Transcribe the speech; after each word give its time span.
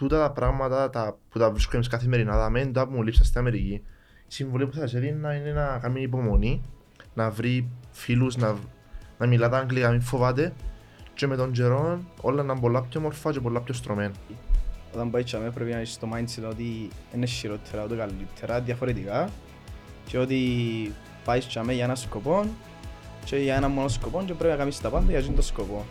τούτα 0.00 0.18
τα 0.18 0.30
πράγματα 0.30 0.90
τα, 0.90 1.18
που 1.30 1.38
τα 1.38 1.50
βρίσκω 1.50 1.70
εμείς 1.74 1.88
καθημερινά, 1.88 2.36
τα 2.36 2.50
μεν 2.50 2.72
τα 2.72 2.86
που 2.86 2.94
μου 2.94 3.02
λείψα 3.02 3.24
στην 3.24 3.40
Αμερική, 3.40 3.72
η 4.26 4.32
συμβουλή 4.32 4.66
που 4.66 4.72
θα 4.74 4.86
σε 4.86 4.98
δίνει 4.98 5.36
είναι 5.36 5.52
να 5.52 5.78
κάνει 5.78 6.02
υπομονή, 6.02 6.62
να 7.14 7.30
βρει 7.30 7.68
φίλους, 7.90 8.36
να, 8.36 8.56
να 9.18 9.26
μιλά 9.26 9.48
τα 9.48 9.58
αγγλικά, 9.58 9.90
μην 9.90 10.00
φοβάται 10.00 10.52
και 11.14 11.26
με 11.26 11.36
τον 11.36 11.52
καιρό 11.52 12.00
όλα 12.20 12.42
να 12.42 12.52
είναι 12.52 12.60
πολλά 12.60 12.82
πιο 12.82 13.00
μορφά 13.00 13.32
και 13.32 13.40
πολλά 13.40 13.60
πιο 13.60 13.74
στρωμένα. 13.74 14.12
Όταν 14.94 15.10
πάει 15.10 15.22
τσάμε 15.22 15.50
πρέπει 15.50 15.72
να 15.72 15.80
είσαι 15.80 15.92
στο 15.92 16.08
mindset 16.14 16.50
ότι 16.50 16.88
είναι 17.14 17.26
χειρότερα, 17.26 17.84
ούτε 17.84 17.96
καλύτερα, 17.96 18.60
διαφορετικά 18.60 19.28
και 20.06 20.18
ότι 20.18 20.38
πάεις 21.24 21.46
τσάμε 21.46 21.72
για 21.72 21.84
ένα 21.84 21.94
σκοπό 21.94 22.44
και 23.24 23.36
για 23.36 23.54
ένα 23.54 23.68
μόνο 23.68 23.88
σκοπό 23.88 24.22
και 24.26 24.34
πρέπει 24.34 24.52
να 24.52 24.58
κάνεις 24.58 24.80
τα 24.80 24.88
πάντα 24.88 25.10
για 25.10 25.18
αυτόν 25.18 25.34
τον 25.34 25.44
σκοπό. 25.44 25.84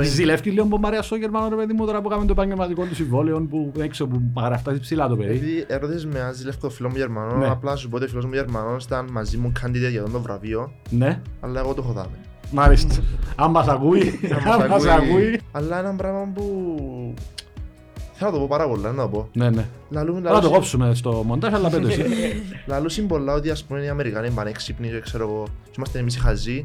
Ζηλεύει 0.00 0.50
λίγο 0.50 0.66
που 0.66 0.78
Μαρία 0.78 1.02
στο 1.02 1.16
Γερμανό 1.16 1.48
ρε 1.48 1.54
παιδί 1.56 1.72
μου 1.72 1.86
τώρα 1.86 2.00
που 2.00 2.08
κάνουμε 2.08 2.26
το 2.26 2.32
επαγγελματικό 2.32 2.84
του 2.84 2.94
συμβόλαιο 2.94 3.40
που 3.50 3.72
έξω 3.78 4.06
που 4.06 4.20
γραφτάζει 4.36 4.80
ψηλά 4.80 5.08
το 5.08 5.16
παιδί. 5.16 5.28
Επειδή 5.30 5.64
ερώτησες 5.68 6.06
με 6.06 6.20
αν 6.20 6.34
ζηλεύω 6.34 6.58
το 6.60 6.70
φίλο 6.70 6.88
μου 6.88 6.96
Γερμανό, 6.96 7.36
Ναι. 7.36 7.48
απλά 7.48 7.76
σου 7.76 7.88
πω 7.88 7.96
ότι 7.96 8.04
ο 8.04 8.08
φίλος 8.08 8.24
μου 8.24 8.32
Γερμανός 8.32 8.84
ήταν 8.84 9.08
μαζί 9.12 9.36
μου 9.36 9.52
candidate 9.62 9.90
για 9.90 10.02
τον 10.02 10.12
το 10.12 10.20
βραβείο, 10.20 10.72
Ναι, 10.90 11.20
αλλά 11.40 11.60
εγώ 11.60 11.74
το 11.74 11.82
έχω 11.84 11.92
δάμε. 11.92 12.16
μάλιστα. 12.52 12.94
Αν 13.36 13.50
μας 13.50 13.68
ακούει, 13.68 14.20
αν 14.60 14.68
μας 14.70 14.84
ακούει. 14.86 15.40
Αλλά 15.52 15.78
ένα 15.78 15.94
πράγμα 15.94 16.30
που 16.34 16.44
θέλω 18.12 18.30
να 18.30 18.36
το 18.36 18.38
πω 18.42 18.46
πάρα 18.48 18.68
πολλά, 18.68 18.92
να 18.92 19.02
το 19.02 19.08
πω. 19.08 19.28
Ναι, 19.32 19.50
ναι. 19.50 19.66
Λαλούν, 19.90 20.22
Θα 20.22 20.40
το 20.40 20.50
κόψουμε 20.50 20.94
στο 20.94 21.22
μοντάζ, 21.26 21.52
αλλά 21.54 21.70
πέτω 21.70 21.86
εσύ. 21.86 22.04
Λαλούν 22.66 23.06
πολλά 23.08 23.32
ότι 23.34 23.50
ας 23.50 23.64
πούμε 23.64 23.82
οι 23.84 23.88
Αμερικάνοι 23.88 24.26
είναι 24.26 24.34
πανέξυπνοι 24.34 24.88
και 24.88 25.00
ξέρω 25.00 25.24
εγώ 25.28 25.44
και 25.64 25.70
είμαστε 25.76 25.98
εμείς 25.98 26.16
οι 26.16 26.18
χαζοί. 26.18 26.60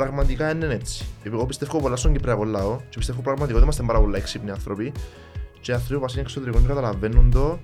Πραγματικά 0.00 0.50
είναι 0.50 0.66
έτσι. 0.66 1.04
Εγώ 1.22 1.46
πιστεύω 1.46 1.80
πολλά 1.80 1.96
στον 1.96 2.12
Κυπριακό 2.12 2.44
λαό 2.44 2.80
και 2.88 2.98
πιστεύω 2.98 3.20
πραγματικά 3.20 3.54
ότι 3.54 3.62
είμαστε 3.62 3.82
πάρα 3.82 4.00
πολλά 4.00 4.16
έξυπνοι 4.16 4.50
άνθρωποι 4.50 4.92
και 5.60 5.70
οι 5.70 5.74
άνθρωποι 5.74 6.04
που 6.04 6.12
είναι 6.12 6.20
εξωτερικών 6.20 6.60
και 6.62 6.68
καταλαβαίνουν 6.68 7.30
το. 7.30 7.58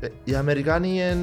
Ε, 0.00 0.08
οι 0.24 0.34
Αμερικάνοι 0.34 0.88
είναι... 0.88 1.16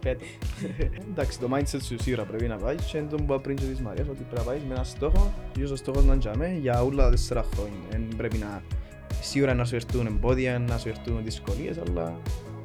Πέτω. 0.00 0.24
Εντάξει, 1.10 1.38
το 1.38 1.48
mindset 1.52 1.82
σου 1.82 1.96
σίγουρα 2.02 2.24
πρέπει 2.24 2.46
να 2.46 2.56
πάει 2.56 2.74
και 2.74 2.98
είναι 2.98 3.06
το 3.10 3.16
που 3.16 3.22
είπα 3.22 3.40
πριν 3.40 3.56
και 3.56 3.64
της 3.64 3.80
Μαρίας 3.80 4.08
ότι 4.08 4.22
πρέπει 4.22 4.36
να 4.36 4.42
πάει 4.42 4.58
με 4.68 4.74
ένα 4.74 4.84
στόχο 4.84 5.34
και 5.52 5.64
ο 5.64 5.76
στόχος 5.76 6.04
να 6.04 6.18
τζάμε 6.18 6.58
για 6.60 6.82
όλα 6.82 7.04
τα 7.04 7.10
τέσσερα 7.10 7.44
χρόνια. 7.54 7.78
Δεν 7.90 8.08
πρέπει 8.16 8.36
να 8.36 8.62
σίγουρα 9.20 9.54
να 9.54 9.64
σου 9.64 9.74
έρθουν 9.74 10.06
εμπόδια, 10.06 10.58
να 10.58 10.78
σου 10.78 10.88
έρθουν 10.88 11.24
δυσκολίες, 11.24 11.78
αλλά 11.78 12.20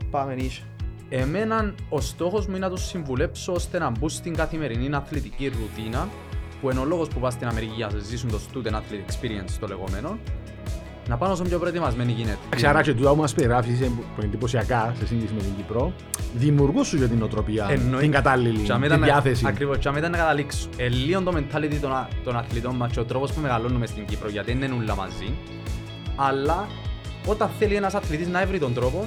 πάμε 0.09 0.36
νύχια. 0.36 0.66
Εμένα 1.14 1.73
ο 1.90 2.02
στόχος 2.02 2.45
μου 2.48 2.56
είναι 2.56 2.66
να 2.66 2.72
τους 2.72 2.86
συμβουλέψω 2.88 3.52
ώστε 3.54 3.80
να 3.80 3.90
μπουν 3.90 4.09
στην 4.09 4.36
καθημερινή 4.36 4.95
αθλητική 4.95 5.48
ρουτίνα 5.48 6.09
που 6.62 6.70
είναι 6.72 6.80
ο 6.80 6.86
λόγος 6.86 7.08
που 7.08 7.20
πας 7.20 7.34
στην 7.34 7.48
Αμερική 7.48 7.73
για 7.76 7.90
να 7.94 8.00
ζήσουν 8.00 8.30
το 8.31 8.40
student 8.53 8.72
athlete 8.73 9.12
experience 9.12 9.52
το 9.59 9.68
λεγόμενο 9.68 10.18
να 11.08 11.18
πάνε 11.18 11.34
όσο 11.34 11.44
πιο 11.44 11.59
προετοιμασμένοι 11.59 12.12
γίνεται. 12.12 12.38
Εντάξει, 12.45 12.66
άρα 12.68 12.81
και 12.81 12.94
τούτα 12.94 13.09
που 13.09 13.16
μας 13.16 13.34
περιγράφεις 13.34 13.80
είναι 13.80 13.88
που 13.88 14.03
είναι 14.18 14.26
εντυπωσιακά 14.26 14.94
σε 15.00 15.06
σύγκριση 15.08 15.34
με 15.34 15.42
την 15.42 15.56
Κύπρο. 15.56 15.94
Δημιουργούν 16.36 16.84
σου 16.84 16.98
για 16.98 17.08
την 17.08 17.22
οτροπία, 17.23 17.68
Εννοεί- 17.70 18.02
την 18.02 18.12
κατάλληλη, 18.12 18.59
Και 18.59 18.72
τη 18.73 18.80
μετά 18.80 18.98
να- 18.98 19.06
διάθεση. 19.06 19.44
Ακριβώς, 19.48 19.78
και 19.78 19.90
μετά 19.90 20.09
να 20.09 20.18
καταλήξω. 20.18 20.68
Ε, 20.78 20.88
λίγο 20.88 21.22
το 21.22 21.34
mentality 21.36 21.78
των, 21.81 21.92
α- 21.92 22.08
των 22.23 22.36
αθλητών 22.38 22.75
μας 22.75 22.92
και 22.92 23.00
ο 23.00 23.03
τρόπος 23.06 23.31
που 23.31 23.42
μεγαλώνουμε 23.42 23.86
στην 23.86 24.06
Κύπρο 24.06 24.30
γιατί 24.30 24.53
δεν 24.53 24.72
είναι 24.72 24.81
όλα 24.84 24.96
μαζί. 24.96 25.34
Αλλά 26.16 26.68
όταν 27.25 27.50
θέλει 27.59 27.75
ένας 27.75 27.94
αθλητής 27.96 28.28
να 28.28 28.46
βρει 28.46 28.59
τον 28.59 28.73
τρόπο, 28.73 29.06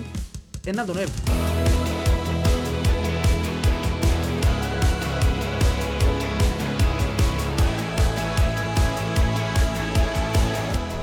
ε, 0.66 0.72
να 0.72 0.84
τον 0.84 0.96
έβρει. 0.96 1.12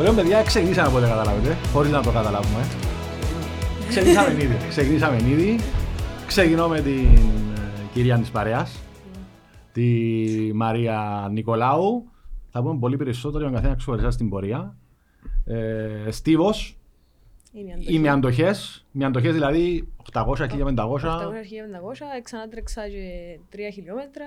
Λέω 0.01 0.13
παιδιά, 0.13 0.43
ξεκινήσαμε 0.43 0.87
από 0.87 0.97
ό,τι 0.97 1.07
καταλάβετε, 1.07 1.57
χωρίς 1.73 1.91
να 1.91 2.01
το 2.01 2.11
καταλάβουμε. 2.11 2.61
Ξεκινήσαμε 3.89 4.43
ήδη. 4.43 4.57
Ξεκινήσαμε 4.69 5.17
ήδη. 5.29 5.59
Ξεκινώ 6.27 6.67
με 6.67 6.81
την 6.81 7.05
ε, 7.15 7.81
κυρία 7.93 8.17
της 8.17 8.29
παρέας, 8.29 8.79
τη 9.71 9.83
Μαρία 10.53 11.27
Νικολάου. 11.31 12.09
Θα 12.49 12.61
πούμε 12.61 12.79
πολύ 12.79 12.97
περισσότερο 12.97 13.37
για 13.37 13.47
τον 13.47 13.55
καθένα 13.55 13.75
ξεχωριστά 13.75 14.11
στην 14.11 14.29
πορεία. 14.29 14.75
Ε, 15.45 16.11
Στίβος, 16.11 16.77
Είναι 17.53 17.71
αντοχή. 17.73 17.93
είμαι 17.93 18.09
αντοχές. 18.09 18.85
Με 18.91 19.05
αντοχές 19.05 19.33
δηλαδή 19.33 19.87
800, 20.13 20.47
1500. 20.47 21.17
800-1500, 21.19 22.21
ξανάτρεξα 22.23 22.87
και 22.87 23.39
3 23.51 23.57
χιλιόμετρα 23.73 24.25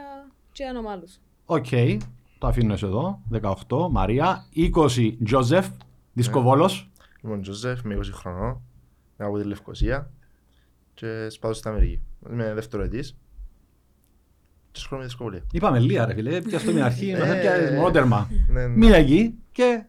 και 0.52 0.64
ανώμαλους. 0.64 1.18
Οκ, 1.44 1.66
το 2.44 2.50
αφήνω 2.50 2.72
εσύ 2.72 2.86
εδώ. 2.86 3.20
18, 3.68 3.88
Μαρία. 3.90 4.44
20, 4.56 5.16
Τζόζεφ, 5.24 5.66
δισκοβόλος. 6.12 6.90
Είμαι 7.22 7.34
ο 7.34 7.40
Τζοζέφ, 7.40 7.82
είμαι 7.82 7.94
20 7.94 8.00
χρονών, 8.12 8.60
είμαι 9.18 9.28
από 9.28 9.38
τη 9.38 9.44
Λευκοσία 9.44 10.10
και 10.94 11.28
σπουδάζω 11.30 11.54
στην 11.54 11.70
Αμερική. 11.70 12.00
Είμαι 12.30 12.54
δευτεροετής 12.54 13.16
και 14.72 14.80
σχολούμαι 14.80 15.06
με 15.06 15.12
δυσκολία. 15.12 15.42
Είπαμε 15.52 15.78
λίγα 15.78 16.06
ρε 16.06 16.14
φίλε, 16.14 16.40
πια 16.40 16.58
στο 16.58 16.72
μια 16.72 16.84
αρχή, 16.84 17.10
Ε, 17.10 17.18
να 17.18 17.34
πιάσεις 17.34 17.70
μονότερμα. 17.70 18.28
Ναι, 18.48 18.66
ναι. 18.66 18.76
Μία 18.76 18.96
εκεί 18.96 19.34
και 19.52 19.84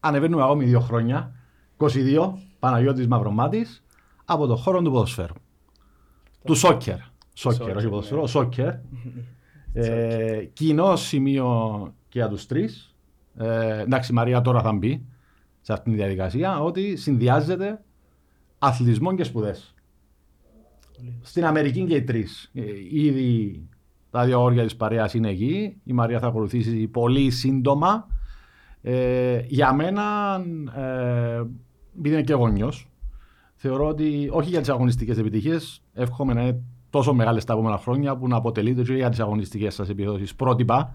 ανεβαίνουμε 0.00 0.42
ακόμη 0.42 0.64
δύο 0.64 0.80
χρόνια. 0.80 1.34
22, 1.76 2.32
Παναγιώτης 2.58 3.06
Μαυρομάτης, 3.06 3.84
από 4.24 4.46
το 4.46 4.56
χώρο 4.56 4.82
του 4.82 4.90
ποδοσφαίρου. 4.90 5.34
Του 6.44 6.54
σόκερ. 6.54 6.96
Σόκερ, 7.34 7.58
Σόκερ, 7.58 7.76
όχι 7.76 7.84
ναι. 7.84 7.90
ποδοσφαίρο, 7.90 8.26
σόκερ. 8.26 8.74
Ε, 9.72 10.44
κοινό 10.52 10.96
σημείο 10.96 11.80
και 12.08 12.18
για 12.18 12.28
τους 12.28 12.46
τρεις. 12.46 12.94
Ε, 13.36 13.80
εντάξει, 13.80 14.12
η 14.12 14.14
Μαρία 14.14 14.40
τώρα 14.40 14.62
θα 14.62 14.72
μπει 14.72 15.06
σε 15.60 15.72
αυτήν 15.72 15.92
τη 15.92 15.98
διαδικασία 15.98 16.60
ότι 16.60 16.96
συνδυάζεται 16.96 17.82
αθλητισμό 18.58 19.14
και 19.14 19.24
σπουδές. 19.24 19.74
Στην 21.20 21.44
Αμερική 21.44 21.84
και 21.84 21.94
οι 21.94 22.02
τρεις. 22.02 22.50
Ε, 22.54 22.62
ήδη 22.90 23.62
τα 24.10 24.24
δύο 24.24 24.42
όρια 24.42 24.62
της 24.62 24.76
παρέας 24.76 25.14
είναι 25.14 25.28
εκεί. 25.28 25.76
Η 25.84 25.92
Μαρία 25.92 26.18
θα 26.18 26.26
ακολουθήσει 26.26 26.88
πολύ 26.88 27.30
σύντομα. 27.30 28.06
Ε, 28.82 29.40
για 29.46 29.72
μένα, 29.72 30.36
ε, 30.76 31.42
επειδή 31.98 32.14
είμαι 32.14 32.22
και 32.22 32.34
γονιός, 32.34 32.90
θεωρώ 33.54 33.86
ότι 33.86 34.28
όχι 34.32 34.48
για 34.48 34.60
τις 34.60 34.68
αγωνιστικές 34.68 35.18
επιτυχίες, 35.18 35.82
εύχομαι 35.92 36.34
να 36.34 36.42
είναι 36.42 36.62
τόσο 36.92 37.14
μεγάλες 37.14 37.44
τα 37.44 37.52
επόμενα 37.52 37.78
χρόνια 37.78 38.16
που 38.16 38.28
να 38.28 38.36
αποτελείται 38.36 38.82
και 38.82 38.94
για 38.94 39.08
τις 39.08 39.20
αγωνιστικές 39.20 39.74
σας 39.74 39.88
επιδόσεις 39.88 40.34
πρότυπα 40.34 40.94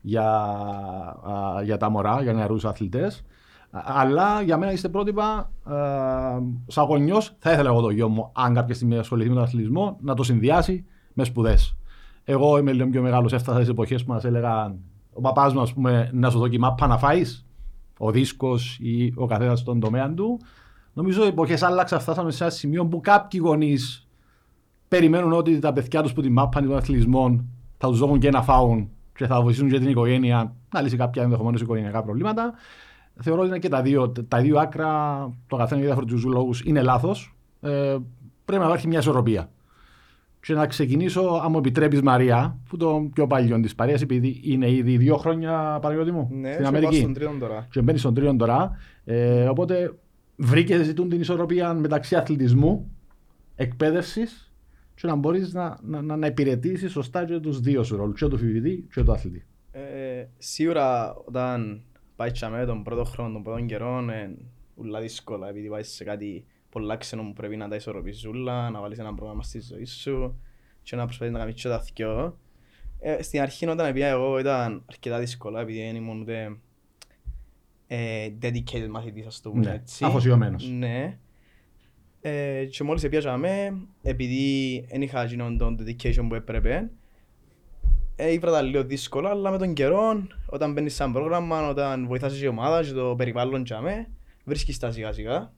για, 0.00 0.30
α, 0.30 1.62
για 1.62 1.76
τα 1.76 1.90
μωρά, 1.90 2.22
για 2.22 2.32
νεαρούς 2.32 2.64
αθλητές. 2.64 3.24
Α- 3.70 3.82
Αλλά 3.84 4.42
για 4.42 4.56
μένα 4.56 4.72
είστε 4.72 4.88
πρότυπα, 4.88 5.50
α, 5.64 5.74
σαν 6.66 6.84
γονιός, 6.84 7.34
θα 7.38 7.52
ήθελα 7.52 7.68
εγώ 7.70 7.80
το 7.80 7.90
γιο 7.90 8.08
μου, 8.08 8.30
αν 8.32 8.54
κάποια 8.54 8.74
στιγμή 8.74 8.96
ασχοληθεί 8.98 9.28
με 9.28 9.34
τον 9.34 9.44
αθλητισμό, 9.44 9.96
να 10.00 10.14
το 10.14 10.22
συνδυάσει 10.22 10.84
με 11.12 11.24
σπουδές. 11.24 11.76
Εγώ 12.24 12.58
είμαι 12.58 12.72
λίγο 12.72 12.88
πιο 12.88 13.02
μεγάλος, 13.02 13.32
έφτασα 13.32 13.64
σε 13.64 13.70
εποχές 13.70 14.04
που 14.04 14.12
μας 14.12 14.24
έλεγαν 14.24 14.78
ο 15.12 15.20
παπάς 15.20 15.54
μου, 15.54 15.60
ας 15.60 15.72
πούμε, 15.72 16.10
να 16.12 16.30
σου 16.30 16.38
δω 16.38 16.48
και 16.48 16.58
μάπα 16.58 16.86
να 16.86 16.98
φάεις, 16.98 17.46
ο 17.98 18.10
δίσκος 18.10 18.78
ή 18.80 19.12
ο 19.16 19.26
καθένας 19.26 19.58
στον 19.58 19.80
τομέα 19.80 20.14
του. 20.14 20.40
Νομίζω 20.92 21.24
οι 21.24 21.26
εποχές 21.26 21.62
άλλαξαν, 21.62 22.00
φτάσαμε 22.00 22.30
σε 22.30 22.44
ένα 22.44 22.52
σημείο 22.52 22.86
που 22.86 23.00
κάποιοι 23.00 23.40
γονείς 23.44 24.08
περιμένουν 24.90 25.32
ότι 25.32 25.58
τα 25.58 25.72
παιδιά 25.72 26.02
τους 26.02 26.12
που 26.12 26.20
τη 26.20 26.30
μάπαν 26.30 26.66
των 26.66 26.76
αθλητισμών 26.76 27.44
θα 27.78 27.88
τους 27.88 27.98
δώσουν 27.98 28.18
και 28.18 28.30
να 28.30 28.42
φάουν 28.42 28.88
και 29.14 29.26
θα 29.26 29.42
βοηθήσουν 29.42 29.68
και 29.68 29.78
την 29.78 29.88
οικογένεια 29.88 30.54
να 30.74 30.80
λύσει 30.80 30.96
κάποια 30.96 31.22
ενδεχομένως 31.22 31.60
οικογενειακά 31.60 32.02
προβλήματα. 32.02 32.52
Θεωρώ 33.22 33.40
ότι 33.40 33.48
είναι 33.50 33.58
και 33.58 33.68
τα 33.68 33.82
δύο, 33.82 34.12
τα 34.28 34.40
δύο 34.40 34.58
άκρα, 34.58 34.90
το 35.46 35.56
καθένα 35.56 35.80
για 35.80 35.88
διαφορετικούς 35.88 36.24
λόγους, 36.24 36.62
είναι 36.64 36.82
λάθος. 36.82 37.36
Ε, 37.60 37.96
πρέπει 38.44 38.62
να 38.62 38.68
υπάρχει 38.68 38.86
μια 38.88 38.98
ισορροπία. 38.98 39.50
Και 40.40 40.54
να 40.54 40.66
ξεκινήσω, 40.66 41.20
αν 41.44 41.50
μου 41.50 41.58
επιτρέπεις, 41.58 42.02
Μαρία, 42.02 42.58
που 42.68 42.76
το 42.76 43.08
πιο 43.12 43.26
παλιό 43.26 43.60
της 43.60 43.74
παρέας, 43.74 44.02
επειδή 44.02 44.40
είναι 44.44 44.70
ήδη 44.70 44.96
δύο 44.96 45.16
χρόνια 45.16 45.78
Παναγιώτη 45.80 46.10
μου 46.10 46.28
Ναι, 46.30 46.52
στην 46.52 46.64
και 46.64 46.70
πάω 46.70 46.78
Αμερική. 46.78 47.00
στον 47.00 47.12
τρίτον 47.12 47.38
τώρα. 47.38 47.66
Και 47.70 47.82
μπαίνει 47.82 47.98
στον 47.98 48.14
τρίτον 48.14 48.38
τώρα. 48.38 48.76
Ε, 49.04 49.44
οπότε 49.44 49.94
βρήκες 50.36 50.84
ζητούν 50.84 51.08
την 51.08 51.20
ισορροπία 51.20 51.74
μεταξύ 51.74 52.16
αθλητισμού, 52.16 52.90
εκπαίδευσης 53.56 54.49
και 55.00 55.06
να 55.06 55.14
μπορείς 55.14 55.52
να, 55.52 55.78
να, 55.82 56.02
να, 56.02 56.16
να 56.16 56.26
υπηρετήσεις 56.26 56.92
σωστά 56.92 57.24
και 57.24 57.38
τους 57.38 57.60
δύο 57.60 57.82
σου 57.82 57.96
ρόλου, 57.96 58.12
και 58.12 58.26
το 58.26 58.36
φοιτητή 58.36 58.86
και 58.92 59.02
το 59.02 59.12
αθλητή. 59.12 59.46
Ε, 59.70 60.26
σίγουρα 60.38 61.14
όταν 61.14 61.82
πάει 62.16 62.30
τσάμε 62.30 62.64
τον 62.64 62.82
πρώτο 62.82 63.04
χρόνο, 63.04 63.32
τον 63.32 63.42
πρώτο 63.42 63.60
καιρό, 63.64 63.98
είναι 63.98 64.36
ούλα 64.74 65.00
δύσκολα 65.00 65.48
επειδή 65.48 65.68
πάει 65.68 65.82
σε 65.82 66.04
κάτι 66.04 66.44
πολλά 66.70 66.96
ξένο 66.96 67.22
που 67.22 67.32
πρέπει 67.32 67.56
να 67.56 67.68
τα 67.68 67.76
ισορροπήσεις 67.76 68.24
ούλα, 68.24 68.70
να 68.70 68.80
βάλεις 68.80 68.98
ένα 68.98 69.14
πρόγραμμα 69.14 69.42
στη 69.42 69.60
ζωή 69.60 69.84
σου 69.84 70.40
και 70.82 70.96
να 70.96 71.04
προσπαθείς 71.04 71.32
να 71.32 71.38
κάνεις 71.38 71.54
και 71.54 71.68
τα 71.68 71.84
δυο. 71.94 72.38
Ε, 72.98 73.22
στην 73.22 73.40
αρχή 73.40 73.66
όταν 73.66 73.92
πήγα 73.92 74.06
εγώ 74.08 74.38
ήταν 74.38 74.82
αρκετά 74.90 75.18
δύσκολα 75.18 75.60
επειδή 75.60 75.82
δεν 75.82 75.96
ήμουν 75.96 76.20
ούτε 76.20 76.56
ε, 77.86 78.28
dedicated 78.42 78.88
μαθητής 78.90 79.26
ας 79.26 79.40
το 79.40 79.50
πούμε 79.50 79.64
Ναι, 79.64 79.72
έτσι. 79.74 80.04
αφοσιωμένος. 80.04 80.68
Ναι. 80.68 81.18
Ε, 82.20 82.64
και 82.64 82.84
μόλις 82.84 83.08
πιάσαμε, 83.08 83.76
επειδή 84.02 84.86
δεν 84.90 85.02
είχα 85.02 85.22
εκείνον 85.22 85.58
τον 85.58 85.78
dedication 85.80 86.26
που 86.28 86.34
έπρεπε, 86.34 86.90
ε, 88.16 88.32
ήβρα 88.32 88.50
τα 88.50 88.62
λίγο 88.62 88.84
δύσκολα, 88.84 89.30
αλλά 89.30 89.50
με 89.50 89.58
τον 89.58 89.72
καιρό, 89.72 90.26
όταν 90.46 90.72
μπαίνεις 90.72 90.94
σαν 90.94 91.12
πρόγραμμα, 91.12 91.68
όταν 91.68 92.06
βοηθάς 92.06 92.40
η 92.40 92.46
ομάδα 92.46 92.82
και 92.82 92.92
το 92.92 93.14
περιβάλλον 93.16 93.64
και 93.64 93.74
αμέ, 93.74 94.08
βρίσκεις 94.44 94.78
τα 94.78 94.92
σιγά 94.92 95.12
σιγά. 95.12 95.52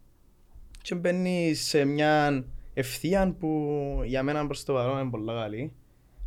Και 0.83 0.95
μπαίνεις 0.95 1.63
σε 1.63 1.85
μια 1.85 2.45
ευθεία 2.75 3.37
που 3.39 3.79
για 4.05 4.23
μένα 4.23 4.47
προς 4.47 4.65
το 4.65 4.73
παρόν 4.73 5.01
είναι 5.01 5.11
πολλά 5.11 5.41
καλή. 5.41 5.73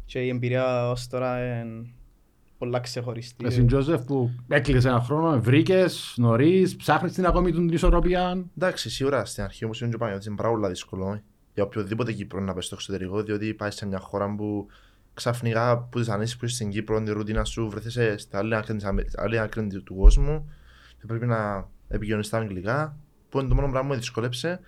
Και 0.06 0.20
η 0.20 0.28
εμπειρία 0.28 0.90
ως 0.90 1.08
τώρα 1.08 1.62
είναι 1.62 1.88
πολλά 2.58 2.80
ξεχωριστή. 2.80 3.46
Εσύ 3.46 3.66
Τζόζεφ 3.66 4.02
που 4.02 4.32
έκλεισε 4.48 4.88
ένα 4.88 5.02
χρόνο, 5.02 5.42
βρήκες 5.42 6.14
νωρίς, 6.18 6.76
ψάχνεις 6.76 7.14
την 7.14 7.26
ακόμη 7.26 7.52
την 7.52 7.70
ισορροπία. 7.70 8.46
Εντάξει, 8.58 8.90
σίγουρα 8.90 9.26
στην 9.26 9.44
αρχή 9.44 9.66
όμως 9.66 9.82
είναι 9.82 9.90
και 9.90 9.98
πάνω, 9.98 10.18
είναι 10.28 10.36
πάρα 10.36 10.50
πολύ 10.50 10.68
δύσκολο 10.68 11.22
για 11.54 11.64
οποιοδήποτε 11.64 12.12
Κύπρο 12.12 12.40
να 12.40 12.54
πες 12.54 12.66
στο 12.66 12.76
εξωτερικό, 12.76 13.24
διότι 13.24 13.54
πάει 13.54 13.72
σε 13.72 13.86
μια 13.86 14.00
χώρα 14.00 14.36
που 14.36 14.68
ξαφνικά 15.14 15.78
που 15.80 16.00
τις 16.00 16.10
ανήσεις 16.10 16.38
που 16.38 16.46
είσαι 16.46 16.56
στην 16.56 16.70
Κύπρο, 16.70 17.04
τη 17.04 17.12
ρουτίνα 17.12 17.44
σου 17.44 17.70
βρεθείς 17.70 18.22
στην 18.22 18.38
άλλη 18.38 18.56
άκρη, 18.56 18.76
της 18.76 18.86
Αμε- 18.86 19.06
άλλη 19.16 19.40
άκρη 19.40 19.82
του 19.84 19.96
κόσμου 19.96 20.52
και 21.00 21.06
πρέπει 21.08 21.26
να 21.26 21.70
επικοινωνείς 21.88 22.28
στα 22.28 22.38
αγγλικά, 22.38 22.98
που 23.30 23.40
είναι 23.40 23.48
το 23.48 23.56
μόνο 23.56 23.68
πράγμα 23.68 23.88
που 23.88 23.94
με 23.94 24.00
δυσκόλεψε. 24.00 24.60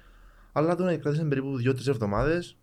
Αλλά 0.52 0.76
τον 0.76 1.00
κράτησε 1.00 1.24
περίπου 1.24 1.58
2-3 1.58 1.88
εβδομάδες 1.88 2.58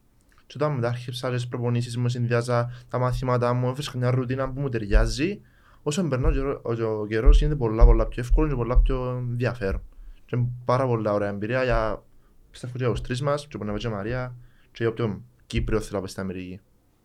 και 0.46 0.55
όταν 0.56 0.73
μετά 0.75 0.88
άρχισα 0.88 1.31
τις 1.31 1.49
προπονήσεις 1.49 1.96
μου, 1.96 2.08
συνδυάζα 2.08 2.70
τα 2.88 2.99
μαθήματά 2.99 3.52
μου, 3.52 3.69
έβρισκα 3.69 3.99
μια 3.99 4.11
ρουτίνα 4.11 4.52
που 4.52 4.61
μου 4.61 4.69
ταιριάζει, 4.69 5.41
όσο 5.82 6.08
περνά 6.08 6.29
ο 6.29 6.32
καιρό- 6.32 6.61
ο, 6.64 7.00
ο 7.00 7.06
καιρός 7.06 7.38
γίνεται 7.38 7.56
πολλά, 7.56 7.85
πολλά 7.85 8.06
πιο 8.06 8.23
εύκολο 8.23 8.49
και 8.49 8.55
πολλά 8.55 8.79
πιο 8.79 9.17
ενδιαφέρον. 9.29 9.82
Και 10.26 10.37
είναι 10.37 10.49
πάρα 10.64 10.87
πολλά 10.87 11.12
ωραία 11.12 11.29
εμπειρία 11.29 11.64
για 11.64 12.02
πιστεύω 12.50 12.73
και 12.73 12.85
για 12.85 12.93
τους 12.93 13.00
τρεις 13.00 13.23
μας, 13.23 13.46
και 13.46 13.58
που 13.58 13.64
να 13.64 13.73
και 13.73 13.87
η 13.87 13.91
Μαρία, 13.91 14.35
και 14.62 14.76
για 14.79 14.88
όποιον 14.88 15.23
Κύπριο 15.46 15.81
θέλει 15.81 15.93
να 15.93 15.99
πάει 15.99 16.08
στην 16.08 16.23
Αμερική. 16.23 16.61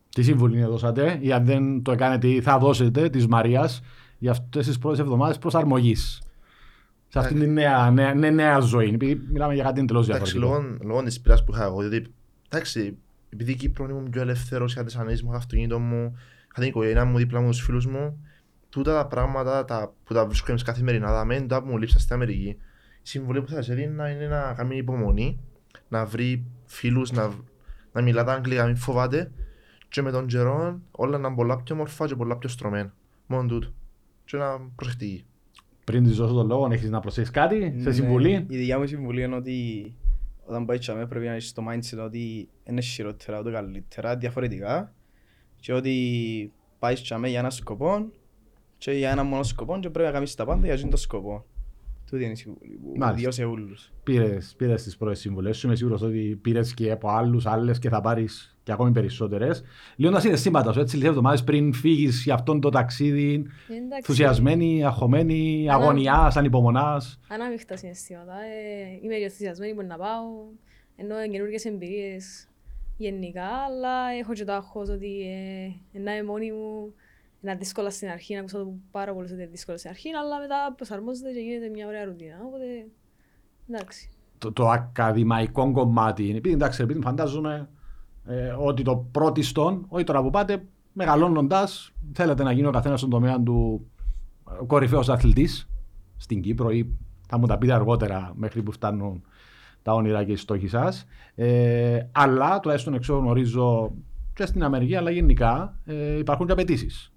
Τι 0.10 0.24
συμβουλή 0.24 0.64
δώσατε 0.64 1.18
ή 1.22 1.32
αν 1.32 1.46
δεν 1.46 1.82
το 1.82 1.96
κάνετε 1.96 2.28
ή 2.28 2.42
θα 2.42 2.58
δώσετε 2.58 3.10
της 3.10 3.28
Μαρίας 3.28 3.82
για 4.18 4.32
αυτές 4.32 4.66
τις 4.66 4.78
πρώτες 4.78 5.00
εβδομάδες 5.00 5.38
προσαρμογής. 5.38 6.22
Σε 7.08 7.20
αυτήν 7.20 7.40
την 7.40 7.54
νέα, 7.54 7.92
νέα, 7.92 8.14
νέα, 8.14 8.32
νέα 8.32 8.60
ζωή. 8.60 8.94
Επειδή 8.94 9.22
μιλάμε 9.32 9.54
για 9.54 9.64
κάτι 9.64 9.80
εντελώς 9.80 10.10
Εντάξει, 10.10 10.32
διαφορετικό. 10.32 10.68
λόγω, 10.70 10.78
λόγω 10.82 11.04
της 11.04 11.22
πειράς 11.22 11.44
που 11.44 11.52
είχα 11.54 11.64
εγώ, 11.64 11.80
διότι 11.82 12.14
εντάξει, 12.50 12.98
επειδή 13.30 13.56
Κύπρο 13.56 13.90
ήμουν 13.90 14.10
πιο 14.10 14.22
ελεύθερος, 14.22 14.74
είχα 14.74 14.84
τις 14.84 14.96
ανέσεις 14.96 15.24
μου, 15.24 15.30
είχα 15.30 15.38
αυτοκίνητο 15.38 15.80
μου, 15.80 16.18
είχα 16.44 16.60
την 16.60 16.64
οικογένειά 16.64 17.06
μου 17.06 17.18
δίπλα 17.18 17.42
μου, 17.42 17.50
τους 17.50 17.62
φίλους 17.62 17.86
μου, 17.86 18.26
τούτα 18.70 18.94
τα 18.94 19.08
πράγματα 19.08 19.66
τα, 19.66 19.94
που 20.04 20.14
τα 20.14 20.26
βρίσκω 20.26 20.46
εμείς 20.50 20.64
καθημερινά, 20.64 21.08
τα 21.08 21.26
μεν, 21.26 21.48
τα 21.48 21.62
που 21.64 21.70
μου 21.70 21.78
λείψα 21.78 22.00
στην 22.00 22.16
Αμερική. 22.16 22.58
Η 23.04 23.08
συμβουλή 23.08 23.42
που 23.42 23.50
θα 23.50 23.62
σε 23.62 23.72
έδινα 23.72 24.10
είναι 24.10 24.28
να 24.28 24.54
κάνει 24.54 24.78
υπομονή, 24.78 25.40
να 25.88 26.06
βρει 26.06 26.46
φίλους, 26.66 27.12
να, 27.12 27.32
να 27.92 28.02
μιλά 28.02 28.24
τα 28.24 28.34
αγγλικά, 28.34 28.66
μην 28.66 28.76
φοβάται 28.76 29.32
και 29.90 30.02
με 30.02 30.12
τον 30.12 30.26
καιρό 30.28 30.80
όλα 30.92 31.18
να 31.18 31.28
είναι 31.28 31.36
πολλά 31.36 31.62
πιο 31.62 31.76
μορφά 31.76 32.08
και 32.08 32.16
πολλά 32.16 32.38
πιο 32.38 32.50
στρωμένα. 32.50 32.94
Μόνο 33.28 33.48
τούτο. 33.48 33.74
Και 34.26 34.38
να 34.38 34.60
προσεκτική. 34.76 35.26
Πριν 35.84 36.04
της 36.04 36.16
δώσω 36.16 36.34
τον 36.34 36.48
λόγο, 36.48 36.68
έχεις 36.72 36.90
να 36.90 37.00
προσθέσεις 37.00 37.32
κάτι 37.32 37.60
σε 37.78 37.88
Ναι, 37.88 37.92
συμβουλή. 37.92 38.46
Η 38.50 38.58
δικιά 38.58 38.80
μου 38.80 38.88
συμβουλή 38.88 39.24
είναι 39.24 39.36
ότι 39.36 39.54
όταν 40.50 40.66
πάει 40.66 40.78
τσάμε 40.78 41.08
πρέπει 41.08 41.26
να 41.26 41.32
έχεις 41.32 41.54
το 41.54 41.64
mindset 41.70 42.04
ότι 42.06 42.50
είναι 42.64 42.82
χειρότερα 42.82 43.40
ούτε 43.40 43.52
καλύτερα, 43.52 44.18
διαφορετικά 44.18 44.94
και 45.60 45.74
ότι 45.74 46.54
πάει 46.80 46.94
τσάμε 46.94 47.28
για 47.30 47.40
ένα 47.40 47.50
σκοπό 47.50 48.12
και 48.78 48.92
για 48.92 49.12
ένα 49.12 49.24
μόνο 49.24 49.44
σκοπό 49.44 49.80
και 49.80 49.90
πρέπει 49.90 50.08
να 50.08 50.14
κάνεις 50.14 50.36
τα 50.36 50.46
πάντα 50.46 50.66
για 50.66 50.74
αυτόν 50.74 50.90
τον 50.90 51.00
σκοπό. 51.00 51.46
Τούτη 52.10 52.24
είναι 52.24 52.32
η 52.32 52.36
συμβουλή 52.36 52.80
που 52.84 52.88
Μάλιστα. 52.98 53.14
διώ 53.14 53.32
σε 53.32 53.44
όλους. 53.44 53.92
Πήρες, 54.04 54.54
πήρες 54.58 54.84
τις 54.84 54.98
πρώτες 54.98 55.20
συμβουλές 55.20 55.58
σου, 55.58 55.68
είμαι 55.68 55.76
σίγουρος 55.76 56.02
ότι 56.02 56.40
πήρες 56.42 56.74
και 56.74 56.92
από 56.92 57.10
άλλους, 57.10 57.46
άλλες 57.46 57.80
και 57.80 57.90
θα 57.90 58.02
πάρεις 58.02 58.58
και 58.64 58.72
ακόμη 58.72 58.92
περισσότερες. 58.92 59.64
Λίγο 59.96 60.12
να 60.12 60.20
συναισθήματα 60.20 60.72
σου, 60.74 60.80
έτσι, 60.80 60.96
λίγες 60.96 61.10
εβδομάδες 61.10 61.44
πριν 61.44 61.74
φύγεις 61.74 62.24
για 62.24 62.34
αυτόν 62.34 62.60
το 62.62 62.70
ταξίδι, 62.70 63.34
Εντάξει, 63.34 63.96
ενθουσιασμένη, 63.96 64.86
αγχωμένη, 64.86 65.68
Αλλά- 65.70 65.84
αγωνιάς, 65.84 66.34
σαν 66.34 66.46
υπομονάς. 66.46 67.20
Ανάμειχτα 67.28 67.76
συναισθήματα. 67.78 68.34
Ε, 68.34 69.00
είμαι 69.06 69.16
ενθουσιασμένη 69.16 69.74
που 69.74 69.82
να 69.82 69.98
πάω. 69.98 70.24
Ενώ 70.96 71.16
καινούργιες 71.32 71.66
εμπειρίες 71.66 72.48
γενικά, 72.98 73.46
αλλά 73.48 73.90
έχω 74.20 74.34
και 74.34 74.44
το 74.44 74.54
άγχος 74.54 74.90
ότι 74.90 75.22
ε, 75.94 76.00
να 76.00 76.16
είμαι 76.16 76.24
μόνη 76.24 76.52
μου. 76.52 76.94
Είναι 77.42 77.56
δύσκολα 77.56 77.90
στην 77.90 78.10
αρχή, 78.10 78.34
να 78.34 78.40
ακούσω 78.40 78.58
το 78.58 78.74
πάρα 78.92 79.14
πολύ 79.14 79.26
ότι 79.26 79.34
είναι 79.34 79.46
δύσκολο 79.46 79.78
στην 79.78 79.90
αρχή, 79.90 80.10
αλλά 80.10 80.40
μετά 80.40 80.74
προσαρμόζεται 80.76 81.32
και 81.32 81.40
γίνεται 81.40 81.70
μια 81.70 81.88
ωραία 81.88 82.06
ρουτίνα. 82.06 82.36
Οπότε, 82.46 82.66
εντάξει. 83.70 84.10
το, 84.38 84.52
το 84.52 84.70
ακαδημαϊκό 84.70 85.72
κομμάτι. 85.72 86.30
Επειδή 86.30 86.54
εντάξει, 86.54 86.82
επειδή 86.82 87.02
φαντάζομαι 87.02 87.70
ε, 88.26 88.56
ότι 88.58 88.84
το 88.84 88.96
πρώτιστον, 89.12 89.86
όχι 89.88 90.04
τώρα 90.04 90.22
που 90.22 90.30
πάτε, 90.30 90.64
μεγαλώνοντας, 90.94 91.94
θέλετε 92.14 92.44
να 92.44 92.52
γίνει 92.52 92.68
ο 92.68 92.72
καθένας 92.72 93.00
στον 93.00 93.12
τομέα 93.12 93.42
του 93.42 93.88
κορυφαίος 94.68 95.10
αθλητής 95.10 95.70
στην 96.18 96.42
Κύπρο 96.42 96.70
ή 96.70 96.98
θα 97.28 97.38
μου 97.38 97.46
τα 97.46 97.58
πείτε 97.58 97.74
αργότερα 97.74 98.32
μέχρι 98.36 98.64
που 98.64 98.72
φτάνουν 98.72 99.24
τα 99.82 99.94
όνειρα 99.94 100.24
και 100.24 100.32
οι 100.32 100.36
στόχοι 100.36 100.68
σας. 100.68 101.06
Ε, 101.36 102.08
αλλά 102.12 102.60
τουλάχιστον 102.60 102.94
εξώ 102.94 103.18
γνωρίζω 103.18 103.94
και 104.34 104.46
στην 104.46 104.64
Αμερική, 104.64 104.96
αλλά 104.96 105.10
γενικά 105.12 105.80
ε, 105.86 106.18
υπάρχουν 106.18 106.46
και 106.46 106.52
απαιτήσεις 106.52 107.14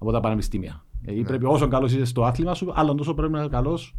από 0.00 0.12
τα 0.12 0.20
πανεπιστήμια. 0.20 0.84
Ε, 1.04 1.22
πρέπει 1.26 1.44
όσο 1.44 1.68
καλός 1.68 1.92
είσαι 1.92 2.04
στο 2.04 2.24
άθλημα 2.24 2.54
σου, 2.54 2.72
άλλον 2.74 2.96
τόσο 2.96 3.14
πρέπει 3.14 3.32
να 3.32 3.38
είσαι 3.38 3.48
καλός 3.48 3.94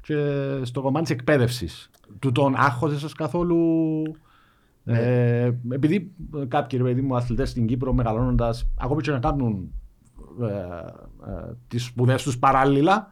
και 0.00 0.16
στο 0.62 0.80
κομμάτι 0.80 1.04
της 1.04 1.14
εκπαίδευσης. 1.14 1.90
Του 2.18 2.32
τον 2.32 2.54
άγχωσε 2.56 2.98
σα 2.98 3.08
καθόλου. 3.08 4.02
Ε, 4.84 5.52
επειδή 5.70 6.12
κάποιοι 6.48 6.78
ρε 6.82 6.88
παιδί 6.88 7.00
μου 7.00 7.16
αθλητές 7.16 7.50
στην 7.50 7.66
Κύπρο 7.66 7.92
μεγαλώνοντας, 7.92 8.70
ακόμη 8.78 9.02
και 9.02 9.10
να 9.10 9.18
κάνουν 9.18 9.72
ε, 10.42 10.46
ε, 10.46 11.56
τις 11.68 11.84
σπουδές 11.84 12.22
τους 12.22 12.38
παράλληλα, 12.38 13.10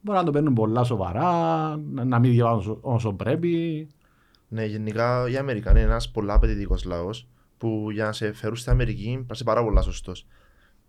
μπορεί 0.00 0.18
να 0.18 0.24
το 0.24 0.30
παίρνουν 0.30 0.54
πολλά 0.54 0.84
σοβαρά, 0.84 1.30
να, 1.76 2.04
να 2.04 2.18
μην 2.18 2.30
διαβάζουν 2.30 2.58
όσο, 2.58 2.78
όσο 2.80 3.12
πρέπει. 3.12 3.88
Ναι, 4.48 4.64
γενικά 4.64 5.28
οι 5.28 5.36
Αμερικανοί 5.36 5.80
είναι 5.80 5.88
ένας 5.88 6.10
πολλά 6.10 6.34
απαιτητικός 6.34 6.84
λαός 6.84 7.28
που 7.58 7.88
για 7.92 8.04
να 8.04 8.12
σε 8.12 8.32
φέρουν 8.32 8.56
στην 8.56 8.72
Αμερική 8.72 9.10
πρέπει 9.10 9.24
να 9.26 9.34
είσαι 9.34 9.44
πάρα 9.44 9.64
πολλά 9.64 9.82
σωστός. 9.82 10.26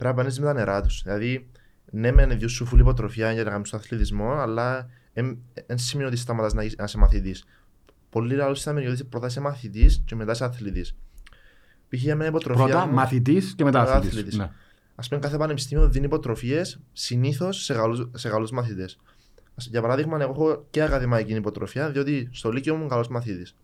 Πρέπει 0.02 0.16
να 0.16 0.24
πάνε 0.24 0.36
με 0.40 0.46
τα 0.46 0.54
νερά 0.54 0.82
τους. 0.82 1.02
Δηλαδή, 1.04 1.48
ναι, 1.92 2.12
μεν 2.12 2.38
δύο 2.40 2.48
σου 2.48 2.66
φουλή 2.66 2.82
υποτροφιά 2.82 3.32
για 3.32 3.44
να 3.44 3.50
κάνεις 3.50 3.70
τον 3.70 3.80
αθλητισμό, 3.80 4.32
αλλά 4.32 4.88
δεν 5.14 5.78
σημαίνει 5.78 6.08
ότι 6.08 6.18
σταματάς 6.18 6.54
να, 6.54 6.64
είσαι- 6.64 6.76
να 6.78 6.84
είσαι 6.84 6.98
μαθητής. 6.98 7.46
Πολλοί 8.10 8.36
λαοί 8.36 8.54
στην 8.56 8.72
Αμερική 8.72 8.92
ότι 8.92 9.04
πρώτα 9.04 9.28
είσαι 9.28 9.40
μαθητής 9.40 10.02
και 10.06 10.16
μετά 10.16 10.32
είσαι 10.32 10.44
αθλητής. 10.44 10.96
Π.χ. 11.90 12.00
για 12.02 12.16
μένα 12.16 12.30
υποτροφία. 12.30 12.64
Πρώτα 12.66 12.86
μου- 12.86 12.94
μαθητής 12.94 13.54
και 13.56 13.64
μετά 13.64 13.80
μετά 13.80 13.92
αθλητής. 13.92 14.18
αθλητής. 14.18 14.38
Ναι. 14.38 14.44
Α 14.96 15.02
πούμε, 15.10 15.20
κάθε 15.20 15.38
πανεπιστήμιο 15.38 15.90
δίνει 15.90 16.06
υποτροφίες 16.06 16.80
συνήθως 16.94 17.64
σε 17.64 17.74
καλού 17.74 18.12
σε 18.16 18.30
καλούς 18.30 18.52
μαθητές. 18.52 19.00
Για 19.56 19.82
παράδειγμα, 19.82 20.22
εγώ 20.22 20.32
έχω 20.32 20.66
και 20.70 20.82
ακαδημαϊκή 20.82 21.34
υποτροφία, 21.34 21.90
διότι 21.90 22.30
στο 22.32 22.52
Λύκειο 22.52 22.74
μου 22.74 22.80
είμαι 22.80 22.90
καλός 22.90 23.08
μαθητής. 23.08 23.56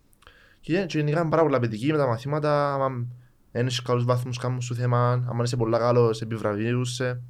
Και 0.62 0.72
γεν- 0.74 0.86
και 0.88 0.98
γενικά 0.98 1.20
είμαι 1.22 1.30
πάρα 1.30 1.42
πολύ 1.44 1.56
απαιτητική 1.56 1.92
με 1.92 1.98
τα 1.98 2.08
μαθήματα. 2.08 2.78
Αν 3.60 3.66
έχει 3.66 3.82
καλούς 3.82 4.04
βαθμούς, 4.04 4.38
κάνουν 4.38 4.62
σου 4.62 4.76
θέμα. 4.76 5.12
Αν 5.12 5.40
είσαι 5.44 5.56
πολύ 5.58 5.78
καλός, 5.78 6.22
επιβραβεύεσαι. 6.22 7.22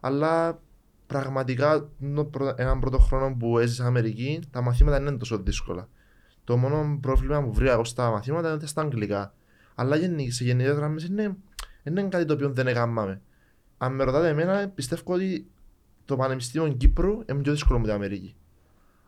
Αλλά 0.00 0.60
πραγματικά 1.06 1.88
το 2.14 2.24
πρω- 2.24 2.54
έναν 2.60 2.80
πρώτο 2.80 2.98
χρόνο 2.98 3.36
που 3.38 3.58
έζησα 3.58 3.74
στην 3.74 3.86
Αμερική, 3.86 4.40
τα 4.50 4.62
μαθήματα 4.62 4.98
δεν 4.98 5.06
είναι 5.06 5.16
τόσο 5.18 5.38
δύσκολα. 5.38 5.88
Το 6.44 6.56
μόνο 6.56 6.98
πρόβλημα 7.00 7.42
που 7.42 7.52
βρήκα 7.52 7.72
εγώ 7.72 7.84
στα 7.84 8.10
μαθήματα 8.10 8.52
είναι 8.52 8.66
στα 8.66 8.80
αγγλικά. 8.82 9.34
Αλλά 9.74 9.96
γενι- 9.96 10.32
σε 10.32 10.44
γενικέ 10.44 10.68
γραμμές 10.68 11.04
είναι, 11.04 11.36
είναι 11.84 12.02
κάτι 12.02 12.24
το 12.24 12.34
οποίο 12.34 12.50
δεν 12.50 12.66
έκαναμε. 12.66 13.20
Αν 13.78 13.94
με 13.94 14.04
ρωτάτε 14.04 14.28
εμένα, 14.28 14.68
πιστεύω 14.68 15.02
ότι 15.14 15.46
το 16.04 16.16
Πανεπιστήμιο 16.16 16.72
Κύπρου 16.72 17.12
είναι 17.30 17.42
πιο 17.42 17.52
δύσκολο 17.52 17.78
από 17.78 17.86
την 17.86 17.96
Αμερική. 17.96 18.36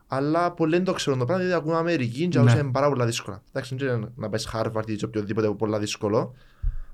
Αλλά 0.07 0.51
πολλοί 0.51 0.75
δεν 0.75 0.83
το 0.83 0.93
ξέρουν 0.93 1.19
το 1.19 1.25
πράγμα, 1.25 1.43
γιατί 1.43 1.59
ακούμε 1.59 1.75
Αμερική 1.77 2.27
και 2.27 2.39
Ναι. 2.39 2.53
ναι. 2.53 2.59
είναι 2.59 2.71
πάρα 2.71 2.89
πολλά 2.89 3.05
δύσκολα. 3.05 3.41
Εντάξει, 3.49 3.75
δεν 3.75 3.95
είναι 3.97 4.11
να 4.15 4.29
πάει 4.29 4.41
Harvard 4.53 4.89
ή 4.89 4.97
σε 4.97 5.05
οποιοδήποτε 5.05 5.49
πολλά 5.49 5.79
δύσκολο. 5.79 6.33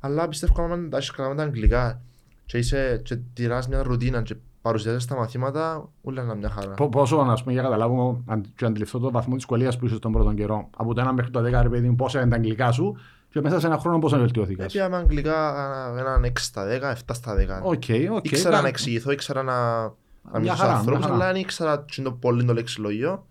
Αλλά 0.05 0.27
πιστεύω 0.27 0.63
ότι 0.63 0.71
αν 0.73 0.89
τα 0.89 0.97
έχεις 0.97 1.11
καλά 1.11 1.29
με 1.29 1.35
τα 1.35 1.43
αγγλικά 1.43 2.01
και, 2.45 2.57
είσαι, 2.57 3.01
και 3.03 3.15
τηράς 3.33 3.67
μια 3.67 3.83
ρουτίνα 3.83 4.21
και 4.21 4.35
παρουσιάζεις 4.61 5.05
τα 5.05 5.15
μαθήματα, 5.15 5.89
όλα 6.01 6.21
είναι 6.21 6.35
μια 6.35 6.49
χαρά. 6.49 6.73
Πο- 6.73 6.89
Πόσο, 6.89 7.23
να 7.23 7.33
πούμε, 7.33 7.51
για 7.53 7.61
να 7.61 7.67
καταλάβουμε 7.67 8.21
αν- 8.25 8.45
και 8.55 8.65
αντιληφθώ 8.65 8.99
το 8.99 9.11
βαθμό 9.11 9.33
της 9.35 9.43
δυσκολίας 9.43 9.73
που 9.79 9.85
είσαι 9.85 9.95
στον 9.95 10.11
πρώτο 10.11 10.33
καιρό. 10.33 10.69
Από 10.77 10.93
το 10.93 11.01
1 11.01 11.11
μέχρι 11.13 11.31
το 11.31 11.39
10, 11.41 11.61
ρε 11.61 11.69
παιδί 11.69 11.89
μου, 11.89 11.95
πόσα 11.95 12.19
είναι 12.21 12.29
τα 12.29 12.35
αγγλικά 12.35 12.71
σου 12.71 12.97
και 13.29 13.41
μέσα 13.41 13.59
σε 13.59 13.65
ένα 13.67 13.77
χρόνο 13.77 13.99
πόσο 13.99 14.17
βελτιώθηκας; 14.17 14.65
Επήα 14.65 14.89
με 14.89 14.95
αγγλικά 14.95 15.49
α, 15.49 15.87
έναν 15.99 16.23
6 16.23 16.31
στα 16.43 16.65
10, 16.65 16.91
7 16.91 17.13
στα 17.13 17.35
10. 17.35 17.61
OK, 17.63 17.83
OK. 18.15 18.25
Ήξερα 18.25 18.55
κα- 18.55 18.61
να 18.61 18.67
εξηγηθώ, 18.67 19.11
ήξερα 19.11 19.43
να, 19.43 19.53
να 19.81 19.89
Μια 20.31 20.39
μιλήσω 20.39 20.55
χαρά, 20.55 20.67
στους 20.69 20.79
ανθρώπους, 20.79 20.99
μια 21.05 21.07
χαρά. 21.13 21.23
αλλά 21.23 21.33
δεν 21.33 21.41
ήξερα 21.41 21.79
τι 21.79 21.95
είναι 21.97 22.09
το 22.09 22.15
πολύ 22.15 22.43
το 22.43 22.53
λεξιλόγιο. 22.53 23.25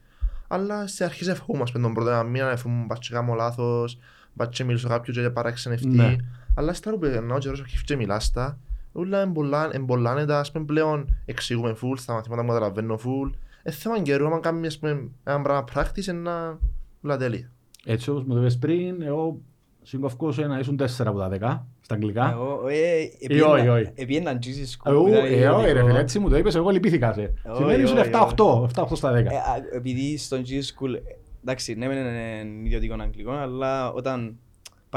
Αλλά 0.49 0.87
σε 0.87 1.05
αρχές 1.05 1.29
εφοούμαστε 1.29 1.79
με 1.79 1.85
τον 1.85 1.95
πρώτο 1.95 2.11
ένα 2.11 2.23
μήνα, 2.23 2.51
εφοούμουν 2.51 2.87
μπας 2.87 2.99
και 2.99 3.09
κάνω 3.15 3.35
λάθος, 3.35 3.99
μπας 4.33 4.49
και 4.51 4.65
μιλήσω 4.65 4.89
κάποιον 4.89 5.17
και 5.17 5.31
παράξενευτεί. 5.31 6.19
Ναι. 6.55 6.63
Αλλά 6.63 6.73
ύστερα 6.73 6.97
που 6.97 7.01
περνάω 7.01 7.39
καιρός 7.39 7.61
αρχίζεις 7.61 7.85
και 7.85 7.97
μιλάς 7.97 8.31
τα, 8.31 8.59
όλα 8.93 9.21
εμπολά- 9.21 9.75
εμπολάνεται, 9.75 10.35
ας 10.35 10.53
πούμε 10.53 10.65
πλέον 10.65 11.17
εξηγούμε 11.25 11.71
full, 11.83 11.93
στα 11.97 12.13
μαθήματα 12.13 12.43
μου 12.43 12.49
καταλαβαίνω 12.49 12.95
full. 13.05 13.31
Ε, 13.63 13.71
θέμα 13.71 14.01
καιρού, 14.03 14.27
άμα 14.27 14.41
κάνουμε 14.41 14.67
ας 14.67 14.79
πούμε, 14.79 15.09
ένα 15.25 15.41
πράγμα 15.43 15.65
practice, 15.75 16.07
είναι 16.07 16.19
να- 16.21 16.59
όλα 17.05 17.17
τέλεια. 17.17 17.51
Έτσι 17.85 18.11
όπως 18.11 18.25
μου 18.25 18.35
το 18.35 18.41
είπες 18.41 18.59
πριν, 18.59 19.03
εγώ 19.03 19.41
συγκοφκώ 19.83 20.33
σου 20.33 20.47
να 20.47 20.59
ήσουν 20.59 20.77
4 20.77 20.85
από 21.07 21.19
τα 21.19 21.29
10 21.29 21.67
στα 21.81 21.95
αγγλικά. 21.95 22.31
Εγώ, 22.33 22.61
ε, 22.69 23.01
Ή 23.19 23.41
όχι, 23.41 23.69
όχι. 23.69 23.91
επίεναν 23.95 24.39
Jesus 24.43 24.47
school. 24.47 24.93
Εγώ, 24.93 25.09
ήταν 25.09 25.25
ε, 25.25 25.27
όχι 25.29 25.33
ρε 25.33 25.41
ιδιωτικό. 25.71 25.87
φίλε, 25.87 25.99
έτσι 25.99 26.19
μου 26.19 26.29
το 26.29 26.37
είπες, 26.37 26.55
εγώ 26.55 26.71
λυπήθηκα 26.71 27.13
σε. 27.13 27.33
Όχι, 27.47 27.57
Σημαίνει 27.57 27.83
ήσουν 27.83 27.99
όχι, 27.99 28.11
7-8, 28.13 28.63
7-8 28.75 28.97
στα 28.97 29.13
10. 29.13 29.15
Ε, 29.15 29.37
α, 29.37 29.43
επειδή 29.73 30.17
στον 30.17 30.43
Jesus 30.43 30.45
School, 30.85 31.01
εντάξει, 31.43 31.75
ναι, 31.75 31.87
μεν 31.87 31.97
είναι 31.97 32.67
ιδιωτικό 32.67 32.97
αγγλικό, 33.01 33.31
αλλά 33.33 33.93
όταν 33.93 34.39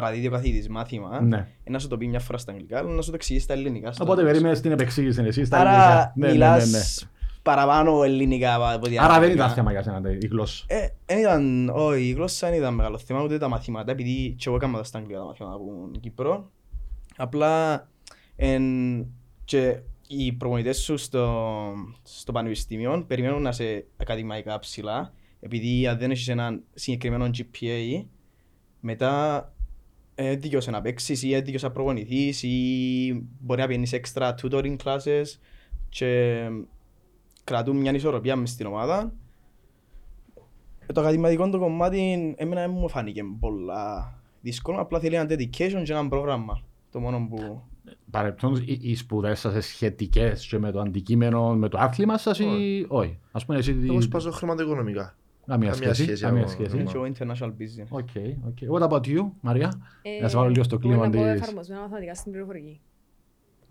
παραδίδει 0.01 0.27
ο 0.27 0.32
καθηγητής 0.32 0.70
μάθημα, 0.70 1.22
Ναι. 1.22 1.48
ε, 1.63 1.72
να 1.72 1.80
σου 1.80 1.88
το 1.88 1.98
πει 1.98 2.08
μια 2.08 2.20
φορά 2.20 2.38
στα 2.38 2.51
αγγλικά, 2.51 2.77
αλλά 2.77 2.89
να 2.89 3.01
σου 3.01 3.10
το 3.10 3.16
εξηγήσει 3.16 3.44
στα 3.44 3.54
ελληνικά. 3.54 3.92
στο 3.92 4.04
Οπότε 4.04 4.18
τέλος. 4.18 4.32
περίμενες 4.32 4.62
την 4.62 4.72
επεξήγηση 4.72 5.22
εσύ 5.25 5.46
στα 5.46 5.58
Άρα 5.60 5.70
ελληνικά. 5.70 6.12
Ναι, 6.16 6.27
ναι, 6.27 6.34
ναι, 6.34 6.38
ναι. 6.48 6.54
μιλάς 6.56 7.08
παραπάνω 7.42 8.04
ελληνικά 8.04 8.56
από 8.56 8.86
ό,τι 8.86 8.98
Άρα 8.98 9.08
δεν 9.08 9.16
αγγλικά. 9.16 9.34
ήταν 9.44 9.50
θέμα 9.56 9.72
για 9.72 9.84
σένα 9.84 10.01
η 10.22 10.27
γλώσσα. 10.27 10.66
Ε, 10.68 10.88
εν 11.06 11.20
ήταν, 11.20 11.70
όχι, 11.74 12.01
η 12.08 12.12
γλώσσα 12.12 12.50
δεν 12.50 12.58
ήταν 12.58 12.74
μεγάλο 12.74 12.98
θέμα, 12.98 13.24
ούτε 13.24 13.38
τα 13.38 13.48
μαθήματα, 13.48 13.92
επειδή 13.92 14.36
και 14.38 14.44
εγώ 14.48 14.56
έκανα 14.56 14.77
τα 14.77 14.84
στα 14.84 14.98
αγγλικά 14.98 15.20
τα 15.20 15.25
μαθήματα 15.25 15.56
από 15.56 15.89
την 15.92 16.01
Κύπρο. 16.01 16.51
Απλά, 17.18 17.88
εν, 18.36 18.63
και 19.46 19.80
οι 20.08 20.32
προπονητές 20.34 20.77
σου 20.77 20.98
στο, 20.98 21.44
στο 22.04 22.32
πανεπιστήμιο 22.32 23.04
περιμένουν 23.08 23.42
να 23.42 23.50
είσαι 23.50 23.86
ακαδημαϊκά 23.98 24.60
ψηλά, 24.60 25.13
επειδή 25.39 25.88
αν 25.88 25.98
δεν 25.98 26.12
έχεις 26.12 26.27
έναν 26.27 26.63
συγκεκριμένο 26.74 27.30
GPA, 27.38 28.06
μετά 28.80 29.42
ε, 30.20 30.36
δικαιώσαι 30.36 30.72
να 30.72 30.82
παίξεις 30.82 31.24
ή 31.24 31.42
δικαιώσαι 31.42 31.66
να 31.66 31.72
προπονηθείς 31.72 32.44
ή 32.44 33.28
μπορεί 33.40 33.62
να 33.62 33.68
πιένεις 33.68 33.94
extra 33.94 34.34
tutoring 34.42 34.76
classes 34.84 35.26
και 35.90 36.42
κρατούν 37.44 37.78
μια 37.78 37.92
ισορροπία 37.92 38.36
μες 38.36 38.50
στην 38.50 38.66
ομάδα 38.66 39.14
ε, 40.88 40.94
το 40.94 41.02
ακαδηματικό 41.02 41.50
το 41.50 41.60
κομμάτι 41.60 42.36
εμένα 42.38 42.62
δεν 42.62 42.72
μου 42.72 42.90
φάνηκε 42.90 43.24
πολλά 43.40 44.18
δύσκολο, 44.42 44.80
απλά 44.80 45.00
θέλει 45.00 45.16
ένα 45.16 45.26
dedication 45.30 45.82
και 45.84 45.92
ένα 45.92 46.08
πρόγραμμα. 46.08 46.62
Το 46.92 47.00
μόνο 47.00 47.28
που... 47.30 47.62
Παρεπτόντως, 48.12 48.60
οι, 48.60 48.80
οι 48.82 48.96
σπουδές 48.96 49.40
σας 49.40 49.52
είναι 49.52 49.62
σχετικές 49.62 50.48
και 50.48 50.60
με 50.60 50.72
το 50.72 50.80
αντικείμενο, 50.80 51.56
με 51.56 51.70
το 51.70 51.78
άθλημα 51.78 52.18
σας 52.18 52.40
ή 52.40 52.86
όχι; 52.88 53.20
Ας 53.32 53.46
πούμε 53.46 53.58
εσύ... 53.58 53.78
Εγώ 53.84 54.02
σπουδάζω 54.02 54.32
χρηματοοικονομικά. 54.32 55.18
Καμία 55.48 55.70
καμία 55.70 55.74
σχέση. 55.94 56.04
σχέση 56.04 56.22
Καμία 56.24 56.42
από- 56.42 56.51
σχέση. 56.51 56.75
Ναι. 56.77 56.84
Και 56.84 56.92
εγώ 56.96 57.06
international 57.16 57.51
business. 57.60 57.86
OK, 57.90 58.10
OK. 58.48 58.58
What 58.82 58.89
about 58.89 59.06
you, 59.08 59.30
Μαρία; 59.42 59.82
Ε, 60.01 60.22
Να 60.22 60.27
σε 60.27 60.38
βάλω 60.38 60.50
λίγο 60.50 60.63
στο 60.63 60.77
κλίμα 60.77 60.96
μπορώ 60.96 61.10
να 61.10 61.25
πω 61.27 61.32
της- 61.34 61.42
εφαρμοσμένα 61.42 61.82
μαθηματικά 61.82 62.16
στην 62.16 62.32
πληροφορική. 62.32 62.80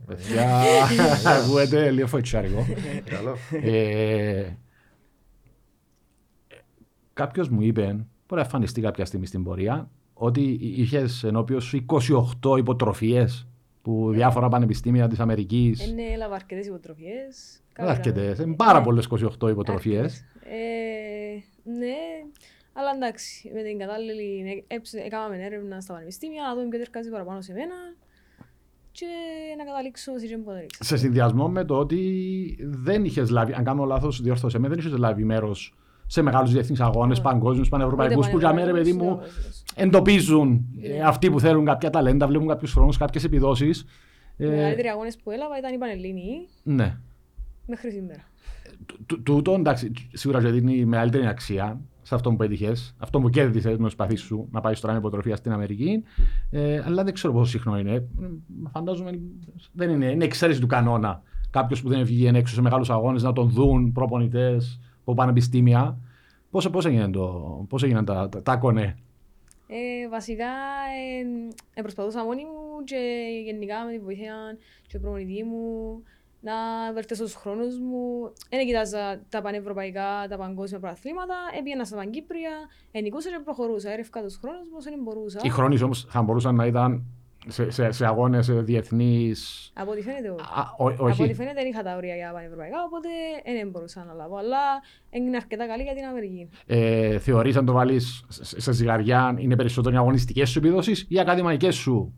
Παιδιά, 0.07 0.63
ακούετε 1.45 1.91
λίγο 1.91 2.07
φοητσιάρικο. 2.07 2.67
Καλό. 3.05 3.37
Ε, 3.63 4.51
Κάποιος 7.13 7.49
μου 7.49 7.61
είπε, 7.63 7.83
μπορεί 7.85 8.07
να 8.29 8.41
εμφανιστεί 8.41 8.81
κάποια 8.81 9.05
στιγμή 9.05 9.27
στην 9.27 9.43
πορεία, 9.43 9.91
ότι 10.15 10.59
είχες 10.61 11.25
ενώπιον 11.25 11.61
σου 11.61 11.85
28 12.43 12.57
υποτροφίες 12.59 13.47
που 13.83 14.11
διάφορα 14.13 14.49
πανεπιστήμια 14.49 15.09
της 15.09 15.19
Αμερικής. 15.21 15.87
Είναι 15.87 16.03
έλαβα 16.03 16.35
αρκετές 16.35 16.67
υποτροφίες. 16.67 17.61
Δεν 17.79 17.89
αρκετές, 17.89 18.29
Κάποια- 18.29 18.45
είναι 18.45 18.55
πάρα 18.57 18.79
Ναι, 18.79 18.85
πολλές 18.85 19.05
28 19.05 19.49
υποτροφίε. 19.49 19.99
αρκετές. 19.99 20.25
Ε, 20.45 21.35
ναι, 21.79 21.97
αλλά 22.73 22.91
εντάξει, 22.97 23.51
με 23.55 23.63
την 23.63 23.79
κατάλληλη 23.79 24.65
έψη- 24.67 25.05
έκαναμε 25.05 25.45
έρευνα 25.45 25.81
στα 25.81 25.93
πανεπιστήμια, 25.93 26.43
να 26.43 26.55
δούμε 26.55 26.69
ποιο 26.69 26.79
ταιριάζει 26.79 27.11
παραπάνω 27.11 27.41
σε 27.41 27.53
μένα 27.53 27.75
και 28.93 29.07
να 29.59 29.65
καταλήξω 29.65 30.19
σε 30.19 30.27
τι 30.27 30.37
που 30.37 30.51
Σε 30.81 30.97
συνδυασμό 30.97 31.49
με 31.49 31.65
το 31.65 31.79
ότι 31.79 32.01
δεν 32.61 33.05
είχες 33.05 33.31
λάβει, 33.31 33.53
αν 33.53 33.65
κάνω 33.65 33.85
λάθος, 33.85 34.21
διόρθωσε 34.23 34.59
με, 34.59 34.69
δεν 34.69 34.79
είχες 34.79 34.93
λάβει 34.97 35.25
μέρος 35.25 35.75
σε 36.07 36.23
μεγάλους 36.23 36.53
διεθνείς 36.53 36.81
αγώνες, 36.81 37.19
Όχι. 37.19 37.27
παγκόσμιους, 37.27 37.69
πανευρωπαϊκούς, 37.69 38.29
που 38.29 38.39
για 38.39 38.53
μέρα, 38.53 38.73
παιδί 38.73 38.93
μου, 38.93 39.21
εντοπίζουν 39.75 40.67
ε, 40.83 40.89
Ναι. 40.89 41.01
αυτοί 41.05 41.31
που 41.31 41.41
θέλουν 41.41 41.65
κάποια 41.65 41.91
ταλέντα, 41.91 42.27
βλέπουν 42.27 42.47
κάποιους 42.49 42.73
χρόνου, 42.73 42.93
κάποιες 42.99 43.25
επιδόσεις. 43.25 43.85
Οι 44.37 44.45
μεγαλύτεροι 44.47 44.89
αγώνες 44.89 45.17
που 45.17 45.31
έλαβα 45.31 45.59
ήταν 45.59 45.75
οι 45.75 45.79
Πανελλήνιοι 45.79 46.49
ναι. 46.63 46.97
Μέχρι 47.67 47.91
σήμερα. 47.91 48.23
Τού- 49.07 49.23
Τούτο 49.23 49.53
εντάξει, 49.53 49.93
σίγουρα 50.13 50.41
και 50.43 50.49
δίνει 50.49 50.85
μεγαλύτερη 50.85 51.27
αξία 51.27 51.81
σε 52.03 52.15
αυτό 52.15 52.31
που 52.31 52.37
πέτυχε, 52.37 52.73
αυτό 52.99 53.21
που 53.21 53.31
κέρδισες 53.31 53.77
με 53.77 53.89
τι 53.89 53.95
παθεί 53.97 54.17
σου 54.17 54.49
να 54.51 54.61
πάει 54.61 54.75
τώρα 54.75 54.93
με 54.93 54.99
υποτροφία 54.99 55.37
στην 55.37 55.53
Αμερική. 55.53 56.03
Ε, 56.51 56.83
αλλά 56.85 57.05
δεν 57.05 57.15
ξέρω 57.15 57.33
πόσο 57.33 57.51
συχνό 57.51 57.79
είναι. 57.79 57.93
Ε, 57.95 58.03
Φαντάζομαι 58.73 59.21
δεν 59.73 59.91
είναι. 59.91 60.07
Είναι 60.07 60.25
εξαίρεση 60.25 60.61
του 60.61 60.67
κανόνα. 60.67 61.23
Κάποιος 61.51 61.83
που 61.83 61.89
δεν 61.89 62.05
βγήκε 62.05 62.37
έξω 62.39 62.55
σε 62.55 62.61
μεγάλους 62.63 62.91
αγώνες 62.91 63.23
να 63.23 63.33
τον 63.33 63.49
δουν 63.51 63.93
προπονητές 63.93 64.81
από 65.01 65.15
πανεπιστήμια. 65.15 65.99
Πώς 66.51 66.71
πώς 66.71 66.85
έγιναν, 66.87 67.13
το, 67.13 67.67
πώς 67.69 67.83
έγιναν 67.83 68.05
τα, 68.05 68.29
τα, 68.29 68.43
τα 68.43 68.57
κονέ; 68.57 68.97
Ε, 69.67 70.09
βασικά 70.09 70.45
ε, 70.45 71.27
ε, 71.75 71.81
προσπαθούσα 71.83 72.25
μόνη 72.25 72.43
μου 72.45 72.85
και 72.85 72.97
γενικά 73.45 73.85
με 73.85 73.93
τη 73.93 73.99
βοήθεια 73.99 74.35
του 74.93 75.01
προπονητή 75.01 75.45
μου 75.45 76.03
να 76.49 76.57
βελτιώσω 76.95 77.23
τους 77.23 77.35
χρόνους 77.35 77.75
μου. 77.79 78.33
Δεν 78.51 78.67
κοιτάζα 78.67 79.21
τα 79.29 79.43
πανευρωπαϊκά, 79.43 80.09
τα 80.29 80.37
παγκόσμια 80.37 80.81
προαθλήματα. 80.81 81.35
Έπιανα 81.59 81.85
στα 81.85 81.97
Παγκύπρια, 81.97 82.55
ενικούσα 82.91 83.29
και 83.31 83.41
προχωρούσα. 83.45 83.91
Έρευκα 83.93 84.23
τους 84.23 84.37
χρόνους 84.37 84.67
μου 84.71 84.77
όσο 84.79 84.91
δεν 84.91 85.01
μπορούσα. 85.03 85.41
Οι 85.43 85.49
χρόνοι 85.49 85.83
όμως 85.83 86.07
θα 86.09 86.23
μπορούσαν 86.23 86.55
να 86.55 86.67
ήταν 86.67 87.05
σε, 87.49 87.71
σε, 87.71 87.91
σε 87.91 88.07
αγώνες 88.07 88.47
διεθνείς. 88.51 89.71
Από 89.75 89.91
ό,τι 89.91 90.03
φαίνεται 90.03 90.31
όχι. 90.31 90.43
Όχι. 90.77 91.13
Από 91.13 91.23
ό,τι 91.23 91.35
φαίνεται 91.35 91.55
δεν 91.61 91.67
είχα 91.71 91.83
τα 91.83 91.97
όρια 91.97 92.15
για 92.15 92.31
πανευρωπαϊκά, 92.33 92.77
οπότε 92.87 93.09
δεν 93.59 93.69
μπορούσα 93.71 94.05
να 94.05 94.13
λάβω. 94.13 94.37
Αλλά 94.37 94.59
έγινε 95.11 95.37
αρκετά 95.37 95.67
καλή 95.67 95.83
για 95.83 95.95
την 95.95 96.05
Αμερική. 96.05 96.49
ε, 96.67 97.19
θεωρείς 97.19 97.57
αν 97.57 97.65
το 97.65 97.73
βάλεις 97.73 98.25
σε 98.29 98.61
σε 98.61 98.73
ζυγαριά 98.73 99.35
είναι 99.39 99.57
περισσότερο 99.57 99.95
οι 99.95 99.99
αγωνιστικές 99.99 100.51
σου 100.51 100.59
επιδόσεις 100.59 101.01
ή 101.01 101.07
οι 101.09 101.21
ακαδημαϊκές 101.21 101.75
σου; 101.75 102.15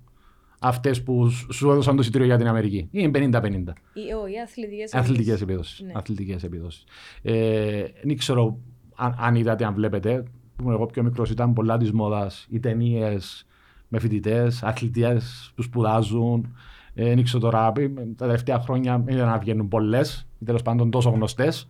Αυτές 0.58 1.02
που 1.02 1.28
σου- 1.30 1.52
σου 1.52 1.70
έδωσαν 1.70 1.94
το 1.94 2.00
εισιτήριο 2.02 2.26
για 2.26 2.36
την 2.36 2.46
Αμερική. 2.46 2.76
Ή 2.76 2.88
είναι 2.90 3.10
50-50. 3.10 3.72
Οι, 3.92 4.12
ό, 4.22 4.26
οι 4.26 4.40
αθλητικές 4.42 4.94
Αθλητικές 4.94 5.40
επιδόσεις. 5.40 5.80
Ναι. 5.80 5.92
Αθλητικές 5.94 6.42
επιδόσεις. 6.42 6.84
Ε, 7.22 7.84
δεν 8.02 8.16
ξέρω 8.16 8.58
αν, 8.96 9.14
αν 9.18 9.34
είδατε, 9.34 9.64
αν 9.64 9.74
βλέπετε. 9.74 10.22
Που 10.56 10.70
εγώ 10.70 10.86
πιο 10.86 11.02
μικρός 11.02 11.30
ήταν 11.30 11.52
πολλά 11.52 11.76
της 11.76 11.92
μόδας 11.92 12.46
οι 12.50 12.60
ταινίες 12.60 13.46
με 13.88 13.98
φοιτητές, 13.98 14.62
αθλητές 14.62 15.52
που 15.54 15.62
σπουδάζουν. 15.62 16.56
Ε, 16.94 17.04
δεν 17.14 17.22
ξέρω 17.24 17.38
τώρα, 17.40 17.72
ε, 17.78 17.88
τα 18.16 18.26
τελευταία 18.26 18.58
χρόνια 18.60 19.02
δεν 19.06 19.16
να 19.16 19.38
βγαίνουν 19.38 19.68
πολλές 19.68 20.26
ή 20.38 20.44
τέλος 20.44 20.62
πάντων 20.62 20.90
τόσο 20.90 21.10
γνωστές. 21.10 21.68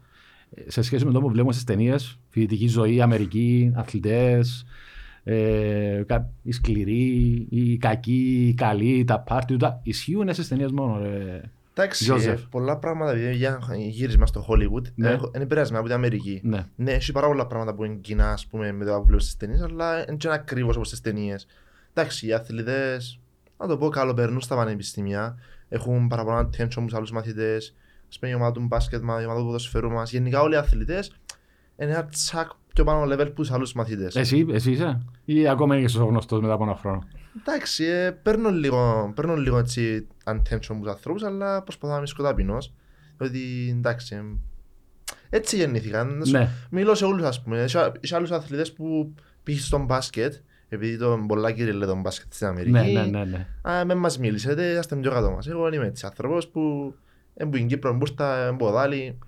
Σε 0.66 0.83
σχέση 0.83 1.04
με 1.04 1.12
το 1.12 1.21
που 1.21 1.28
βλέπουμε 1.28 1.52
στις 1.52 1.64
ταινίες, 1.64 2.18
φοιτητική 2.28 2.68
ζωή, 2.68 3.00
Αμερική, 3.00 3.73
αθλητές, 3.75 4.64
ε, 5.30 6.02
κα- 6.06 6.30
οι 6.42 6.52
σκληροί, 6.52 7.47
οι 7.50 7.76
κακοί, 7.76 8.47
οι 8.49 8.54
καλοί, 8.54 9.04
τα 9.04 9.20
πάρτι, 9.20 9.56
τα 9.56 9.80
ισχύουν 9.82 10.32
στι 10.35 10.49
ταινίες 10.49 10.70
μόνο. 10.73 10.99
Ρε. 10.99 11.40
Εντάξει, 11.75 12.04
Γιώζεφ. 12.04 12.40
ε, 12.42 12.47
πολλά 12.50 12.76
πράγματα 12.78 13.11
επειδή 13.11 13.35
για 13.37 13.58
γύρισμα 13.76 14.26
στο 14.26 14.47
Hollywood 14.49 14.82
Ναι. 14.94 15.08
ναι. 15.08 15.14
είναι 15.14 15.42
επηρεασμένα 15.44 15.78
από 15.78 15.88
την 15.88 15.97
Αμερική. 15.97 16.40
Ναι. 16.44 16.66
Ναι, 16.76 16.92
έχει 16.92 17.12
πάρα 17.12 17.26
πολλά 17.26 17.47
πράγματα 17.47 17.75
που 17.75 17.85
είναι 17.85 17.94
κοινά 17.94 18.32
ας 18.32 18.47
πούμε, 18.47 18.73
με 18.73 18.85
το 18.85 18.99
που 18.99 19.04
βλέπεις 19.06 19.25
στις 19.25 19.37
ταινίες, 19.37 19.61
αλλά 19.62 19.99
είναι 20.08 20.16
και 20.16 20.26
είναι 20.26 20.37
ακριβώς 20.37 20.75
όπως 20.76 20.87
στις 20.87 21.00
ταινίες. 21.00 21.47
Εντάξει, 21.94 22.26
οι 22.26 22.32
αθλητές, 22.32 23.20
να 23.58 23.66
το 23.66 23.76
πω, 23.76 23.88
καλοπερνούν 23.88 24.40
στα 24.40 24.54
πανεπιστήμια, 24.56 25.38
έχουν 25.68 26.08
παραπάνω 26.08 26.40
attention 26.49 26.73
από 26.76 26.85
τους 26.87 26.94
άλλους 26.94 27.11
μαθητές, 27.12 27.75
ας 28.08 28.18
πούμε 28.18 28.32
η 28.32 28.35
ομάδα 28.35 28.52
του 28.52 28.61
μπάσκετ 28.66 29.02
μας, 29.02 29.23
η 29.23 29.25
ομάδα 29.25 29.40
του 29.40 29.47
ποδοσφαίρου 29.47 29.90
μας, 29.90 30.11
γενικά 30.11 30.40
όλοι 30.40 30.54
οι 30.54 30.56
αθλητές 30.56 31.12
είναι 31.80 31.90
ένα 31.90 32.04
τσακ 32.06 32.50
πιο 32.82 32.92
πάνω 32.92 33.14
level 33.14 33.26
που 33.26 33.32
τους 33.32 33.50
άλλους 33.50 33.73
μαθητές. 33.73 34.16
Εσύ, 34.16 34.47
εσύ 34.52 34.70
είσαι, 34.70 35.00
ή 35.25 35.49
ακόμα 35.49 35.76
είσαι 35.78 35.99
γνωστό 35.99 36.40
μετά 36.40 36.52
από 36.52 36.64
ένα 36.64 36.76
χρόνο; 36.76 37.02
Εντάξει, 37.40 37.85
ε, 37.85 38.11
παίρνω 38.11 38.50
λίγο, 38.50 39.12
παίρνω 39.14 39.37
λίγο 39.37 39.58
έτσι 39.58 40.06
attention 40.25 40.66
από 40.68 40.78
τους 40.80 40.88
ανθρώπους, 40.90 41.23
αλλά 41.23 41.62
προσπαθώ 41.62 41.92
να 41.92 41.99
μην 41.99 42.06
σκοτάπινος. 42.06 42.73
Διότι 43.18 43.38
εντάξει, 43.78 44.14
ε, 44.14 45.37
έτσι 45.37 45.56
γεννήθηκαν. 45.56 46.18
Να 46.18 46.25
σου- 46.25 46.32
Ναι. 46.37 46.49
Μιλώ 46.70 46.94
σε 46.94 47.04
όλους 47.04 47.23
ας 47.25 47.42
πούμε. 47.42 47.62
Έχει 47.62 47.76
έχει 48.00 48.14
άλλους 48.14 48.30
αθλητές 48.30 48.73
που 48.73 49.14
πήγες 49.42 49.66
στον 49.66 49.85
μπάσκετ, 49.85 50.35
επειδή 50.68 50.99
το 50.99 51.25
πολλά 51.28 51.50
κύριε 51.52 51.73
λέει 51.73 51.88
τον 51.88 52.00
μπάσκετ 52.00 52.32
στην 52.35 52.47
Αμερική. 52.47 52.70
Ναι, 52.70 52.82
ναι, 52.82 53.04
ναι, 53.04 53.25
ναι. 53.25 53.47
Α, 53.70 53.85
με 53.85 53.94
μας 53.94 54.18
μίλησετε, 54.18 54.78
είστε 54.78 54.97
πιο 54.97 55.11
κάτω 55.11 55.30
μας. 55.30 55.47
Εγώ 55.47 55.73
είμαι 55.73 55.87
έτσι 55.87 56.06
άνθρωπος 56.06 56.49
που 56.49 56.94
έμπου 57.35 57.54
στην 57.56 57.68
Κύπρο, 57.68 57.94
μπούστα, 57.97 58.37
εμποδάλι, 58.47 59.18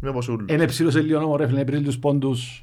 είμαι 0.00 0.10
όπως 0.10 0.28
ούλους. 0.28 0.52
Είναι 0.52 0.66
ψήλωσε 0.66 1.00
λίγο 1.00 1.20
νόμο 1.20 1.36
ρε 1.36 1.46
φίλε, 1.46 1.64
πήρε 1.64 1.80
τους 1.80 1.98
πόντους 1.98 2.62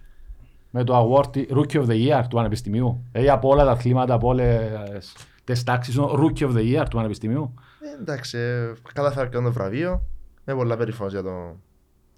με 0.77 0.83
το 0.83 0.93
award 1.23 1.37
Rookie 1.37 1.81
of 1.81 1.85
the 1.85 2.07
Year 2.07 2.21
του 2.29 2.35
Πανεπιστημίου. 2.35 3.03
Δηλαδή 3.11 3.29
από 3.29 3.49
όλα 3.49 3.65
τα 3.65 3.71
αθλήματα, 3.71 4.13
από 4.13 4.27
όλες 4.27 5.15
τις 5.43 5.63
τάξεις, 5.63 5.95
είναι 5.95 6.03
ο 6.05 6.11
Rookie 6.19 6.41
of 6.43 6.51
the 6.55 6.59
Year 6.81 6.85
του 6.89 6.95
Πανεπιστημίου. 6.95 7.53
Ε, 7.79 8.01
εντάξει, 8.01 8.37
ε, 8.37 8.73
κατάφερα 8.93 9.27
και 9.27 9.37
το 9.37 9.51
βραβείο. 9.51 10.03
Είμαι 10.47 10.57
πολλά 10.57 10.77
περήφανος 10.77 11.11
για, 11.13 11.21
το, 11.23 11.29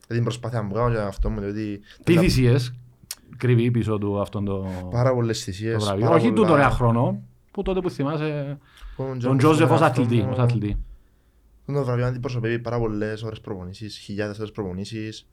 για 0.07 0.15
την 0.15 0.23
προσπάθεια 0.23 0.67
που 0.67 0.73
κάνω 0.73 0.89
για 0.89 1.05
αυτό 1.05 1.29
μου, 1.29 1.39
διότι... 1.39 1.79
Τι 2.03 2.13
τα- 2.13 2.21
θυσίες; 2.21 2.73
Κρύβει 3.37 3.71
πίσω 3.71 3.97
του 3.97 4.19
αυτόν 4.21 4.45
το, 4.45 4.67
Πάρα 4.91 5.13
πολλές 5.13 5.37
το 5.37 5.43
θυσίες. 5.43 5.83
βραβείο. 5.83 6.03
πάρα 6.05 6.15
Όχι 6.15 6.29
πολλά- 6.29 6.41
τούτο 6.41 6.55
ένα 6.55 6.69
χρόνο, 6.69 7.21
που 7.51 7.61
τότε 7.61 7.79
που 7.81 7.89
θυμάσαι 7.89 8.57
Τον 8.97 9.19
τον 9.19 9.37
Τζόζεφ 9.37 9.71
ως 9.71 9.77
τον 9.79 9.87
αθλητή. 9.87 10.15
εαυτό 10.17 10.31
ως 10.31 10.37
μου. 10.37 10.43
αθλητή. 10.43 10.77
Το 11.65 11.83
βραβείο 11.83 12.05
αντιπροσωπεύει 12.05 12.59
πάρα 12.59 12.79
πολλές 12.79 13.23
ώρες 13.23 13.39
προπονήσεις, 13.41 13.97
χιλιάδες 13.97 14.37
ώρες 14.39 14.51
προπονήσεις, 14.51 15.27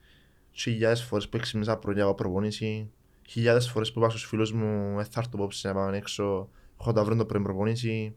χιλιάδες 0.52 1.02
φορές 1.02 1.28
που 1.28 1.36
έξυπνησα 1.36 1.76
πρωί 1.76 1.94
για 1.94 2.14
προπονήσει, 2.14 2.90
χιλιάδες 3.28 3.70
φορές 3.70 3.92
που 3.92 3.98
είπα 3.98 4.10
στους 4.10 4.24
φίλους 4.24 4.52
μου 4.52 4.98
«Ε, 5.00 5.04
θα 5.04 5.20
έρθω 5.20 5.30
απόψε 5.34 5.68
να 5.68 5.74
πάμε 5.74 5.96
έξω, 5.96 6.48
έχω 6.80 6.92
τα 6.92 7.04
βρω 7.04 7.16
το 7.16 7.24
πρωί 7.24 7.42
προπονήσει. 7.42 8.14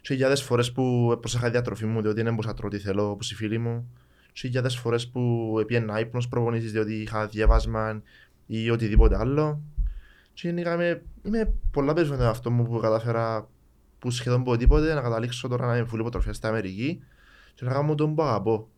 Και 0.00 0.12
χιλιάδες 0.12 0.42
φορές 0.42 0.72
που 0.72 1.16
προσέχα 1.20 1.50
διατροφή 1.50 1.86
μου 1.86 2.00
διότι 2.00 2.22
δεν 2.22 2.30
μπορούσα 2.30 2.48
να 2.48 2.54
τρώω 2.54 2.68
ό,τι 2.68 2.78
θέλω 2.78 3.10
όπως 3.10 3.30
οι 3.30 3.34
φίλοι 3.34 3.58
μου. 3.58 3.90
Και 4.32 4.40
χιλιάδες 4.46 4.76
φορές 4.76 5.08
που 5.08 5.56
έπιανα 5.60 6.00
ύπνος 6.00 6.28
προπονήσεις 6.28 6.72
διότι 6.72 6.94
είχα 6.94 7.26
διαβάσμα 7.26 8.02
ή 8.46 8.70
οτιδήποτε 8.70 9.16
άλλο. 9.16 9.60
Και 10.32 10.48
γενικά 10.48 10.74
είμαι, 10.74 11.02
είμαι 11.22 11.52
πολλά 11.70 11.92
περισσότερο 11.92 12.24
με 12.24 12.30
αυτό 12.30 12.50
μου 12.50 12.64
που 12.64 12.78
κατάφερα 12.78 13.48
που 13.98 14.10
σχεδόν 14.10 14.44
πω 14.44 14.56
τίποτε 14.56 14.94
να 14.94 15.00
καταλήξω 15.00 15.48
τώρα 15.48 15.66
να 15.66 15.76
είμαι 15.76 15.86
φουλή 15.86 16.00
υποτροφία 16.00 16.32
στην 16.32 16.48
Αμερική 16.48 17.02
και 17.54 17.64
να 17.64 17.72
κάνω 17.72 17.94
τον 17.94 18.14
που 18.14 18.22
αγαπώ. 18.22 18.68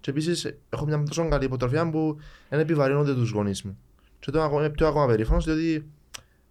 Και 0.00 0.10
επίσης 0.10 0.56
έχω 0.68 0.84
μια 0.84 1.02
τόσο 1.02 1.28
καλή 1.28 1.44
υποτροφία 1.44 1.90
που 1.90 2.16
δεν 2.48 2.60
επιβαρύνονται 2.60 3.14
τους 3.14 3.30
γονείς 3.30 3.62
μου. 3.62 3.78
Και 4.24 4.30
το 4.30 4.42
ακόμα- 4.42 4.60
είμαι 4.60 4.70
πιο 4.70 4.86
ακόμα 4.86 5.06
περήφανος 5.06 5.44
διότι 5.44 5.90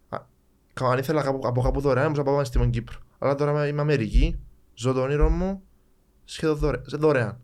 α, 0.09 0.17
κα- 0.73 0.87
αν 0.89 0.97
ήθελα 0.97 1.21
κάπου, 1.23 1.47
από 1.47 1.61
κάπου 1.61 1.79
δωρεάν 1.81 2.05
μπορούσα 2.11 2.23
να 2.23 2.31
πάω 2.35 2.43
στην 2.43 2.69
Κύπρο. 2.69 2.97
Αλλά 3.19 3.35
τώρα 3.35 3.67
είμαι 3.67 3.81
Αμερική, 3.81 4.39
ζω 4.73 4.93
το 4.93 5.01
όνειρο 5.01 5.29
μου 5.29 5.61
σχεδόν 6.25 6.55
δωρε, 6.57 6.81
σε 6.85 6.97
δωρεάν. 6.97 7.37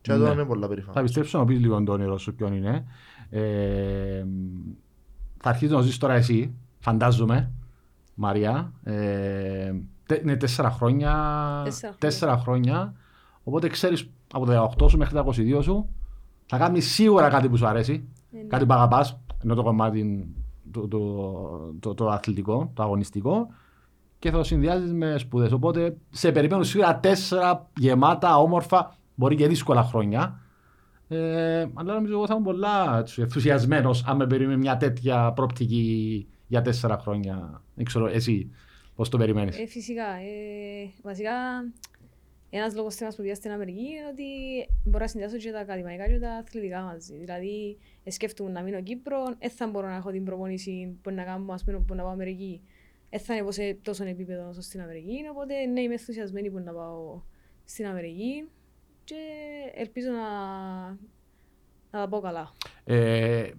Και 0.00 0.12
Ναι. 0.12 0.18
τώρα 0.18 0.32
είμαι 0.32 0.44
πολλά 0.44 0.60
Θα 0.62 0.68
περήφανος. 0.68 1.02
πιστέψω 1.02 1.38
να 1.38 1.44
πεις 1.44 1.58
λίγο 1.60 1.82
το 1.82 1.92
όνειρο 1.92 2.18
σου 2.18 2.34
ποιον 2.34 2.52
είναι. 2.52 2.84
Ε, 3.30 4.24
θα 5.42 5.48
αρχίσεις 5.48 5.74
να 5.74 5.80
ζεις 5.80 5.98
τώρα 5.98 6.14
εσύ, 6.14 6.54
φαντάζομαι, 6.78 7.52
Μαρία. 8.14 8.72
Ε, 8.84 9.72
τε- 10.06 10.22
είναι 10.22 10.36
τέσσερα 10.36 10.70
χρόνια. 10.70 11.10
Τέσσερα 11.64 11.92
χρόνια. 11.92 11.98
τέσσερα 11.98 12.36
χρόνια. 12.38 12.94
Οπότε 13.44 13.68
ξέρεις 13.68 14.10
από 14.32 14.46
τα 14.46 14.52
18 14.52 14.88
σου 14.88 14.96
μέχρι 14.98 15.14
τα 15.14 15.20
22 15.20 15.62
σου 15.62 15.88
θα 16.46 16.58
κάνεις 16.58 16.90
σίγουρα 16.92 17.28
κάτι 17.28 17.48
που 17.48 17.56
σου 17.56 17.66
αρέσει. 17.66 18.08
Ε, 18.32 18.36
ναι. 18.36 18.42
Κάτι 18.42 18.66
που 18.66 18.72
αγαπάς, 18.72 19.20
ενώ 19.44 19.54
το 19.54 19.62
κομμάτι 19.62 20.26
το, 20.70 20.88
το, 20.88 21.74
το, 21.80 21.94
το 21.94 22.08
αθλητικό, 22.08 22.70
το 22.74 22.82
αγωνιστικό 22.82 23.48
και 24.18 24.30
θα 24.30 24.36
το 24.36 24.44
συνδυάζεις 24.44 24.92
με 24.92 25.18
σπουδές. 25.18 25.52
Οπότε 25.52 25.96
σε 26.10 26.32
περιμένουν 26.32 26.64
σίγουρα 26.64 26.98
τέσσερα 26.98 27.70
γεμάτα, 27.76 28.38
όμορφα, 28.38 28.96
μπορεί 29.14 29.36
και 29.36 29.48
δύσκολα 29.48 29.82
χρόνια. 29.82 30.40
Ε, 31.08 31.66
αλλά 31.74 31.94
νομίζω 31.94 32.12
εγώ 32.12 32.26
θα 32.26 32.34
είμαι 32.34 32.44
πολλά 32.44 32.98
έτσι, 32.98 33.22
ενθουσιασμένος 33.22 34.04
αν 34.06 34.16
με 34.16 34.26
περιμένει 34.26 34.58
μια 34.58 34.76
τέτοια 34.76 35.32
πρόπτικη 35.32 36.26
για 36.46 36.62
τέσσερα 36.62 36.98
χρόνια. 36.98 37.62
Δεν 37.74 37.84
ξέρω 37.84 38.06
εσύ 38.06 38.50
πώς 38.94 39.08
το 39.08 39.18
περιμένεις. 39.18 39.58
Ε, 39.58 39.66
φυσικά. 39.66 40.04
Ε, 40.04 40.90
βασικά, 41.02 41.30
ένας 42.50 42.74
λόγος 42.74 42.94
θέμας 42.94 43.16
που 43.16 43.22
πήγα 43.22 43.34
στην 43.34 43.50
Αμερική 43.50 43.80
είναι 43.80 44.06
ότι 44.10 44.24
μπορώ 44.84 45.04
να 45.04 45.10
συνδυάσω 45.10 45.36
και 45.36 45.50
τα 45.50 45.58
ακαδημαϊκά 45.58 46.08
και 46.08 46.18
τα 46.18 46.30
αθλητικά 46.30 46.80
μαζί. 46.80 47.16
Δηλαδή, 47.16 47.78
ε, 48.04 48.10
σκέφτομαι 48.10 48.50
να 48.50 48.62
μείνω 48.62 48.82
Κύπρο, 48.82 49.24
δεν 49.38 49.50
θα 49.50 49.66
μπορώ 49.66 49.88
να 49.88 49.96
έχω 49.96 50.10
την 50.10 50.24
προπονήση 50.24 50.98
που 51.02 51.10
να 51.10 51.22
κάνω, 51.22 51.52
ας 51.52 51.64
πούμε, 51.64 51.78
που 51.78 51.94
να 51.94 52.02
πάω 52.02 52.12
Αμερική. 52.12 52.60
Δεν 53.10 53.20
θα 53.20 53.32
ανέβω 53.32 53.50
σε 53.50 53.78
τόσο 53.82 54.04
επίπεδο 54.04 54.48
όσο 54.48 54.60
στην 54.60 54.80
Αμερική, 54.80 55.16
οπότε 55.30 55.66
ναι, 55.66 55.80
είμαι 55.80 55.92
ενθουσιασμένη 55.92 56.50
που 56.50 56.58
να 56.58 56.72
πάω 56.72 57.20
στην 57.64 57.86
Αμερική 57.86 58.48
και 59.04 59.14
ελπίζω 59.74 60.10
να, 60.10 60.88
να 61.90 62.00
τα 62.00 62.08
πω 62.08 62.20
καλά. 62.20 62.52
Ε, 62.84 63.50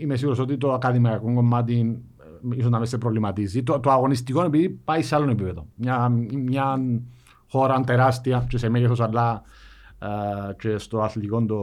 είμαι 0.00 0.16
σίγουρος 0.16 0.38
ότι 0.38 0.56
το 0.56 0.72
ακαδημαϊκό 0.72 1.34
κομμάτι 1.34 2.02
ε, 2.50 2.56
ίσως 2.56 2.70
να 2.70 2.78
με 2.78 2.86
σε 2.86 2.98
προβληματίζει. 2.98 3.62
Το, 3.62 3.80
το 3.80 3.90
αγωνιστικό 3.90 4.42
επειδή 4.42 4.68
πάει 4.68 5.02
σε 5.02 5.14
άλλο 5.14 5.30
επίπεδο. 5.30 5.66
Μια, 5.74 6.08
μια 6.34 6.80
χώρα 7.52 7.80
τεράστια 7.80 8.46
και 8.48 8.58
σε 8.58 8.68
μέγεθος 8.68 9.00
αλλά 9.00 9.42
ε, 9.98 10.52
και 10.58 10.78
στο 10.78 11.00
αθλητικό 11.00 11.44
το 11.44 11.58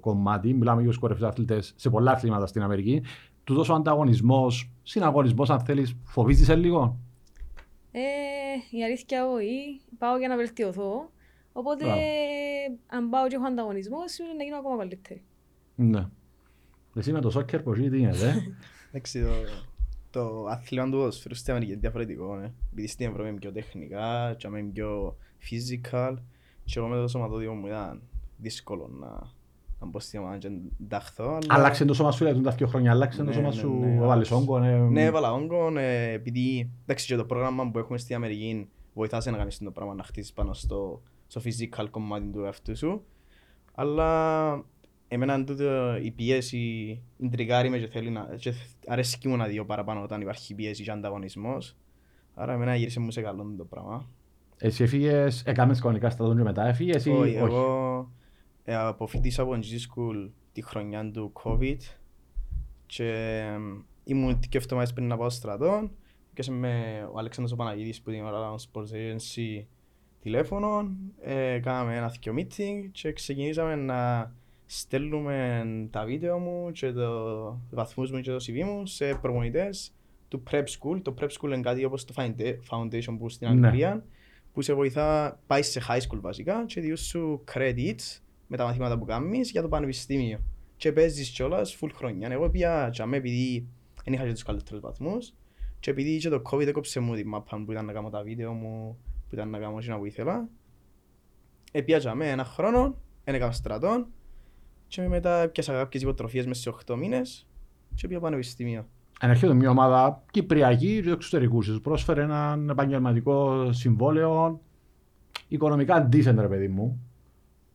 κομμάτι. 0.00 0.54
Μιλάμε 0.54 0.80
για 0.80 0.90
τους 0.90 0.98
κορυφαίους 0.98 1.28
αθλητές 1.28 1.72
σε 1.76 1.90
πολλά 1.90 2.10
αθλήματα 2.10 2.46
στην 2.46 2.62
Αμερική. 2.62 3.02
Τούτος 3.44 3.68
ο 3.68 3.74
ανταγωνισμός, 3.74 4.70
συναγωνισμός 4.82 5.50
αν 5.50 5.60
θέλεις, 5.60 5.96
φοβίζεις 6.04 6.46
σε 6.46 6.54
λίγο; 6.54 6.98
Ε, 7.92 8.00
η 8.70 8.84
αλήθεια 8.84 9.26
όχι, 9.26 9.80
πάω 9.98 10.18
για 10.18 10.28
να 10.28 10.36
βελτιωθώ. 10.36 11.10
Οπότε, 11.52 11.84
Μπράβο. 11.84 12.00
αν 12.86 13.08
πάω 13.10 13.28
και 13.28 13.34
έχω 13.34 13.46
ανταγωνισμό, 13.46 13.98
σημαίνει 14.04 14.36
να 14.36 14.44
γίνω 14.44 14.56
ακόμα 14.56 14.76
καλύτερη. 14.76 15.22
Ναι. 15.74 16.06
Εσύ 16.96 17.12
με 17.12 17.20
το 17.20 17.30
σόκερ 17.30 17.62
πως 17.62 17.78
τι 17.78 17.98
γίνεται. 17.98 18.28
ε; 18.28 18.34
Εντάξει, 18.88 19.22
το, 19.22 19.30
το 20.10 20.46
άθλημα 20.46 20.84
του 20.84 20.90
ποδοσφαίρου 20.90 21.34
στην 21.34 21.50
Αμερική 21.50 21.72
είναι 21.72 21.80
διαφορετικό, 21.80 22.36
ναι. 22.36 22.52
Επειδή 22.72 22.86
στην 22.86 23.06
Ευρώπη 23.06 23.28
είναι 23.28 23.38
πιο 23.38 23.52
τεχνικά, 23.52 24.34
και 24.38 24.46
άμα 24.46 24.58
είναι 24.58 24.70
πιο 24.72 25.16
physical, 25.50 26.14
και 26.64 26.78
εγώ 26.78 26.88
με 26.88 26.96
το 26.96 27.08
σωματόδιο 27.08 27.52
μου 27.54 27.66
ήταν 27.66 28.02
δύσκολο 28.36 28.90
να, 29.00 29.08
να 29.80 29.86
μπω 29.86 29.98
στην 30.00 30.20
ομάδα 30.20 30.38
και 30.38 30.48
να 30.48 30.60
ενταχθώ, 30.80 31.28
αλλά... 31.28 31.44
Άλλαξε 31.48 31.84
το 31.84 31.94
σώμα 31.94 32.10
σου, 32.12 32.24
δηλαδή 32.24 32.40
τα 32.44 32.50
δύο 32.50 32.66
χρόνια, 32.66 32.90
άλλαξε 32.90 33.18
το 33.18 33.24
Ναι, 33.24 33.32
σώμα 33.32 33.48
ναι, 33.48 33.54
σου, 33.54 33.70
ναι, 33.72 33.86
βάλεις 33.86 34.02
άλλαξε. 34.02 34.34
όγκο. 34.34 34.58
ναι. 34.58 34.78
Ναι, 34.78 35.04
έβαλα 35.04 35.32
όγκο, 35.32 35.78
ε, 35.78 36.12
επειδή 36.12 36.70
εντάξει, 36.82 37.06
και 37.06 37.16
το 37.16 37.24
πρόγραμμα 37.24 37.70
που 37.70 37.78
έχουμε 37.78 37.98
στην 37.98 38.16
Αμερική 38.16 38.68
βοηθάς 38.94 39.22
σε 39.22 39.30
να 39.30 39.36
κάνεις 39.36 39.58
το 39.58 39.70
πράγμα 39.70 39.94
να 39.94 40.02
χτίσεις 40.02 40.32
πάνω 40.32 40.52
στο, 40.52 41.02
στο 41.26 41.40
physical 41.44 41.86
κομμάτι 41.90 42.26
του 42.26 42.44
εαυτού 42.44 42.76
σου. 42.76 43.04
Αλλά 43.74 44.64
εμένα 45.08 45.32
εν 45.34 45.44
τούτο 45.44 45.96
η 46.02 46.10
πίεση 46.10 47.00
ιντρικάρει 47.16 47.68
με 47.68 47.78
και 47.78 47.86
θέλει 47.86 48.10
να... 48.10 48.28
και 48.38 48.52
αρέσκει 48.86 49.28
μου 49.28 49.36
να 49.36 49.46
δω 49.48 49.64
παραπάνω 49.64 50.02
όταν 50.02 50.20
υπάρχει 50.20 50.54
πίεση 50.54 50.82
και 50.82 50.90
ανταγωνισμός. 50.90 51.76
Άρα 52.34 52.52
εμένα 52.52 52.74
γύρισε 52.74 53.00
μου 53.00 53.10
σε 53.10 53.20
καλό 53.20 53.54
το 53.58 53.64
πράγμα. 53.64 54.08
Εσύ 54.58 54.82
έφυγες, 54.82 55.42
έκαμες 55.46 55.80
κανονικά 55.80 56.10
στρατόν 56.10 56.36
και 56.36 56.42
μετά 56.42 56.66
έφυγες 56.66 57.04
ή 57.04 57.10
Όχι, 57.10 57.20
όχι; 57.20 57.38
εγώ 57.38 58.10
ε, 58.64 58.74
αποφύτησα 58.76 59.42
από 59.42 59.52
G 59.52 59.56
School 59.56 60.30
τη 60.52 60.62
χρονιά 60.62 61.10
του 61.10 61.32
COVID 61.44 61.78
και 62.86 63.10
εμ, 63.54 63.78
ήμουν 64.04 64.38
και 64.48 64.58
εβδομάδες 64.58 64.92
πριν 64.92 65.06
να 65.06 65.16
πάω 65.16 65.30
στρατό 65.30 65.90
και 66.34 66.50
με 66.50 67.04
ο 67.12 67.18
Αλέξανδρος 67.18 67.58
ο 67.58 67.62
Παναγίδης 67.62 68.02
που 68.02 68.10
την 68.10 68.24
ώρα 68.24 68.38
ήταν 68.38 68.56
Sports 68.56 68.94
Agency 68.94 69.64
τηλέφωνο, 70.20 70.90
ε, 71.20 71.58
κάναμε 71.58 71.96
ένα 71.96 72.10
θείο 72.10 72.34
meeting 72.36 72.88
και 72.92 73.12
ξεκινήσαμε 73.12 73.74
να 73.74 74.32
στέλνουμε 74.66 75.64
τα 75.90 76.04
βίντεο 76.04 76.38
μου 76.38 76.70
και 76.72 76.92
το 76.92 77.60
βαθμούς 77.70 78.10
μου 78.10 78.20
και 78.20 78.30
το 78.30 78.36
CV 78.36 78.64
μου 78.64 78.86
σε 78.86 79.14
προπονητές 79.14 79.92
του 80.28 80.42
Prep 80.50 80.64
School. 80.64 81.00
Το 81.02 81.14
Prep 81.20 81.28
School 81.28 81.44
είναι 81.44 81.60
κάτι 81.60 81.84
όπως 81.84 82.04
το 82.04 82.14
Founda- 82.16 82.54
Foundation 82.70 83.16
που 83.18 83.28
στην 83.28 83.58
Ναι. 83.58 83.70
Αγγλία 84.56 84.62
που 84.62 84.62
σε 84.62 84.74
βοηθά, 84.74 85.40
πάει 85.46 85.62
σε 85.62 85.80
high 85.88 86.00
school 86.00 86.20
βασικά 86.20 86.64
και 86.66 86.80
διούς 86.80 87.00
σου 87.00 87.44
credits 87.52 88.20
με 88.46 88.56
τα 88.56 88.64
μαθήματα 88.64 88.98
που 88.98 89.04
κάνεις 89.04 89.50
για 89.50 89.62
το 89.62 89.68
πανεπιστήμιο. 89.68 90.38
Και 90.76 90.92
παίζεις 90.92 91.30
κιόλας 91.30 91.78
full 91.80 91.90
χρονιά. 91.94 92.28
Εγώ 92.30 92.50
πήγα 92.50 92.90
τζαμέ 92.90 93.16
επειδή 93.16 93.68
δεν 94.04 94.12
είχα 94.12 94.24
και 94.24 94.32
τους 94.32 94.42
καλύτερους 94.42 94.80
βαθμούς 94.80 95.34
και 95.80 95.90
επειδή 95.90 96.18
και 96.18 96.28
το 96.28 96.42
COVID 96.50 96.66
έκοψε 96.66 97.00
μου 97.00 97.14
τη 97.14 97.24
μάπα 97.24 97.62
που 97.64 97.72
ήταν 97.72 97.84
να 97.84 97.92
κάνω 97.92 98.10
τα 98.10 98.22
βίντεο 98.22 98.52
μου, 98.52 98.98
που 99.28 99.34
ήταν 99.34 99.50
να 99.50 99.58
κάνω 99.58 99.78
εκείνα 99.78 99.98
που 99.98 100.04
ήθελα. 100.04 100.48
Επία 101.72 101.98
τζαμέ 101.98 102.30
ένα 102.30 102.44
χρόνο, 102.44 102.98
δεν 103.24 103.34
έκανα 103.34 103.52
στρατόν 103.52 104.06
και 104.88 105.08
μετά 105.08 105.48
πιάσα 105.48 105.72
κάποιες 105.72 106.02
υποτροφίες 106.02 106.46
μέσα 106.46 106.60
σε 106.60 106.70
8 106.86 106.96
μήνες 106.96 107.46
και 107.94 108.08
πήγα 108.08 108.20
πανεπιστήμιο. 108.20 108.88
Αν 109.20 109.30
έρχεται 109.30 109.54
μια 109.54 109.70
ομάδα 109.70 110.22
κυπριακή 110.30 111.00
και 111.02 111.10
εξωτερικούς, 111.10 111.66
σου 111.66 111.80
πρόσφερε 111.80 112.22
έναν 112.22 112.68
επαγγελματικό 112.68 113.68
συμβόλαιο 113.72 114.60
οικονομικά 115.48 116.08
decent, 116.12 116.34
ρε 116.38 116.48
παιδί 116.48 116.68
μου, 116.68 117.00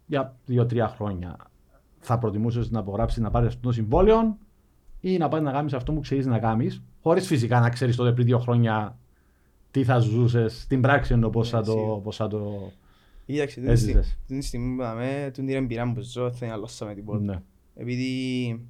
για 0.06 0.36
δύο-τρία 0.46 0.88
χρόνια. 0.88 1.36
Θα 2.00 2.18
προτιμούσες 2.18 2.72
να 2.72 2.80
απογράψεις 2.80 3.22
να 3.22 3.30
πάρεις 3.32 3.48
αυτό 3.48 3.60
το 3.62 3.72
συμβόλαιο 3.72 4.38
ή 5.00 5.18
να 5.18 5.28
πάει 5.28 5.42
να 5.42 5.52
κάνεις 5.52 5.74
αυτό 5.74 5.94
που 5.94 6.00
ξέρεις 6.00 6.26
να 6.26 6.40
κάνεις, 6.40 6.84
χωρίς 7.04 7.28
φυσικά 7.28 7.60
να 7.60 7.70
ξέρεις 7.70 7.96
τότε 7.96 8.12
πριν 8.14 8.26
δύο 8.26 8.40
χρόνια 8.40 8.98
τι 9.72 9.84
θα 9.84 10.00
ζούσες 10.00 10.62
στην 10.62 10.82
πράξη 10.82 11.14
ενώ 11.14 11.30
πώς 11.30 11.50
θα, 11.50 11.60
Ναι, 11.60 11.66
το- 11.66 11.72
σίγουρα. 11.72 12.00
πώς 12.00 12.16
θα 12.16 12.28
το. 12.28 12.72
Κοίταξε, 13.26 13.60
την 13.60 13.70
Έζησες. 13.70 13.92
στιγμή- 14.06 14.26
την 14.28 14.42
στιγμή 14.42 14.76
που 14.76 14.82
είδαμε, 14.82 15.30
την 15.34 15.50
εμπειρία 15.50 15.92
που 15.94 16.02
ζω, 16.02 16.30
δεν 16.30 16.52
αλλάσαμε 16.52 16.94
τίποτα. 16.94 17.20
Ναι. 17.24 17.42
επειδή 17.76 18.66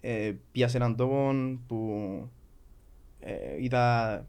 ε, 0.00 0.32
πήγα 0.52 0.68
σε 0.68 0.76
έναν 0.76 0.96
τόπο 0.96 1.32
που 1.66 1.94
ε, 3.20 3.62
είδα 3.62 4.26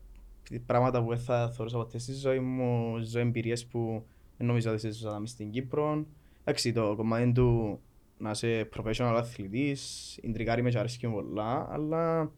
πράγματα 0.65 1.03
που 1.03 1.09
δεν 1.09 1.19
θα 1.19 1.51
θεωρούσα 1.55 1.77
ποτέ 1.77 1.97
στη 1.97 2.13
ζωή 2.13 2.39
μου, 2.39 2.97
ζω 3.03 3.19
εμπειρίες 3.19 3.65
που 3.65 4.05
δεν 4.37 4.47
νομίζω 4.47 4.71
ότι 4.71 4.91
ζούσα 4.91 5.19
μες 5.19 5.29
στην 5.29 5.51
Κύπρο. 5.51 6.05
Εντάξει, 6.41 6.73
το 6.73 6.95
κομμάτι 6.95 7.31
του 7.31 7.79
να 8.17 8.29
είσαι 8.29 8.69
professional 8.75 9.15
αθλητής, 9.17 10.17
ιντρικάρει 10.21 10.61
με 10.61 10.69
και 10.69 10.77
αρέσκει 10.77 11.07
μου 11.07 11.13
πολλά, 11.13 11.67
αλλά 11.71 12.31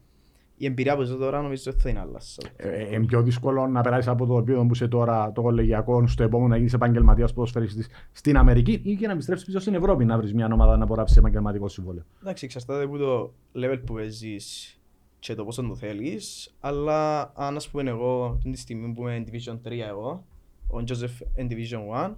η 0.56 0.66
εμπειρία 0.66 0.96
που 0.96 1.02
ζω 1.02 1.16
τώρα 1.16 1.42
νομίζω 1.42 1.70
ότι 1.70 1.80
θα 1.80 1.88
είναι 1.88 2.00
άλλασα. 2.00 2.42
Ε, 2.56 2.94
είναι 2.94 3.06
πιο 3.06 3.22
δύσκολο 3.22 3.66
να 3.66 3.80
περάσεις 3.80 4.08
από 4.08 4.26
το 4.26 4.38
επίπεδο 4.38 4.66
που 4.66 4.74
είσαι 4.74 4.88
τώρα, 4.88 5.32
το 5.32 5.42
κολεγιακό, 5.42 6.06
στο 6.06 6.22
επόμενο 6.22 6.48
να 6.48 6.56
γίνεις 6.56 6.72
επαγγελματίας 6.72 7.32
ποδοσφαιριστής 7.32 7.88
στην 8.12 8.36
Αμερική 8.36 8.80
ή 8.84 8.96
και 8.96 9.06
να 9.06 9.12
επιστρέψεις 9.12 9.46
πίσω 9.46 9.58
στην 9.58 9.74
Ευρώπη 9.74 10.04
να 10.04 10.16
βρεις 10.16 10.34
μια 10.34 10.48
ομάδα 10.52 10.76
να 10.76 10.84
απογράψει 10.84 11.14
επαγγελματικό 11.18 11.68
συμβόλαιο. 11.68 12.04
Εντάξει, 12.22 12.44
εξαρτάται 12.44 12.84
από 12.84 12.98
το 12.98 13.32
level 13.54 13.80
που 13.86 13.94
παίζεις 13.94 14.78
και 15.18 15.34
το 15.34 15.44
πόσο 15.44 15.62
το 15.62 15.74
θέλεις, 15.74 16.54
αλλά 16.60 17.32
αν 17.34 17.56
ας 17.56 17.68
πούμε 17.68 17.90
εγώ 17.90 18.38
την 18.42 18.56
στιγμή 18.56 18.92
που 18.92 19.00
είμαι 19.00 19.24
Division 19.30 19.68
3 19.68 19.72
εγώ, 19.88 20.24
ο 20.66 20.82
Joseph 20.86 21.42
in 21.42 21.50
Division 21.50 22.08
1, 22.08 22.14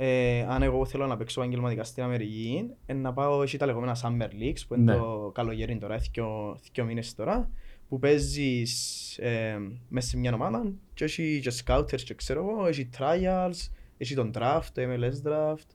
ε, 0.00 0.40
αν 0.48 0.62
εγώ 0.62 0.84
θέλω 0.84 1.06
να 1.06 1.16
παίξω 1.16 1.40
επαγγελματικά 1.40 1.84
στην 1.84 2.02
Αμερική, 2.02 2.70
ε, 2.86 2.92
να 2.92 3.12
πάω, 3.12 3.42
έχει 3.42 3.56
τα 3.56 3.66
λεγόμενα 3.66 3.96
Summer 4.02 4.28
Leagues, 4.42 4.60
που 4.68 4.74
είναι 4.74 4.92
Ναι. 4.92 4.98
το 4.98 5.30
καλοκαίρι 5.34 5.78
τώρα, 5.78 5.94
έχει 5.94 6.10
δύο 6.72 6.84
μήνες 6.84 7.14
τώρα, 7.14 7.50
που 7.88 7.98
παίζεις 7.98 9.18
ε, 9.18 9.58
μέσα 9.88 10.08
σε 10.08 10.16
μια 10.18 10.34
ομάδα 10.34 10.72
και 10.94 11.04
έχει 11.04 11.40
και 11.42 11.52
scouters 11.64 12.00
και 12.02 12.14
ξέρω 12.14 12.40
εγώ, 12.40 12.66
έχει 12.66 12.88
trials, 12.98 13.68
έχει 13.96 14.14
τον 14.14 14.30
draft, 14.34 14.64
το 14.72 14.82
MLS 14.82 15.28
draft. 15.28 15.66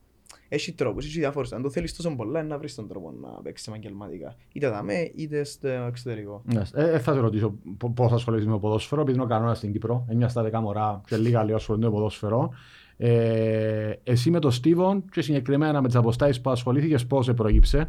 Έχει 0.49 0.71
τρόπους, 0.73 1.05
έχει 1.05 1.19
διάφορους. 1.19 1.51
Αν 1.51 1.61
το 1.61 1.69
θέλεις 1.69 1.95
τόσο 1.95 2.15
πολλά, 2.15 2.39
είναι 2.39 2.47
να 2.47 2.57
βρεις 2.57 2.75
τον 2.75 2.87
τρόπο 2.87 3.11
να 3.21 3.29
παίξεις 3.29 3.67
επαγγελματικά. 3.67 4.35
Είτε 4.53 4.69
δαμέ, 4.69 5.11
είτε 5.15 5.43
στο 5.43 5.67
εξωτερικό. 5.67 6.41
Ναι, 6.53 6.61
ε, 6.73 6.91
ε, 6.91 6.99
θα 6.99 7.13
σε 7.13 7.19
ρωτήσω 7.19 7.55
πώς 7.95 8.11
ασχολείσαι 8.11 8.45
με 8.45 8.51
το 8.51 8.59
ποδόσφαιρο, 8.59 9.01
επειδή 9.01 9.15
είναι 9.17 9.25
ο 9.25 9.29
κανόνας 9.29 9.57
στην 9.57 9.71
Κύπρο. 9.71 10.05
9 10.09 10.25
στα 10.29 10.41
10 10.41 10.59
μωρά 10.61 11.01
και 11.07 11.17
λίγα 11.17 11.43
λίγο 11.43 11.55
ασχολούνται 11.55 11.85
με 11.85 11.91
το 11.91 11.97
ποδόσφαιρο. 11.97 12.53
Ε, 13.05 13.99
εσύ 14.03 14.29
με 14.29 14.39
τον 14.39 14.51
Στίβον 14.51 15.09
και 15.11 15.21
συγκεκριμένα 15.21 15.81
με 15.81 15.87
τις 15.87 15.95
αποστάσεις 15.95 16.41
που 16.41 16.49
ασχολήθηκες, 16.49 17.05
πώς 17.05 17.25
σε 17.25 17.33
προήγησε. 17.33 17.87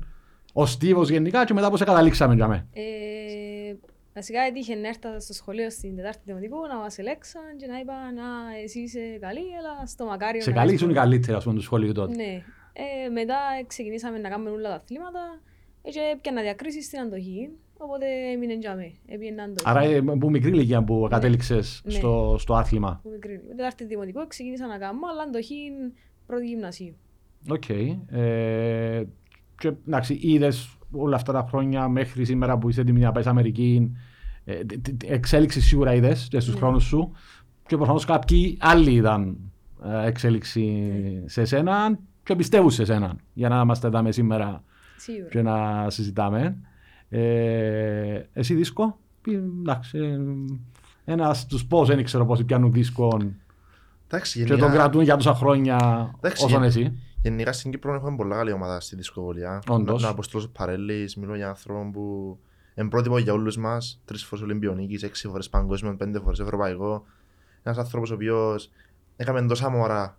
Ο 0.53 0.67
Στίβος 0.67 1.09
γενικά 1.09 1.45
και 1.45 1.55
μετά 1.55 1.71
πώς 1.71 1.79
σε 1.79 1.85
καταλήξαμε 1.85 2.35
για 2.35 2.49
μέ. 2.49 2.67
Ε, 2.73 3.75
βασικά 4.15 4.41
έτυχε 4.41 4.75
να 4.75 4.89
έρθω 4.89 5.21
στο 5.21 5.33
σχολείο 5.33 5.71
στην 5.71 5.97
Τετάρτη 5.97 6.21
Δημοτικού 6.25 6.57
να 6.69 6.77
μας 6.77 6.99
ελέξαν 6.99 7.43
και 7.57 7.67
να 7.67 7.79
είπα 7.79 7.93
να 7.93 8.25
εσύ 8.65 8.81
είσαι 8.81 9.19
καλή, 9.21 9.41
αλλά 9.59 9.87
στο 9.87 10.05
μακάριο. 10.05 10.43
Σε 10.43 10.51
να 10.51 10.57
καλή 10.57 10.67
είσαι 10.67 10.75
ήσουν 10.75 10.91
οι 10.91 10.93
πολύ». 10.93 11.05
καλύτεροι, 11.05 11.37
ας 11.37 11.45
πούμε, 11.45 11.57
του 11.57 11.63
σχολείου 11.63 11.93
τότε. 11.93 12.15
Ναι. 12.15 12.43
Ε, 12.73 13.09
μετά 13.09 13.39
ξεκινήσαμε 13.67 14.19
να 14.19 14.29
κάνουμε 14.29 14.51
όλα 14.51 14.69
τα 14.69 14.75
αθλήματα 14.75 15.41
ε, 15.83 15.91
και 15.91 16.01
έπιανα 16.13 16.43
διακρίσεις 16.43 16.85
στην 16.85 17.01
αντοχή, 17.01 17.51
οπότε 17.79 18.07
έμεινε 18.35 18.55
για 18.55 18.75
μέ. 18.75 18.93
Έπιανα 19.07 19.43
αντοχή. 19.43 19.63
Άρα, 19.69 19.81
ε, 19.83 20.01
που 20.01 20.31
μικρή 20.31 20.51
ηλικία 20.51 20.85
που 20.85 21.07
κατέληξες 21.11 21.83
Ναι. 21.85 21.91
στο, 21.93 22.37
στο 22.39 22.55
άθλημα. 22.55 23.01
Που 23.03 23.11
μικρή. 23.11 23.41
Με 23.49 23.55
Τετάρτη 23.55 23.85
Δημοτικού 23.85 24.27
ξεκίνησα 24.27 24.67
να 24.67 24.79
κάνω, 24.79 24.99
αλλά 25.13 25.23
αντοχή 25.23 25.71
πρώτη 26.27 26.47
γυμνασίου. 26.47 26.95
Οκ. 27.51 27.69
Ε, 27.69 29.03
και 29.59 29.73
εντάξει, 29.87 30.19
είδες 30.23 30.77
όλα 30.93 31.17
αυτά 31.17 31.33
τα 31.33 31.47
χρόνια 31.49 31.89
μέχρι 31.89 32.25
σήμερα 32.25 32.59
που 32.59 32.69
είσαι 32.69 32.81
έτοιμη 32.81 33.01
να 33.01 33.13
πάει 33.13 33.25
Αμερική. 33.27 33.93
Ε, 34.45 34.65
τι- 34.65 34.79
τι- 34.95 35.09
εξέλιξη 35.13 35.61
σίγουρα 35.61 35.95
είδες 35.95 36.27
και 36.31 36.41
στους 36.41 36.55
Ναι. 36.55 36.61
χρόνους 36.61 36.85
σου. 36.85 37.13
Και 37.67 37.77
προφανώς 37.77 38.05
κάποιοι 38.05 38.57
άλλοι 38.61 38.93
είδαν 38.93 39.37
ε, 39.85 40.07
εξέλιξη 40.07 40.61
Ναι. 40.61 41.29
σε 41.29 41.41
εσένα 41.41 41.99
και 42.23 42.37
πιστεύουν 42.37 42.71
σε 42.71 42.83
εσένα 42.83 43.17
για 43.33 43.49
να 43.49 43.61
είμαστε 43.61 43.87
εδώ 43.87 44.13
σήμερα 44.13 44.65
Σίγουρα. 44.97 45.29
και 45.29 45.43
να 45.43 45.87
συζητάμε. 45.91 46.57
Ε, 47.19 48.29
εσύ 48.33 48.55
δίσκο, 48.55 48.99
πει, 49.23 49.33
εντάξει, 49.35 49.99
ε, 49.99 50.19
ένας 51.05 51.39
στου 51.41 51.67
πώς 51.67 51.89
δεν 51.89 52.05
ξέρω 52.05 52.27
πόσοι 52.27 52.45
πιάνουν 52.45 52.73
δίσκο 52.73 53.19
Εντάξει, 54.07 54.39
και 54.41 54.47
τον 54.47 54.57
γενικά, 54.59 54.75
κρατούν 54.77 55.03
για 55.03 55.17
τόσα 55.17 55.35
χρόνια 55.35 55.77
Εντάξει, 56.17 56.45
όσον 56.45 56.63
γεν- 56.63 56.71
εσύ. 56.77 56.99
γενικά 57.23 57.53
στην 57.53 57.71
Κύπρο 57.71 57.95
έχουμε 57.95 58.17
πολλά 58.17 58.37
καλή 58.37 58.53
ομάδα 58.53 58.81
στη 58.81 58.97
δισκοβολία. 58.97 59.63
Όντως. 59.69 60.05
Ο 60.05 60.09
Αποστόλος 60.09 60.49
Παρέλης, 60.49 61.17
μιλώ 61.17 61.35
για 61.35 61.49
άνθρωπο 61.49 61.91
που 61.93 62.39
είναι 62.75 62.89
πρότυπο 62.89 63.19
για 63.19 63.33
όλους 63.33 63.57
μας. 63.57 64.01
Τρεις 64.05 64.25
φορές 64.25 64.45
Ολυμπιονίκης, 64.45 65.03
έξι 65.03 65.29
φορές 65.29 65.49
παγκόσμιος, 65.49 65.97
πέντε 65.97 66.19
φορές 66.21 66.39
ευρωπαϊκό. 66.41 67.05
Ένας 67.63 67.79
άνθρωπος 67.79 68.11
ο 68.11 68.15
οποίος 68.15 68.71
έκαμε 69.17 69.43
τόσα 69.47 69.69
μωρά. 69.71 70.17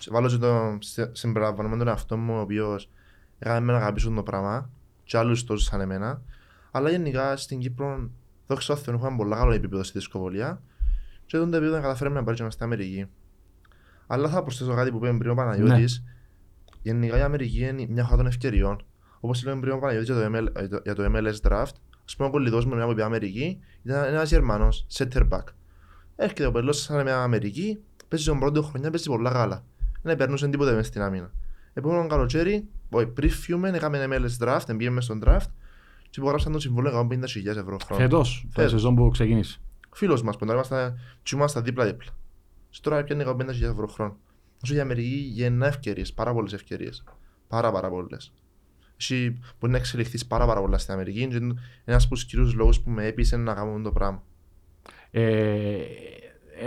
Σε- 0.00 0.10
Βάλω 0.10 0.28
και 0.28 0.36
τον 0.36 0.78
σε- 0.82 1.10
συμπεριλαμβανομένο 1.14 1.78
τον 1.84 1.88
εαυτό 1.92 2.16
μου, 2.16 2.34
ο 2.36 2.40
οποίος 2.40 2.90
έκαμε 3.38 3.60
με 3.60 3.72
να 3.72 3.78
αγαπήσουν 3.78 4.14
το 4.14 4.22
πράγμα 4.22 4.70
και 5.08 5.16
άλλους 5.18 5.44
τόσους 5.44 5.66
σαν 5.66 5.80
εμένα. 5.80 6.22
Αλλά 6.70 6.90
γενικά 6.90 7.36
στην 7.36 7.58
Κύπρο, 7.58 8.10
δόξα 8.46 8.74
τω 8.74 8.80
Θεώ, 8.80 8.94
έχουμε 8.94 9.16
πολλά 9.16 9.36
καλό 9.36 9.52
επίπεδο 9.52 9.82
στη 9.82 9.98
δισκοβολία 9.98 10.62
και 11.26 11.36
τον 11.36 11.50
το 11.50 11.56
επίπεδο 11.56 11.80
καταφέραμε 11.80 12.16
να 12.18 12.24
πάρει 12.24 12.36
και 12.36 12.42
μας 12.42 12.52
στην 12.52 12.64
Αμερική. 12.64 13.06
Αλλά 14.06 14.28
θα 14.28 14.42
προσθέσω 14.42 14.74
κάτι 14.74 14.90
που 14.90 14.96
είπε 14.96 15.12
πριν 15.18 15.30
ο 15.30 15.34
Παναγιώτης. 15.34 16.04
Γενικά 16.82 17.18
η 17.18 17.20
Αμερική 17.20 17.58
είναι 17.66 17.86
μια 17.88 18.04
χώρα 18.04 18.16
των 18.16 18.26
ευκαιριών. 18.26 18.84
Όπως 19.20 19.44
λέμε 19.44 19.60
πριν 19.60 19.72
ο 19.72 19.78
Παναγιώτης 19.78 20.08
για 20.08 20.16
το, 20.30 20.36
ML, 20.36 20.46
ε, 20.62 20.68
το- 20.68 20.80
για 20.84 20.94
το 20.94 21.04
MLS 21.04 21.48
draft, 21.50 21.72
ας 22.04 22.16
πούμε 22.16 22.28
ο 22.28 22.30
κολλητός 22.30 22.64
μου 22.64 22.84
που 22.84 22.90
είπε 22.90 23.04
Αμερική 23.04 23.58
ήταν 23.82 24.04
ένας 24.04 24.30
Γερμανός, 24.30 24.86
center 24.92 25.28
back. 25.28 25.42
Έρχεται 26.16 26.46
ο 26.46 26.52
πελό 26.52 26.72
σαν 26.72 27.02
μια 27.02 27.22
Αμερική, 27.22 27.78
παίζει 28.08 28.24
τον 28.26 28.38
πρώτο 28.38 28.62
χρονιά, 28.62 28.90
παίζει 28.90 29.08
πολλά 29.08 29.30
γάλα. 29.30 29.64
Δεν 30.02 30.16
περνούσε 30.16 30.48
τίποτα 30.48 30.70
μέσα 30.72 30.84
στην 30.84 31.02
άμυνα. 31.02 31.30
Επόμενο 31.72 32.06
καλοκαίρι, 32.06 32.68
όχι, 32.90 33.06
πριν 33.06 33.30
φιούμε, 33.30 33.68
έκαμε 33.68 34.06
MLS 34.10 34.44
draft, 34.44 34.64
πήγαμε 34.66 34.90
μέσα 34.90 35.00
στον 35.00 35.22
draft 35.24 35.50
και 36.10 36.20
υπογράψαν 36.20 36.52
το 36.52 36.58
συμβόλαιο 36.58 37.08
150.000 37.10 37.46
ευρώ 37.46 37.76
χρόνο. 37.84 38.02
Φέτος, 38.02 38.42
το 38.42 38.50
Φέτος. 38.54 38.70
σεζόν 38.70 38.94
που 38.94 39.08
ξεκίνησε. 39.08 39.60
Φίλος 39.92 40.22
μας 40.22 40.36
που 40.36 40.44
τώρα 40.44 40.54
ήμασταν, 40.54 40.98
και 41.22 41.36
ήμασταν 41.36 41.64
δίπλα-δίπλα. 41.64 42.10
Σε 42.70 42.80
τώρα 42.80 43.04
πιάνει 43.04 43.24
15.000 43.26 43.62
ευρώ 43.62 43.86
χρόνο. 43.86 44.16
Όσο 44.62 44.74
η 44.74 44.80
Αμερική 44.80 45.30
γεννά 45.32 45.66
ευκαιρίες, 45.66 46.12
πάρα 46.12 46.32
πολλές 46.32 46.52
ευκαιρίες. 46.52 47.04
Πάρα 47.48 47.72
πάρα 47.72 47.88
πολλές. 47.88 48.32
Εσύ 48.96 49.38
μπορεί 49.60 49.72
να 49.72 49.78
εξελιχθείς 49.78 50.26
πάρα 50.26 50.46
πάρα 50.46 50.60
πολλά 50.60 50.78
στην 50.78 50.94
Αμερική 50.94 51.26
και 51.26 51.36
είναι 51.36 51.54
ένας 51.84 52.04
από 52.04 52.14
τους 52.14 52.24
κυρίους 52.24 52.54
λόγους 52.54 52.80
που 52.80 52.90
με 52.90 53.06
έπεισε 53.06 53.36
να 53.36 53.54
κάνουμε 53.54 53.82
το 53.82 53.92
πράγμα. 53.92 54.22
Ε, 55.10 55.22
ε, 55.22 55.86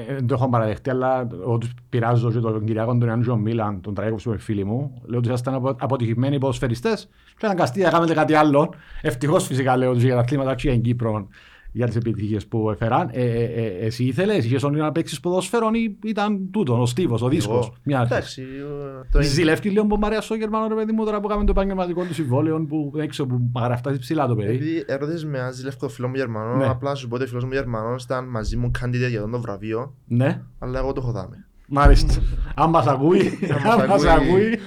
δεν 0.08 0.28
το 0.28 0.34
έχω 0.34 0.50
παραδεχτεί, 0.50 0.90
αλλά 0.90 1.28
εγώ 1.34 1.58
τους 1.58 1.72
πειράζω 1.90 2.32
και 2.32 2.40
τον 2.40 2.66
Κυριακό 2.66 2.98
τον 2.98 3.08
Ιωάννη 3.08 3.42
Μίλαν, 3.42 3.82
τον 3.82 3.94
τραγικό 3.94 4.18
που 4.24 4.30
είναι 4.30 4.38
φίλοι 4.40 4.64
μου. 4.64 5.02
Λέω 5.06 5.18
ότι 5.18 5.28
ήσασταν 5.28 5.54
απο- 5.54 5.76
αποτυχημένοι 5.80 6.38
ποδοσφαιριστές 6.38 7.10
και 7.38 7.46
αναγκαστεί 7.46 7.82
να 7.82 7.90
κάνετε 7.90 8.14
κάτι 8.14 8.34
άλλο. 8.34 8.74
Ευτυχώς 9.02 9.46
φυσικά 9.46 9.78
λέω 9.78 9.94
τους 9.94 10.04
για 10.04 10.14
τα 10.14 10.20
αθλήματα 10.20 10.56
και 10.56 10.62
για 10.64 10.72
την 10.72 10.82
Κύπρο 10.82 11.28
για 11.72 11.86
τις 11.88 11.96
επιτυχίες 11.96 12.48
που 12.48 12.70
έφεραν. 12.72 13.10
Ε, 13.12 13.24
ε, 13.24 13.44
ε, 13.44 13.86
εσύ 13.86 14.04
ήθελες, 14.04 14.46
είχες 14.46 14.64
όνειρο 14.64 14.84
να 14.84 14.92
παίξεις 14.92 15.20
ποδόσφαιρο 15.20 15.70
ή 15.74 15.98
ήταν 16.06 16.52
τούτο, 16.52 16.82
ο 16.82 16.86
Στίβος, 16.86 17.22
ο 17.22 17.28
δίσκος. 17.28 17.66
Εγώ, 17.66 17.76
Μια 17.84 18.00
αρχή. 18.00 18.14
Εντάξει, 18.14 18.42
ε, 18.42 19.08
το 19.12 19.22
Ζηλεύει 19.22 19.70
λίγο 19.70 19.86
που 19.86 19.96
μου 19.98 20.06
αρέσει 20.06 20.22
στο 20.22 20.36
Γερμανό 20.36 20.68
ρε 20.68 20.76
παιδί 20.76 20.92
μου 20.92 21.06
τώρα 21.06 21.20
που 21.20 21.28
κάνουμε 21.28 21.46
το 21.46 21.52
επαγγελματικό 21.52 22.04
του 22.04 22.14
συμβόλαιο 22.14 22.66
που 22.66 22.92
έξω 22.98 23.26
που 23.26 23.52
γραφτάζει 23.56 24.00
ψηλά 24.00 24.28
το 24.28 24.36
παιδί. 24.36 24.48
Επειδή 24.56 24.84
έρωτες 24.88 25.26
με 25.26 25.38
έναν 25.38 25.54
ζηλεύκο 25.54 25.90
φίλο 25.90 26.08
μου 26.08 26.16
Γερμανό, 26.16 26.56
Ναι. 26.56 26.68
απλά 26.68 26.96
σου 26.96 27.08
πω 27.08 27.16
ότι 27.16 27.24
ο 27.24 27.28
φίλος 27.28 27.44
μου 27.44 27.52
Γερμανός 27.54 28.04
ήταν 28.04 28.26
μαζί 28.30 28.58
μου 28.58 28.72
candidate 28.82 29.10
για 29.10 29.28
το 29.32 29.40
βραβείο, 29.42 29.96
Ναι, 30.08 30.42
αλλά 30.60 30.80
εγώ 30.80 30.94
το 30.94 31.02
έχω 31.04 31.12
δάμε. 31.12 31.46
μάλιστα. 31.68 32.14
Αν 32.56 32.70
μας 32.70 32.88
ακούει, 32.88 33.40
αν 33.80 33.88
μας 33.88 34.04
ακούει. 34.06 34.60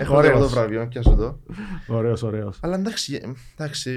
Έχω 0.00 0.20
δει 0.20 0.26
εγώ 0.26 0.38
το 0.38 0.44
Ωραίος. 0.44 0.52
βραβείο, 0.52 0.86
πιάσω 0.88 1.14
το. 1.14 1.38
Ωραίος, 1.86 2.22
ωραίος. 2.22 2.58
Αλλά 2.62 2.74
εντάξει, 2.76 3.14
ε, 3.22 3.28
εντάξει, 3.56 3.90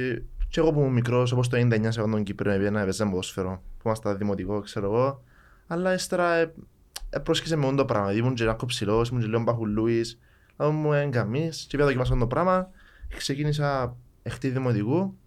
και 0.51 0.59
εγώ 0.59 0.71
που 0.71 0.79
ήμουν 0.79 0.93
μικρός, 0.93 1.31
όπως 1.31 1.47
το 1.47 1.57
99 1.57 1.85
σε 1.89 2.01
τον 2.01 2.23
Κύπρο, 2.23 2.51
έπαιρνα 2.51 2.81
έπαιζα 2.81 3.09
ποδόσφαιρο, 3.09 3.61
που 3.77 3.81
ήμασταν 3.85 4.17
δημοτικό, 4.17 4.59
ξέρω 4.59 4.85
εγώ. 4.85 5.23
Αλλά 5.67 5.93
ύστερα 5.93 6.33
ε, 6.33 6.53
ε, 7.09 7.19
πρόσχεσε 7.19 7.55
με 7.55 7.65
μόνο 7.65 7.77
το 7.77 7.85
πράγμα, 7.85 8.13
ήμουν 8.13 8.33
και 8.33 8.43
λίγο 8.43 8.65
ψηλός, 8.65 9.09
ήμουν 9.09 9.21
και 9.21 9.27
λίγο 9.27 9.41
μπαχουλούης, 9.41 10.19
αλλά 10.55 10.71
μου 10.71 10.93
είναι 10.93 11.09
καμίς, 11.09 11.65
και 11.69 11.77
πια 11.77 11.85
δοκιμάσαμε 11.85 12.19
το 12.19 12.27
πράγμα. 12.27 12.69
Ξεκίνησα 13.17 13.95
εκτή 14.23 14.49
δημοτικού 14.49 15.17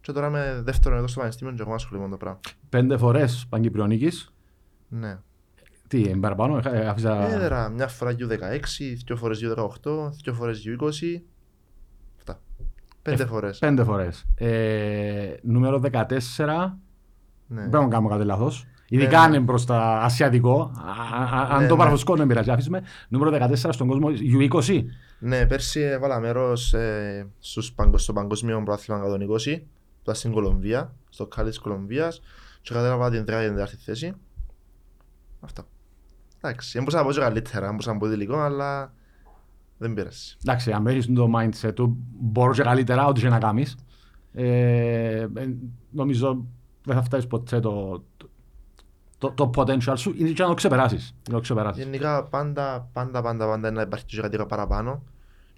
και 0.00 0.12
τώρα 0.12 0.26
είμαι 0.26 0.60
δεύτερο 0.64 0.96
εδώ 0.96 1.06
στο 1.06 1.18
πανεπιστήμιο 1.18 1.54
και 1.54 1.62
εγώ 1.62 1.74
ασχολούμαι 1.74 2.06
με 2.06 2.10
το 2.10 2.16
πράγμα. 2.16 2.40
Πέντε 2.68 2.96
φορές 2.96 3.46
Παγκυπριονίκης. 3.48 4.32
Ναι. 4.88 5.18
Τι, 5.88 6.00
είναι 6.00 6.20
παραπάνω, 6.20 6.60
ε, 6.64 6.86
άφησα... 6.86 7.32
Έδερα 7.32 7.68
μια 7.68 7.88
φορά 7.88 8.16
U16, 8.18 8.60
δύο 9.06 9.16
φορές 9.16 9.40
U18, 9.42 10.10
δύο 10.22 10.34
φορές 10.34 10.62
U20. 10.66 11.20
Αυτά. 12.98 13.10
Πέντε 13.10 13.26
φορές. 13.26 13.58
Πέντε 13.58 13.84
φορές. 13.84 14.26
Ε, 14.34 15.34
νούμερο 15.42 15.78
14, 15.78 16.78
Ναι. 17.46 17.60
δεν 17.68 17.80
να 17.80 17.88
κάνω 17.88 18.08
κάτι 18.08 18.24
λάθος. 18.24 18.66
Ειδικά 18.90 19.10
Ναι, 19.10 19.24
αν 19.24 19.30
ναι. 19.30 19.36
είναι 19.36 19.46
προς 19.46 19.66
τα 19.66 19.98
ασιατικό. 20.02 20.72
Α- 20.76 21.24
α- 21.24 21.48
Αν 21.54 21.60
Ναι, 21.62 21.66
το 21.68 21.74
ναι. 21.74 21.78
παραφωσκό 21.78 22.16
δεν 22.16 22.26
πειράζει, 22.26 22.50
άφησουμε. 22.50 22.82
Νούμερο 23.08 23.30
14 23.30 23.72
στον 23.72 23.88
κόσμο, 23.88 24.08
U20. 24.08 24.84
Ναι, 25.18 25.46
πέρσι 25.46 25.80
έβαλα 25.80 26.20
μέρος 26.20 26.74
ε, 26.74 27.26
στους 27.38 27.72
παγκο- 27.72 27.98
στο 27.98 28.12
Παγκόσμιο 28.12 28.62
Πρωτάθλημα 28.62 29.00
120, 29.00 29.56
που 29.58 30.00
ήταν 30.02 30.14
στην 30.14 30.32
Κολομβία, 30.32 30.92
στο 31.10 31.26
Κάλι 31.26 31.48
της 31.48 31.58
Κολομβίας, 31.58 32.20
και 32.62 32.74
κατέλαβα 32.74 33.10
την 33.10 33.24
34η 33.28 33.76
θέση. 33.84 34.12
Αυτό. 35.40 35.62
Εντάξει, 36.40 36.70
δεν 36.72 36.82
μπορούσα 36.82 36.98
να 37.02 37.08
πω 37.08 37.12
και 37.14 37.20
καλύτερα, 37.20 37.60
δεν 37.60 37.70
μπορούσα 37.70 37.92
να 37.92 37.98
πω 37.98 38.08
τελικό, 38.08 38.38
αλλά 38.38 38.92
δεν 39.78 39.94
πέρασε. 39.94 40.36
Εντάξει, 40.42 40.72
αν 40.72 40.86
έχεις 40.86 41.12
το 41.12 41.30
mindset 41.36 41.74
του, 41.74 41.96
μπορώ 42.20 42.52
και 42.52 42.62
καλύτερα 42.62 43.06
ό,τι 43.06 43.20
και 43.20 43.28
να 43.28 43.38
κάνεις. 43.38 43.76
Ε, 44.32 45.20
ε, 45.20 45.28
νομίζω 45.90 46.46
δεν 46.84 46.96
θα 46.96 47.02
φτάσεις 47.02 47.26
ποτέ 47.26 47.60
το, 47.60 48.04
το, 49.18 49.32
το 49.32 49.50
potential 49.54 49.94
σου 49.96 50.14
ή 50.16 50.32
και 50.32 50.42
να 50.42 50.48
το 50.48 50.54
ξεπεράσεις. 50.54 51.14
Να 51.28 51.34
το 51.34 51.40
ξεπεράσεις. 51.40 51.84
Γενικά 51.84 52.24
πάντα, 52.24 52.88
πάντα, 52.92 53.22
πάντα, 53.22 53.46
πάντα 53.46 53.70
να 53.70 53.82
υπάρχει 53.82 54.04
και 54.04 54.20
κάτι 54.20 54.38
παραπάνω 54.48 55.02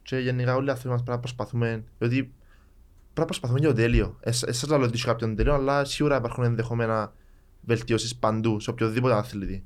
και 0.03 0.17
γενικά 0.17 0.55
όλοι 0.57 0.67
οι 0.67 0.71
άνθρωποι 0.71 0.89
μας 0.89 1.03
πρέπει 1.03 1.17
να 1.17 1.23
προσπαθούμε, 1.23 1.85
διότι 1.99 2.17
πρέπει 2.17 2.33
να 3.15 3.25
προσπαθούμε 3.25 3.59
για 3.59 3.69
το 3.69 3.75
τέλειο. 3.75 4.17
Εσάς 4.21 4.69
λέω 4.69 4.83
ότι 4.83 4.95
είσαι 4.95 5.07
κάποιον 5.07 5.37
τέλειο, 5.37 5.55
αλλά 5.55 5.85
σίγουρα 5.85 6.17
υπάρχουν 6.17 6.45
ενδεχόμενα 6.45 7.13
βελτιώσεις 7.61 8.17
παντού, 8.17 8.61
σε 8.61 8.71
οποιοδήποτε 8.71 9.15
αθλητή. 9.15 9.65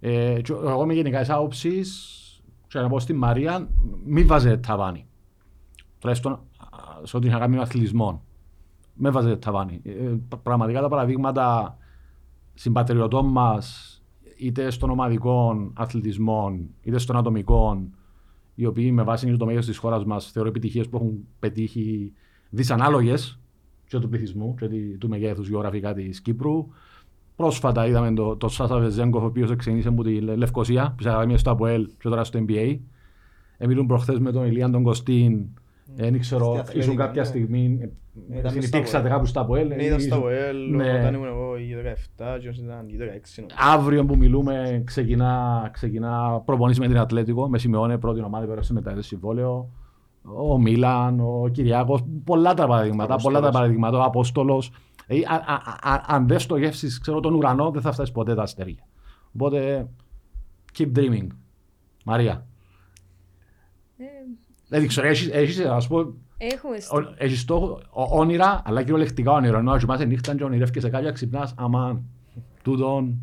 Ε, 0.00 0.40
και 0.40 0.52
εγώ 0.52 0.82
είμαι 0.82 0.94
γενικά 0.94 1.20
της 1.20 1.30
άποψης 1.30 2.19
και 2.70 2.78
να 2.78 2.88
πω 2.88 2.98
στην 3.00 3.16
Μαρία, 3.16 3.68
μη 4.04 4.24
βάζετε 4.24 4.56
ταβάνι. 4.56 5.06
Τουλάχιστον 5.98 6.32
α, 6.32 6.38
σε 7.02 7.16
ό,τι 7.16 7.26
είχα 7.26 7.38
κάνει 7.38 7.56
με 7.56 7.62
αθλητισμό. 7.62 8.22
Με 8.94 9.10
βάζετε 9.10 9.36
ταβάνι. 9.36 9.80
Ε, 9.84 9.92
π- 10.28 10.36
πραγματικά 10.36 10.80
τα 10.80 10.88
παραδείγματα 10.88 11.76
συμπατριωτών 12.54 13.26
μας, 13.26 13.94
είτε 14.38 14.70
στον 14.70 14.90
ομαδικό 14.90 15.70
αθλητισμό, 15.74 16.58
είτε 16.82 16.98
στον 16.98 17.16
ατομικό, 17.16 17.82
οι 18.54 18.66
οποίοι 18.66 18.90
με 18.94 19.02
βάση 19.02 19.36
το 19.36 19.44
μέγεθος 19.44 19.66
της 19.66 19.76
χώρας 19.78 20.04
μας 20.04 20.30
θεωρώ 20.30 20.48
επιτυχίες 20.48 20.88
που 20.88 20.96
έχουν 20.96 21.26
πετύχει 21.38 22.12
δυσανάλογες 22.50 23.40
και 23.86 23.98
του 23.98 24.08
πληθυσμού 24.08 24.54
και 24.54 24.68
τη- 24.68 24.96
του 24.98 25.08
μεγέθους 25.08 25.48
γεωγραφικά 25.48 25.94
της 25.94 26.20
Κύπρου. 26.20 26.66
Πρόσφατα 27.40 27.86
είδαμε 27.86 28.12
το, 28.14 28.36
το 28.36 28.48
Σάσα 28.48 28.78
Βεζέγκοφ, 28.78 29.22
ο 29.22 29.26
οποίος 29.26 29.56
ξεκίνησε 29.56 29.88
από 29.88 30.02
τη 30.02 30.20
Λε- 30.20 30.36
Λευκοσία, 30.36 30.94
που 30.96 31.02
σε 31.02 31.36
στο 31.36 31.50
ΑΠΟΕΛ 31.50 31.86
και 31.86 32.08
τώρα 32.08 32.24
στο 32.24 32.44
NBA. 32.48 32.78
Εμίλουν 33.58 33.86
προχθές 33.86 34.18
με 34.18 34.32
τον 34.32 34.46
Ηλίαν 34.46 34.72
τον 34.72 34.82
Κωστίν, 34.82 35.44
δεν 35.94 36.18
ξέρω, 36.18 36.44
Στη 36.44 36.58
Αθλητικά, 36.58 36.78
ήσουν 36.78 36.96
κάποια 36.96 37.22
ναι. 37.22 37.28
στιγμή, 37.28 37.64
Ήταν 37.68 37.90
ε, 38.30 38.40
μες 38.42 38.50
στο 38.50 38.50
συνυπήρξατε 38.60 38.96
ΑΠΟΕΛ. 38.98 39.12
κάπου 39.14 39.26
στο 39.26 39.40
ΑΠΟΕΛ. 39.40 39.66
Ναι, 39.68 39.74
ήταν 39.84 40.00
στο 40.00 40.08
ήσουν- 40.16 40.24
ΟΕΛ, 40.26 40.70
Ναι. 40.76 40.92
όταν 40.98 41.14
ήμουν 41.14 41.26
εγώ 41.26 41.56
η 41.56 41.74
17 41.74 42.38
και 42.40 42.48
όσοι 42.48 42.60
ήταν 42.64 42.88
η 42.88 42.96
16. 42.96 43.40
νομίζω. 43.40 43.56
Αύριο 43.74 44.04
που 44.04 44.16
μιλούμε 44.16 44.82
ξεκινά, 44.86 45.68
ξεκινά 45.72 46.42
προπονήσεις 46.44 46.80
με 46.80 46.86
την 46.86 46.98
Ατλέτικο, 46.98 47.48
με 47.48 47.58
Σιμεώνε 47.58 47.98
πρώτη 47.98 48.22
ομάδα 48.22 48.46
που 48.46 48.52
έρωσε 48.52 48.72
μετά 48.72 48.94
το 48.94 49.02
συμβόλαιο. 49.02 49.68
Ο 50.36 50.58
Μίλαν, 50.58 51.20
ο 51.20 51.48
Κυριάκος, 51.52 52.04
πολλά 52.24 52.54
τα 52.54 52.66
παραδείγματα. 52.66 53.12
Απόστολος. 53.12 53.38
Πολλά 53.40 53.52
τα 53.52 53.58
παραδείγματα. 53.58 53.98
Ο 53.98 54.02
Απόστολο. 54.02 54.62
Ε, 55.12 55.20
α- 55.26 55.44
α- 55.46 55.90
α- 55.92 56.04
αν 56.06 56.26
δεν 56.28 56.38
στοχεύσει, 56.38 57.00
ξέρω 57.00 57.20
τον 57.20 57.34
ουρανό, 57.34 57.70
δεν 57.70 57.82
θα 57.82 57.92
φτάσεις 57.92 58.12
ποτέ 58.14 58.34
τα 58.34 58.42
αστέρια. 58.42 58.86
Οπότε, 59.34 59.88
keep 60.78 60.92
dreaming. 60.96 61.26
Μαρία. 62.04 62.46
Ε, 63.98 64.04
Δεν 64.68 64.86
ξέρω, 64.86 65.06
έχεις, 65.08 65.28
έχεις, 65.28 65.58
ας 65.64 65.86
πω, 65.86 66.14
Έχουμε 66.38 66.80
στο... 66.80 66.96
ο- 66.96 67.14
έχεις 67.16 67.40
στόχο, 67.40 67.80
ο- 67.90 68.18
όνειρα, 68.18 68.62
αλλά 68.64 68.80
κυριολεκτικά 68.80 69.32
όνειρα. 69.32 69.58
Ενώ 69.58 69.78
κοιμάσαι 69.78 70.04
νύχτα 70.04 70.34
και 70.34 70.44
ονειρεύκεσαι 70.44 70.88
κάποια, 70.90 71.10
ξυπνάς, 71.12 71.54
αμάν, 71.56 72.04
τούτον, 72.62 73.18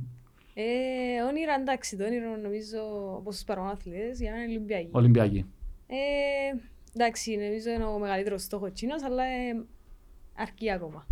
Ε, 0.53 1.21
όνειρα 1.29 1.53
εντάξει, 1.59 1.97
το 1.97 2.03
όνειρο 2.05 2.35
νομίζω 2.35 2.77
όπως 3.15 3.35
τους 3.35 3.43
παρόν 3.43 3.67
αθλητές 3.67 4.19
για 4.19 4.31
μένα 4.31 4.43
είναι 4.43 4.53
Ολυμπιακή. 4.53 4.89
Ολυμπιακή. 4.91 5.45
Ε, 5.87 5.95
εντάξει, 6.95 7.35
νομίζω 7.35 7.69
είναι 7.69 7.83
ο 7.83 7.99
μεγαλύτερος 7.99 8.41
στόχος 8.41 8.71
Τσίνος, 8.71 9.03
αλλά 9.03 9.23
ε, 9.23 9.63
αρκεί 10.35 10.71
ακόμα. 10.71 11.05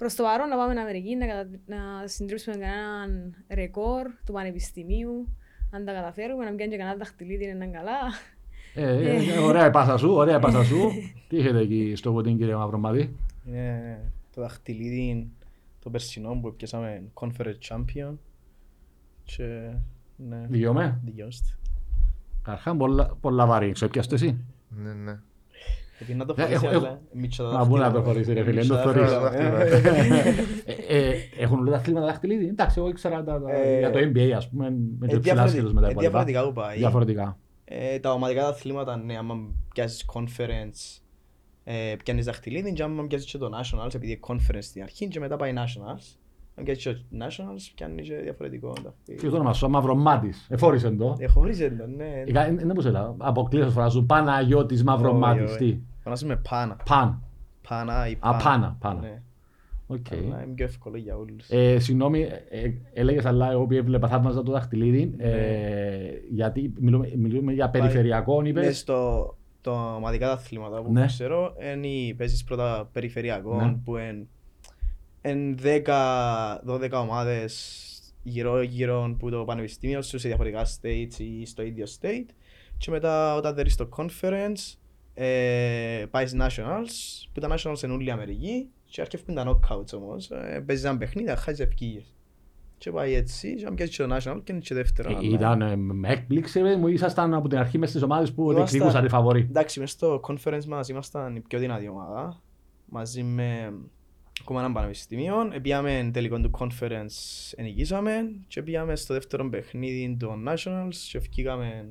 Προς 0.00 0.14
το 0.14 0.22
παρόν 0.22 0.48
να 0.48 0.56
πάμε 0.56 0.68
στην 0.68 0.82
Αμερική, 0.82 1.16
να, 1.16 1.26
κατα... 1.26 1.48
να 1.66 2.06
συντρίψουμε 2.06 2.56
κανέναν 2.56 3.34
ρεκόρ 3.48 4.06
του 4.24 4.32
πανεπιστημίου, 4.32 5.36
αν 5.70 5.84
τα 5.84 5.92
καταφέρουμε, 5.92 6.44
να 6.44 6.48
μην 6.50 6.58
κάνει 6.58 6.70
και 6.70 6.76
κανένα 6.76 6.96
δαχτυλίδι, 6.96 7.44
είναι 7.44 7.66
καλά. 7.66 7.98
Ε, 8.74 9.16
ε, 9.16 9.38
ωραία 9.38 9.66
η 9.66 9.70
πάσα 9.70 9.96
σου, 9.96 10.12
ωραία 10.12 10.36
η 10.36 10.40
πάσα 10.40 10.64
σου. 10.64 10.90
Τι 11.28 11.38
έχετε 11.38 11.58
εκεί 11.58 11.92
στο 11.96 12.12
ποτήν 12.12 12.36
κύριε 12.36 12.54
Μαυρομάδη. 12.54 13.16
Είναι 13.46 14.12
το 14.34 14.40
δαχτυλίδι 14.40 15.30
το 15.78 15.90
περσινό 15.90 16.38
που 16.42 16.54
πιάσαμε 16.54 17.02
Conference 17.14 17.58
Champion 17.68 18.14
και 19.24 19.70
ναι, 20.16 20.46
Δικαιωμέ. 20.48 21.00
δικαιώστε. 21.04 21.48
Καρχά 22.42 22.76
πολλά, 22.76 23.16
πολλά 23.20 23.46
βαρύ. 23.46 23.72
Ξέρω 23.72 23.90
πιάστε 23.90 24.14
εσύ. 24.14 24.44
Ναι, 24.68 24.92
ναι. 24.92 25.18
Επειδή 26.00 26.18
να 26.18 26.24
το 26.24 26.34
Ε, 26.38 26.42
χωρίσει, 26.42 26.66
έχω- 26.66 26.76
αλλά 26.76 27.00
μίτσα 27.12 27.44
τα 27.44 27.50
Μα 27.58 27.66
πού 27.66 27.76
να 27.76 27.80
δάχτυλα. 27.82 28.02
το 28.02 28.08
χωρίσει 28.10 28.32
ρε 28.32 28.42
φίλε, 28.42 28.60
Μίτσα 28.60 28.74
δεν 28.74 28.84
το 28.84 28.92
τα 28.92 29.06
θωρείς. 29.06 29.12
δάχτυλα. 29.20 29.60
Ε, 30.64 30.74
ε, 30.88 31.14
Έχουν 31.38 31.58
όλα 31.58 31.70
τα 31.70 31.76
αθλήματα 31.76 32.06
δαχτυλίδι. 32.06 32.46
Εντάξει, 32.46 32.78
εγώ 32.78 32.88
ήξερα 32.88 33.24
τα- 33.24 33.40
τα- 33.42 33.52
Ε, 33.52 33.78
για 33.78 33.90
το 33.90 33.98
NBA 33.98 34.30
ας 34.36 34.48
πούμε, 34.48 34.70
με 34.98 35.06
Ε, 35.06 35.14
το 35.14 35.20
ψηλάσχετος 35.20 35.72
με 35.72 35.80
τα 35.80 35.86
διαφορετικά- 35.88 36.40
ε, 36.40 36.42
υπόλοιπα. 36.42 36.42
Διαφορετικά 36.42 36.44
που 36.46 36.52
πάει. 36.52 36.76
Διαφορετικά. 36.78 37.38
Ε, 37.64 37.98
τα 37.98 38.12
ομαδικά 38.12 38.46
αθλήματα, 38.48 38.96
ναι, 38.96 39.16
άμα 39.16 39.34
πιάσεις 39.74 40.04
conference, 40.14 41.00
ε, 41.64 41.94
πιάνεις 42.04 42.24
δαχτυλίδι 42.24 42.72
και 42.72 42.82
άμα 42.82 43.06
πιάσεις 43.06 43.30
και 43.30 43.38
το 43.38 43.50
nationals, 43.60 43.94
επειδή 43.94 44.12
είναι 44.12 44.20
conference 44.26 44.58
στην 44.62 44.82
αρχή 44.82 45.08
και 45.08 45.20
μετά 45.20 45.36
πάει 45.36 45.52
nationals. 45.56 46.16
Αν 46.60 46.64
πιάσεις 46.66 46.84
και 46.84 46.92
το 46.92 47.24
nationals, 47.24 47.70
πιάνει 47.74 48.02
και 48.02 48.14
διαφορετικό 48.14 48.72
Και 48.72 48.80
δαχτυλίδι. 48.84 49.28
το 49.28 49.34
όνομα 49.34 49.52
σου, 49.52 49.68
Μαυρομάτης. 49.70 50.46
Εφόρησε 50.50 50.90
το. 50.90 51.16
Ε, 51.18 51.26
χωρίς 51.26 51.58
το, 51.58 51.86
ναι. 51.96 52.22
Ε, 52.26 52.32
κα- 52.32 52.52
Δεν 52.54 52.72
μου 52.74 52.80
σε 52.80 52.90
λέω. 52.90 53.14
Αποκλείως 53.18 53.72
φορά 53.72 53.88
σου. 53.88 54.06
Παναγιώτης 54.06 54.84
Μαυρομάτης. 54.84 55.44
Όχι, 55.50 55.58
Τι; 55.58 55.64
όχι. 55.64 55.82
Φωνάζουμε 56.02 56.36
πάνα. 56.48 56.76
Παν. 56.88 57.22
Πάνα 57.68 58.08
ή 58.08 58.16
Α, 58.18 58.30
πάνα. 58.30 58.42
πάνα, 58.42 58.76
πάνα. 58.80 59.00
Ναι. 59.00 59.22
Οκ. 59.86 60.06
Αλλά 60.12 60.42
είναι 60.44 60.52
πιο 60.54 60.64
εύκολο 60.64 60.96
για 60.96 61.16
όλους. 61.16 61.48
Ε, 61.48 61.78
Συγγνώμη, 61.78 62.20
ε, 62.50 62.70
έλεγες 62.92 63.24
αλλά 63.24 63.50
εγώ 63.50 63.66
που 63.66 63.72
έβλεπα 63.74 64.08
θαύμαζα 64.08 64.42
το 64.42 64.52
δαχτυλίδι. 64.52 65.14
Ναι. 65.16 65.24
ε, 65.24 66.20
γιατί 66.30 66.72
μιλούμε, 66.80 67.12
μιλούμε 67.16 67.52
για 67.52 67.70
περιφερειακό, 67.70 68.42
Ναι, 68.42 68.48
είπες. 68.48 68.78
στο 68.78 69.34
το 69.60 69.94
ομαδικά 69.96 70.26
τα 70.26 70.32
αθλήματα 70.32 70.82
που 70.82 70.92
Ναι. 70.92 71.06
ξέρω, 71.06 71.54
είναι, 71.74 72.14
παίζεις 72.14 72.44
πρώτα 72.44 72.88
περιφερειακό 72.92 73.54
Ναι. 73.54 73.76
που 73.84 73.96
είναι 73.96 74.26
εν 75.20 75.58
10-12 75.62 76.90
ομάδες 76.92 77.74
γύρω 78.22 78.62
γύρω 78.62 79.16
που 79.18 79.30
το 79.30 79.44
πανεπιστήμιο 79.44 80.02
σου 80.02 80.18
σε 80.18 80.28
διαφορετικά 80.28 80.64
states 80.66 81.18
ή 81.18 81.46
στο 81.46 81.62
ίδιο 81.62 81.86
state 82.00 82.26
και 82.78 82.90
μετά 82.90 83.34
όταν 83.34 83.54
δεν 83.54 83.66
είσαι 83.66 83.74
στο 83.74 83.88
conference 83.96 84.74
ε, 85.14 86.04
πάεις 86.10 86.36
nationals 86.38 87.26
που 87.32 87.40
τα 87.40 87.48
nationals 87.56 87.82
είναι 87.82 87.92
όλη 87.92 88.06
η 88.06 88.10
Αμερική 88.10 88.68
και 88.84 89.00
αρκεύουν 89.00 89.34
τα 89.34 89.44
knockouts 89.46 89.92
όμως 89.94 90.30
ε, 90.30 90.62
παίζεις 90.66 90.84
ένα 90.84 90.98
παιχνίδι, 90.98 91.32
χάζεις 91.36 91.60
ευκήγες 91.60 92.14
και 92.78 92.90
πάει 92.90 93.14
έτσι 93.14 93.54
και 93.54 93.66
αν 93.66 93.74
πιάσεις 93.74 93.96
και 93.96 94.02
το 94.02 94.14
national 94.14 94.40
και 94.44 94.52
είναι 94.52 94.60
και 94.60 94.74
δεύτερο 94.74 95.10
Ε, 95.10 95.14
αλλά- 95.14 95.28
Ήταν 95.34 95.62
ε, 95.62 95.76
με 95.76 96.08
έκπληξη, 96.08 96.60
ρε 96.60 96.76
μου 96.76 96.86
ήσασταν 96.86 97.34
από 97.34 97.48
την 97.48 97.58
αρχή 97.58 97.78
μες 97.78 97.88
στις 97.90 98.02
ομάδες 98.02 98.32
που 98.32 98.42
Ήμασταν- 98.42 98.68
διεκδικούσαν 98.68 99.04
οι 99.04 99.08
φαβοροί. 99.08 99.40
Εντάξει, 99.40 99.80
μες 99.80 99.90
στο 99.90 100.20
conference 100.26 100.64
μας 100.64 100.88
ήμασταν 100.88 101.36
η 101.36 101.40
πιο 101.40 101.58
δυνατή 101.58 101.88
ομάδα. 101.88 102.42
Μαζί 102.86 103.22
με 103.22 103.72
ακόμα 104.40 104.60
έναν 104.60 104.72
πανεπιστήμιο. 104.72 105.34
Πήγαμε 105.62 106.10
τελικό 106.12 106.40
του 106.40 106.50
conference, 106.58 107.52
ενικήσαμε 107.56 108.30
και 108.46 108.62
πήγαμε 108.62 108.96
στο 108.96 109.14
δεύτερο 109.14 109.48
παιχνίδι 109.48 110.16
των 110.18 110.48
nationals 110.48 110.94
και 111.10 111.18
βγήκαμε, 111.18 111.88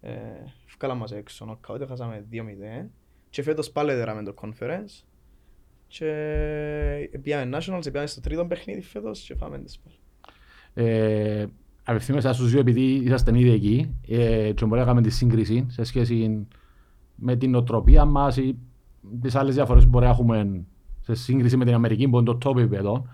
ε, 0.00 0.12
βγάλαμε 0.76 1.00
μας 1.00 1.12
έξω 1.12 1.44
νοκάουτ, 1.44 1.82
χάσαμε 1.88 2.26
2-0. 2.30 2.90
Και 3.30 3.42
φέτος 3.42 3.70
πάλι 3.70 3.94
δέραμε 3.94 4.22
το 4.22 4.34
conference. 4.40 5.04
Και 5.86 6.06
πήγαμε 7.22 7.58
nationals, 7.58 7.82
πήγαμε 7.82 8.06
στο 8.06 8.20
τρίτο 8.20 8.46
παιχνίδι 8.46 8.80
φέτος 8.80 9.20
και 9.20 9.34
φάμε 9.34 9.58
τις 9.58 9.78
πάλι. 9.78 9.96
Ε, 10.74 11.46
Απευθύνομαι 11.84 12.32
στους 12.32 12.50
δύο 12.50 12.60
επειδή 12.60 12.82
είσαστε 12.82 13.38
ήδη 13.38 13.50
εκεί 13.50 13.94
ε, 14.08 14.52
και 14.52 14.64
μπορεί 14.64 14.80
να 14.80 14.86
κάνουμε 14.86 15.02
τη 15.02 15.10
σύγκριση 15.10 15.66
σε 15.68 15.84
σχέση 15.84 16.46
με 17.14 17.36
την 17.36 17.54
οτροπία 17.54 18.04
μας 18.04 18.36
ή 18.36 18.58
τις 19.20 19.34
άλλες 19.34 19.54
διαφορές 19.54 19.82
που 19.82 19.88
μπορεί 19.88 20.04
να 20.04 20.10
έχουμε 20.10 20.64
σε 21.02 21.14
σύγκριση 21.14 21.56
με 21.56 21.64
την 21.64 21.74
Αμερική 21.74 22.08
που 22.08 22.18
είναι 22.18 22.34
το 22.34 22.50
top 22.50 22.56
επίπεδο. 22.56 23.06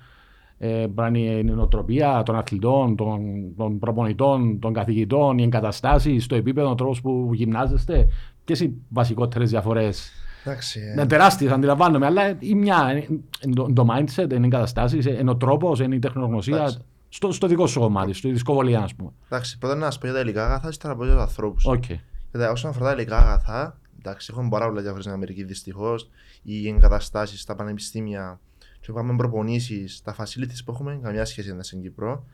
Ε, 0.59 0.87
μπορεί 0.87 1.11
να 1.11 1.18
είναι 1.18 1.51
η 1.51 1.55
νοοτροπία 1.55 2.22
των 2.24 2.37
αθλητών, 2.37 2.96
των, 2.96 3.20
των 3.57 3.79
προπονητών, 3.79 4.59
των 4.59 4.72
καθηγητών, 4.72 5.38
οι 5.38 5.42
εγκαταστάσεις, 5.42 6.27
το 6.27 6.35
επίπεδο, 6.35 6.70
ο 6.70 6.74
τρόπος 6.74 7.01
που 7.01 7.31
γυμνάζεστε. 7.33 8.09
Ποιες 8.44 8.61
οι 8.61 8.74
βασικότερες 8.88 9.51
διαφορές; 9.51 10.11
Εντάξει. 10.44 10.81
ε, 10.81 10.92
Είναι 10.92 11.07
τεράστιες, 11.07 11.53
αντιλαμβάνομαι, 11.53 12.07
αλλά 12.07 12.37
η 12.38 12.55
μια 12.55 12.90
είναι 12.90 13.20
είναι 13.44 13.55
το, 13.55 13.72
το 13.72 13.87
mindset, 13.90 14.31
είναι 14.31 14.35
οι 14.35 14.44
εγκαταστάσεις, 14.44 15.07
είναι 15.07 15.31
ο 15.31 15.37
τρόπος, 15.37 15.81
είναι 15.81 15.94
η 15.94 15.98
τεχνογνωσία. 15.98 16.57
Εντάξει. 16.57 16.79
Στο, 17.09 17.33
στο 17.33 17.46
δικό 17.46 17.66
σου 17.66 17.81
κομμάτι, 17.81 18.12
στη 18.12 18.31
δυσκολία, 18.31 18.81
ας 18.81 18.94
πούμε. 18.94 19.11
Εντάξει, 19.31 19.59
πρώτα 19.59 19.74
να 19.74 19.85
σας 19.85 19.98
πω 19.98 20.07
για 20.07 20.14
τα 20.14 20.22
υλικά 20.22 20.44
αγαθά 20.44 20.70
και 20.70 20.77
τώρα 20.81 20.94
να 20.94 21.01
πω 21.01 21.07
για 21.07 21.14
τους 21.14 21.22
ανθρώπους. 21.22 21.66
OK. 21.66 21.84
Okay. 21.88 22.51
Όσον 22.53 22.70
αφορά 22.70 22.87
τα 22.87 22.92
υλικά 22.92 23.18
αγαθά, 23.18 23.79
εντάξει, 23.98 24.29
έχουμε 24.33 24.48
πάρα 24.48 24.66
πολλά 24.68 24.81
διαφορές 24.80 25.02
στην 25.03 25.14
Αμερική 25.14 25.44
δυστυχώς. 25.44 26.09
Οι 26.42 26.68
εγκαταστάσεις 26.68 27.40
στα 27.40 27.55
πανεπιστήμια, 27.55 28.40
και 28.81 28.92
πάμε 28.92 29.16
προπονήσεις, 29.16 30.03
τα 30.03 30.16
facilities 30.18 30.61
που 30.64 30.72
έχουμε, 30.72 30.98
καμιά 31.03 31.24
σχέση 31.24 31.53
δεν 31.53 31.62
στην 31.62 31.83
Κύπρο. 31.83 32.24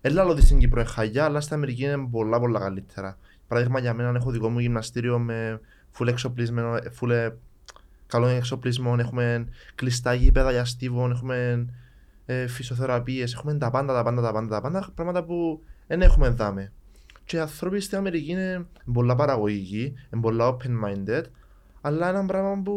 Έλα 0.00 0.24
ότι 0.24 0.42
στην 0.42 0.58
Κύπρο 0.58 0.80
είναι 0.80 0.88
χαγιά, 0.88 1.24
αλλά 1.24 1.40
στην 1.40 1.54
Αμερική 1.54 1.82
είναι 1.84 2.08
πολλά 2.10 2.40
πολλά 2.40 2.58
καλύτερα. 2.58 3.18
Παράδειγμα 3.48 3.78
για 3.78 3.94
μένα, 3.94 4.12
έχω 4.16 4.30
δικό 4.30 4.48
μου 4.48 4.58
γυμναστήριο 4.58 5.18
με 5.18 5.60
full 5.98 6.06
εξοπλισμένο, 6.06 6.76
full 7.00 7.10
ε, 7.10 7.30
καλό 8.06 8.26
εξοπλισμό, 8.26 8.96
έχουμε 8.98 9.48
κλειστά 9.74 10.14
γήπεδα 10.14 10.50
για 10.50 10.64
στίβων, 10.64 11.10
έχουμε 11.10 11.66
ε, 12.26 12.46
φυσιοθεραπείες, 12.46 13.32
έχουμε 13.34 13.54
τα 13.54 13.70
πάντα, 13.70 13.92
τα 13.92 14.02
πάντα, 14.02 14.22
τα 14.22 14.32
πάντα, 14.32 14.48
τα 14.48 14.60
πάντα, 14.60 14.90
πράγματα 14.94 15.24
που 15.24 15.62
δεν 15.86 16.02
έχουμε 16.02 16.28
δάμε. 16.28 16.72
Και 17.24 17.36
οι 17.36 17.40
άνθρωποι 17.40 17.80
στην 17.80 17.98
Αμερική 17.98 18.30
είναι 18.30 18.66
πολλά 18.92 19.14
παραγωγικοί, 19.14 19.94
είναι 20.10 20.22
πολλά 20.22 20.56
open-minded, 20.56 21.22
αλλά 21.80 22.08
ένα 22.08 22.26
πράγμα 22.26 22.62
που 22.62 22.72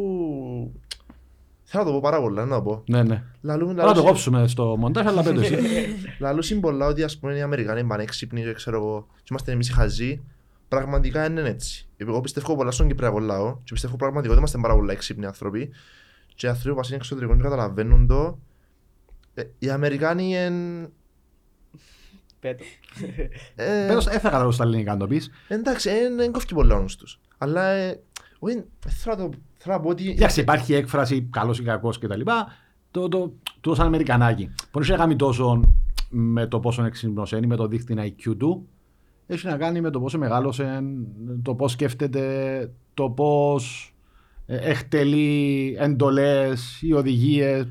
θέλω 1.64 1.84
να 1.84 1.90
το 1.90 1.96
πω 1.96 2.02
πάρα 2.02 2.22
πολλά, 2.22 2.46
να 2.46 2.56
το 2.56 2.62
πω. 2.62 2.84
Ναι, 2.88 3.04
ναι. 3.04 3.24
Λαλούν, 3.42 3.76
Τώρα 3.76 3.94
το 3.94 4.04
κόψουμε 4.04 4.48
στο 4.48 4.76
μοντάζ, 4.78 5.06
αλλά 5.06 5.24
πέτω 5.24 5.40
εσύ. 5.40 5.58
Λαλούς 6.20 6.50
είναι 6.50 6.60
πολλά 6.60 6.86
ότι 6.86 7.04
ας 7.04 7.18
πούμε 7.18 7.38
οι 7.38 7.42
Αμερικανοί 7.42 7.80
είναι 7.80 7.90
πανέξυπνοι 7.90 8.44
και 8.44 8.54
ξέρω 8.54 8.78
εγώ 8.78 9.08
και 9.16 9.28
είμαστε 9.30 9.52
εμείς 9.52 9.70
οι 9.70 9.74
χαζοί. 9.74 10.22
Πραγματικά 10.68 11.26
είναι 11.26 11.42
έτσι. 11.42 11.88
Εγώ 11.98 12.22
πιστεύω 12.22 12.56
πολλά 12.56 12.72
στον 12.72 12.88
Κυπριακό 12.88 13.20
λαό 13.20 13.58
και 13.64 13.74
πιστεύω 13.74 13.96
πραγματικά 13.96 14.30
ότι 14.30 14.38
είμαστε 14.40 14.58
πάρα 14.58 14.76
πολλά 14.76 14.92
έξυπνοι 14.92 15.26
άνθρωποι 15.26 15.70
και 16.36 16.46
οι 16.46 16.50
άνθρωποι 16.50 16.80
που 16.80 16.86
είναι 16.88 16.96
εξωτερικών 16.96 17.38
και 17.38 17.44
καταλαβαίνουν 17.44 18.08
το. 18.08 18.40
Ε, 19.34 19.44
οι 19.60 19.70
Αμερικάνοι 19.70 20.24
είναι... 20.24 20.90
Πέτω. 22.40 22.64
ε, 23.56 23.86
Πέτω, 23.88 24.02
δεν 24.02 24.14
θα 24.14 24.20
καταλάβω 24.20 24.52
στα 24.52 24.64
ελληνικά 24.64 24.92
να 24.92 24.98
το 24.98 25.08
πεις. 25.08 25.32
εντάξει, 25.48 25.90
δεν 26.16 26.32
κόφει 26.32 26.54
πολλά 26.54 26.76
όνους 26.76 26.96
τους. 26.96 27.20
Αλλά 27.38 27.64
ε, 27.68 27.90
όχι, 27.90 28.02
θέλω 28.88 29.16
να 29.18 29.30
το- 29.30 29.38
θέλω 29.58 29.76
να 29.76 29.82
πω 29.82 29.90
ότι... 29.90 30.10
Εντάξει, 30.10 30.40
υπάρχει 30.42 30.74
έκφραση 30.74 31.22
καλός 31.30 31.60
ή 31.60 31.64
κακός 31.64 31.98
κτλ. 32.00 32.22
Το, 32.92 33.08
το, 33.08 33.34
το 33.60 33.76
σαν 33.76 33.86
Αμερικανάκι. 33.86 34.50
Μπορεί 34.72 34.90
να 34.90 34.96
κάνει 34.98 35.16
τόσο 35.16 35.62
με 36.10 36.48
το 36.48 36.60
πόσο 36.60 36.84
έξυπνο 36.84 37.24
είναι, 37.36 37.46
με 37.48 37.56
το 37.56 37.68
δίκτυο 37.68 37.96
IQ 38.00 38.36
του. 38.38 38.68
Έχει 39.28 39.48
να 39.48 39.58
κάνει 39.58 39.82
με 39.82 39.90
το 39.90 40.00
πόσο 40.00 40.18
μεγάλωσε, 40.18 40.84
το 41.42 41.56
πώς 41.56 41.72
σκέφτεται, 41.72 42.72
το 42.94 43.10
πώς 43.10 43.94
ε, 44.46 44.70
εκτελεί 44.70 45.76
εντολές 45.80 46.82
ή 46.82 46.94
οδηγίες 46.94 47.68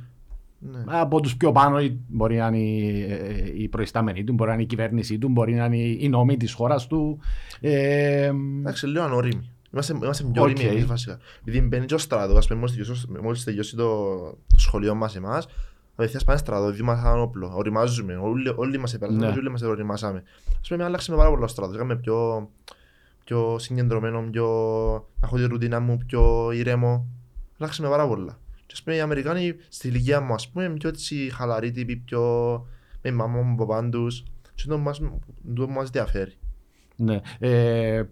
Ναι. 0.59 0.83
από 0.87 1.21
τους 1.21 1.37
πιο 1.37 1.53
πάνω 1.53 1.81
ή 1.81 1.99
μπορεί 2.09 2.37
να 2.37 2.47
είναι 2.47 2.59
οι, 2.59 3.03
ε, 3.11 3.53
οι 3.63 3.69
προϊστάμενοι 3.69 4.25
του, 4.25 4.33
μπορεί 4.33 4.49
να 4.49 4.55
είναι 4.55 4.63
η 4.65 4.67
κυβέρνησή 4.67 5.19
του, 5.19 5.29
μπορεί 5.29 5.55
να 5.55 5.65
είναι 5.65 5.77
οι 5.77 6.09
νόμοι 6.09 6.37
της 6.37 6.53
χώρας 6.53 6.87
του. 6.87 7.19
Ε, 7.61 8.33
Εντάξει, 8.61 8.87
λίγο 8.87 9.05
ανώριμοι. 9.05 9.51
Είμαστε, 9.73 9.95
είμαστε 10.03 10.25
πιο 10.33 10.43
Οκ. 10.43 10.49
ώριμοι 10.49 10.65
εμείς 10.69 10.87
βασικά. 10.87 11.19
Επειδή 11.41 11.61
μπαίνει 11.61 11.87
και 11.87 11.95
ο 11.95 11.99
στράτο, 11.99 12.37
ας 12.37 12.47
πούμε, 12.47 12.59
μόλις 12.59 12.75
τελειώσει- 12.77 13.09
μόλις 13.23 13.45
τελειώσει 13.45 13.77
το, 13.77 14.15
το 14.31 14.59
σχολείο 14.59 14.95
μας 14.95 15.17
εμάς, 15.17 15.47
απευθείας 15.93 16.25
πάνε 16.25 16.39
στράτο, 16.39 16.71
διά 16.71 16.83
μας 16.83 16.99
έναν 16.99 17.19
όπλο, 17.21 17.53
ωριμάζουμε, 17.55 18.17
όλοι, 18.17 18.53
όλοι 18.57 18.79
μας 18.79 18.95
επέρασαμε 18.95 19.27
Ναι. 19.27 19.33
και 19.33 19.39
όλοι 19.39 19.51
μας 19.51 19.63
ωριμάσαμε. 19.63 20.23
Ας 20.61 20.69
πούμε, 20.69 20.85
άλλαξε 20.85 21.11
με 21.11 21.17
πάρα 21.17 21.31
πολύ 21.31 21.43
ο 21.43 21.47
στράτος, 21.47 21.75
έκαμε 21.75 21.97
πιο, 21.97 22.49
πιο 23.25 23.59
συγκεντρωμένο, 23.59 24.23
πιο, 24.31 24.47
να 25.21 25.27
έχω 25.27 25.37
τη 25.37 25.45
ρουτίνα 25.45 25.81
μου, 25.81 25.99
πιο 26.07 26.51
ήρεμο. 26.53 27.07
Άλλαξε 27.59 27.83
με 27.83 27.89
πάρα 27.89 28.09
πολλά. 28.09 28.39
Και 28.67 28.73
ας 28.73 28.83
πούμε, 28.83 28.97
οι 28.97 29.01
Αμερικάνοι 29.01 29.55
στη 29.69 29.89
ηλικία 29.89 30.21
μου, 30.21 30.35
ας 30.35 30.49
πούμε, 30.49 30.65
είναι 30.65 30.75
πιο 30.77 30.89
έτσι 30.89 31.31
χαλαροί 31.35 31.71
τύποι, 31.71 31.97
πιο 31.97 32.23
με 33.03 33.11
μάμα 33.11 33.41
μου, 33.41 33.55
παπάν 33.57 33.91
τους. 33.91 34.23
Και 34.43 34.63
αυτό 34.73 34.79
μας, 34.79 35.01
το 35.55 35.69
μας 35.69 35.91
διαφέρει. 35.91 36.33
ναι. 36.97 37.21
Ε, 37.39 38.03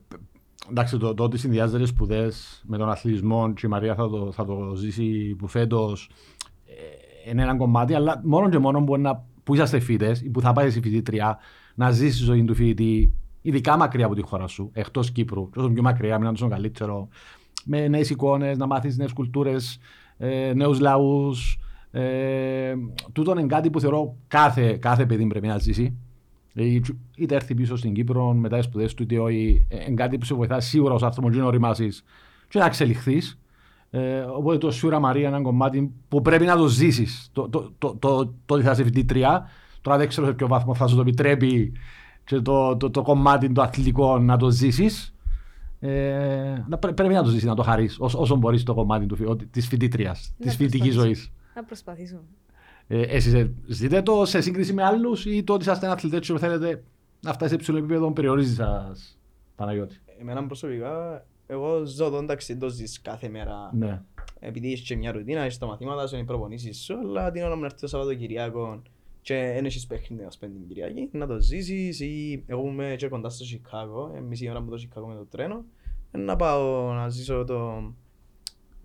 εντάξει, 0.70 0.98
το, 0.98 1.14
το 1.14 1.22
ότι 1.22 1.38
συνδυάζεται 1.38 1.86
σπουδές 1.86 2.62
με 2.66 2.78
τον 2.78 2.90
αθλητισμό 2.90 3.52
και 3.52 3.66
η 3.66 3.68
Μαρία 3.68 3.94
θα 3.94 4.08
το, 4.08 4.32
θα 4.32 4.44
το 4.44 4.74
ζήσει 4.74 5.34
που 5.38 5.46
φέτος 5.46 6.10
είναι 7.30 7.42
ένα 7.42 7.56
κομμάτι, 7.56 7.94
αλλά 7.94 8.20
μόνο 8.24 8.48
και 8.48 8.58
μόνο 8.58 8.80
μπορεί 8.80 9.00
να, 9.00 9.24
που 9.42 9.54
είσαστε 9.54 9.78
φοιτητές 9.78 10.20
ή 10.20 10.30
που 10.30 10.40
θα 10.40 10.52
πάει 10.52 10.66
εσύ 10.66 10.80
φοιτήτρια 10.80 11.38
να 11.74 11.90
ζήσεις 11.90 12.18
τη 12.18 12.24
ζωή 12.24 12.44
του 12.44 12.54
φοιτητή, 12.54 13.12
ειδικά 13.42 13.76
μακριά 13.76 14.06
από 14.06 14.14
τη 14.14 14.22
χώρα 14.22 14.46
σου, 14.46 14.70
εκτός 14.72 15.10
Κύπρου. 15.10 15.50
Και 15.50 15.58
όσο 15.58 15.68
πιο 15.70 15.82
μακριά, 15.82 16.18
μην 16.18 16.30
τόσο 16.30 16.48
καλύτερο. 16.48 17.08
Με 17.64 17.88
νέες 17.88 18.10
εικόνες, 18.10 18.58
να 18.58 18.66
μάθεις 18.66 18.96
νέες 18.96 19.12
κουλτούρες, 19.12 19.78
ε, 20.16 20.52
νέους 20.54 20.80
λαούς. 20.80 21.58
Ε, 21.90 22.74
τούτο 23.12 23.30
είναι 23.30 23.46
κάτι 23.46 23.70
που 23.70 23.80
θεωρώ 23.80 24.16
κάθε, 24.26 24.76
κάθε 24.76 25.06
παιδί 25.06 25.26
πρέπει 25.26 25.46
να 25.46 25.58
ζήσει. 25.58 25.96
Ε, 26.54 26.80
Είτε 27.16 27.34
έρθει 27.34 27.54
πίσω 27.54 27.76
στην 27.76 27.92
Κύπρο 27.94 28.32
μετά 28.32 28.56
τι 28.58 28.62
σπουδές 28.64 28.94
του, 28.94 29.02
είτε 29.02 29.18
όχι. 29.18 29.66
ε, 29.68 29.76
Είναι 29.86 29.94
κάτι 29.94 30.18
που 30.18 30.24
σε 30.24 30.34
βοηθά 30.34 30.60
σίγουρα 30.60 30.94
ως 30.94 31.02
άνθρωπο 31.02 31.30
και 31.30 31.38
να 31.38 31.44
οριμάσεις 31.46 32.04
και 32.48 32.58
να 32.58 32.64
εξελιχθείς. 32.64 33.38
Ε, 33.90 34.18
οπότε 34.20 34.58
το 34.58 34.70
σίγουρα 34.70 34.98
Μαρία 35.00 35.26
είναι 35.26 35.36
ένα 35.36 35.44
κομμάτι 35.44 35.92
που 36.08 36.22
πρέπει 36.22 36.44
να 36.44 36.56
το 36.56 36.66
ζήσεις. 36.66 37.28
Το, 37.32 37.48
το, 37.48 37.72
το, 37.78 37.96
το, 37.98 38.26
το 38.46 38.54
ότι 38.54 38.62
θα 38.62 38.70
είσαι 38.70 38.84
φοιτήτρια, 38.84 39.48
τώρα 39.80 39.96
δεν 39.98 40.08
ξέρω 40.08 40.26
σε 40.26 40.32
ποιο 40.32 40.46
βαθμό 40.46 40.74
θα 40.74 40.86
σου 40.86 40.94
το 40.94 41.00
επιτρέπει 41.00 41.72
και 42.24 42.40
το, 42.40 42.76
το, 42.76 42.90
το 42.90 43.02
κομμάτι 43.02 43.52
το 43.52 43.62
αθλητικό 43.62 44.18
να 44.18 44.36
το 44.36 44.50
ζήσεις. 44.50 45.14
Ε, 45.80 46.64
να 46.68 46.78
πρέ- 46.78 46.94
πρέπει 46.94 47.14
να 47.14 47.22
το 47.22 47.28
ζήσεις, 47.30 47.44
να 47.46 47.54
το 47.54 47.62
χαρείς 47.62 47.96
όσο 48.00 48.36
μπορείς 48.36 48.62
το 48.62 48.74
κομμάτι 48.74 49.06
της 49.50 49.66
φοιτήτριας, 49.66 50.34
της 50.38 50.46
Να 50.46 50.52
φοιτητική 50.52 50.90
ζωής. 50.90 51.30
προσπαθήσω. 51.30 51.54
Να 51.54 51.64
προσπαθήσω. 51.64 52.16
Ε, 52.88 53.00
εσείς 53.00 53.50
ζείτε 53.66 54.02
το 54.02 54.24
σε 54.24 54.40
σύγκριση 54.40 54.72
με 54.72 54.84
άλλους 54.84 55.26
ή 55.26 55.44
το 55.44 55.52
ότι 55.52 55.62
είσαστε 55.62 55.84
ένα 55.86 55.94
αθλητέ 55.94 56.18
και 56.18 56.38
θέλετε 56.38 56.82
να 57.20 57.32
φτάσετε 57.32 57.48
σε 57.48 57.54
υψηλό 57.54 57.78
επίπεδο 57.78 58.12
περιορίζει 58.12 58.54
σας, 58.54 59.18
Παναγιώτη; 59.56 60.00
Εμένα 60.20 60.46
προσωπικά, 60.46 61.24
εγώ 61.46 61.84
ζω 61.84 62.10
το 62.10 62.16
εντάξει, 62.16 62.52
δεν 62.52 62.60
το 62.60 62.68
ζεις 62.68 63.00
κάθε 63.00 63.28
μέρα. 63.28 63.70
Ναι. 63.72 64.02
Επειδή 64.40 64.72
έχεις 64.72 64.86
και 64.86 64.96
μια 64.96 65.12
ρουτίνα, 65.12 65.40
έχεις 65.40 65.58
τα 65.58 65.66
μαθήματα 65.66 66.06
σου, 66.06 66.14
είναι 66.14 66.22
οι 66.22 66.26
προπονήσεις 66.26 66.82
σου, 66.84 66.98
αλλά 66.98 67.30
την 67.30 67.42
ώρα 67.42 67.54
μου 67.54 67.60
να 67.60 67.66
έρθει 67.66 67.80
το 67.80 67.86
Σαββατοκυριακό 67.86 68.82
και 69.22 69.34
δεν 69.54 69.64
έχεις 69.64 69.86
παιχνίδι 69.86 70.24
ας 70.24 70.38
πούμε 70.38 70.52
την 70.52 70.68
Κυριακή, 70.68 71.08
να 71.12 71.26
το 71.26 71.40
ζήσεις 71.40 72.00
ή 72.00 72.44
εγώ 72.46 72.60
που 72.60 72.68
είμαι 72.68 72.94
και 72.98 73.08
κοντά 73.08 73.28
στο 73.28 73.44
Σικάγο, 73.44 74.12
ε, 74.16 74.20
μισή 74.20 74.48
ώρα 74.48 74.58
από 74.58 74.70
το 74.70 74.78
Σικάγο 74.78 75.06
με 75.06 75.14
το 75.14 75.24
τρένο, 75.24 75.64
ε, 76.10 76.18
να 76.18 76.36
πάω 76.36 76.92
να 76.92 77.08
ζήσω 77.08 77.44
το... 77.44 77.82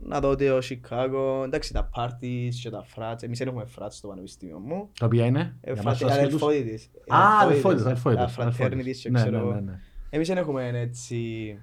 Να 0.05 0.19
δω 0.19 0.35
το 0.35 0.61
Σικάγο, 0.61 1.43
εντάξει 1.43 1.73
τα 1.73 1.83
πάρτις 1.83 2.59
και 2.61 2.69
τα 2.69 2.83
φράτς, 2.83 3.23
εμείς 3.23 3.37
δεν 3.37 3.47
έχουμε 3.47 3.65
φράτς 3.65 3.97
στο 3.97 4.07
πανεπιστήμιο 4.07 4.59
μου. 4.59 4.89
Τα 4.99 5.05
οποία 5.05 5.25
είναι; 5.25 5.39
Ε, 5.61 5.73
για 5.73 5.81
φρατε- 5.81 5.83
μας 5.85 5.97
τους 5.97 6.07
ασχέτους. 6.09 6.41
Αδελφότητες. 6.41 6.89
Α, 7.07 7.39
αδελφότητες, 7.43 7.85
αδελφότητες. 7.85 8.35
Τα 8.35 8.51
fraternities 8.51 8.95
και 9.01 9.09
Ναι, 9.09 9.19
ξέρω 9.19 9.37
ναι, 9.37 9.43
εγώ. 9.43 9.53
ναι, 9.53 9.59
ναι. 9.59 9.79
Εμείς 10.09 10.27
δεν 10.27 10.37
έχουμε 10.37 10.71
έτσι, 10.73 11.57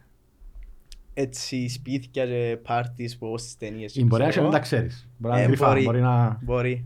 έτσι 1.14 1.68
σπίτια 1.68 2.26
και 2.26 2.58
πάρτις 2.62 3.18
που 3.18 3.26
όπως 3.26 3.40
στις 3.40 3.56
ταινίες. 3.56 3.94
Η 3.96 4.04
μπορεί 4.04 4.22
να 4.22 4.28
ξέρω 4.28 4.44
μην 4.46 4.54
εγώ. 4.54 4.62
τα 4.62 4.68
ξέρεις. 4.68 5.08
Μπορεί 5.18 5.34
να 5.34 5.40
Ε, 5.40 5.42
είναι 5.44 5.52
κρυφά, 5.52 5.68
μπορεί. 5.72 5.84
μπορεί 5.84 6.00
να... 6.00 6.38
Μπορεί. 6.42 6.84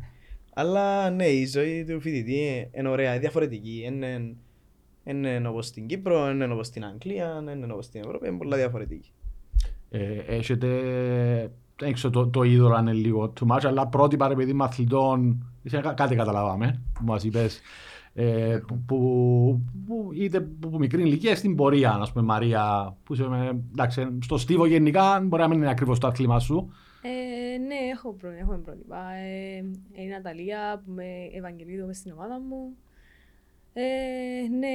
Αλλά 0.54 1.10
ναι, 1.10 1.26
η 1.26 1.46
ζωή 1.46 1.84
του 1.84 2.00
φοιτητή 2.00 2.70
είναι 2.72 2.88
ωραία, 2.88 3.10
είναι 3.10 3.18
διαφορετική. 3.20 3.82
Είναι, 3.84 4.34
είναι 5.04 5.48
όπως 5.48 5.66
στην 5.66 5.86
Κύπρο, 5.86 6.30
είναι 6.30 6.44
όπως 6.52 6.66
στην 6.66 6.84
Αγγλία, 6.84 7.44
είναι 7.54 7.72
όπως 7.72 7.84
στην 7.84 8.00
Ευρώπη, 8.00 8.28
είναι 8.28 8.36
πολλά 8.36 8.56
διαφορετική. 8.56 9.12
Ε, 9.96 10.34
έχετε 10.36 10.68
δεν 11.76 11.92
ξέρω 11.92 12.12
το, 12.12 12.26
το 12.28 12.42
είδωλο 12.42 12.74
αν 12.74 12.86
είναι 12.86 12.96
λίγο 12.96 13.32
too 13.40 13.52
much, 13.52 13.60
αλλά 13.66 13.86
πρότυπα 13.86 14.28
ρε 14.28 14.34
παιδί 14.34 14.52
με 14.52 14.64
αθλητών, 14.64 15.46
είσαι 15.62 15.80
κα- 15.80 15.92
κάτι 15.92 16.14
καταλάβαμε 16.16 16.80
που 16.94 17.04
μας 17.04 17.24
είπες, 17.24 17.60
ε, 18.14 18.58
που, 18.66 18.78
που, 18.86 18.96
που, 19.86 20.10
είτε 20.14 20.40
που, 20.40 20.70
που 20.70 20.78
μικρή 20.78 21.02
ηλικία 21.02 21.36
στην 21.36 21.54
πορεία, 21.56 21.90
ας 21.92 22.12
πούμε 22.12 22.24
Μαρία, 22.24 22.96
που 23.04 23.12
είσαι, 23.14 23.28
με- 23.28 23.60
εντάξει, 23.72 24.18
στο 24.22 24.38
στίβο 24.38 24.66
γενικά 24.66 25.20
μπορεί 25.20 25.42
να 25.42 25.48
μην 25.48 25.58
είναι 25.58 25.70
ακριβώς 25.70 25.98
το 25.98 26.06
άθλημα 26.06 26.38
σου. 26.38 26.72
Ε, 27.02 27.58
ναι, 27.58 27.74
έχω, 27.92 28.12
προ, 28.12 28.30
έχω 28.30 28.60
πρότυπα. 28.64 29.12
Ε, 29.14 29.56
ε, 29.92 30.02
η 30.02 30.06
Ναταλία 30.06 30.82
που 30.84 30.92
με 30.92 31.04
Ευαγγελίδο 31.36 31.86
μες 31.86 31.96
στην 31.96 32.12
ομάδα 32.12 32.40
μου. 32.40 32.76
Ε, 33.72 33.82
ναι, 34.58 34.66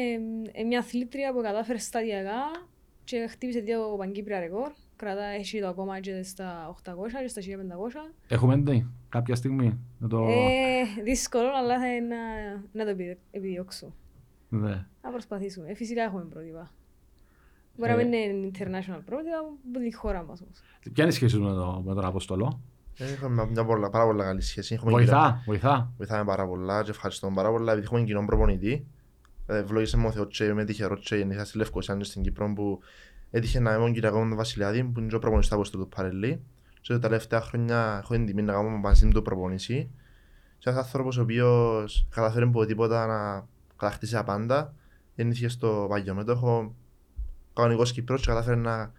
ε, 0.51 0.63
μια 0.63 0.79
αθλήτρια 0.79 1.33
που 1.33 1.41
κατάφερε 1.41 1.77
σταδιακά 1.77 2.67
και 3.03 3.27
χτύπησε 3.29 3.59
δύο 3.59 3.95
παγκύπρια 3.97 4.39
ρεκόρ. 4.39 4.71
Κρατά, 5.01 5.23
έχει 5.23 5.59
το 5.61 5.67
ακόμα 5.67 5.99
και 5.99 6.23
στα 6.23 6.75
800 6.83 6.91
και 7.21 7.27
στα 7.27 7.41
1500. 7.41 7.45
Έχουμε 8.27 8.55
δει 8.55 8.87
κάποια 9.09 9.35
στιγμή 9.35 9.79
να 9.99 10.07
το... 10.07 10.23
Ε, 10.27 11.01
δύσκολο, 11.03 11.47
αλλά 11.57 11.79
θα 11.79 11.95
είναι 11.95 12.15
να, 12.15 12.17
να 12.71 12.83
το 12.83 12.89
επιδε- 12.89 13.17
επιδιώξω. 13.31 13.93
Ναι. 14.49 14.85
Να 15.03 15.09
προσπαθήσουμε. 15.11 15.69
Ε, 15.69 15.75
φυσικά 15.75 16.01
έχουμε 16.03 16.23
πρότυπα. 16.29 16.71
Μπορεί 17.77 17.91
Ε. 17.91 17.95
να 17.95 18.01
μην 18.03 18.13
είναι 18.13 18.51
international 18.53 18.99
πρότυπα 19.05 19.37
από 19.69 19.79
τη 19.79 19.93
χώρα 19.95 20.23
μας 20.23 20.41
όμως. 20.41 20.59
Ποια 20.93 21.03
είναι 21.03 21.07
η 21.13 21.15
σχέση 21.15 21.35
σου 21.35 21.41
με, 21.41 21.49
το, 21.53 21.81
με 21.85 21.93
τον 21.93 22.05
Αποστολό. 22.05 22.61
Ε, 22.97 23.11
Έχουμε 23.11 23.45
μια 23.51 23.65
πολλά, 23.65 23.89
πάρα 23.89 24.05
πολλά 24.05 24.23
καλή 24.23 24.41
σχέση. 24.41 24.73
Έχουμε 24.73 24.91
Βοηθά, 24.91 25.41
βοηθά. 25.45 25.91
Βοηθάμε 25.97 26.23
πάρα 26.25 26.47
πολλά 26.47 26.83
και 26.83 26.89
ευχαριστούμε 26.89 27.33
πάρα 27.35 27.49
πολλά 27.49 27.71
επειδή 27.71 27.85
έχουμε 27.85 28.03
κοινό 28.03 28.25
προπονητή. 28.25 28.85
Ε, 29.47 29.57
Ευλογήσε 29.57 29.97
με 29.97 30.07
ο 30.07 30.11
Θεός 30.11 30.27
και 30.37 30.43
είμαι 30.43 30.63
τυχερό 30.65 30.95
και 30.95 31.15
γεννήθηκα 31.15 31.45
στη 31.45 31.57
Λευκοσία 31.57 31.95
και 31.95 32.03
στην 32.03 32.21
Κύπρο 32.21 32.53
που 32.53 32.79
έτυχε 33.31 33.59
να 33.59 33.73
είμαι 33.73 33.83
ο 33.83 33.91
Κυριακός 33.91 34.21
με 34.21 34.27
τον 34.27 34.37
Βασιλιάδη 34.37 34.83
που 34.83 34.99
είναι 34.99 35.07
και 35.09 35.15
ο 35.15 35.19
προπονητής 35.19 35.49
του 35.49 35.55
Αποστολού 35.55 35.83
του 35.83 35.89
Παρελή. 35.95 36.41
Και 36.81 36.93
τα 36.93 36.99
τελευταία 36.99 37.41
χρόνια 37.41 37.99
έχω 38.03 38.13
την 38.13 38.25
τιμή 38.25 38.41
να 38.41 38.53
κάνω 38.53 38.69
μαζί 38.69 39.05
του 39.05 39.11
το 39.11 39.21
προπονήσει. 39.21 39.89
Και 40.57 40.69
ένας 40.69 40.83
άνθρωπος 40.85 41.17
ο 41.17 41.21
οποίος 41.21 42.07
καταφέρει 42.09 42.45
από 42.45 42.65
τίποτα 42.65 43.05
να 43.05 43.47
κατακτήσει 43.77 44.13
τα 44.13 44.23
πάντα. 44.23 44.73
Γεννήθηκε 45.15 45.47
στο 45.49 45.85
Παγιό 45.89 46.13
Μέτοχο, 46.15 46.75
κανονικός 47.53 47.91
Κύπρος 47.91 48.21
και 48.21 48.27
κατάφερε 48.27 48.55
να 48.55 48.91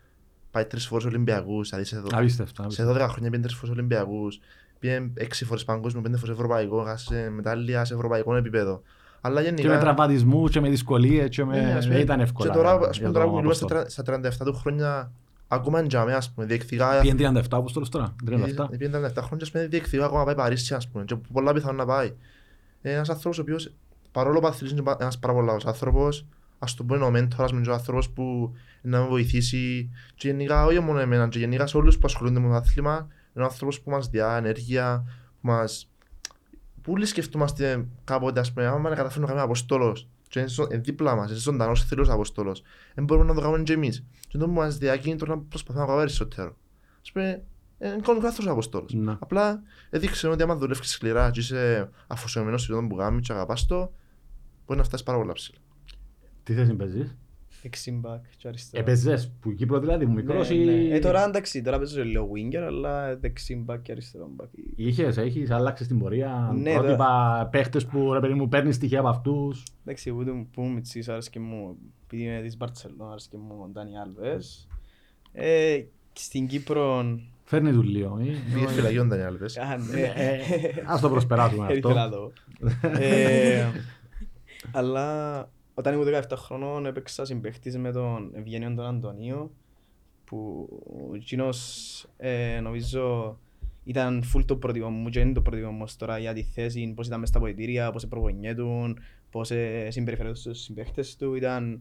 πάει 0.50 0.64
τρεις 0.64 0.86
φορές 0.86 1.04
Ολυμπιακούς. 1.04 1.68
Δηλαδή 1.68 1.86
σε 1.88 1.98
δο- 2.00 2.08
Απίστευτο. 2.12 2.54
σε 2.54 2.62
απίστευτο. 2.62 2.92
12 2.92 3.08
χρόνια 3.08 3.30
πήγε 3.30 3.42
τρεις 3.42 3.54
φορές 3.54 3.70
Ολυμπιακούς, 3.74 4.40
πήγε 4.78 5.10
6 5.16 5.44
φορές 5.44 5.64
παγκόσμιο, 5.64 6.02
5 6.02 6.16
φορές 6.16 6.34
ευρωπαϊκό, 6.34 6.82
χάσε 6.82 7.30
μετάλλια 7.30 7.84
σε 7.84 7.94
ευρωπαϊκό 7.94 8.34
επίπεδο. 8.36 8.82
Αλλά 9.20 9.40
γενικά... 9.40 9.62
Και 9.62 9.68
με 9.68 9.78
τραυματισμούς 9.78 10.50
και 10.50 10.61
με 10.61 10.68
δυσκολίες 10.68 11.28
και 11.28 11.44
με. 11.44 11.61
Ναι, 11.61 11.72
ας 11.72 11.85
πούμε, 11.85 11.94
δεν 11.94 12.04
ήταν 12.04 12.20
εύκολα. 12.20 12.50
Και 12.50 12.56
τώρα, 12.56 12.76
για 12.76 12.88
ας 12.88 12.96
πούμε, 12.98 13.12
τον 13.12 13.12
τώρα 13.12 13.24
που 13.26 13.37
μιλούμε 13.37 13.54
Απόστολο. 13.54 13.85
στα 13.88 14.02
τρα- 14.02 14.20
στα 14.30 14.44
37 14.44 14.52
του 14.52 14.59
χρόνια, 14.59 15.12
ακόμα 15.48 15.78
είναι 15.78 15.88
τζαμέ, 15.88 16.14
ας 16.14 16.30
πούμε, 16.30 16.46
διεκδικά... 16.46 17.00
Πήγαινε 17.00 17.40
37 17.40 17.42
Απόστολος 17.50 17.88
τώρα. 17.88 18.14
37. 18.30 18.66
Πήγαινε 18.70 19.12
37 19.16 19.22
χρόνια, 19.22 19.44
ας 19.44 19.50
πούμε, 19.50 19.66
διεκδικά 19.66 20.04
ακόμα 20.04 20.18
να 20.18 20.24
πάει 20.24 20.35
Παρίσι, 20.35 20.74
ας 20.74 20.88
πούμε, 20.88 21.04
και 21.04 21.16
πολλά 21.33 21.52
πιθανόν 21.52 21.76
να 21.76 21.87
πάει. 21.87 22.12
Είναι 22.83 22.94
ένας 22.94 23.09
άνθρωπος 23.09 23.38
ο 23.38 23.42
οποίος, 23.42 23.72
παρόλο 24.12 24.40
που 24.40 24.46
αθλητής 24.46 24.78
είναι 24.78 24.94
ένας 24.98 25.18
πάρα 25.18 25.35
πολύ 25.35 25.46
λαός 25.46 25.66
άνθρωπος, 25.66 26.26
ας 26.59 26.74
το 26.74 26.85
πούμε 26.85 27.04
ο 27.04 27.11
μέντορας 27.11 27.52
μου, 27.52 27.59
είναι 27.59 27.70
ο 27.70 27.74
άνθρωπος 27.74 28.11
που 28.11 28.52
να 28.83 29.00
με 29.00 29.06
βοηθήσει 29.06 29.90
και 30.14 30.28
γενικά, 30.28 30.64
όχι 30.64 30.80
μόνο 30.80 30.98
εμένα, 30.98 31.28
και 31.28 31.38
γενικά 31.38 31.66
σε 31.66 31.76
όλους 31.76 31.94
που 31.94 32.02
ασχολούνται 32.04 32.40
με 32.40 32.48
το 32.48 32.54
άθλημα, 32.54 33.09
είναι 33.35 33.44
ο 33.44 33.48
άνθρωπος 33.48 33.80
που 33.80 33.90
μας 33.90 34.09
διά 34.09 34.37
ενέργεια, 34.37 35.04
που 35.40 35.46
μας... 35.46 35.89
Που 36.82 36.92
όλοι 36.92 37.06
σκεφτούμαστε 37.06 37.86
κάποτε, 38.04 38.40
ας 38.40 38.52
πούμε, 38.52 38.66
άμα 38.66 38.88
να 38.88 38.94
καταφέρουμε 38.94 39.26
να 39.26 39.32
κάνουμε 39.32 39.44
αποστόλος 39.52 40.08
και 40.28 40.38
είναι 40.38 40.48
ζω- 40.48 40.72
είναι 40.72 40.80
δίπλα 40.80 41.14
μας, 41.16 41.30
είναι 41.30 41.38
ζωντανός 41.38 41.84
θηρός 41.84 42.08
αποστόλος, 42.08 42.62
δεν 42.94 43.04
μπορούμε 43.04 43.26
να 43.26 43.34
το 43.34 43.40
κάνουμε 43.40 43.62
και 43.62 43.72
εμείς. 43.72 44.04
Και 44.28 44.38
το 44.38 44.46
που 44.46 44.52
μας 44.52 44.78
διά 44.78 44.96
κίνητρο 44.96 45.34
να 45.34 45.40
προσπαθούμε 45.40 45.80
να 45.80 45.86
κάνουμε 45.86 46.04
περισσότερο. 46.06 46.57
Ας 47.02 47.12
πούμε, 47.12 47.42
είναι 47.78 47.90
κανονικός 48.02 48.24
άνθρωπος 48.24 48.46
αποστόλος. 48.52 48.92
Ναι. 48.94 49.16
Απλά 49.18 49.62
έδειξε 49.90 50.28
ότι 50.28 50.42
άμα 50.42 50.57
δουλεύεις 50.57 50.90
σκληρά 50.90 51.30
και 51.30 51.40
είσαι 51.40 51.90
αφοσιωμένος 52.07 52.62
σε 52.62 52.72
αυτό 52.72 52.86
που 52.86 52.96
κάνεις 52.96 53.26
και 53.26 53.32
αγαπάς 53.32 53.66
το, 53.66 53.92
μπορεί 54.66 54.78
να 54.78 54.84
φτάσεις 54.84 55.07
πάρα 55.07 55.18
πολλά 55.18 55.32
ψηλά. 55.32 55.59
Τι 56.42 56.55
θέση 56.55 56.74
παίζεις; 56.74 57.16
Δεξιμπακ 57.62 58.24
και 58.36 58.48
αριστερά. 58.48 58.82
Έπαιζες 58.82 59.32
που 59.40 59.54
Κύπρο 59.54 59.78
δηλαδή, 59.80 60.04
που 60.06 60.12
μικρός 60.12 60.48
Ναι, 60.48 60.54
ή... 60.54 60.64
ναι. 60.88 60.94
Ε, 60.94 60.98
τώρα 60.98 61.24
εντάξει, 61.24 61.62
τώρα 61.62 61.78
παίζω 61.78 62.04
λίγο 62.04 62.28
winger, 62.34 62.56
αλλά 62.66 63.16
δεξιμπακ 63.16 63.82
και 63.82 63.92
αριστερό 63.92 64.28
μπακ. 64.34 64.48
Είχες, 64.76 65.16
έχεις, 65.16 65.50
άλλαξες 65.50 65.86
την 65.86 65.98
πορεία, 65.98 66.52
Ναι, 66.62 66.74
πρότυπα 66.74 67.48
παίχτες 67.50 67.86
που 67.86 68.12
ρε 68.12 68.20
παιδί 68.20 68.34
μου 68.34 68.48
παίρνεις 68.48 68.74
στοιχεία 68.74 68.98
από 68.98 69.08
αυτούς. 69.08 69.62
Εντάξει, 69.84 70.12
που 70.12 70.24
του- 70.24 70.48
που 70.52 70.62
μου 70.62 70.80
τσίς 70.80 71.08
άρεσκε 71.08 71.40
μου, 71.40 71.76
επειδή 72.04 72.22
είμαι 72.22 72.40
της 72.42 72.56
Μπαρτσελώνα, 72.56 73.11
άρεσκε 73.11 73.36
μου 73.36 73.54
ο 73.62 73.68
Ντάνι 73.72 73.98
Άλβες. 73.98 74.68
Ε, 75.32 75.82
στην 76.12 76.46
Κύπρο 76.46 77.04
Φέρνει 77.44 77.72
του 77.72 77.82
λίγο. 77.82 78.18
Πήγε 78.54 78.66
φυλακή 78.66 78.98
ο 78.98 79.04
Ντανιάλ, 79.04 79.34
πες. 79.36 79.56
Α, 79.58 79.76
ναι. 79.76 80.00
Ε, 80.00 80.38
Ας 80.86 81.00
το 81.00 81.08
προσπεράσουμε 81.11 81.66
Δεν 81.66 81.76
ήθελα 81.76 82.02
αυτό. 82.04 82.16
να 82.16 82.22
το 82.22 82.32
πω. 82.90 82.98
Ε, 82.98 83.66
Αλλά 84.72 85.48
όταν 85.81 85.95
ήμουν 85.95 86.07
17 86.28 86.37
χρονών 86.37 86.87
έπαιξα 86.87 87.24
συμπαίχτης 87.24 87.78
με 87.78 87.93
τον 87.93 88.31
Ευγένιο 88.35 88.74
τον 88.74 88.85
Αντωνίο 88.87 89.51
που 90.24 90.68
εκείνος 91.14 92.07
ε, 92.16 92.61
νομίζω 92.61 93.39
ήταν 93.85 94.22
full 94.35 94.45
το 94.47 94.57
πρότυπο 94.57 94.89
μου 94.89 95.09
και 95.09 95.20
είναι 95.20 95.33
το 95.33 95.41
πρότυπο 95.41 95.70
μου 95.70 95.81
ως 95.83 95.97
τώρα 95.97 96.18
για 96.18 96.33
τη 96.33 96.43
θέση, 96.43 96.93
πώς 96.97 97.07
ήταν 97.07 97.20
μες 97.20 97.28
στα 97.28 97.41
ποητήρια, 97.41 97.91
πώς 97.91 98.07
προπονιέτουν, 98.07 98.99
πώς 99.31 99.51
ε, 99.51 99.89
συμπεριφέρεται 99.91 100.35
στους 100.35 100.61
συμπαίχτες 100.61 101.16
του, 101.16 101.35
ήταν 101.35 101.81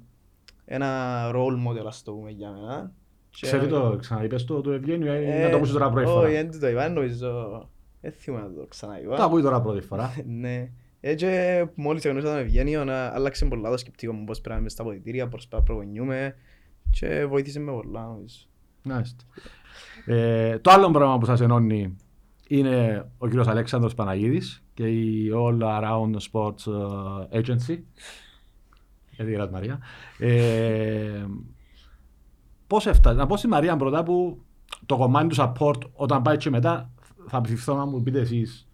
ένα 0.66 1.22
role 1.34 1.68
model 1.68 1.86
ας 1.88 2.04
το 2.04 2.12
πούμε 2.14 2.30
για 2.32 2.52
μένα. 2.52 2.92
Και- 3.30 3.46
Ξέρει 3.46 3.68
το, 3.68 3.96
ξαναείπες 4.00 4.46
το 4.46 4.62
του 4.62 4.72
Ευγένιου, 4.72 5.06
ή 5.14 5.26
Ε, 5.26 5.44
να 5.44 5.50
το 5.50 5.56
ακούσει 5.56 5.72
τώρα 5.72 5.90
πρώτη 5.90 6.06
Όχι, 6.08 6.16
φορά. 6.16 6.30
δεν 6.30 6.60
το 6.60 6.68
είπα, 6.68 6.90
νομίζω, 6.90 7.70
δεν 8.02 8.12
θυμάμαι 8.12 8.48
να 8.48 8.54
το 8.54 8.66
ξαναείπα. 8.68 9.16
Το 9.16 9.24
ακούει 9.24 9.42
τώρα 9.42 9.62
πρώτη 9.62 9.82
φορά; 9.82 10.16
Ναι. 10.42 10.70
Ε, 11.02 11.16
και 11.16 11.66
μόλις 11.76 12.04
γνώρισα 12.04 12.28
τον 12.28 12.38
Ευγένιο, 12.38 12.84
να 12.84 13.06
άλλαξε 13.06 13.46
πολλά 13.46 13.70
το 13.70 13.78
σκεπτικό 13.78 14.14
μου, 14.14 14.24
πώς 14.24 14.40
πρέπει 14.40 14.54
να 14.56 14.60
είμαι 14.60 14.70
στα 14.70 14.84
ποδητήρια, 14.84 15.28
πώς 15.28 15.48
πρέπει 15.48 15.64
να 15.64 15.74
προπονιούμε 15.74 16.36
και 16.90 17.26
βοήθησε 17.26 17.60
με 17.60 17.72
πολλά, 17.72 18.06
νομίζω. 18.06 18.38
Μάλιστα. 18.84 19.24
Ε, 20.06 20.60
το 20.60 20.72
άλλο 20.72 20.92
πράγμα 20.92 21.18
που 21.18 21.26
σας 21.26 21.42
ενώνει 21.42 21.96
είναι 22.48 23.06
ο 23.18 23.28
κύριος 23.28 23.48
Αλέξανδρος 23.48 23.94
Παναγίδης 23.94 24.64
και 24.74 24.88
η 24.88 25.32
All 25.34 25.62
Around 25.62 26.16
Sports 26.32 26.72
ε, 27.32 27.40
Agency. 27.40 27.80
Γιατί 29.12 29.32
γράφει 29.32 29.52
Μαρία. 29.54 29.80
Ε, 30.20 31.26
πώς 32.68 32.88
έφτασε, 32.88 33.16
να 33.16 33.26
πω 33.28 33.38
στη 33.38 33.48
Μαρία 33.48 33.78
πρώτα 33.78 34.04
που 34.04 34.42
το 34.86 34.98
κομμάτι 34.98 35.28
του 35.28 35.36
support 35.38 35.80
όταν 35.94 36.22
πάει 36.22 36.38
και 36.38 36.50
μετά 36.50 36.92
θα 37.28 37.42
ψηφθώ 37.42 37.76
να 37.76 37.86
μου 37.86 38.04
πείτε 38.04 38.20
εσείς 38.20 38.68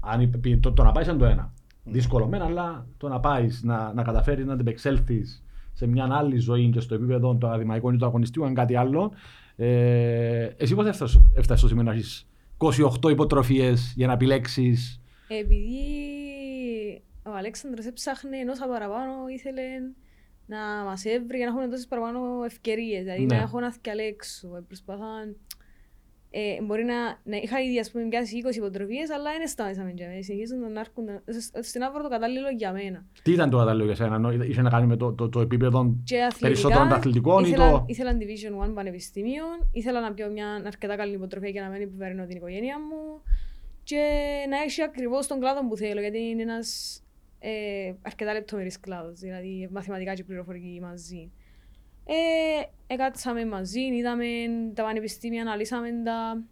αν 0.00 0.20
είπε- 0.20 0.60
το, 0.60 0.72
το 0.72 0.82
να 0.82 0.92
πάει 0.92 1.04
είναι 1.04 1.16
το 1.16 1.24
ένα. 1.24 1.52
Δύσκολο 1.84 2.26
μένα, 2.26 2.44
αλλά 2.44 2.86
το 2.96 3.08
να 3.08 3.20
πάεις 3.20 3.62
να, 3.62 3.92
να 3.92 4.02
καταφέρεις 4.02 4.44
να 4.44 4.52
αντιπεξέλθεις 4.52 5.42
σε 5.72 5.86
μια 5.86 6.08
άλλη 6.10 6.38
ζωή 6.38 6.68
και 6.70 6.80
στο 6.80 6.94
επίπεδο 6.94 7.34
του 7.34 7.46
ακαδημαϊκού 7.46 7.90
ή 7.90 7.96
του 7.96 8.04
αγωνιστικού 8.06 8.44
είναι 8.44 8.54
κάτι 8.54 8.76
άλλο. 8.76 9.12
Ε, 9.56 10.44
εσύ 10.56 10.74
πώς 10.74 10.86
έφτασες, 10.86 11.20
έφτασες 11.34 11.58
στο 11.58 11.68
σημείο 11.68 11.82
να 11.82 11.92
έχεις 11.92 12.26
28 13.02 13.10
υποτροφίες 13.10 13.92
για 13.96 14.06
να 14.06 14.12
επιλέξεις; 14.12 15.00
Επειδή 15.28 17.02
ο 17.22 17.30
Αλέξανδρος 17.36 17.86
έψαχνε 17.86 18.36
ενός 18.38 18.58
παραπάνω, 18.58 19.12
ήθελε 19.34 19.62
να 20.46 20.84
μας 20.84 21.04
έβρει 21.04 21.36
για 21.36 21.46
να 21.46 21.52
έχουμε 21.52 21.68
τόσες 21.68 21.86
παραπάνω 21.86 22.20
ευκαιρίες. 22.44 23.02
Δηλαδή 23.02 23.24
Ναι. 23.24 23.36
να 23.36 23.42
έχω 23.42 23.60
να 23.60 23.72
θυκαλέξω. 23.72 24.56
Ε, 24.56 24.60
Προσπαθάν... 24.66 25.36
Ε, 26.36 26.62
μπορεί 26.62 26.84
να, 26.84 26.94
να 27.24 27.36
είχα 27.36 27.60
ήδη 27.60 27.78
ας 27.78 27.90
πούμε 27.90 28.04
πιάσει 28.04 28.42
20 28.52 28.54
υποτροφίες, 28.56 29.10
αλλά 29.10 29.30
δεν 29.38 29.48
σταμίσαμε 29.48 29.90
για 29.96 30.08
μένα. 30.08 30.22
Συνεχίζουν 30.22 30.72
να 30.72 30.80
έρχονται, 30.80 31.22
ώστε 31.60 31.78
να 31.78 31.90
βρω 31.90 32.02
το 32.02 32.08
κατάλληλο 32.08 32.48
για 32.56 32.72
μένα. 32.72 33.04
Τι 33.22 33.32
ήταν 33.32 33.50
το 33.50 33.58
κατάλληλο 33.58 33.84
για 33.84 33.94
σένα, 33.94 34.14
ενώ 34.14 34.30
είχε 34.32 34.62
να 34.62 34.70
κάνει 34.70 34.86
με 34.86 34.96
το, 34.96 35.12
το, 35.12 35.28
το 35.28 35.40
επίπεδο 35.40 35.96
Και 36.04 36.22
αθλητικά, 36.22 36.46
περισσότερων 36.46 36.92
αθλητικών 36.92 37.44
ή 37.44 37.48
ήθελα, 37.48 37.70
το. 37.70 37.84
ήθελα 37.86 38.16
Division 38.18 38.70
1 38.70 38.74
πανεπιστήμιων, 38.74 39.68
ήθελα 39.72 40.00
να 40.00 40.12
πιω 40.12 40.30
μια 40.30 40.62
αρκετά 40.66 40.96
καλή 40.96 41.14
υποτροφία 41.14 41.48
για 41.48 41.62
να 41.62 41.68
μην 41.68 41.82
επιβαρύνω 41.82 42.26
την 42.26 42.36
οικογένεια 42.36 42.76
μου 42.78 43.22
και 43.82 44.02
να 44.48 44.56
έχει 44.62 44.82
ακριβώς 44.82 45.26
τον 45.26 45.40
κλάδο 45.40 45.68
που 45.68 45.76
θέλω, 45.76 46.00
γιατί 46.00 46.18
είναι 46.18 46.42
ένας 46.42 46.98
ε, 47.38 47.92
αρκετά 48.02 48.32
λεπτομερής 48.32 48.80
κλάδος, 48.80 49.18
δηλαδή 49.18 49.68
μαθηματικά 49.72 50.14
και 50.14 50.24
πληροφορική 50.24 50.78
μαζί. 50.82 51.30
Ε, 52.06 52.14
εκάτσαμε 52.86 53.46
μαζί, 53.46 53.80
είδαμε 53.80 54.26
τα 54.74 54.82
πανεπιστήμια, 54.82 55.40
αναλύσαμε 55.40 55.88
τα, 56.04 56.42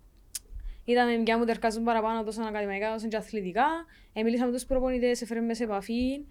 είδαμε 0.85 1.23
ποια 1.25 1.39
μου 1.39 1.45
τερκάζουν 1.45 1.85
παραπάνω 1.85 2.25
τόσο 2.25 2.43
ακαδημαϊκά 2.43 2.95
όσο 2.95 3.09
και 3.09 3.17
αθλητικά. 3.17 3.67
Ε, 4.13 4.23
μιλήσαμε 4.23 4.51
με 4.51 4.57
τους 4.57 4.67
προπονητές, 4.67 5.23
έφερε 5.23 5.41
μες 5.41 5.57
σε 5.57 5.65
επαφή. 5.65 6.25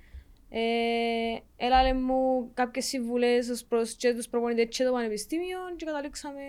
Ε, 0.49 0.61
έλαλε 1.65 1.93
μου 1.93 2.51
κάποιες 2.53 2.86
συμβουλές 2.86 3.49
ως 3.49 3.63
προς 3.63 3.93
και 3.93 4.13
τους 4.13 4.28
προπονητές 4.28 4.78
και 4.78 4.84
το 4.84 4.91
πανεπιστήμιο 4.91 5.57
και 5.76 5.86
καταλήξαμε 5.86 6.41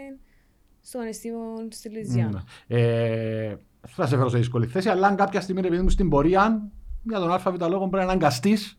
στο 0.80 0.98
πανεπιστήμιο 0.98 1.68
στη 1.70 1.88
Λιζιάννα. 1.88 2.44
Ναι. 2.66 2.78
Ε, 2.78 3.56
θα 3.88 4.06
σε 4.06 4.16
φέρω 4.16 4.28
σε 4.28 4.38
δύσκολη 4.38 4.66
θέση, 4.66 4.88
αλλά 4.88 5.06
αν 5.06 5.16
κάποια 5.16 5.40
στιγμή 5.40 5.60
επειδή 5.66 5.82
μου 5.82 5.88
στην 5.88 6.08
πορεία 6.08 6.70
για 7.02 7.18
τον 7.18 7.32
ΑΒ 7.32 7.56
λόγο 7.60 7.88
πρέπει 7.88 8.06
να 8.06 8.12
αναγκαστείς 8.12 8.78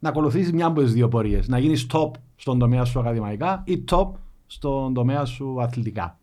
να 0.00 0.08
ακολουθήσεις 0.08 0.52
μια 0.52 0.66
από 0.66 0.80
τις 0.82 0.92
δύο 0.92 1.08
πορείες. 1.08 1.48
Να 1.48 1.58
γίνεις 1.58 1.86
top 1.92 2.10
στον 2.36 2.58
τομέα 2.58 2.84
σου 2.84 3.00
ακαδημαϊκά 3.00 3.62
ή 3.66 3.84
top 3.90 4.08
στον 4.46 4.94
τομέα 4.94 5.24
σου 5.24 5.62
αθλητικά. 5.62 6.18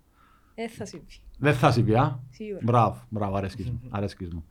Ε, 0.55 0.67
θα 0.67 0.85
συμβεί. 0.85 1.05
Δεν 1.39 1.53
θα 1.53 1.71
συμβεί, 1.71 1.93
α; 1.95 2.19
Σίγουρα. 2.29 2.59
Μπράβο, 2.63 3.01
μπράβο, 3.09 3.35
αρέσκεις 3.35 3.65
μου. 3.69 3.81
αρέσκεις 3.89 4.33
μου. 4.33 4.45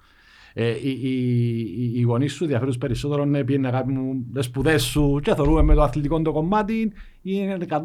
Ε, 0.54 0.70
οι, 0.70 0.90
οι, 1.02 1.58
οι, 1.60 1.92
οι 1.94 2.00
γονείς 2.02 2.32
σου 2.32 2.46
διαφέρουν 2.46 2.74
περισσότερο 2.78 3.24
ναι, 3.24 3.44
πήγαινε 3.44 3.66
αγάπη 3.68 3.92
μου 3.92 4.26
τις 4.34 4.44
σπουδές 4.44 4.82
σου 4.84 5.20
και 5.22 5.34
θεωρούμε 5.34 5.62
με 5.62 5.74
το 5.74 5.82
αθλητικό 5.82 6.22
το 6.22 6.32
κομμάτι 6.32 6.80
ή 6.80 6.90
είναι 7.22 7.56
100% 7.68 7.76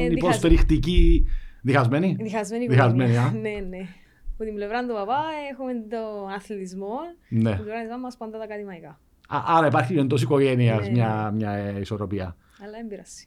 Ε, 0.00 0.04
υποστηριχτική 0.10 1.24
διχασμένη. 1.62 2.16
Διχασμένη 2.20 2.66
Διχασμένη, 2.66 3.10
οικογένεια. 3.12 3.22
α. 3.28 3.32
ναι, 3.48 3.66
ναι. 3.68 3.86
Από 4.34 4.44
την 4.44 4.54
πλευρά 4.54 4.86
του 4.86 4.94
παπά 4.94 5.20
έχουμε 5.52 5.72
τον 5.72 6.30
αθλητισμό, 6.36 6.94
Ναι. 7.28 7.48
από 7.48 7.56
την 7.56 7.64
πλευρά 7.64 7.80
της 7.82 7.90
μάμας 7.90 8.16
πάντα 8.16 8.38
τα 8.38 8.44
ακαδημαϊκά. 8.44 9.00
Α, 9.36 9.42
άρα 9.46 9.66
υπάρχει 9.66 9.94
εντός 9.98 10.22
οικογένειας 10.22 10.84
Ναι, 10.86 10.90
μια, 10.90 11.30
μια 11.30 11.50
ε, 11.50 11.80
ισορροπία. 11.80 12.36
Αλλά 12.62 12.70
δεν 12.70 12.86
πειράζει. 12.88 13.24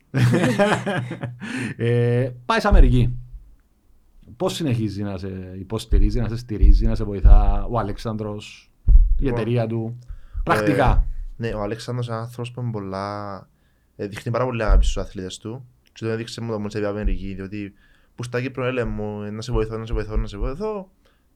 ε, 1.78 2.30
πάει 2.46 2.60
σε 2.60 2.68
Αμερική. 2.68 3.16
Πώς 4.38 4.54
συνεχίζει 4.54 5.04
να 5.04 5.18
σε 5.18 5.56
υποστηρίζει, 5.60 6.20
να 6.20 6.28
σε 6.28 6.38
στηρίζει, 6.38 6.86
να 6.86 6.96
σε 6.96 7.04
βοηθά 7.04 7.66
ο 7.70 7.80
Αλέξανδρος, 7.80 8.72
η 8.88 8.92
Λοιπόν, 9.24 9.40
εταιρεία 9.40 9.68
του; 9.68 10.00
Πρακτικά. 10.44 11.08
Ναι, 11.38 11.48
ο 11.48 11.62
Αλέξανδρος 11.62 12.08
είναι 12.08 12.16
άνθρωπος 12.16 12.52
που 12.52 12.62
είναι 12.62 12.72
πολλά... 12.72 13.36
ε, 13.96 14.08
δείχνει 14.08 14.32
πάρα 14.32 14.46
πολύ 14.46 14.64
αγάπη 14.64 14.84
στους 14.84 14.98
αθλητές 14.98 15.38
του 15.38 15.66
και 15.94 16.06
το 16.06 16.08
έδειξε 16.08 16.42
μου 16.42 16.52
το 16.52 16.60
μόλις 16.60 16.76
έπια 16.76 16.90
Αμερική, 16.90 17.34
διότι 17.34 17.74
που 18.16 18.24
στα 18.24 18.42
Κύπρο 18.42 18.66
έλεγε 18.66 18.86
μου 18.88 19.22
«Ε, 19.22 19.30
να 19.30 19.42
σε 19.42 19.52
βοηθώ, 19.52 19.78
να 19.78 19.86
σε 19.86 19.94
βοηθώ, 19.94 20.18
να 20.18 20.28
σε 20.28 20.38
βοηθώ, 20.38 20.90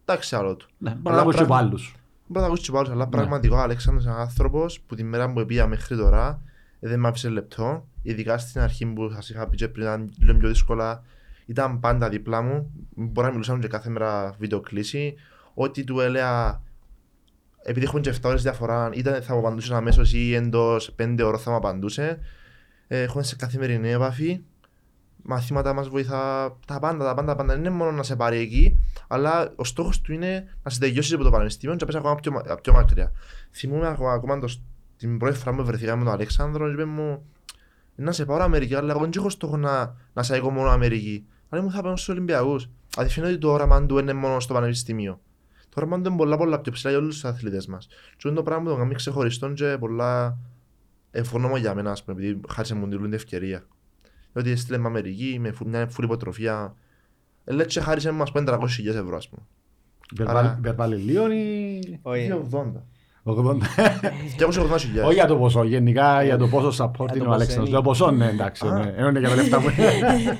εντάξει 0.06 0.36
άλλο 0.36 0.56
του. 0.56 0.68
Ναι, 0.78 0.90
μπορεί 0.90 1.02
Αλλά 1.06 1.16
να 1.16 1.22
ακούσει 1.22 1.38
και 1.38 1.44
από 1.44 1.54
πράγμα- 1.54 1.68
άλλους. 1.68 1.96
Μπορεί 2.32 2.42
να 2.46 2.46
ακούσει 2.52 2.64
και 2.64 2.72
πάλι, 2.72 2.90
αλλά 2.92 3.04
Ναι. 3.04 3.10
πραγματικά 3.10 3.56
ο 3.56 3.60
Αλέξανδρος 3.60 4.06
είναι 4.06 4.14
ένας 4.14 4.28
άνθρωπος 4.28 4.80
που 4.80 4.96
τη 4.96 5.04
μέρα 5.04 5.34
που 5.34 5.46
πήγα 5.46 5.68
μέχρι 5.68 5.96
τώρα 5.98 6.42
ε, 6.80 6.88
δεν 6.90 7.00
με 7.00 7.08
άφησε 7.08 7.30
λεπτό, 7.30 7.88
ειδικά 8.02 8.38
στην 8.38 8.62
αρχή 8.62 8.86
που 8.86 9.10
σας 9.14 9.30
είχα 9.30 9.48
πει 9.48 9.56
και 9.56 9.68
πριν 9.68 9.86
ήταν 9.86 10.14
λίγο 10.20 10.38
πιο 10.38 10.48
δύσκολα, 10.48 11.04
ήταν 11.46 11.80
πάντα 11.80 12.10
δίπλα 12.10 12.42
μου, 12.42 12.72
μπορεί 12.90 13.28
να 13.28 13.32
μιλούσαμε 13.34 13.60
και 13.60 13.68
κάθε 13.68 13.90
μέρα 13.90 14.36
βίντεο 14.40 14.60
κλίση, 14.60 15.16
ό,τι 15.54 15.84
του 15.84 16.00
έλεγα 16.00 16.62
επειδή 17.64 17.86
έχουμε 17.86 18.02
και 18.02 18.14
7 18.14 18.20
ώρες 18.24 18.42
διαφορά, 18.42 18.90
είτε 18.94 19.22
θα 19.22 19.34
μου 19.34 19.40
απαντούσε 19.40 19.76
αμέσως 19.76 20.14
ή 20.14 20.34
εντός 20.34 20.96
5 20.96 21.16
ώρων 21.24 21.40
θα 21.40 21.50
μου 21.52 21.56
απαντούσε. 21.58 22.20
Ε, 22.88 23.02
έχουμε 23.02 23.24
σε 23.24 23.36
καθημερινή 23.36 23.90
επαφή. 23.90 24.42
Μαθήματα 25.24 25.74
μας 25.74 25.90
βοηθά 25.90 26.18
τα 26.68 26.80
πάντα, 26.80 27.06
τα 27.06 27.14
πάντα, 27.14 27.28
τα 27.28 27.36
πάντα. 27.36 27.54
Δεν 27.54 27.60
είναι 27.60 27.70
μόνο 27.70 27.92
να 27.92 28.04
σε 28.04 28.16
πάρει 28.16 28.38
εκεί, 28.38 28.80
αλλά 29.08 29.54
ο 29.56 29.64
στόχος 29.64 30.02
του 30.02 30.14
είναι 30.14 30.56
να 30.64 30.70
σε 30.72 30.80
τελειώσεις 30.80 31.14
από 31.14 31.24
το 31.24 31.30
πανεπιστήμιο 31.30 31.76
και 31.76 31.86
να 31.86 31.92
πες 31.92 32.00
ακόμα 32.00 32.16
πιο, 32.16 32.32
μα- 32.32 32.56
πιο 32.62 32.74
μακριά. 32.74 33.12
Θυμούμαι 33.52 33.88
ακόμα, 33.88 34.14
ακόμα 34.14 34.40
το, 34.40 34.54
την 34.98 35.18
πρώτη 35.18 35.38
φορά 35.38 35.56
που 35.56 35.66
βρεθήκαμε 35.66 35.98
με 35.98 36.04
τον 36.04 36.14
Αλέξανδρο 36.14 36.66
και 36.66 36.72
είπε 36.74 36.86
μου 36.86 37.26
να 37.96 38.12
σε 38.12 38.26
πάω 38.26 38.42
Αμερική, 38.42 38.76
αλλά 38.76 38.92
εγώ 38.92 39.00
δεν 39.00 39.12
έχω 39.16 39.30
στόχο 39.30 39.58
να, 39.58 39.96
να 40.14 40.24
σε 40.24 40.36
έχω 40.36 40.50
μόνο 40.50 40.70
Αμερική. 40.70 41.26
Αλλά 41.50 41.62
μου 41.62 41.72
θα 41.72 41.82
πάω 41.82 41.96
στους 41.96 42.10
Ολυμπιακούς. 42.10 42.70
Δηλαδή 42.94 43.14
φαίνεται 43.14 43.32
ότι 43.32 43.42
το 43.42 43.52
όραμα 43.52 43.86
του 43.86 43.98
είναι 43.98 44.14
μόνο 44.14 44.40
στο 44.40 44.54
πανεπιστήμιο. 44.54 45.20
Το 45.70 45.76
όραμα 45.76 46.02
του 46.02 46.08
είναι 46.08 46.18
πολλά 46.18 46.38
πολλά 46.38 46.60
πιο 46.60 46.72
ψηλά 46.72 46.92
για 46.92 47.00
όλους 47.00 47.14
τους 47.14 47.26
αθλητές 47.26 47.68
μας. 47.68 47.88
Και 48.18 48.28
είναι 48.28 48.38
το 48.38 48.44
πράγμα 48.44 48.64
που 48.64 48.70
το 48.70 48.76
κάνει 48.76 48.96
ξεχωριστό 48.96 49.54
και 49.54 49.78
πολλά 49.80 50.38
ευγνώμο 51.12 51.58
για 51.58 51.76
μένα, 51.76 51.92
ας 51.92 52.04
πούμε, 52.04 52.22
επειδή 52.22 52.42
χάρισε 52.50 52.76
μου 52.76 52.88
την 52.88 53.14
ευκαιρία. 53.14 53.64
Διότι 54.34 54.52
έστειλε 54.52 54.78
με 54.78 54.88
Αμερική, 54.88 55.38
με 55.40 55.52
φου- 55.52 55.68
μια 55.68 55.88
φουλή 55.88 56.08
υποτροφία. 56.08 56.76
Ε, 57.44 57.54
λέει 57.54 57.66
και 57.66 57.80
χάρισε 57.80 58.12
μας 58.12 58.32
500.000 58.34 58.86
ευρώ, 58.96 59.16
ας 59.16 59.30
πούμε. 59.30 59.42
Άρα- 60.30 60.56
Υπερβάλλει 60.60 60.96
λίγο 60.96 61.32
ή... 61.32 61.80
Όχι. 62.02 62.30
280. 62.52 62.72
80. 63.24 63.58
280.000. 64.38 65.06
Όχι 65.06 65.14
για 65.14 65.26
το 65.26 65.38
ποσό, 65.38 65.64
γενικά 65.64 66.24
για 66.24 66.38
το 66.38 66.48
πόσο 66.48 66.84
support 66.84 67.08
το 67.08 67.14
είναι 67.16 67.24
ο 67.24 67.26
ποσό 67.26 67.32
Αλέξανδρος. 67.34 67.68
είναι. 67.68 67.76
Το 67.78 67.82
ποσό 67.84 68.12
ναι, 68.12 68.28
εντάξει, 68.30 68.68
Α. 68.68 68.80
ναι. 68.80 68.94
ενώ 68.98 69.08
είναι 69.10 69.20
για 69.20 69.30
τα 69.30 69.36
λεφτά 69.36 69.60
που 69.62 69.68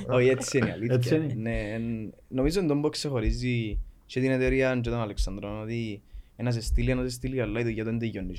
Όχι, 0.16 0.28
έτσι 0.28 0.58
είναι 0.58 0.68
η 0.68 0.70
αλήθεια. 0.72 0.94
Έτσι 0.94 1.14
είναι. 1.14 1.34
Ναι, 1.36 1.58
εν- 1.72 2.12
νομίζω 2.28 2.66
τον 2.66 2.80
που 2.80 2.88
ξεχωρίζει 2.88 3.78
και 4.06 4.20
την 4.20 4.30
εταιρεία 4.30 4.78
και 4.82 4.90
τον 4.90 5.00
Αλεξανδρό 5.00 5.60
ότι 5.62 6.02
ένας 6.36 6.54
σε 6.54 6.62
στείλει, 6.62 6.90
ένας 6.90 7.04
σε 7.04 7.10
στείλει, 7.10 7.40
αλλά 7.40 7.60
η 7.60 7.62
δουλειά 7.62 7.84
του 7.84 7.90
δεν 7.90 7.98
τελειώνει 7.98 8.32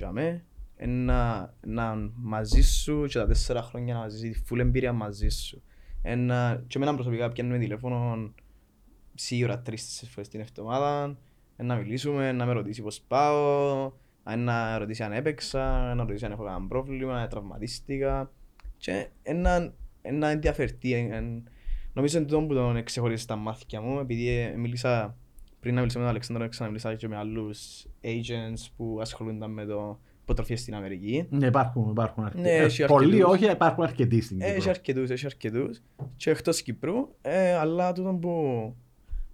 για 0.82 0.88
μέ. 0.88 1.02
Ένα, 1.02 1.54
να 1.62 2.12
μαζί 2.16 2.62
σου 2.62 3.06
και 3.08 3.18
τα 3.18 3.28
τέσσερα 3.28 3.62
χρόνια 3.62 3.94
να 3.94 4.00
μαζί 4.00 4.30
τη 4.30 4.40
φουλ 4.44 4.60
εμπειρία 4.60 4.94
μαζί 4.94 5.30
σου. 5.30 5.62
Ένα, 6.02 6.64
και 6.68 6.78
εμένα 6.78 6.94
προσωπικά 6.94 7.32
πιάνουμε 7.32 7.58
τηλέφωνο 7.58 8.32
σίγουρα 9.16 9.62
τρεις 9.62 10.06
φορές 10.10 10.30
την 10.30 10.40
εβδομάδα, 10.40 11.18
ε, 11.56 11.64
να 11.64 11.76
μιλήσουμε, 11.76 12.32
να 12.32 12.46
με 12.46 12.52
ρωτήσει 12.54 12.82
πώς 12.82 13.02
πάω, 13.02 13.92
ε, 14.24 14.36
να 14.36 14.78
ρωτήσει 14.78 15.04
αν 15.04 15.12
έπαιξα, 15.12 15.94
να 15.96 16.04
ρωτήσει 16.04 16.26
αν 16.26 16.32
έχω 16.32 16.44
κανένα 16.44 16.68
πρόβλημα, 16.68 17.18
αν 17.18 17.30
τραυματίστηκα 17.30 18.32
και 18.78 19.08
ένα, 19.24 19.74
ένα 20.02 20.28
ενδιαφερθεί. 20.28 20.94
εν- 20.94 21.12
εν- 21.12 21.44
Νομίζω 21.94 22.18
είναι 22.18 22.28
τούτο 22.28 22.42
που 22.46 22.54
τον 22.54 22.84
ξεχωρίζει 22.84 23.22
στα 23.22 23.36
μάθηκια 23.36 23.82
μου, 23.82 24.00
επειδή 24.00 24.28
ε, 24.28 24.56
μίλησα 24.58 25.18
πριν 25.60 25.74
να 25.74 25.80
μιλήσω 25.80 25.98
με 25.98 26.04
τον 26.04 26.14
Αλεξάνδρο, 26.14 26.48
ξαναμίλησα 26.48 26.96
και 26.96 27.08
με 27.08 27.18
άλλους 27.18 27.86
agents 28.04 28.72
που 28.78 28.98
ασχολούνταν 29.02 29.52
με 29.52 29.66
το 29.66 30.00
υποτροφίες 30.32 30.60
στην 30.60 30.76
Αμερική. 30.76 31.26
Ναι, 31.30 31.46
υπάρχουν, 31.46 31.90
υπάρχουν 31.90 32.24
αρκετοί. 32.24 32.42
Ναι, 32.44 32.50
έχει 32.50 32.86
Πολλοί 32.86 33.14
αρκετούς. 33.14 33.34
όχι, 33.34 33.52
υπάρχουν 33.52 33.84
αρκετοί 33.84 34.22
στην 34.22 34.42
Ε, 34.42 34.46
Έχει 34.46 34.56
Κύπρο. 34.56 34.70
αρκετούς, 34.70 35.10
έχει 35.10 35.26
αρκετούς 35.26 35.82
και 36.16 36.30
εκτός 36.30 36.62
Κυπρού, 36.62 36.94
ε, 37.22 37.54
αλλά 37.54 37.92
τούτο 37.92 38.18
που 38.22 38.32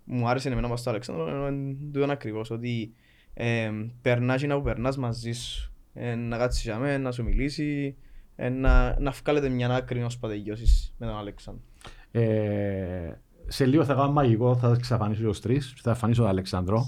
μου 0.04 0.28
άρεσε 0.30 0.50
εμένα 0.50 0.68
μας 0.68 0.80
στο 0.80 0.89
Αλεξάνδρο 0.89 1.48
είναι 1.48 1.76
τούτο 1.93 2.12
ακριβώς, 2.12 2.50
ότι 2.52 2.93
ε, 3.34 3.72
περνάς 4.02 4.41
και 4.41 4.48
να 4.48 4.56
που 4.56 4.62
περνάς 4.62 4.98
μαζί 4.98 5.32
σου. 5.32 5.72
Ε, 5.93 6.16
να 6.16 6.38
κάτσεις 6.38 6.64
για 6.64 6.78
μένα, 6.78 6.98
να 6.98 7.12
σου 7.12 7.24
μιλήσει, 7.24 7.95
ε, 8.36 8.50
να, 8.50 9.00
να 9.00 9.12
βγάλετε 9.12 9.50
μια 9.50 9.70
άκρη 9.76 10.04
ως 10.04 10.18
πατεγιώσεις 10.18 10.93
με 10.98 11.06
τον 11.06 11.18
Αλεξάνδρο. 11.18 11.64
Ε, 12.12 13.12
σε 13.48 13.66
λίγο 13.66 13.84
θα 13.86 13.93
κάνω 13.93 14.12
μαγικό, 14.12 14.56
θα 14.56 14.72
εξαφανίσω 14.78 15.24
τους 15.24 15.39
τρεις, 15.39 15.74
θα 15.82 15.89
εμφανίσω 15.89 16.22
τον 16.22 16.30
Αλεξάνδρο 16.30 16.86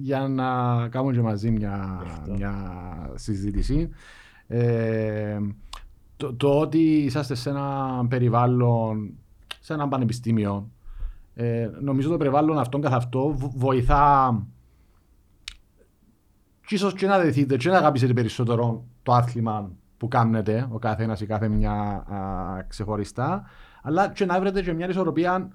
για 0.00 0.28
να 0.28 0.44
κάνουμε 0.88 1.12
και 1.12 1.20
μαζί 1.20 1.50
μια, 1.50 2.00
Δεχτώ. 2.02 2.32
μια 2.32 2.54
συζήτηση. 3.14 3.88
Ε, 4.46 5.38
το, 6.16 6.34
το 6.34 6.60
ότι 6.60 6.78
είσαστε 6.78 7.34
σε 7.34 7.50
ένα 7.50 8.06
περιβάλλον, 8.08 9.14
σε 9.60 9.72
ένα 9.72 9.88
πανεπιστήμιο, 9.88 10.70
ε, 11.34 11.70
νομίζω 11.80 12.08
το 12.10 12.16
περιβάλλον 12.16 12.58
αυτόν 12.58 12.80
καθ' 12.80 12.94
αυτό 12.94 13.28
βο- 13.36 13.52
βοηθά 13.56 14.36
και 16.66 16.74
ίσως 16.74 16.94
και 16.94 17.06
να 17.06 17.18
δεθείτε 17.18 17.56
και 17.56 17.68
να 17.68 17.76
αγαπήσετε 17.76 18.12
περισσότερο 18.12 18.84
το 19.02 19.12
άθλημα 19.12 19.70
που 19.96 20.08
κάνετε, 20.08 20.68
ο 20.70 20.78
κάθε 20.78 21.02
ένας 21.02 21.20
ή 21.20 21.26
κάθε 21.26 21.48
μια 21.48 21.72
α, 21.72 22.64
ξεχωριστά, 22.68 23.44
αλλά 23.82 24.08
και 24.12 24.24
να 24.24 24.40
βρείτε 24.40 24.62
και 24.62 24.72
μια 24.72 24.88
ισορροπία 24.88 25.48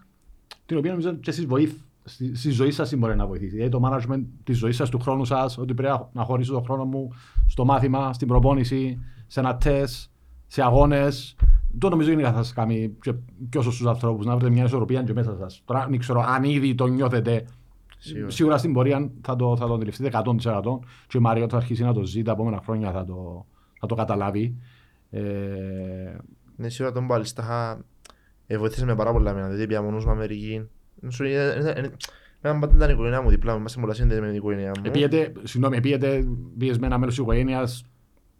την 0.66 0.78
οποία 0.78 0.92
νομίζω 0.92 1.14
και 1.14 1.30
εσείς 1.30 1.46
βοήθ, 1.46 1.74
στη, 2.04 2.36
στη 2.36 2.50
ζωή 2.50 2.72
σας 2.72 2.94
μπορεί 2.96 3.16
να 3.16 3.28
βοηθήσει. 3.28 3.52
Δηλαδή 3.56 3.70
το 3.72 3.82
management 3.86 4.24
της 4.44 4.58
ζωής 4.58 4.76
σας, 4.76 4.90
του 4.90 5.00
χρόνου 5.00 5.26
σας, 5.26 5.58
ότι 5.58 5.74
πρέπει 5.74 5.94
να- 5.94 6.10
να 6.14 6.24
χωρίσω 6.24 6.54
τον 6.54 6.64
χρόνο 6.64 6.86
μου 6.86 7.10
στο 7.48 7.66
μάθημα, 7.66 8.14
στην 8.14 8.28
προπόνηση, 8.28 9.00
σε 9.28 9.40
ένα 9.40 9.58
τεστ, 9.58 10.10
σε 10.48 10.62
αγώνες. 10.64 11.36
Το 11.78 11.90
νομίζω 11.90 12.12
είναι 12.12 12.24
θα 12.24 12.34
σας 12.34 12.54
κάνει 12.54 12.96
και 13.02 13.14
ποιος 13.50 13.64
στους 13.66 13.86
ανθρώπους 13.86 14.26
να 14.26 14.36
βρείτε 14.36 14.52
μια 14.52 14.64
ισορροπία 14.64 15.04
και 15.04 15.14
μέσα 15.14 15.36
σας. 15.40 15.62
Τώρα 15.66 15.88
δεν 15.90 16.00
ξέρω 16.00 16.22
αν 16.28 16.44
ήδη 16.44 16.76
το 16.76 16.86
νιώθετε 16.88 17.46
Σίγουρα. 17.98 18.30
Σίγουρα 18.30 18.58
στην 18.58 18.74
πορεία 18.74 19.12
θα 19.22 19.36
το, 19.36 19.56
θα 19.58 19.68
το 19.68 19.74
αντιληφθείτε 19.74 20.08
100% 20.08 20.80
και 21.08 21.18
ο 21.18 21.22
Μάριο 21.22 21.50
θα 21.50 21.58
αρχίσει 21.58 21.84
να 21.84 21.94
το 21.94 22.04
ζει 22.04 22.22
τα 22.22 22.32
επόμενα 22.32 22.62
χρόνια 22.66 22.92
θα 22.92 23.06
το, 23.06 23.46
θα 23.80 23.88
το 23.88 23.96
καταλάβει. 23.96 24.56
Ε, 25.10 25.22
Ναι, 26.56 26.70
σίγουρα 26.70 26.94
τον 26.94 27.08
Παλιστάχα 27.08 27.86
ε, 28.48 28.58
βοήθησε 28.58 28.86
με 28.86 28.96
πάρα 28.96 29.12
πολλά 29.12 29.30
εμένα, 29.32 29.48
δηλαδή 29.48 29.68
πια 29.68 29.82
μόνος 29.82 30.06
μου 30.06 30.12
Αμερική. 30.12 30.68
Σου 31.10 31.24
είναι- 31.24 31.56
είναι- 31.60 31.74
είναι- 31.78 31.92
Εμένα 32.46 32.60
πάντα 32.60 32.76
ήταν 32.76 32.90
η 32.90 32.94
οικογένεια 32.94 33.22
μου 33.22 33.30
δίπλα 33.30 33.54
μου, 33.54 33.60
είμαστε 33.60 33.80
πολλά 33.80 33.94
συνδεδεμένοι 33.94 34.32
με 34.34 34.40
την 34.40 34.48
οικογένειά 34.50 34.72
μου. 34.80 34.84
επίετε, 34.86 35.32
συγγνώμη, 35.44 35.78
επίετε, 35.78 36.24
πήγες 36.58 36.78
με 36.80 36.86
ένα 36.86 36.98
μέλος 36.98 37.14
της 37.16 37.24
οικογένειας, 37.24 37.84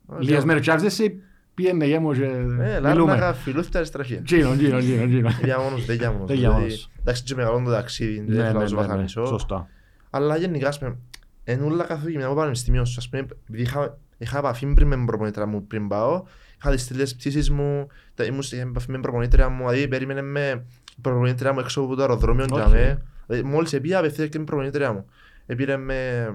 Όχι, 0.06 0.22
λίγες 0.24 0.38
όχι. 0.38 0.46
μέρες 0.46 0.62
και 0.62 0.72
άρχισες, 0.72 1.12
πήγαινε 1.54 1.86
γέμο 1.86 2.14
και 2.14 2.24
Ε, 2.24 2.28
μιλούμε. 2.38 2.80
λάρναγα 2.80 3.34
φιλούθητα 3.34 3.78
αριστραχεία. 3.78 4.22
Τζίνο, 4.22 4.56
τζίνο, 4.56 4.78
τζίνο, 4.80 5.08
τζίνο. 5.08 5.30
Για 5.44 5.60
μόνος, 5.60 5.86
δεν 5.86 5.96
για 6.00 6.12
μόνος. 6.12 6.28
Δεν 6.28 6.38
για 6.38 6.48
δηλαδή, 6.48 6.64
μόνος. 6.66 6.90
Εντάξει, 7.00 7.24
και 7.24 7.36
μεγαλώνω 7.36 7.66
το 7.66 7.72
ταξίδι, 7.72 8.16
δεν 8.16 8.26
Ναι, 8.38 8.44
θέλω 8.44 8.54
να 8.54 8.60
ναι, 8.60 8.68
σου 8.68 8.76
ναι, 8.76 8.82
ναι, 8.82 8.88
βασανίσω. 8.88 9.26
Σωστά. 9.26 9.68
Αλλά 10.10 10.38
γενικά, 10.38 10.68
ας 10.68 10.80
πούμε, 10.80 10.98
εν 11.44 11.62
ούλα 11.64 11.84
καθοδηγημένα 11.84 12.28
από 12.30 12.38
πανεπιστήμιο 12.38 12.86
σου, 12.86 12.96
ας 12.98 13.10
πούμε, 13.10 13.26
επειδή 13.48 13.62
είχα, 13.62 13.98
είχα 14.18 14.38
επαφή 14.38 14.74
πριν 14.74 14.88
με 14.88 14.96
την 14.96 15.06
προπονήτρια 15.06 15.46
μου 15.46 15.68
πριν 15.68 15.88
πάω, 15.88 16.24
είχα 16.58 16.72
τις 16.72 16.88
τρίτες 16.88 17.16
πτήσεις 17.16 17.50
μου, 17.50 17.88
τα- 18.14 18.24
ήμουν 18.24 18.42
σε 18.42 18.60
επαφή 18.62 18.88
με 18.88 18.94
την 18.94 19.02
προπονήτρια 19.02 19.50
μου, 19.50 19.68
δηλαδή 19.70 19.88
περίμενε 19.88 20.22
με 20.22 20.50
η 20.50 20.83
προπονήτρια 21.02 21.54
μου 21.54 21.60
έξω 21.60 21.82
από 21.82 21.96
το 21.96 22.02
αεροδρόμιο 22.02 22.44
Όχι. 22.52 22.54
για 22.54 22.68
με. 22.68 23.02
Δηλαδή, 23.28 23.48
μόλις 23.48 23.74
επία 23.74 23.98
απευθείας 24.00 24.30
και 24.30 24.38
με 24.38 24.44
την 24.44 24.46
προπονήτρια 24.46 24.94
μου. 24.94 25.06
Επήρε 25.46 25.78
με, 25.78 26.28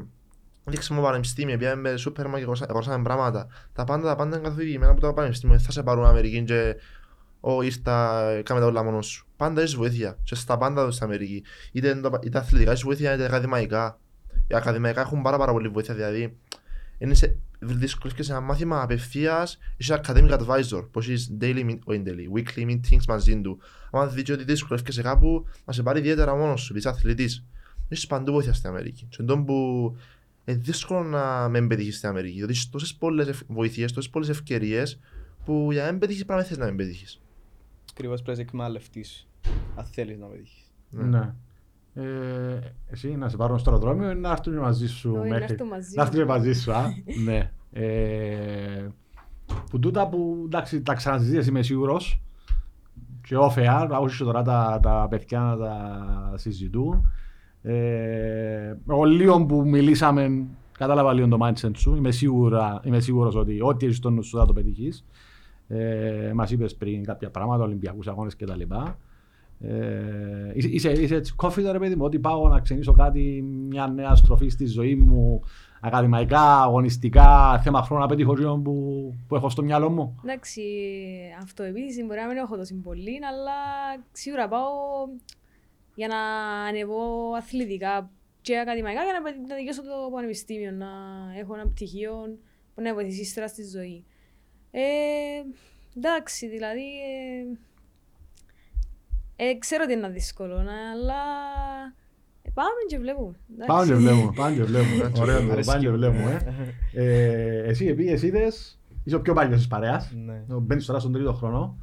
δείξε 0.65 0.93
μου 0.95 1.03
πανεπιστήμιο, 1.03 1.57
πήγαμε 1.57 1.91
με 1.91 1.97
σούπερ 1.97 2.25
μάρκετ, 2.25 2.43
αγοράσα- 2.43 2.71
αγοράσαμε 2.71 3.03
πράγματα. 3.03 3.47
Τα 3.73 3.85
πάντα, 3.85 4.09
τα 4.09 4.17
πάντα 4.17 4.37
είναι 4.37 4.45
καθοδηγημένα 4.49 4.93
από 4.93 5.01
το 5.01 5.13
πανεπιστήμιο, 5.13 5.57
δεν 5.57 5.65
θα 5.65 5.73
σε 5.73 5.83
πάρουν 5.83 6.05
Αμερική 6.05 6.43
και 6.45 6.77
«Ω, 7.41 7.63
ήρθα, 7.63 8.23
κάμε 8.43 8.61
τα 8.61 8.67
όλα 8.67 8.83
μόνος 8.83 9.07
σου». 9.07 9.27
Πάντα 9.37 9.61
έχεις 9.61 9.75
βοήθεια 9.77 10.17
και 10.23 10.35
στα 10.35 10.59
πάντα 10.59 10.91
στην 10.91 11.05
Αμερική. 11.07 11.43
Είτε, 11.73 11.89
είναι 11.89 12.01
το- 12.01 12.19
είτε 12.23 12.39
αθλητικά 12.39 12.71
έχεις 12.71 12.83
βοήθεια, 12.83 13.15
είτε 13.15 13.25
ακαδημαϊκά. 13.25 13.99
Οι 14.47 14.55
ακαδημαϊκά 14.55 15.01
έχουν 15.01 15.23
πάρα, 15.23 15.39
πάρα 15.39 15.53
πολύ 15.53 15.69
βοήθεια, 15.69 15.95
δηλαδή 15.95 16.37
είναι 16.99 17.15
σε, 17.15 17.37
δυσκολεύκες 17.59 18.27
σε 18.27 18.33
ένα 18.33 18.41
μάθημα 18.41 18.83
απευθείας, 18.83 19.59
είσαι 19.77 20.01
academic 20.05 20.39
advisor, 20.39 20.89
που 20.91 20.99
έχεις 20.99 21.37
daily, 21.41 21.65
meet- 21.71 21.79
όχι 21.85 22.03
daily, 22.07 22.39
weekly 22.39 22.67
meetings 22.71 23.05
μαζί 23.09 23.41
του. 23.41 23.59
Αν 23.93 24.11
δεις 24.13 24.31
ότι 24.31 24.45
δυσκολεύκεσαι 24.45 25.03
κάπου, 25.03 25.47
να 25.65 25.73
σε 25.73 25.83
πάρει 25.83 25.99
ιδιαίτερα 25.99 26.35
μόνος 26.37 26.61
σου, 26.61 26.73
επειδή 26.73 26.79
είσαι 26.89 26.97
αθλητής. 26.97 27.45
Έχεις 27.89 28.07
παντού 28.07 28.33
βοήθεια 28.33 28.53
στην 28.53 28.69
Αμερική. 28.69 29.07
Και 29.09 29.17
εντός 29.23 29.43
που 29.47 29.97
είναι 30.45 30.57
δύσκολο 30.59 31.03
να 31.03 31.49
με 31.49 31.67
πετύχεις 31.67 31.97
στην 31.97 32.09
Αμερική, 32.09 32.37
διότι 32.37 32.53
έχεις 32.53 32.69
τόσες 32.69 32.95
πολλές 32.95 33.29
ευ- 33.29 33.43
βοήθειες, 33.49 33.93
τόσες 33.93 34.11
πολλές 34.11 34.29
ευκαιρίες, 34.29 34.99
που 35.45 35.69
για 35.73 35.85
να 35.85 35.91
μην 35.91 36.01
πετύχεις 36.01 36.25
πρέπει 36.25 36.41
να 36.41 36.47
θες 36.47 36.59
να 36.59 36.67
μην 36.67 36.77
πετύχεις. 36.77 37.21
Ακριβώς 37.91 38.23
πρέπει 38.23 38.39
να 38.39 38.45
εκμεταλλευτείς, 38.45 39.27
αν 39.75 39.85
θέλεις 39.85 40.19
να 40.19 40.27
πετύχεις. 40.27 40.71
Ναι. 40.91 41.35
Ε, 41.99 42.59
εσύ 42.91 43.17
να 43.17 43.29
σε 43.29 43.37
πάρουν 43.37 43.59
στο 43.59 43.71
αεροδρόμιο 43.71 44.11
ή 44.11 44.15
να 44.15 44.31
έρθουν 44.31 44.53
και 44.53 44.61
μαζί 44.61 44.87
σου 44.89 45.11
Όχι, 45.11 45.29
να 45.29 45.35
μέχρι... 45.35 45.53
έρθουν 45.53 45.69
μαζί 45.69 45.97
Να 45.97 46.03
έρθουν 46.03 46.19
μου. 46.21 46.27
και 46.27 46.33
μαζί 46.33 46.53
σου, 46.53 46.73
α; 46.73 46.85
ναι. 47.27 47.51
Ε, 47.73 48.89
που 49.71 49.79
τούτα 49.79 50.09
που 50.09 50.43
εντάξει, 50.45 50.83
τα 50.83 50.95
ξαναζητήσεις 50.95 51.47
είμαι 51.47 51.63
σίγουρος 51.63 52.23
και 53.23 53.37
όφεα, 53.37 53.89
άκουσες 53.91 54.27
τώρα 54.27 54.43
τα, 54.43 54.81
τα 54.83 55.07
παιδιά 55.11 55.41
να 55.41 55.57
τα 55.57 56.33
συζητούν. 56.35 57.11
Ε, 57.63 58.77
εγώ 58.91 59.05
λίγο 59.05 59.47
που 59.47 59.69
μιλήσαμε, 59.69 60.47
κατάλαβα 60.79 61.13
λίγο 61.13 61.29
το 61.29 61.39
mindset 61.43 61.71
σου. 61.77 61.95
Είμαι, 61.97 62.11
σίγουρα, 62.11 62.81
είμαι 62.85 63.01
σίγουρος 63.01 63.35
ότι 63.35 63.59
ό,τι 63.63 63.85
έχεις 63.85 63.97
στο 63.97 64.11
νου 64.11 64.23
σου 64.23 64.39
θα 64.39 64.47
το 64.47 64.53
πετύχεις. 64.53 65.05
Ε, 65.69 66.33
μας 66.35 66.51
είπες 66.51 66.77
πριν 66.77 67.05
κάποια 67.05 67.31
πράγματα, 67.31 67.65
Ολυμπιακούς 67.65 68.09
αγώνες 68.09 68.37
κτλ. 68.37 68.61
Ε, 69.61 70.51
είσαι, 70.55 70.69
είσαι, 70.69 70.91
είσαι 70.91 71.15
έτσι 71.15 71.35
confident 71.43 71.69
ρε 71.73 71.79
παιδί 71.79 71.95
μου 71.95 72.05
ότι 72.05 72.19
πάω 72.19 72.49
να 72.49 72.61
ξενήσω 72.61 72.93
κάτι, 72.93 73.43
μια 73.43 73.87
νέα 73.87 74.15
στροφή 74.15 74.49
στη 74.49 74.67
ζωή 74.67 74.95
μου, 74.95 75.43
ακαδημαϊκά, 75.81 76.63
αγωνιστικά, 76.63 77.61
θέμα 77.63 77.83
χρόνου 77.83 78.03
να 78.03 78.09
πετύχω 78.09 78.33
εκείνο 78.33 78.57
που, 78.57 79.15
που 79.29 79.35
έχω 79.35 79.49
στο 79.49 79.63
μυαλό 79.63 79.91
μου. 79.91 80.21
Εντάξει, 80.25 80.63
αυτοεπίθεση 81.43 82.05
μπορεί 82.05 82.21
να 82.21 82.27
μην 82.27 82.37
έχω 82.37 82.57
τόσο 82.57 82.75
πολύ, 82.75 83.19
αλλά 83.31 83.53
σίγουρα 84.13 84.49
πάω 84.49 84.69
για 85.95 86.09
να 86.09 86.19
ανεβώ 86.69 87.33
αθλητικά 87.37 88.11
και 88.41 88.59
ακαδημαϊκά 88.59 89.03
για 89.03 89.13
να 89.13 89.23
πε- 89.23 89.49
να 89.49 89.55
τελειώσω 89.57 89.83
το 89.83 90.11
πανεπιστήμιο, 90.13 90.71
να 90.71 90.89
έχω 91.39 91.55
ένα 91.55 91.67
πτυχίο 91.67 92.39
που 92.75 92.83
να 92.83 92.95
βοηθήσει 92.95 93.21
ύστερα 93.21 93.49
στη 93.49 93.63
ζωή. 93.69 94.05
Ε, 94.71 94.83
εντάξει, 95.97 96.49
δηλαδή, 96.49 96.81
ε, 96.81 97.59
ε, 99.41 99.59
ξέρω 99.59 99.83
ότι 99.85 99.93
είναι 99.93 100.09
δύσκολο, 100.09 100.55
ναι, 100.63 100.79
αλλά 100.95 101.21
ε, 102.43 102.51
πάμε 102.55 102.81
και 102.89 102.99
βλέπουμε. 102.99 103.35
εντάξει. 103.53 103.67
Πάμε 103.67 103.87
και 103.87 103.95
βλέπουμε, 104.03 104.33
πάμε 104.35 104.55
και 104.57 104.65
βλέπουμε. 104.65 105.05
Έτσι, 105.05 105.21
Ωραίο, 105.23 105.47
το, 105.47 105.53
αρέσκει 105.53 105.71
πάμε 105.73 105.83
και 105.85 105.91
μου. 105.91 105.97
βλέπουμε. 105.97 106.55
ε. 106.93 107.05
Ε, 107.05 107.63
εσύ 107.69 107.87
επειδή 107.87 108.27
είδες, 108.27 108.79
είσαι 109.05 109.17
ο 109.17 109.21
πιο 109.21 109.33
παλιός 109.35 109.57
της 109.57 109.67
παρέας. 109.69 110.13
Ναι. 110.27 110.43
Μπαίνεις 110.49 110.87
τώρα 110.87 110.99
στον 110.99 111.13
τρίτο 111.13 111.33
χρόνο. 111.33 111.77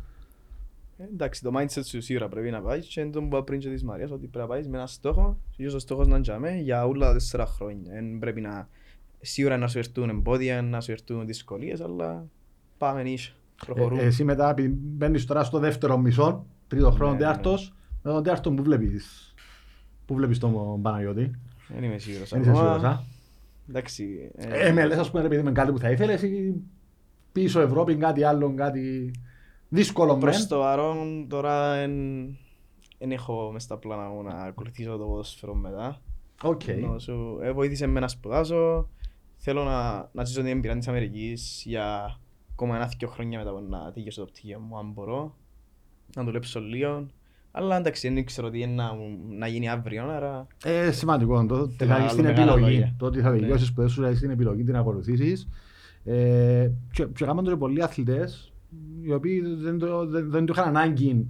Ε, 0.97 1.03
Εντάξει, 1.03 1.41
το 1.41 1.51
mindset 1.57 1.81
σου 1.85 2.01
σίγουρα 2.01 2.27
πρέπει 2.27 2.49
να 2.49 2.61
πάει 2.61 2.79
και 2.79 3.01
είναι 3.01 3.09
το 3.09 3.19
που 3.19 3.25
είπα 3.25 3.43
πριν 3.43 3.59
και 3.59 3.69
της 3.69 3.83
Μαρίας 3.83 4.11
ότι 4.11 4.27
πρέπει 4.27 4.47
να 4.49 4.53
πάει 4.55 4.63
με 4.67 4.77
ένα 4.77 4.87
στόχο 4.87 5.37
και 5.49 5.63
ίσως 5.63 5.73
ο 5.73 5.79
στόχος 5.79 6.07
να 6.07 6.17
είναι 6.17 6.59
για 6.61 6.85
όλα 6.85 7.05
τα 7.07 7.13
τέσσερα 7.13 7.45
χρόνια. 7.45 7.91
Δεν 7.93 8.19
πρέπει 8.19 8.41
να... 8.41 8.69
Σίγουρα 9.21 9.57
να 9.57 9.67
σου 9.67 9.77
έρθουν 9.77 10.09
εμπόδια, 10.09 10.61
να 10.61 10.81
σου 10.81 10.91
έρθουν 10.91 11.25
δυσκολίες, 11.25 11.81
αλλά 11.81 12.25
πάμε 12.77 13.03
νύχια. 13.03 13.33
Προχωρούμε. 13.65 14.01
Ε, 14.01 14.05
εσύ 14.05 14.23
μετά 14.23 14.49
επειδή 14.49 14.67
μπαίνεις 14.81 15.25
τώρα 15.25 15.43
στο 15.43 15.59
δεύτερο 15.59 15.97
μισό, 15.97 16.45
τρίτο 16.75 16.91
χρόνο 16.91 17.11
Ναι, 17.11 17.17
τέταρτος, 17.17 17.73
με 18.01 18.11
τον 18.11 18.23
τέταρτο 18.23 18.51
που 18.51 18.63
βλέπεις. 18.63 19.33
Πού 20.05 20.15
βλέπεις 20.15 20.39
τον 20.39 20.81
Παναγιώτη. 20.81 21.31
Δεν 21.67 21.83
είμαι 21.83 21.97
σίγουρος. 21.97 22.29
Δεν 22.29 22.41
είσαι 22.41 22.49
ακόμα. 22.49 22.65
σίγουρος, 22.65 22.83
α; 22.91 23.03
Εντάξει. 23.69 24.31
Ε, 24.35 24.71
με 24.71 24.85
λες 24.85 24.97
ας 24.97 25.09
πούμε 25.11 25.21
ρε 25.21 25.27
παιδί 25.27 25.41
με 25.43 25.51
κάτι 25.51 25.71
που 25.71 25.77
θα 25.79 25.91
ήθελες 25.91 26.21
ή 26.21 26.61
πίσω 27.31 27.61
Ευρώπη 27.61 27.95
κάτι 27.95 28.23
άλλο, 28.23 28.53
κάτι 28.55 29.11
δύσκολο 29.69 30.11
μεν; 30.11 30.19
Προς 30.19 30.47
το 30.47 30.57
παρόν 30.59 31.27
τώρα 31.29 31.75
δεν 32.97 33.11
έχω 33.11 33.49
μες 33.53 33.63
στα 33.63 33.77
πλάνα 33.77 34.07
μου 34.09 34.21
να 34.23 34.33
ακολουθήσω 34.33 34.97
το 34.97 35.05
ποδόσφαιρο 35.05 35.53
μετά. 35.53 36.01
ΟΚ. 36.43 36.67
Ενώ 36.67 36.99
σου- 36.99 37.39
ε, 37.41 37.51
βοήθησε 37.51 37.87
με 37.87 37.99
να 37.99 38.07
σπουδάσω. 38.07 38.89
Θέλω 39.37 39.63
να, 39.63 40.09
να 40.11 40.23
ζήσω 40.23 40.41
την 40.41 40.49
εμπειρία 40.49 40.77
της 40.77 40.87
Αμερικής 40.87 41.63
για 41.65 42.17
ακόμα 42.51 42.75
ένα 42.75 42.91
δύο 42.97 43.07
χρόνια 43.07 43.37
μετά 43.37 43.49
από 43.49 43.59
να 43.59 43.91
τελειώσω 43.91 44.21
το 44.21 44.27
πτυχίο 44.27 44.59
μου, 44.59 44.77
αν 44.77 44.91
μπορώ. 44.91 45.35
Να 46.15 46.23
δουλέψω 46.23 46.59
λίγο. 46.59 47.05
Αλλά 47.51 47.77
εντάξει, 47.77 48.09
δεν 48.09 48.25
ξέρω 48.25 48.49
τι 48.49 48.59
είναι 48.61 48.73
να, 48.73 48.93
μου- 48.93 49.17
να 49.37 49.47
γίνει 49.47 49.69
αύριο, 49.69 50.03
άρα 50.09 50.47
Ε, 50.63 50.91
σημαντικό 50.91 51.45
το 51.45 51.55
ότι 51.55 51.75
Θέλω 51.77 51.91
θα 51.91 51.97
να 51.97 52.03
έχεις 52.03 52.15
την 52.15 52.23
βάλω 52.23 52.35
μεγάλα 52.35 52.51
επιλογή. 52.51 52.75
λόγια. 52.77 52.95
Το 52.97 53.05
ότι 53.05 53.19
θα 53.21 53.29
Ναι. 53.31 53.39
τελειώσεις 53.39 53.67
σπουδές 53.67 53.91
σου 53.91 54.01
θα 54.01 54.07
έχεις 54.07 54.19
την 54.19 54.29
επιλογή 54.29 54.63
την 54.63 54.73
να 54.73 54.79
ακολουθήσεις. 54.79 55.47
Ε, 56.03 56.71
και, 56.91 57.05
και 57.05 57.25
κάνουν 57.25 57.43
το 57.43 57.49
και 57.51 57.57
πολλοί 57.57 57.83
αθλητές 57.83 58.53
οι 59.01 59.13
οποίοι 59.13 59.41
δεν 59.61 59.77
το, 59.79 60.05
δεν, 60.07 60.29
δεν 60.31 60.45
το 60.45 60.53
είχαν 60.57 60.67
ανάγκη 60.67 61.27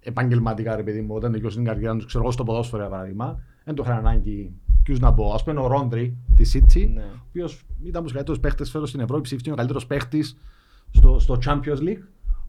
επαγγελματικά 0.00 0.76
ρε 0.76 0.82
παιδί 0.82 1.00
μου, 1.00 1.14
όταν 1.14 1.32
τελειώσει 1.32 1.56
την 1.56 1.64
καριέρα 1.64 1.96
τους, 1.96 2.06
ξέρω 2.06 2.22
εγώ 2.22 2.32
στο 2.32 2.44
ποδόσφαιρο 2.44 2.82
για 2.82 2.90
παράδειγμα, 2.90 3.40
δεν 3.64 3.74
το 3.74 3.82
είχαν 3.86 3.96
ανάγκη. 3.96 4.50
Ποιους 4.82 4.98
να 5.00 5.14
πω, 5.14 5.32
ας 5.32 5.44
πούμε 5.44 5.60
ο 5.60 5.66
Ρόντρι 5.66 6.16
της 6.36 6.56
City, 6.56 6.90
Ναι. 6.94 7.00
ο 7.02 7.24
οποίος 7.28 7.64
ήταν 7.80 7.94
από 7.94 8.02
τους 8.02 8.12
καλύτερους 8.12 8.40
παίχτες 8.40 8.70
φέτος 8.70 8.88
στην 8.88 9.00
Ευρώπη, 9.00 9.22
ψήφισε 9.22 9.50
ο 9.52 9.54
καλύτερος 9.54 9.86
παίχτης 9.86 10.36
στο, 10.90 11.18
στο 11.18 11.38
Champions 11.44 11.78
League. 11.78 12.02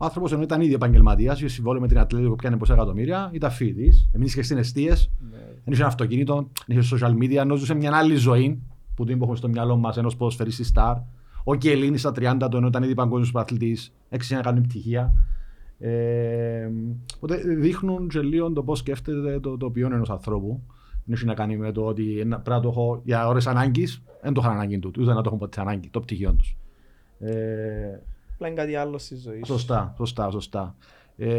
Ο 0.04 0.06
άνθρωπος 0.06 0.32
ενώ 0.34 0.41
ήταν 0.41 0.62
ήδη 0.62 0.74
επαγγελματίας, 0.74 1.38
είχε 1.39 1.47
συμβόλαιο 1.47 1.82
με 1.82 1.88
την 1.88 1.99
Ατλέτικο 1.99 2.30
που 2.30 2.36
πιάνει 2.36 2.58
πόσα 2.58 2.74
εκατομμύρια, 2.74 3.30
ήταν 3.34 3.51
φοιτητής, 3.51 4.10
εμεί 4.12 4.26
είχε 4.26 4.41
στην 4.41 4.58
αιστείε, 4.58 4.89
Ναι. 4.89 5.38
δεν 5.64 5.74
είχε 5.74 5.84
αυτοκίνητο, 5.84 6.49
δεν 6.68 6.78
είχε 6.78 6.95
social 6.95 7.12
media, 7.12 7.36
ενώ 7.36 7.56
ζούσε 7.56 7.74
μια 7.74 7.91
άλλη 7.95 8.16
ζωή 8.16 8.62
που 8.95 9.06
την 9.06 9.22
έχουμε 9.22 9.36
στο 9.36 9.47
μυαλό 9.47 9.76
μας 9.78 9.97
ενός 9.97 10.16
ποδοσφαιριστή 10.16 10.66
star. 10.76 10.95
Ο 11.43 11.56
Κελίνη 11.56 11.97
στα 11.97 12.12
30 12.12 12.47
του, 12.51 12.58
ενώ 12.58 12.68
ήταν 12.68 12.84
ήδη 12.84 12.93
παγκόσμιος 12.93 13.32
πρωταθλητής, 13.32 13.93
έξι 14.10 14.34
να 14.34 14.41
κάνει 14.41 14.62
πτυχία. 14.62 15.14
Ε, 15.80 16.70
οπότε 17.16 17.36
δείχνουν 17.38 18.08
και 18.08 18.20
λίγο 18.20 18.51
το 18.51 18.64
πώς 18.64 18.80
σκέφτεται 18.80 19.39
το, 19.39 19.58
το 19.58 19.70
ποιόν 19.70 19.93
ενός 19.93 20.10
ανθρώπου. 20.10 20.62
Δεν 21.06 21.16
έχει 21.16 21.26
να 21.26 21.34
κάνει 21.34 21.58
με 21.58 21.72
το 21.72 21.82
ότι 21.86 22.20
ένα- 22.20 22.39
πρέπει 22.39 22.58
να 22.58 22.64
το 22.64 22.70
έχω 22.70 23.01
για 23.04 23.28
ώρες 23.28 23.47
ανάγκης, 23.47 24.04
δεν 24.22 24.34
το 24.34 24.41
είχαν 24.43 24.54
ανάγκη 24.56 24.80
του, 24.80 24.91
ούτε 24.99 25.14
να 25.14 25.22
το 25.22 25.24
έχουν 25.26 25.38
ποτέ 25.38 25.62
ανάγκη, 25.62 25.89
το 25.89 25.99
πτυχίο 25.99 26.34
τους. 26.34 26.58
Ε, 27.20 27.99
Απλά 28.34 28.47
είναι 28.47 28.55
κάτι 28.55 28.75
άλλο 28.75 28.97
στη 28.97 29.15
ζωή 29.15 29.38
σου. 29.38 29.45
Σωστά, 29.45 29.93
σωστά, 29.97 30.31
σωστά. 30.31 30.75
Ε, 31.17 31.29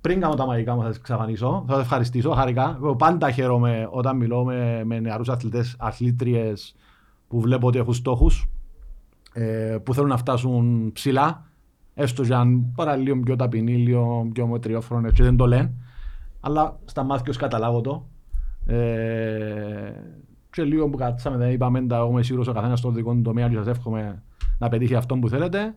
πριν 0.00 0.20
κάνω 0.20 0.34
τα 0.34 0.46
μαγικά 0.46 0.74
μου 0.74 0.80
θα 0.80 0.86
σας 0.86 0.96
εξαφανίσω, 0.96 1.64
θα 1.66 1.72
σας 1.72 1.82
ευχαριστήσω 1.82 2.30
χαρικά. 2.30 2.74
Εγώ 2.76 2.96
πάντα 2.96 3.30
χαίρομαι 3.30 3.88
όταν 3.90 4.16
μιλώ 4.16 4.44
με, 4.44 4.84
με 4.84 5.00
νεαρούς 5.00 5.28
αθλητές, 5.28 5.76
αθλήτριες 5.78 6.74
που 7.28 7.40
βλέπω 7.40 7.66
ότι 7.66 7.78
έχουν 7.78 7.94
στόχους, 7.94 8.48
ε, 9.32 9.76
που 9.82 9.94
θέλουν 9.94 10.08
να 10.08 10.16
φτάσουν 10.16 10.92
ψηλά, 10.92 11.46
έστω 11.94 12.24
και 12.24 12.34
αν 12.34 12.72
πάρα 12.74 12.96
λίγο 12.96 13.20
πιο 13.20 13.36
ταπεινοί, 13.36 13.76
λίγο 13.76 14.28
πιο 14.32 14.46
μετριόφρονες 14.46 15.12
και 15.12 15.22
δεν 15.22 15.36
το 15.36 15.46
λένε, 15.46 15.72
αλλά 16.40 16.78
στα 16.84 17.02
μάτια 17.02 17.30
ως 17.30 17.36
καταλάβω 17.36 17.80
το. 17.80 18.06
Ε, 18.66 19.92
και 20.50 20.62
λίγο 20.62 20.88
που 20.88 20.96
κάτσαμε, 20.96 21.36
δεν 21.36 21.50
είπαμε, 21.50 21.86
τα 21.86 21.96
εγώ 21.96 22.08
είμαι 22.10 22.22
σίγουρος 22.22 22.48
ο 22.48 22.52
καθένας 22.52 22.78
στο 22.78 22.90
δικό 22.90 23.12
του 23.12 23.22
τομέα 23.22 23.48
και 23.48 23.56
σας 23.56 23.66
εύχομαι 23.66 24.22
να 24.58 24.68
πετύχει 24.68 24.94
αυτό 24.94 25.16
που 25.16 25.28
θέλετε. 25.28 25.74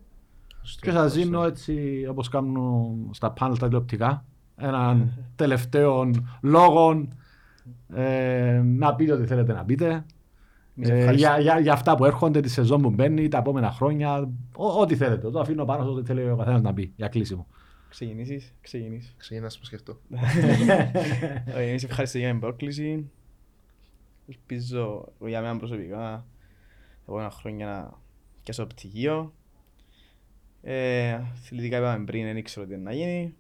Και 0.82 0.92
σας 0.92 1.14
δίνω 1.14 1.44
έτσι 1.44 2.06
όπως 2.10 2.30
κάνουν 2.30 3.10
στα 3.14 3.32
πάνελ 3.32 3.58
τα 3.58 3.66
τηλεοπτικά 3.68 4.26
έναν 4.58 5.14
τελευταίο 5.36 6.10
λόγο 6.42 7.08
ε, 7.94 8.62
να 8.66 8.96
πείτε 8.96 9.12
ό,τι 9.14 9.26
θέλετε 9.26 9.54
να 9.54 9.66
πείτε. 9.66 10.06
Εμείς 10.76 10.90
Ε, 10.90 10.98
ευχαριστούμε. 10.98 11.16
για, 11.16 11.40
για, 11.40 11.60
για 11.60 11.74
αυτά 11.74 11.96
που 11.96 12.06
έρχονται, 12.06 12.40
τη 12.40 12.50
σεζόν 12.50 12.82
που 12.82 12.90
μπαίνει, 12.90 13.28
τα 13.28 13.38
επόμενα 13.38 13.72
χρόνια, 13.72 14.20
ό, 14.56 14.66
ό,τι 14.80 14.96
θέλετε. 14.96 15.30
Το 15.30 15.40
αφήνω 15.40 15.66
πάνω 15.66 15.84
σε 15.84 15.90
ό,τι 15.90 16.06
θέλει 16.06 16.30
ο 16.30 16.36
καθένας 16.36 16.62
να 16.62 16.74
πει 16.74 16.94
για 16.96 17.08
κλείσιμο. 17.08 17.48
Ξεκινήσεις, 17.90 18.54
ξεκινήσεις. 18.62 19.14
Ξεκινάς 19.18 19.60
να 19.60 19.66
σκεφτώ. 19.66 19.98
Ε, 21.56 21.70
Εμείς 21.70 21.84
ευχαριστώ 21.84 22.18
για 22.18 22.30
την 22.30 22.40
πρόκληση. 22.40 23.10
Ελπίζω 24.28 25.14
για 25.26 25.42
μένα 25.42 25.58
προσωπικά 25.58 25.98
τα 25.98 26.26
επόμενα 27.02 27.30
χρόνια 27.32 27.66
να 27.66 27.94
πιάσω 28.44 28.62
το 28.62 28.68
πτυχίο. 28.68 29.34
Ε, 30.70 31.14
αθλητικά 31.14 31.78
είπαμε 31.78 32.06
πριν, 32.06 32.24
δεν 32.24 32.38
ήξερα 32.38 32.66
τι 32.66 32.78
να 32.78 32.94
γίνει. 32.94 33.36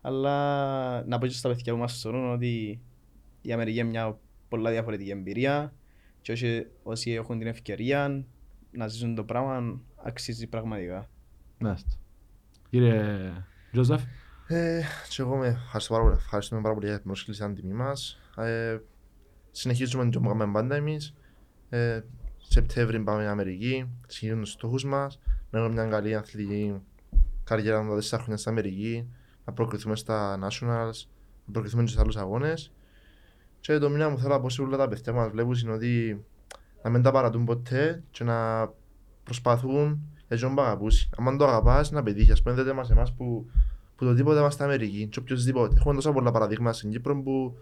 Αλλά 0.00 1.04
να 1.06 1.18
πω 1.18 1.26
και 1.26 1.32
στα 1.32 1.48
παιδιά 1.48 1.72
που 1.72 1.78
μας 1.78 2.00
θεωρούν 2.00 2.30
ότι 2.30 2.80
η 3.42 3.52
Αμερική 3.52 3.78
είναι 3.78 3.88
μια 3.88 4.18
πολλά 4.48 4.70
διαφορετική 4.70 5.10
εμπειρία 5.10 5.72
και 6.20 6.32
όσοι, 6.32 6.66
όσοι 6.82 7.10
έχουν 7.10 7.38
την 7.38 7.46
ευκαιρία 7.46 8.24
να 8.70 8.88
ζήσουν 8.88 9.14
το 9.14 9.24
πράγμα 9.24 9.80
αξίζει 9.96 10.46
πραγματικά. 10.46 11.10
Μάλιστα. 11.58 11.90
Κύριε 12.70 13.32
Τζόζεφ, 13.72 14.02
Ε, 14.48 14.82
και 15.08 15.22
εγώ 15.22 15.36
με 15.36 15.46
ευχαριστώ 15.46 15.92
πάρα 15.92 16.04
πολύ, 16.06 16.16
ευχαριστούμε 16.16 16.60
πάρα 16.60 16.74
πολύ 16.74 16.86
για 16.86 16.96
την 16.96 17.04
πρόσκληση 17.04 17.42
στην 17.42 17.54
τιμή 17.54 17.72
μας. 17.72 18.18
Ε, 18.36 18.78
συνεχίζουμε 19.50 20.10
το 20.10 20.20
που 20.20 20.28
κάνουμε 20.28 20.52
πάντα 20.52 20.74
εμείς. 20.74 21.14
Ε, 21.68 22.00
Σεπτέμβρη 22.48 23.00
πάμε 23.00 23.18
στην 23.18 23.30
Αμερική, 23.30 23.88
συνεχίζουμε 24.06 24.42
τους 24.42 24.52
στόχους 24.52 24.84
μας. 24.84 25.18
Να 25.50 25.58
έχουμε 25.58 25.74
μια 25.74 25.84
καλή 25.84 26.14
αθλητική 26.14 26.80
καριέρα 27.44 27.82
με 27.82 27.88
τα 27.88 27.94
τέσσερα 27.94 28.22
χρόνια 28.22 28.38
στην 28.38 28.52
Αμερική. 28.52 29.08
Να 29.44 29.52
προκριθούμε 29.52 29.96
στα 29.96 30.38
Nationals, 30.38 31.06
να 31.44 31.52
προκριθούμε 31.52 31.82
και 31.82 31.88
στους 31.88 32.02
άλλους 32.02 32.16
αγώνες. 32.16 32.72
Και 33.60 33.78
το 33.78 33.90
μήνα 33.90 34.08
μου 34.08 34.18
θέλω 34.18 34.32
να 34.32 34.40
πω 34.40 34.48
σε 34.48 34.62
όλα 34.62 34.76
τα 34.76 34.88
παιδιά 34.88 35.12
που 35.12 35.18
μας 35.18 35.30
βλέπουν 35.30 35.54
είναι 35.62 35.72
ότι 35.72 36.24
να 36.82 36.90
μην 36.90 37.02
τα 37.02 37.10
παρατούν 37.10 37.44
ποτέ 37.44 38.02
και 38.10 38.24
να 38.24 38.70
προσπαθούν 39.22 40.00
για 40.28 40.38
τον 40.38 40.54
που 40.54 40.60
αγαπούσει. 40.60 41.08
Αν 41.16 41.36
το 41.36 41.46
αγαπάς 41.46 41.90
να 41.90 42.02
πετύχεις, 42.02 42.32
ας 42.32 42.42
πούμε 42.42 42.54
δείτε 42.54 42.72
μας 42.72 42.90
εμάς 42.90 43.14
που, 43.14 43.50
που 43.96 44.04
το 44.04 44.14
τίποτα 44.14 44.40
είμαστε 44.40 44.64
Αμερική 44.64 45.06
και 45.06 45.18
οποιοσδήποτε. 45.18 45.74
Έχουμε 45.78 45.94
τόσα 45.94 46.12
πολλά 46.12 46.30
παραδείγματα 46.30 46.76
στην 46.76 46.90
Κύπρο 46.90 47.22
που 47.22 47.56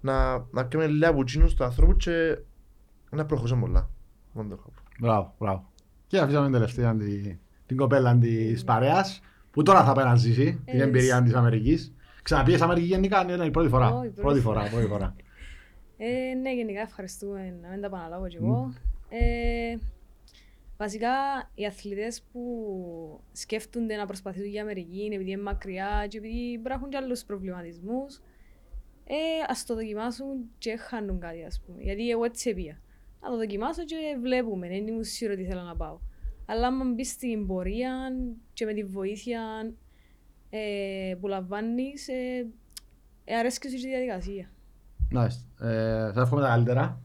να, 0.00 0.38
να 0.50 0.62
κάνουμε 0.62 0.90
λίγα 0.90 1.08
από 1.08 1.20
εκείνους 1.20 1.54
του 1.54 1.64
ανθρώπους 1.64 2.04
και 2.04 2.38
να 3.10 3.26
προχωρήσουμε 3.26 3.60
πολλά. 3.60 3.90
Μόνο 4.38 4.48
το 4.48 4.56
έχω. 4.58 4.72
μπράβο, 5.00 5.34
μπράβο. 5.38 5.70
Και 6.06 6.18
αφήσαμε 6.18 6.44
την 6.44 6.52
τελευταία 6.52 6.96
την, 6.96 7.38
την 7.66 7.76
κοπέλα 7.76 8.18
της 8.18 8.64
παρέας 8.64 9.20
που 9.50 9.62
τώρα 9.62 9.84
θα 9.84 9.92
πάει 9.92 10.04
να 10.04 10.16
ζήσει 10.16 10.60
την 10.64 10.80
Ε, 10.80 10.82
εμπειρία 10.82 11.22
της 11.22 11.34
Αμερικής. 11.34 11.92
Ξαναπήγε 12.22 12.62
Αμερική 12.64 12.86
γενικά, 12.86 13.24
ναι, 13.24 13.36
ναι, 13.36 13.44
η 13.44 13.50
πρώτη 13.50 13.68
φορά. 13.68 13.86
Όχι, 13.86 13.96
πρώτη 14.08 14.20
Πρώτη 14.20 14.40
φορά. 14.40 14.58
φορά, 14.60 14.70
πρώτη 14.70 14.86
φορά. 14.86 15.14
Ε, 15.96 16.34
ναι, 16.34 16.54
γενικά 16.54 16.80
ευχαριστούμε 16.80 17.58
να 17.62 17.68
μην 17.68 17.80
τα 17.80 17.86
επαναλάβω 17.86 18.28
κι 18.28 18.36
εγώ. 18.36 18.72
Ε, 19.08 19.76
βασικά, 20.76 21.08
οι 21.54 21.66
αθλητές 21.66 22.22
που 22.32 22.40
σκέφτονται 23.32 23.96
να 23.96 24.06
προσπαθήσουν 24.06 24.48
για 24.48 24.62
Αμερική 24.62 25.04
είναι 25.04 25.14
επειδή 25.14 25.30
είναι 25.30 25.42
μακριά 25.42 26.06
και 26.08 26.18
επειδή 26.18 26.56
μπορεί 26.56 26.68
να 26.68 26.74
έχουν 26.74 26.88
και 26.88 26.96
άλλους 26.96 27.24
προβληματισμούς, 27.24 28.16
ε, 29.04 29.14
ας 29.48 29.64
το 29.66 29.74
δοκιμάσουν 29.74 30.36
και 30.58 30.76
χάνουν 30.76 31.20
κάτι, 31.20 31.44
ας 31.44 31.60
πούμε. 31.66 31.82
Γιατί 31.82 32.10
εγώ 32.10 32.24
έτσι 32.24 32.50
έπια. 32.50 32.80
Να 33.22 33.30
το 33.30 33.36
δοκιμάσω 33.36 33.84
και 33.84 33.96
βλέπουμε, 34.22 34.68
δεν 34.68 34.86
ήμουν 34.86 35.04
σίγουρο 35.04 35.36
ότι 35.38 35.48
θέλω 35.48 35.62
να 35.62 35.76
πάω. 35.76 35.98
Αλλά 36.46 36.66
άμα 36.66 36.84
μπει 36.84 37.04
στην 37.04 37.46
πορεία 37.46 37.92
και 38.52 38.64
με 38.64 38.72
τη 38.72 38.84
βοήθεια 38.84 39.40
ε, 40.50 41.14
που 41.20 41.26
λαμβάνεις, 41.26 42.08
ε, 42.08 42.46
ε, 43.24 43.36
αρέσκει 43.36 43.68
σου 43.68 43.76
και 43.76 43.86
η 43.86 43.90
διαδικασία. 43.90 44.50
Μάλιστα. 45.10 45.68
Ε, 45.68 46.12
θα 46.12 46.20
εύχομαι 46.20 46.40
τα 46.40 46.48
καλύτερα. 46.48 47.00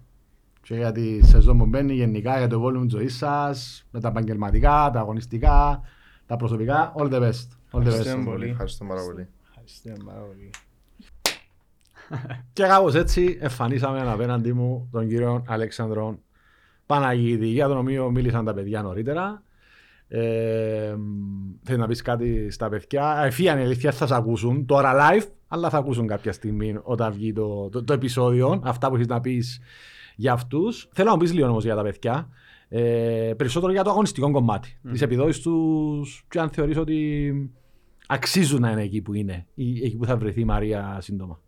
Και 0.61 0.75
για 0.75 0.91
τη 0.91 1.25
σεζόν 1.25 1.57
που 1.57 1.65
μπαίνει 1.65 1.93
γενικά, 1.93 2.37
για 2.37 2.47
το 2.47 2.65
volume 2.65 2.81
της 2.81 2.91
ζωής 2.91 3.17
σας, 3.17 3.87
με 3.91 3.99
τα 3.99 4.07
επαγγελματικά, 4.07 4.89
τα 4.93 4.99
αγωνιστικά, 4.99 5.81
τα 6.25 6.35
προσωπικά. 6.35 6.93
All 6.97 7.11
the 7.11 7.19
best. 7.21 7.47
All 7.71 7.79
the 7.79 7.85
best. 7.85 7.85
Ευχαριστούμε 7.85 8.23
πολύ. 8.23 8.49
Ευχαριστώ 8.49 8.85
πάρα 8.85 9.03
πολύ. 9.03 9.27
Ευχαριστούμε 9.49 9.97
πάρα 10.05 10.19
πολύ. 10.19 10.49
Και 12.53 12.63
κάπως 12.63 12.95
έτσι 12.95 13.37
εμφανίσαμε 13.41 14.11
απέναντί 14.11 14.53
μου 14.53 14.89
τον 14.91 15.07
κύριο 15.07 15.43
Αλέξανδρο 15.47 16.19
Παναγίδη, 16.85 17.47
για 17.47 17.67
τον 17.67 17.77
οποίο 17.77 18.11
μίλησαν 18.11 18.45
τα 18.45 18.53
παιδιά 18.53 18.81
νωρίτερα. 18.81 19.43
Ε, 20.07 20.95
θέλεις 21.63 21.81
να 21.81 21.87
πεις 21.87 22.01
κάτι 22.01 22.51
στα 22.51 22.69
παιδιά; 22.69 23.23
Εφίαν 23.25 23.59
η 23.59 23.61
αλήθεια 23.61 23.91
θα 23.91 24.07
σε 24.07 24.15
ακούσουν 24.15 24.65
τώρα 24.65 24.93
live, 24.93 25.27
αλλά 25.47 25.69
θα 25.69 25.77
ακούσουν 25.77 26.07
κάποια 26.07 26.31
στιγμή 26.31 26.75
όταν 26.83 27.13
βγει 27.13 27.33
το, 27.33 27.69
το, 27.69 27.83
το 27.83 27.93
επεισόδιο. 27.93 28.61
Αυτά 28.63 28.89
που 28.89 28.95
έχεις 28.95 29.07
να 29.07 29.21
πεις 29.21 29.59
για 30.15 30.33
αυτούς. 30.33 30.89
Θέλω 30.93 31.07
να 31.07 31.15
μου 31.15 31.21
πεις 31.21 31.33
λίγο 31.33 31.47
όμως 31.47 31.63
για 31.63 31.75
τα 31.75 31.81
παιδιά. 31.81 32.29
Ε, 32.69 33.33
περισσότερο 33.37 33.71
για 33.71 33.83
το 33.83 33.89
αγωνιστικό 33.89 34.31
κομμάτι. 34.31 34.79
Mm. 34.83 34.89
Τις 34.91 35.01
επιδόσεις 35.01 35.41
τους 35.41 36.25
και 36.29 36.39
αν 36.39 36.49
θεωρείς 36.49 36.77
ότι 36.77 37.33
αξίζουν 38.07 38.61
να 38.61 38.71
είναι 38.71 38.81
εκεί 38.81 39.01
που 39.01 39.13
είναι 39.13 39.45
ή 39.53 39.85
εκεί 39.85 39.97
που 39.97 40.05
θα 40.05 40.17
βρεθεί 40.17 40.41
η 40.41 40.45
Μαρία 40.45 40.97
σύντομα. 41.01 41.39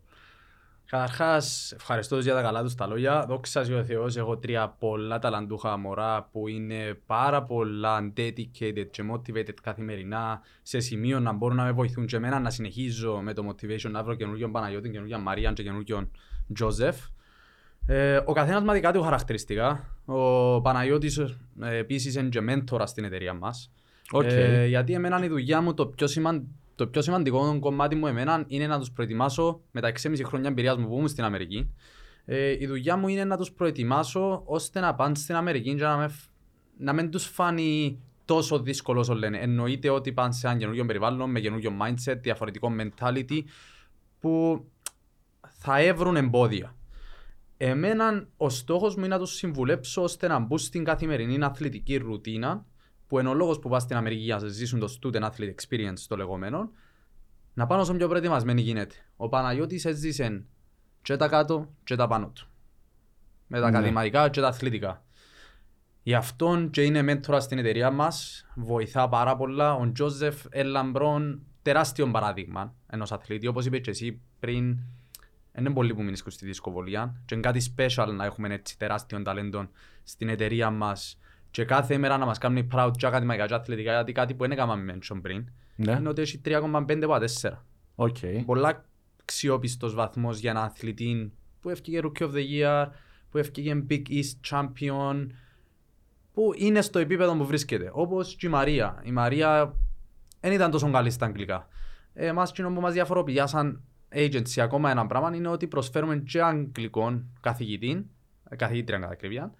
Καταρχάς, 0.90 1.72
ευχαριστώ 1.72 2.16
τους 2.16 2.24
για 2.24 2.34
τα 2.34 2.42
καλά 2.42 2.62
τους 2.62 2.74
τα 2.74 2.86
λόγια. 2.86 3.24
Δόξα 3.28 3.60
ο 3.60 3.84
Θεός, 3.84 4.16
έχω 4.16 4.36
τρία 4.36 4.68
πολλά 4.78 5.18
ταλαντούχα 5.18 5.76
μωρά 5.76 6.28
που 6.32 6.48
είναι 6.48 6.98
πάρα 7.06 7.42
πολλά 7.42 8.12
dedicated 8.16 8.86
και 8.90 9.02
motivated 9.12 9.54
καθημερινά 9.62 10.40
σε 10.62 10.80
σημείο 10.80 11.20
να 11.20 11.32
μπορούν 11.32 11.56
να 11.56 11.64
με 11.64 11.72
βοηθούν 11.72 12.06
και 12.06 12.16
εμένα 12.16 12.38
να 12.40 12.50
συνεχίζω 12.50 13.20
με 13.22 13.32
το 13.32 13.48
motivation 13.48 13.90
να 13.90 14.02
βρω 14.02 14.14
καινούργιον 14.14 14.52
Παναγιώτη, 14.52 14.90
καινούργιον 14.90 15.20
Μαρία 15.20 15.52
και 15.52 15.62
καινούργιον 15.62 16.10
Τζόζεφ. 16.54 16.96
Ε, 17.86 18.20
ο 18.24 18.32
καθένας 18.32 18.62
με 18.62 18.72
δικά 18.72 18.92
του 18.92 19.02
χαρακτηριστικά. 19.02 19.84
Ο 20.04 20.60
Παναγιώτης 20.60 21.18
ε, 21.18 21.76
επίσης 21.76 22.14
είναι 22.14 22.28
και 22.28 22.40
μέντορας 22.40 22.90
στην 22.90 23.04
εταιρεία 23.04 23.34
μας. 23.34 23.72
ΟΚ. 24.10 24.24
Ε, 24.24 24.66
γιατί 24.66 24.92
εμένα 24.92 25.24
η 25.24 25.28
δουλειά 25.28 25.60
μου 25.60 25.74
το 25.74 25.86
πιο, 25.86 26.06
σημαν... 26.06 26.46
το 26.76 26.86
πιο 26.86 27.02
σημαντικό 27.02 27.58
κομμάτι 27.58 27.94
μου 27.94 28.06
εμένα 28.06 28.44
είναι 28.46 28.66
να 28.66 28.78
τους 28.78 28.90
προετοιμάσω 28.90 29.60
με 29.70 29.80
τα 29.80 29.92
6,5 30.02 30.20
χρόνια 30.24 30.48
εμπειρίας 30.48 30.76
μου 30.76 30.88
που 30.88 30.94
ήμουν 30.94 31.08
στην 31.08 31.24
Αμερική. 31.24 31.74
Ε, 32.24 32.56
η 32.58 32.66
δουλειά 32.66 32.96
μου 32.96 33.08
είναι 33.08 33.24
να 33.24 33.36
τους 33.36 33.52
προετοιμάσω 33.52 34.42
ώστε 34.44 34.80
να 34.80 34.94
πάνε 34.94 35.14
στην 35.14 35.34
Αμερική 35.34 35.74
και 35.74 35.82
να, 35.82 35.96
με... 35.96 36.08
φ- 36.08 36.30
να 36.78 36.92
μην 36.92 37.10
τους 37.10 37.24
φανεί 37.24 38.00
τόσο 38.24 38.58
δύσκολο 38.58 39.00
όσο 39.00 39.14
λένε. 39.14 39.38
Εννοείται 39.38 39.88
ότι 39.90 40.12
πάνε 40.12 40.32
σε 40.32 40.46
ένα 40.46 40.56
καινούργιο 40.56 40.84
περιβάλλον, 40.86 41.30
με 41.30 41.40
καινούργιο 41.40 41.72
mindset, 41.82 42.18
διαφορετικό 42.20 42.72
mentality 42.80 43.40
που 44.20 44.64
θα 45.48 45.80
έβρουν 45.80 46.16
εμπόδια. 46.16 46.76
Εμένα 47.56 48.28
ο 48.36 48.48
στόχος 48.48 48.96
μου 48.96 49.04
είναι 49.04 49.14
να 49.14 49.20
τους 49.20 49.34
συμβουλέψω 49.34 50.02
ώστε 50.02 50.28
να 50.28 50.38
μπουν 50.38 50.58
στην 50.58 50.84
καθημερινή 50.84 51.44
αθλητική 51.44 51.96
ρουτίνα 51.96 52.66
που 53.06 53.18
είναι 53.18 53.28
ο 53.28 53.34
λόγος 53.34 53.58
που 53.58 53.68
πας 53.68 53.82
στην 53.82 53.96
Αμερική 53.96 54.22
για 54.22 54.36
να 54.36 54.46
ζήσουν 54.48 54.80
το 54.80 54.98
student 55.00 55.22
athlete 55.22 55.54
experience 55.54 55.98
το 56.08 56.16
λεγόμενο 56.16 56.70
να 57.54 57.66
πάνε 57.66 57.82
όσο 57.82 57.94
πιο 57.94 58.08
προετοιμασμένοι 58.08 58.60
γίνεται. 58.60 58.94
Ο 59.16 59.28
Παναγιώτης 59.28 59.84
έζησε 59.84 60.44
και 61.02 61.16
τα 61.16 61.28
κάτω 61.28 61.74
και 61.84 61.96
τα 61.96 62.06
πάνω 62.06 62.28
του. 62.28 62.48
Με 63.46 63.60
τα 63.60 63.70
Ναι. 63.70 63.76
ακαδημαϊκά 63.76 64.28
και 64.28 64.40
τα 64.40 64.48
αθλητικά. 64.48 65.04
Γι' 66.02 66.14
αυτόν 66.14 66.70
και 66.70 66.82
είναι 66.82 67.02
μέντορα 67.02 67.40
στην 67.40 67.58
εταιρεία 67.58 67.90
μας, 67.90 68.46
βοηθά 68.54 69.08
πάρα 69.08 69.36
πολλά. 69.36 69.74
Ο 69.74 69.92
Τζόζεφ 69.92 70.44
Ελαμπρόν, 70.50 71.42
τεράστιο 71.62 72.10
παράδειγμα 72.10 72.74
ενός 72.86 73.12
αθλήτη. 73.12 73.46
Όπως 73.46 73.66
είπες 73.66 73.80
και 73.80 73.90
εσύ 73.90 74.20
πριν, 74.40 74.78
είναι 75.58 75.70
πολλοί 75.70 75.94
που 75.94 76.02
μείνεις 76.02 76.24
στη 76.26 76.46
δυσκολία 76.46 77.22
και 77.24 77.34
είναι 77.34 77.42
κάτι 77.42 77.72
special 77.76 78.12
να 78.14 78.24
έχουμε 78.24 78.54
έτσι 78.54 78.78
τεράστιο 78.78 79.22
ταλέντο 79.22 79.68
στην 80.02 80.28
εταιρεία 80.28 80.70
μας 80.70 81.18
και 81.56 81.64
κάθε 81.64 81.98
μέρα 81.98 82.18
να 82.18 82.26
μας 82.26 82.38
κάνουν 82.38 82.68
proud 82.72 82.90
και 82.96 83.06
ακαδημαϊκά 83.06 83.46
και 83.46 83.54
αθλητικά 83.54 83.92
γιατί 83.92 84.12
κάτι 84.12 84.34
που 84.34 84.42
δεν 84.42 84.50
έκαναμε 84.50 84.98
mention 84.98 85.18
πριν 85.22 85.48
Ναι, 85.76 85.92
είναι 85.92 86.08
ότι 86.08 86.22
έχει 86.22 86.40
3,5 86.44 87.02
από 87.02 87.16
4. 87.40 87.50
ΟΚ. 87.94 88.16
Πολλά 88.44 88.84
αξιόπιστος 89.20 89.94
βαθμός 89.94 90.38
για 90.38 90.50
έναν 90.50 90.64
αθλητή 90.64 91.32
που 91.60 91.68
έφυγε 91.68 92.00
Rookie 92.02 92.22
of 92.22 92.30
the 92.30 92.44
Year, 92.60 92.86
που 93.30 93.38
έφυγε 93.38 93.84
Big 93.90 94.02
East 94.08 94.50
Champion, 94.50 95.26
που 96.32 96.52
είναι 96.56 96.80
στο 96.80 96.98
επίπεδο 96.98 97.36
που 97.36 97.46
βρίσκεται. 97.46 97.90
Όπως 97.92 98.36
και 98.36 98.46
η 98.46 98.50
Μαρία. 98.50 99.02
Η 99.04 99.12
Μαρία 99.12 99.74
δεν 100.40 100.52
ήταν 100.52 100.70
τόσο 100.70 100.90
καλή 100.90 101.10
στα 101.10 101.26
αγγλικά. 101.26 101.68
Ε, 102.12 102.26
Εμάς 102.26 102.52
εκείνο 102.52 102.72
που 102.72 102.80
μας 102.80 102.92
διαφοροποιεί 102.92 103.42
σαν 103.44 103.82
agency 104.14 104.60
ακόμα 104.60 104.90
ένα 104.90 105.06
πράγμα 105.06 105.36
είναι 105.36 105.48
ότι 105.48 105.66
προσφέρουμε 105.66 106.16
και 106.16 106.42
αγγλικών 106.42 107.26
καθηγητή, 107.40 108.06
ε, 108.48 108.56
καθηγήτρια 108.56 108.98
κατά 108.98 109.12
ακρίβεια, 109.12 109.54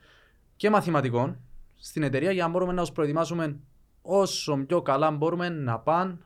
και 0.56 0.70
μαθηματικών 0.70 1.40
στην 1.86 2.02
εταιρεία 2.02 2.30
για 2.32 2.42
να 2.44 2.48
μπορούμε 2.50 2.72
να 2.72 2.80
τους 2.80 2.92
προετοιμάσουμε 2.92 3.56
όσο 4.02 4.56
πιο 4.66 4.82
καλά 4.82 5.10
μπορούμε 5.10 5.48
να 5.48 5.78
πάνε 5.78 6.18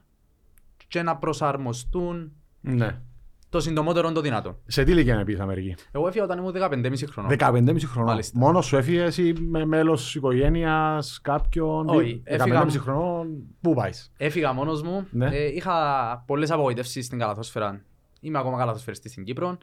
και 0.88 1.02
να 1.02 1.16
προσαρμοστούν 1.16 2.32
Ναι. 2.60 3.00
το 3.48 3.60
συντομότερο 3.60 4.12
το 4.12 4.20
δυνατό. 4.20 4.58
Σε 4.66 4.84
τι 4.84 4.90
ηλικία 4.90 5.24
πήγες 5.24 5.40
Αμερική; 5.40 5.74
Εγώ 5.92 6.08
έφυγα 6.08 6.24
όταν 6.24 6.38
ήμουν 6.38 6.52
15,5 6.52 7.06
χρονών. 7.06 7.30
15,5 7.38 7.86
χρονών. 7.86 8.10
Μάλιστα. 8.10 8.38
Μόνος 8.38 8.66
σου 8.66 8.76
έφυγες 8.76 9.16
ή 9.18 9.32
με 9.40 9.64
μέλος 9.64 10.02
της 10.02 10.14
οικογένειας 10.14 11.20
κάποιον. 11.22 11.88
Όχι, 11.88 12.22
15,5 12.26 12.66
έφυγα- 12.66 12.80
χρονών. 12.82 13.28
Πού 13.60 13.74
πάεις; 13.74 14.12
Έφυγα 14.16 14.52
μόνος 14.52 14.82
μου. 14.82 15.06
Ναι. 15.10 15.26
Ε, 15.26 15.46
είχα 15.54 15.74
πολλές 16.26 16.50
απογοητεύσεις 16.50 17.04
στην 17.06 17.18
καλαθόσφαιρα. 17.18 17.80
Είμαι 18.20 18.38
ακόμα 18.38 18.58
καλαθοσφαιριστής 18.58 19.10
στην 19.12 19.24
Κύπρο. 19.24 19.58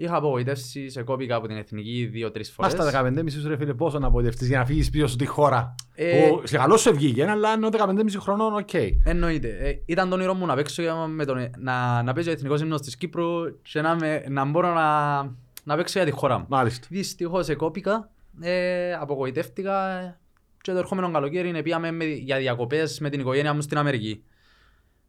Είχα 0.00 0.16
απογοητεύσεις, 0.16 0.92
σε 0.92 1.02
κόπηκα 1.02 1.36
από 1.36 1.46
την 1.46 1.56
εθνική 1.56 2.06
δύο-τρεις 2.06 2.54
Μα 2.58 2.68
φορές. 2.68 2.90
στα 2.90 3.02
15,5 3.24 3.30
σου 3.30 3.48
ρε 3.48 3.56
φίλε, 3.56 3.74
πόσο 3.74 3.98
να 3.98 4.06
απογοητευτείς 4.06 4.48
για 4.48 4.58
να 4.58 4.64
φύγεις 4.64 4.90
πίσω 4.90 5.06
στη 5.06 5.26
χώρα. 5.26 5.74
Ε, 5.94 6.28
Που 6.28 6.46
σε 6.46 6.56
καλό 6.56 6.76
σου 6.76 6.94
βγήκε, 6.94 7.24
αλλά 7.30 7.52
είναι 7.52 7.68
15,5 7.72 8.18
χρονών, 8.18 8.54
ΟΚ. 8.54 8.68
Εννοείται. 9.04 9.48
Ε, 9.48 9.82
ήταν 9.86 10.08
το 10.08 10.14
όνειρό 10.14 10.34
μου 10.34 10.46
να 10.46 10.54
παίξω 10.54 10.82
για- 10.82 10.94
με 11.06 11.24
τον, 11.24 11.50
να, 11.58 12.02
να 12.02 12.12
παίζω 12.12 12.30
εθνικός 12.30 12.60
ύμνος 12.60 12.80
της 12.80 12.96
Κύπρου 12.96 13.26
και 13.62 13.80
να, 13.80 13.94
με, 13.96 14.24
να 14.28 14.44
μπορώ 14.44 14.72
να, 14.74 15.18
να 15.64 15.76
παίξω 15.76 15.98
για 15.98 16.10
τη 16.10 16.14
χώρα 16.16 16.38
μου. 16.38 16.44
Μάλιστα. 16.48 16.86
Δυστυχώς 16.90 17.48
εκόπηκα, 17.48 18.10
ε, 18.40 18.92
απογοητεύτηκα 18.94 19.88
ε, 19.90 20.18
και 20.60 20.72
το 20.72 20.78
ερχόμενο 20.78 21.10
καλοκαίρι 21.10 21.62
πήγαμε 21.62 21.90
με, 21.90 22.04
για 22.04 22.38
διακοπές 22.38 23.00
με 23.00 23.10
την 23.10 23.20
οικογένεια 23.20 23.54
μου 23.54 23.60
στην 23.60 23.78
Αμερική. 23.78 24.22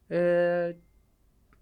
Ε, 0.08 0.76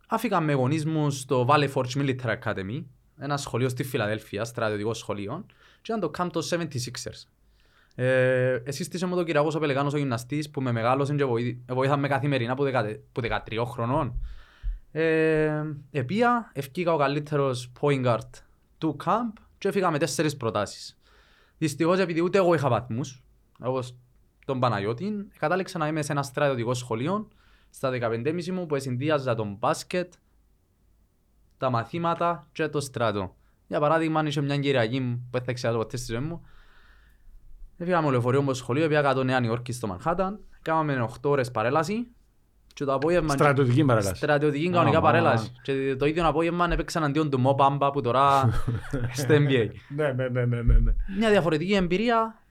άφηκα 0.07 0.39
με 0.41 0.53
γονείς 0.53 0.85
μου 0.85 1.09
στο 1.11 1.45
Valley 1.49 1.67
Forge 1.73 1.97
Military 2.01 2.35
Academy, 2.43 2.83
ένα 3.19 3.37
σχολείο 3.37 3.69
στη 3.69 3.83
Φιλαδέλφια, 3.83 4.45
στρατιωτικό 4.45 4.93
σχολείο, 4.93 5.45
και 5.81 5.93
ήταν 5.93 5.99
το 5.99 6.11
Camp 6.17 6.29
των 6.31 6.43
76ers. 6.43 7.27
Ε, 7.95 8.59
εσύστησε 8.63 9.05
μου 9.05 9.15
τον 9.15 9.25
Κυριακός 9.25 9.55
ο 9.55 9.59
Πελεγάνος 9.59 9.93
ο 9.93 9.97
γυμναστής 9.97 10.49
που 10.49 10.61
με 10.61 10.71
μεγάλωσε 10.71 11.15
και 11.15 11.25
βοή- 11.25 11.59
βοήθαμε 11.67 12.07
καθημερινά 12.07 12.55
που, 12.55 12.63
δεκα, 12.63 12.85
που 13.11 13.21
13 13.21 13.65
χρονών. 13.65 14.19
Ε, 14.91 15.63
επία, 15.91 16.51
ευκήκα 16.53 16.93
ο 16.93 16.97
καλύτερος 16.97 17.71
point 17.79 18.05
guard 18.05 18.29
του 18.77 18.95
camp 19.05 19.33
και 19.57 19.67
έφυγα 19.67 19.91
με 19.91 19.97
τέσσερις 19.97 20.37
προτάσεις. 20.37 20.97
Δυστυχώς 21.57 21.99
επειδή 21.99 22.21
ούτε 22.21 22.37
εγώ 22.37 22.53
είχα 22.53 22.69
βαθμούς, 22.69 23.23
όπως 23.59 23.95
τον 24.45 24.59
Παναγιώτη, 24.59 25.27
κατάληξα 25.39 25.77
να 25.77 25.87
είμαι 25.87 26.01
σε 26.01 26.11
ένα 26.11 26.23
στρατιωτικό 26.23 26.73
σχολείο 26.73 27.27
στα 27.69 27.89
15,5 27.89 28.51
μου 28.51 28.65
που 28.65 28.79
συνδύαζα 28.79 29.35
τον 29.35 29.55
μπάσκετ, 29.59 30.13
τα 31.57 31.69
μαθήματα 31.69 32.47
και 32.51 32.67
το 32.67 32.79
στρατό. 32.79 33.35
Για 33.67 33.79
παράδειγμα, 33.79 34.19
αν 34.19 34.25
είχε 34.25 34.41
μια 34.41 34.57
Κυριακή 34.57 34.99
που 34.99 35.27
δεν 35.31 35.43
θα 35.43 35.53
ξέρω 35.53 35.77
ποτέ 35.77 35.97
στη 35.97 36.11
ζωή 36.13 36.21
μου, 36.21 36.41
έφυγα 37.77 38.01
με 38.01 38.11
λεωφορείο 38.11 38.41
μου 38.41 38.47
στο 38.47 38.63
σχολείο, 38.63 38.87
πήγα 38.87 39.01
κάτω 39.01 39.23
Νέα 39.23 39.39
Νιόρκη 39.39 39.71
στο 39.71 39.87
Μανχάταν, 39.87 40.39
κάναμε 40.61 41.07
8 41.11 41.15
ώρες 41.21 41.51
παρέλαση 41.51 42.07
και 42.73 42.83
το 42.85 42.93
απόγευμα... 42.93 43.33
Στρατιωτική 43.33 43.83
παρέλαση. 43.83 44.15
Στρατιωτική 44.15 44.69
κανονικά 44.69 44.97
Α, 44.97 45.01
παρέλαση. 45.01 45.51
Και 45.61 45.95
το 45.99 46.05
ίδιο 46.05 46.27
απόγευμα 46.27 46.67
έπαιξαν 46.71 47.03
αντίον 47.03 47.29
του 47.29 47.39
Μο 47.39 47.53
Πάμπα 47.53 47.91
που 47.91 48.01
τώρα 48.01 48.49
στο 49.21 49.35
NBA. 49.35 49.69
Ναι, 49.87 50.11
ναι, 50.11 50.27
ναι, 50.27 50.45
ναι, 50.45 50.61
ναι, 50.61 50.73
ναι. 50.73 50.93
Μια 51.17 51.29
διαφορετική 51.29 51.73
εμπειρία. 51.73 52.41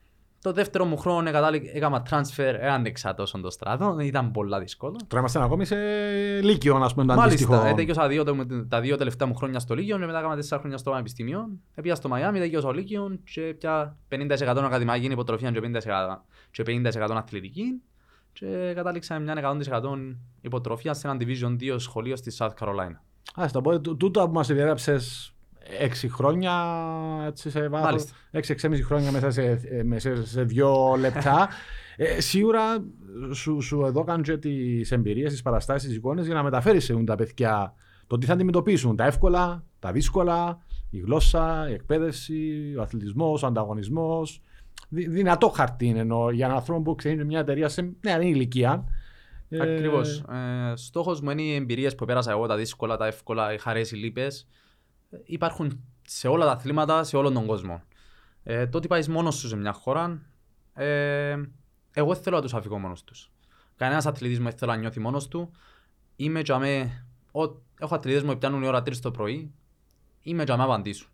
Το 0.42 0.52
δεύτερο 0.52 0.84
μου 0.84 0.96
χρόνο 0.96 1.28
εκατάλη- 1.28 1.70
έκανα 1.74 2.06
transfer, 2.10 2.54
ε, 2.60 2.68
άντεξα 2.70 3.14
τόσο 3.14 3.40
το 3.40 3.50
στράτο, 3.50 3.96
ήταν 4.00 4.30
πολλά 4.30 4.58
δύσκολο. 4.58 4.96
Τώρα 5.06 5.18
είμαστε 5.18 5.42
ακόμη 5.42 5.64
σε 5.64 5.76
Λύκειο, 6.42 6.76
α 6.76 6.78
πούμε, 6.94 7.04
το 7.06 7.14
Μάλιστα, 7.14 7.22
αντίστοιχο. 7.24 7.66
ε, 7.66 7.74
τέλειωσα 7.74 8.08
δύο, 8.08 8.24
τα- 8.24 8.66
τα 8.68 8.80
δύο 8.80 8.96
τελευταία 8.96 9.28
μου 9.28 9.34
χρόνια 9.34 9.58
στο 9.58 9.74
Λύκειο 9.74 9.98
και 9.98 10.06
μετά 10.06 10.18
έκανα 10.18 10.34
τέσσερα 10.34 10.60
χρόνια 10.60 10.78
στο 10.78 10.90
Πανεπιστήμιο. 10.90 11.48
Έπια 11.74 11.94
στο 11.94 12.08
Μαϊάμι, 12.08 12.38
τέλειωσα 12.38 12.60
στο 12.60 12.70
Λύκειο 12.72 13.18
και 13.24 13.40
πια 13.58 13.96
50% 14.08 14.64
ακαδημαϊκή 14.64 15.06
υποτροφία 15.06 15.50
και 15.50 15.60
50%, 15.60 16.24
και 16.50 16.62
50% 16.62 17.16
αθλητική. 17.16 17.82
Και 18.32 18.72
κατάληξα 18.74 19.14
με 19.14 19.20
μια 19.20 19.34
100% 19.34 20.16
υποτροφία 20.40 20.94
σε 20.94 21.08
ένα 21.08 21.16
Division 21.20 21.56
2 21.60 21.78
σχολείο 21.78 22.16
στη 22.16 22.36
South 22.38 22.50
Carolina. 22.60 22.96
Α, 23.34 23.46
το 23.52 23.60
πω, 23.60 23.80
τού- 23.80 23.96
τούτο 23.96 24.26
που 24.26 24.32
μας 24.32 24.46
διέγραψε 24.46 24.98
6 25.80 26.08
χρόνια 26.08 26.52
έτσι 27.26 27.50
σε 27.50 27.68
βάθος. 27.68 28.12
Μάλιστα. 28.30 28.68
6-6,5 28.68 28.82
χρόνια 28.84 29.10
μέσα 29.10 29.30
σε, 29.30 29.60
ε, 29.70 29.82
μέσα 29.82 30.26
σε 30.26 30.42
δύο 30.42 30.94
λεπτά. 30.98 31.48
ε, 31.96 32.20
σίγουρα 32.20 32.84
σου, 33.32 33.60
σου 33.60 33.84
έδωκαν 33.84 34.22
και 34.22 34.36
τις 34.36 34.92
εμπειρίες, 34.92 35.32
τις 35.32 35.42
παραστάσεις, 35.42 35.88
τις 35.88 35.96
εικόνες 35.96 36.26
για 36.26 36.34
να 36.34 36.42
μεταφέρεις 36.42 36.84
σε 36.84 36.94
τα 37.04 37.14
παιδιά 37.14 37.74
το 38.06 38.18
τι 38.18 38.26
θα 38.26 38.32
αντιμετωπίσουν. 38.32 38.96
Τα 38.96 39.04
εύκολα, 39.04 39.64
τα 39.78 39.92
δύσκολα, 39.92 40.62
η 40.90 40.98
γλώσσα, 40.98 41.66
η 41.70 41.72
εκπαίδευση, 41.72 42.74
ο 42.78 42.82
αθλητισμός, 42.82 43.42
ο 43.42 43.46
ανταγωνισμός. 43.46 44.42
Δυ, 44.88 45.08
δυνατό 45.08 45.48
χαρτί 45.48 45.86
είναι 45.86 46.00
ενώ 46.00 46.30
για 46.30 46.44
έναν 46.44 46.56
άνθρωπο 46.56 46.82
που 46.82 46.94
ξεκινήσει 46.94 47.26
μια 47.26 47.40
εταιρεία 47.40 47.68
σε 47.68 47.92
νεαρή 48.00 48.28
ηλικία. 48.28 48.84
Ε, 49.48 49.60
Ακριβώς. 49.60 50.18
Ε, 50.18 50.72
στόχος 50.76 51.20
μου 51.20 51.30
είναι 51.30 51.42
οι 51.42 51.54
εμπειρίες 51.54 51.94
που 51.94 52.04
πέρασα 52.04 52.30
εγώ, 52.30 52.46
τα 52.46 52.56
δύσκολα, 52.56 52.96
τα 52.96 53.06
εύκολα, 53.06 53.52
οι 53.52 53.58
χαρές, 53.58 53.90
οι 53.90 53.96
λύπες. 53.96 54.46
Ε, 55.10 55.16
Υπάρχουν 55.24 55.84
σε 56.02 56.28
όλα 56.28 56.44
τα 56.44 56.50
αθλήματα, 56.52 57.04
σε 57.04 57.16
όλον 57.16 57.34
τον 57.34 57.46
κόσμο. 57.46 57.82
Ε, 58.42 58.66
το 58.66 58.78
ότι 58.78 58.86
πάεις 58.88 59.08
μόνος 59.08 59.34
σου 59.36 59.48
σε 59.48 59.56
μια 59.56 59.72
χώρα, 59.72 60.22
ε, 60.74 61.36
εγώ 61.92 62.12
δεν 62.14 62.22
θέλω 62.22 62.36
να 62.36 62.42
τους 62.42 62.54
αφηγώ 62.54 62.78
μόνος 62.78 63.04
τους. 63.04 63.30
Κανένας 63.76 64.06
αθλητής 64.06 64.38
μου 64.38 64.44
δεν 64.48 64.58
θέλω 64.58 64.72
να 64.72 64.78
νιώθει 64.78 65.00
μόνος 65.00 65.28
του. 65.28 65.50
Είμαι 66.16 66.42
και 66.42 66.52
αμέ, 66.52 67.06
ο- 67.32 67.62
έχω 67.80 67.94
αθλητές 67.94 68.22
μου 68.22 68.32
που 68.32 68.38
πιάνουν 68.38 68.62
η 68.62 68.66
ώρα 68.66 68.82
3 68.82 69.00
το 69.00 69.10
πρωί, 69.10 69.52
είμαι 70.22 70.44
και 70.44 70.52
αμέ 70.52 70.62
απαντήσου. 70.62 71.08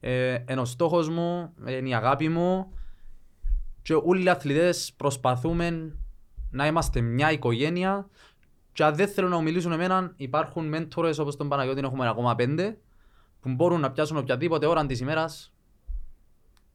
Ε, 0.00 0.34
ενώ 0.46 0.60
ο 0.60 0.64
στόχος 0.64 1.08
μου, 1.08 1.54
είναι 1.66 1.88
η 1.88 1.94
αγάπη 1.94 2.28
μου 2.28 2.72
και 3.82 3.94
όλοι 3.94 4.24
οι 4.24 4.28
αθλητές 4.28 4.92
προσπαθούμε 4.96 5.96
να 6.50 6.66
είμαστε 6.66 7.00
μια 7.00 7.32
οικογένεια 7.32 8.08
και 8.72 8.84
αν 8.84 8.94
δεν 8.94 9.08
θέλουν 9.08 9.30
να 9.30 9.40
μιλήσουν 9.40 9.72
εμένα 9.72 10.12
υπάρχουν 10.16 10.66
μέντορες 10.68 11.18
όπως 11.18 11.36
τον 11.36 11.48
Παναγιώτη 11.48 11.80
έχουμε 11.80 12.08
ακόμα 12.08 12.34
πέντε 12.34 12.78
που 13.44 13.50
μπορούν 13.54 13.80
να 13.80 13.90
πιάσουν 13.90 14.16
οποιαδήποτε 14.16 14.66
ώρα 14.66 14.86
της 14.86 15.00
ημέρας 15.00 15.52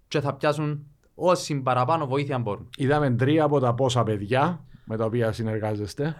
και 0.08 0.20
θα 0.20 0.34
πιάσουν 0.34 0.86
όση 1.16 1.62
παραπάνω 1.62 2.08
βοήθεια 2.08 2.40
μπορούν. 2.40 2.70
Είδαμε 2.78 3.12
τρία 3.12 3.44
από 3.44 3.60
τα 3.60 3.74
πόσα 3.74 4.04
παιδιά 4.04 4.64
με 4.86 4.98
τα 4.98 5.06
οποία 5.06 5.32
συνεργάζεστε. 5.32 6.16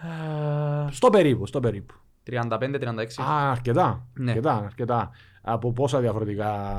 Στο 0.90 1.10
περίπου, 1.10 1.46
στο 1.46 1.60
περίπου. 1.60 1.94
35-36. 2.30 3.22
Α, 3.22 3.50
αρκετά. 3.50 4.06
Ναι. 4.14 4.30
αρκετά, 4.30 4.56
αρκετά. 4.64 5.10
Από 5.42 5.72
πόσα 5.72 6.00
διαφορετικά 6.00 6.72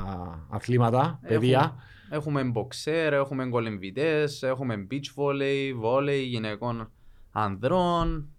αθλήματα, 0.50 1.20
παιδιά; 1.28 1.76
Έχουμε 2.10 2.52
boxer, 2.56 3.12
έχουμε 3.12 3.50
κολεμβητές, 3.50 4.44
έχουμε 4.44 4.88
beach 4.92 5.22
volley, 5.24 5.84
volley 5.84 6.24
γυναικών 6.24 6.92
ανδρών, 7.32 8.30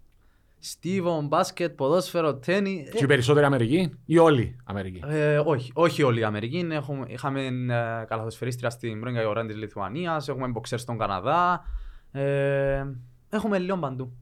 στίβο, 0.65 1.21
μπάσκετ, 1.21 1.75
ποδόσφαιρο, 1.75 2.35
τέννη. 2.35 2.87
Και 2.95 3.03
οι 3.03 3.07
περισσότεροι 3.07 3.45
Αμερική 3.45 3.91
ή 4.05 4.17
όλοι 4.17 4.55
Αμερική. 4.63 5.01
Ε, 5.07 5.37
όχι, 5.45 5.71
όχι 5.73 6.03
όλη 6.03 6.19
η 6.19 6.23
Αμερική. 6.23 6.67
Έχουμε, 6.71 7.05
είχαμε 7.07 7.45
ε, 7.45 8.05
καλαθοσφαιρίστρια 8.05 8.69
στην 8.69 8.99
πρώην 8.99 9.15
Καγιοράν 9.15 9.47
της 9.47 9.55
Λιθουανίας, 9.55 10.27
έχουμε 10.27 10.47
μποξέρ 10.47 10.79
στον 10.79 10.97
Καναδά. 10.97 11.65
Ε, 12.11 12.83
έχουμε 13.29 13.59
λίγο 13.59 13.77
παντού. 13.77 14.13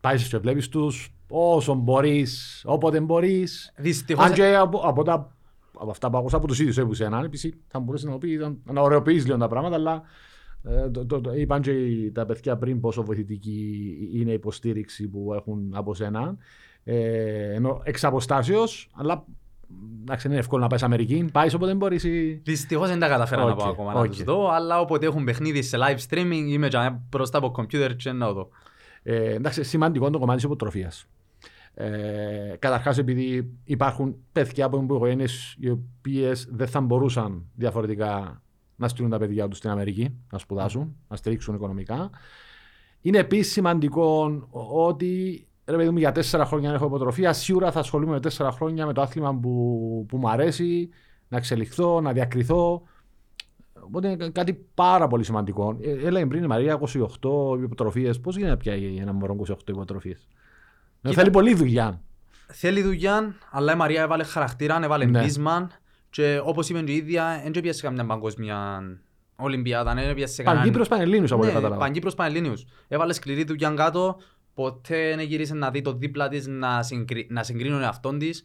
Πάεις 0.00 0.28
και 0.28 0.38
βλέπεις 0.38 0.68
τους 0.68 1.14
όσο 1.28 1.74
μπορείς, 1.74 2.62
όποτε 2.66 3.00
μπορείς. 3.00 3.72
Δυστυχώς, 3.76 4.24
Αν 4.24 4.32
και 4.32 4.56
από, 4.56 4.78
από, 4.78 5.02
τα, 5.02 5.36
από 5.78 5.90
αυτά 5.90 6.10
που 6.10 6.18
ακούσα 6.18 6.36
από 6.36 6.46
τους 6.46 6.60
ίδιους 6.60 6.78
έπουσε 6.78 7.04
ανάλυση, 7.04 7.60
θα 7.66 7.80
μπορούσε 7.80 8.08
να, 8.08 8.18
πει, 8.18 8.36
να, 8.36 8.72
να 8.72 8.80
ωραιοποιήσει 8.80 9.26
λίγο 9.26 9.38
τα 9.38 9.48
πράγματα, 9.48 9.74
αλλά 9.74 10.02
ε, 10.68 10.90
το, 10.90 11.06
το, 11.06 11.20
το, 11.20 11.34
είπαν 11.34 11.60
και 11.62 11.70
οι- 11.70 12.10
τα 12.12 12.26
παιδιά 12.26 12.56
πριν 12.56 12.80
πόσο 12.80 13.02
βοηθητική 13.04 13.80
είναι 14.12 14.30
η 14.30 14.34
υποστήριξη 14.34 15.08
που 15.08 15.32
έχουν 15.34 15.70
από 15.74 15.94
σένα. 15.94 16.36
Ε, 16.84 17.54
ενώ 17.54 17.80
εξ 17.84 18.04
αποστάσεως, 18.04 18.90
αλλά 18.94 19.24
εντάξει, 20.00 20.28
είναι 20.28 20.36
εύκολο 20.36 20.62
να 20.62 20.68
πάεις 20.68 20.82
Αμερική. 20.82 21.28
Πάεις 21.32 21.54
όποτε 21.54 21.74
μπορείς. 21.74 22.04
Ή... 22.04 22.40
Δυστυχώς 22.44 22.88
δεν 22.88 22.98
τα 22.98 23.08
καταφέρα 23.08 23.44
να 23.44 23.50
ΟΚ, 23.50 23.58
πάω 23.58 23.70
ακόμα 23.70 23.92
να 23.92 24.00
ΟΚ. 24.00 24.06
τους 24.06 24.22
δω, 24.22 24.48
αλλά 24.50 24.80
όποτε 24.80 25.06
έχουν 25.06 25.24
παιχνίδι 25.24 25.62
σε 25.62 25.76
live 25.80 25.98
streaming 26.08 26.44
είμαι 26.46 26.68
και 26.68 26.92
μπροστά 27.10 27.38
από 27.38 27.50
κομπιούτερ 27.50 27.96
και 27.96 28.12
να 28.12 28.32
δω. 28.32 28.48
Ε, 29.02 29.34
εντάξει, 29.34 29.62
σημαντικό 29.64 30.10
το 30.10 30.18
κομμάτι 30.18 30.36
της 30.36 30.44
υποτροφίας. 30.44 31.06
Ε, 31.74 32.56
Καταρχάς, 32.58 32.98
επειδή 32.98 33.50
υπάρχουν 33.64 34.16
παιδιά 34.32 34.64
από 34.64 34.82
οικογένειε 34.82 35.26
οι 35.58 35.70
οποίες 35.70 36.48
δεν 36.50 36.66
θα 36.66 36.80
μπορούσαν 36.80 37.44
διαφορετικά 37.54 38.42
να 38.76 38.88
στείλουν 38.88 39.10
τα 39.10 39.18
παιδιά 39.18 39.48
τους 39.48 39.58
στην 39.58 39.70
Αμερική 39.70 40.16
να 40.32 40.38
σπουδάσουν, 40.38 40.96
να 41.08 41.16
στηρίξουν 41.16 41.54
οικονομικά. 41.54 42.10
Είναι 43.00 43.18
επίσης 43.18 43.52
σημαντικό 43.52 44.40
ότι 44.72 45.40
ρε 45.64 45.76
παιδί 45.76 45.90
μου, 45.90 45.98
για 45.98 46.12
τέσσερα 46.12 46.44
χρόνια 46.44 46.72
έχω 46.72 46.86
υποτροφία. 46.86 47.32
Σίγουρα 47.32 47.72
θα 47.72 47.80
ασχολούμαι 47.80 48.12
με 48.12 48.20
τέσσερα 48.20 48.50
χρόνια 48.50 48.86
με 48.86 48.92
το 48.92 49.00
άθλημα 49.00 49.34
που, 49.34 50.04
που 50.08 50.16
μου 50.16 50.28
αρέσει, 50.30 50.88
να 51.28 51.36
εξελιχθώ, 51.36 52.00
να 52.00 52.12
διακριθώ. 52.12 52.82
Οπότε 53.80 54.08
είναι 54.08 54.28
κάτι 54.28 54.66
πάρα 54.74 55.06
πολύ 55.06 55.24
σημαντικό. 55.24 55.76
Ε, 55.80 55.90
Έλεγε 55.90 56.26
πριν 56.26 56.42
η 56.42 56.46
Μαρία 56.46 56.80
28 56.80 57.58
υποτροφίες. 57.62 58.20
Πώς 58.20 58.34
γίνεται 58.34 58.52
να 58.52 58.58
πιάει 58.58 58.96
ένα 58.96 59.12
μωρό 59.12 59.36
28 59.48 59.68
υποτροφίες; 59.68 60.28
Κοίτα. 61.02 61.14
Θέλει 61.14 61.30
πολλή 61.30 61.54
δουλειά. 61.54 62.00
Θέλει 62.46 62.82
δουλειά, 62.82 63.34
αλλά 63.50 63.72
η 63.72 63.76
Μαρία 63.76 64.02
έβαλε 64.02 64.24
χαρακτήρα, 64.24 64.78
έβαλε 64.84 65.04
Ναι. 65.04 65.22
πείσμα 65.22 65.70
και 66.16 66.40
όπως 66.44 66.68
είπε 66.68 66.80
και 66.82 66.92
η 66.92 66.96
ίδια, 66.96 67.40
δεν 67.50 67.62
πιέσε 67.62 67.82
καμιά 67.82 68.06
παγκόσμια 68.06 68.82
Ολυμπιάδα, 69.36 69.94
δεν 69.94 70.14
πιέσε 70.14 70.42
κανέναν... 70.42 70.64
Παγκύπρος 70.64 70.88
Πανελλήνιους 70.88 71.32
από 71.32 71.40
ό,τι 71.40 71.48
Ναι, 71.48 71.54
κατάλαβα. 71.54 71.80
Παγκύπρος 71.80 72.14
Πανελλήνιους. 72.14 72.64
Έβαλες 72.88 73.16
σκληρή 73.16 73.44
δουλειά 73.44 73.70
κάτω, 73.70 74.16
ποτέ 74.54 75.14
δεν 75.16 75.26
γύρισες 75.26 75.56
να 75.56 75.70
δεις 75.70 75.82
το 75.82 75.92
δίπλα 75.92 76.28
της 76.28 76.46
να, 76.46 76.82
συγκρι... 76.82 77.26
να 77.30 77.42
συγκρίνει 77.42 77.70
τον 77.70 77.82
εαυτόν 77.82 78.18
της. 78.18 78.42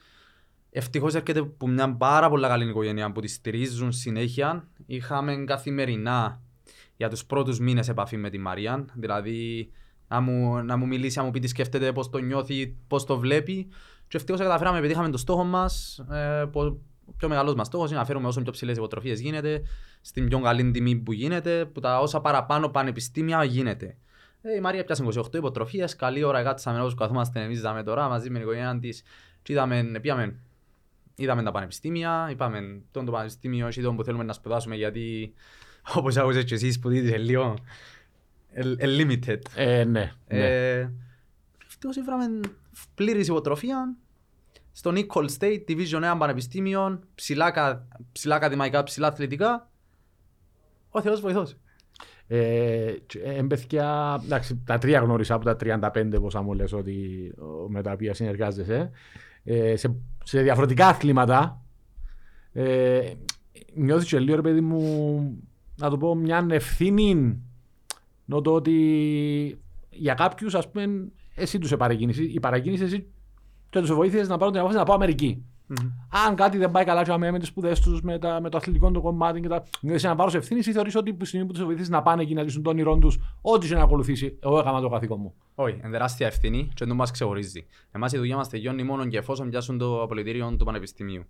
Ευτυχώς 0.72 1.15
έρχεται 1.15 1.39
από 1.39 1.67
μια 1.67 1.95
πάρα 1.95 2.30
πολύ 2.30 2.47
καλή 2.47 2.69
οικογένεια 2.69 3.11
που 3.11 3.22
τη 3.22 3.28
στηρίζουν 3.28 3.91
συνέχεια. 3.91 4.67
Είχαμε 4.86 5.36
καθημερινά 5.36 6.41
για 6.95 7.09
τους 7.09 7.26
πρώτους 7.26 7.59
μήνες 7.59 7.89
επαφή 7.89 8.17
με 8.17 8.30
τη 8.30 8.38
Μαρία. 8.38 8.86
Δηλαδή 8.93 9.72
να 10.07 10.19
μου, 10.19 10.63
να 10.63 10.78
μου 10.78 10.88
μιλήσει, 10.88 11.17
να 11.17 11.24
μου 11.24 11.32
πει 11.32 11.39
τι 11.39 11.47
σκέφτεται, 11.47 11.91
πώς 11.91 12.09
το 12.09 12.17
νιώθει, 12.17 12.78
πώς 12.88 13.05
το 13.05 13.17
βλέπει. 13.17 13.67
Και 14.07 14.17
ευτυχώς 14.17 14.41
καταφέραμε, 14.41 14.78
επειδή 14.78 14.93
είχαμε 14.93 15.09
το 15.09 15.17
στόχο 15.17 15.43
μας, 15.43 16.03
ε, 16.11 16.45
που 16.51 16.59
ο 16.59 16.82
πιο 17.18 17.28
μεγάλος 17.28 17.55
μας 17.55 17.68
στόχος 17.68 17.89
είναι 17.89 17.99
να 17.99 18.05
φέρουμε 18.05 18.28
όσο 18.28 18.41
πιο 18.41 18.51
ψηλές 18.51 18.78
υποτροφίες 18.78 19.20
γίνεται, 19.20 19.62
στην 20.01 20.28
πιο 20.28 20.39
καλή 20.39 20.72
τιμή 20.72 20.95
που 20.95 21.12
γίνεται, 21.12 21.66
που 21.66 21.80
τα 21.80 21.99
όσα 21.99 22.22
παραπάνω 22.22 22.70
πανεπιστήμια 22.70 23.43
γίνεται. 23.43 23.97
Ε, 24.41 24.55
η 24.55 24.59
Μαρία 24.59 24.84
πιάσε 24.84 25.03
28 25.03 25.34
υποτροφίες, 25.34 25.95
καλή 25.95 26.24
ώρα 26.24 26.43
κάτσαμε 26.43 26.80
όπως 26.80 26.95
καθόμαστε 26.95 27.41
εμείς 27.41 27.57
είδαμε 27.57 27.84
τώρα 27.84 28.07
μαζί 28.07 28.30
με 28.30 28.34
την 28.34 28.47
οικογένεια 28.47 28.80
της 28.80 29.03
και 29.41 29.53
είδαμε, 29.53 29.99
πήγαμε, 30.01 30.36
είδαμε 31.16 31.43
τα 31.43 31.51
πανεπιστήμια, 31.51 32.28
είπαμε 32.32 32.82
τον 32.91 33.05
το 33.05 33.12
πανεπιστήμιο 33.12 33.68
έχει 33.68 33.82
τον 33.82 33.95
που 33.95 34.03
θέλουμε 34.03 34.24
να 34.24 34.34
σπουδάσουμε 34.34 34.76
γιατί 34.76 35.34
όπως 35.95 36.18
άκουσες 36.18 36.43
και 36.43 36.53
εσείς 36.53 36.80
που 36.80 36.89
δείτε 36.89 37.07
είναι 37.07 37.18
λίγο 37.18 37.57
ε, 38.53 38.74
ε, 38.78 38.88
limited. 38.97 39.39
Ε, 39.55 39.84
ναι. 39.84 40.12
ναι. 40.28 40.45
Ε, 40.78 40.91
Ευτυχώς 41.66 41.95
ήβραμε 41.95 42.39
πλήρης 42.95 43.28
υποτροφία 43.28 43.95
στο 44.72 44.91
Nicol 44.95 45.26
State, 45.39 45.63
Division 45.67 46.13
1 46.13 46.15
πανεπιστήμιο, 46.17 46.99
ψηλά, 47.15 47.51
κα- 47.51 47.88
ψηλά 48.11 48.36
ακαδημαϊκά, 48.36 48.84
ψηλά 48.84 49.07
αθλητικά. 49.07 49.69
Ο 50.89 51.01
Θεός 51.01 51.22
βοηθός. 51.22 51.57
Ε, 52.28 52.93
και, 53.05 53.19
ε, 53.19 53.41
παιδιά, 53.41 54.19
εντάξει, 54.24 54.61
τα 54.65 54.78
τρία 54.78 54.99
γνώρισα 54.99 55.34
από 55.34 55.45
τα 55.45 55.55
35 55.55 56.19
πόσα 56.22 56.41
μου 56.41 56.53
λες 56.53 56.74
ότι 56.74 57.32
ο, 57.38 57.69
με 57.69 57.82
τα 57.82 57.91
οποία 57.91 58.13
συνεργάζεσαι. 58.13 58.91
Ε, 59.43 59.76
σε, 59.76 59.95
σε 60.24 60.41
διαφορετικά 60.41 60.88
αθλήματα 60.88 61.61
ε, 62.53 63.13
νιώθεις 63.74 64.07
και 64.07 64.19
λίγο 64.19 64.36
ρε 64.36 64.41
παιδί 64.41 64.61
μου 64.61 65.43
να 65.76 65.89
το 65.89 65.97
πω 65.97 66.15
μια 66.15 66.47
ευθύνη 66.49 67.41
να 68.26 68.41
το 68.41 68.53
ότι 68.53 69.61
για 69.89 70.13
κάποιους 70.13 70.55
ας 70.55 70.69
πούμε 70.72 71.07
εσύ 71.36 71.59
τους 71.59 71.72
επαρακίνησες 71.72 72.26
η 72.26 72.39
παρακίνηση 72.39 72.84
εσύ 72.84 73.07
και 73.72 73.80
τους 73.80 73.93
βοήθησες 73.93 74.28
να 74.28 74.38
πάρουν 74.38 74.51
την 74.53 74.59
απόφαση 74.61 74.80
να 74.80 74.86
πάω 74.86 74.95
Αμερική. 74.95 75.45
Αν 76.28 76.36
κάτι 76.36 76.57
δεν 76.57 76.72
πάει 76.72 76.84
καλά 76.86 77.17
με, 77.17 77.32
με 77.32 77.39
τις 77.39 77.47
σπουδές 77.47 77.80
τους, 77.80 78.01
με, 78.01 78.19
τα- 78.19 78.41
με 78.41 78.49
το 78.49 78.57
αθλητικό 78.57 78.91
του 78.91 79.01
κομμάτι 79.01 79.39
και 79.39 79.47
τα. 79.47 79.63
Νιώθει 79.82 80.05
ένα 80.05 80.15
βάρο 80.15 80.32
ευθύνη 80.34 80.59
ή 80.59 80.72
θεωρείς 80.72 80.95
ότι 80.95 81.13
που 81.13 81.26
στιγμή 81.26 81.45
που 81.45 81.53
τους 81.53 81.63
βοηθήσει 81.63 81.89
να 81.89 82.01
πάνε 82.01 82.22
εκεί 82.22 82.34
να 82.34 82.41
λύσουν 82.43 82.63
τον 82.63 82.74
όνειρό 82.74 82.97
τους, 82.97 83.19
ό,τι 83.41 83.67
και 83.67 83.76
να 83.76 83.82
ακολουθήσει, 83.84 84.38
εγώ 84.43 84.59
έκανα 84.59 84.82
το 84.82 84.89
καθήκον 84.89 85.17
μου. 85.22 85.34
Όχι, 85.55 85.74
είναι 85.84 85.89
τεράστια 85.91 86.28
ευθύνη 86.28 86.69
και 86.74 86.86
δεν 86.86 86.95
μας 86.95 87.11
ξεχωρίζει. 87.11 87.65
Εμάς 87.91 88.11
η 88.11 88.17
δουλειά 88.17 88.36
μας 88.36 88.49
τελειώνει 88.49 88.84
μόνο 88.84 89.05
και 89.07 89.17
εφόσον 89.17 89.49
πιάσουν 89.49 89.78
το 89.78 90.01
απολυτήριο 90.01 90.55
του 90.57 90.65
πανεπιστημίου. 90.65 91.24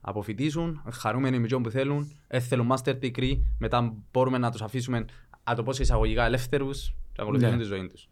Αποφοιτήσουν, 0.00 0.82
χαρούμενοι 0.92 1.38
με 1.38 1.46
που 1.46 1.70
θέλουν, 1.70 2.12
ε, 2.26 2.40
θέλουν 2.40 2.72
master 2.72 2.94
degree, 3.02 3.38
μετά 3.58 3.94
μπορούμε 4.12 4.38
να 4.38 4.50
τους 4.50 4.62
αφήσουμε, 4.62 5.04
να 5.48 5.54
το 5.54 5.62
πω 5.62 5.72
σε 5.72 5.82
εισαγωγικά, 5.82 6.24
ελεύθερους 6.24 6.86
και 6.88 6.94
να 7.16 7.22
ακολουθήσουν 7.22 7.54
Ναι. 7.56 7.60
τη 7.62 7.66
ζωή 7.68 7.86
τους. 7.86 8.08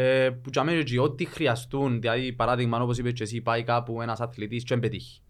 Ε, 0.00 0.30
που 0.30 0.50
για 0.52 0.64
μένα 0.64 0.82
και 0.82 1.00
ό,τι 1.00 1.24
χρειαστούν, 1.24 2.00
δηλαδή 2.00 2.32
παράδειγμα 2.32 2.80
όπως 2.82 2.98
είπες 2.98 3.12
και 3.12 3.22
εσύ, 3.22 3.40
πάει 3.40 3.62
κάπου 3.62 4.02
ένας 4.02 4.20
αθλητής 4.20 4.62
και 4.62 4.68
δεν 4.68 4.80
πετύχει. 4.80 5.20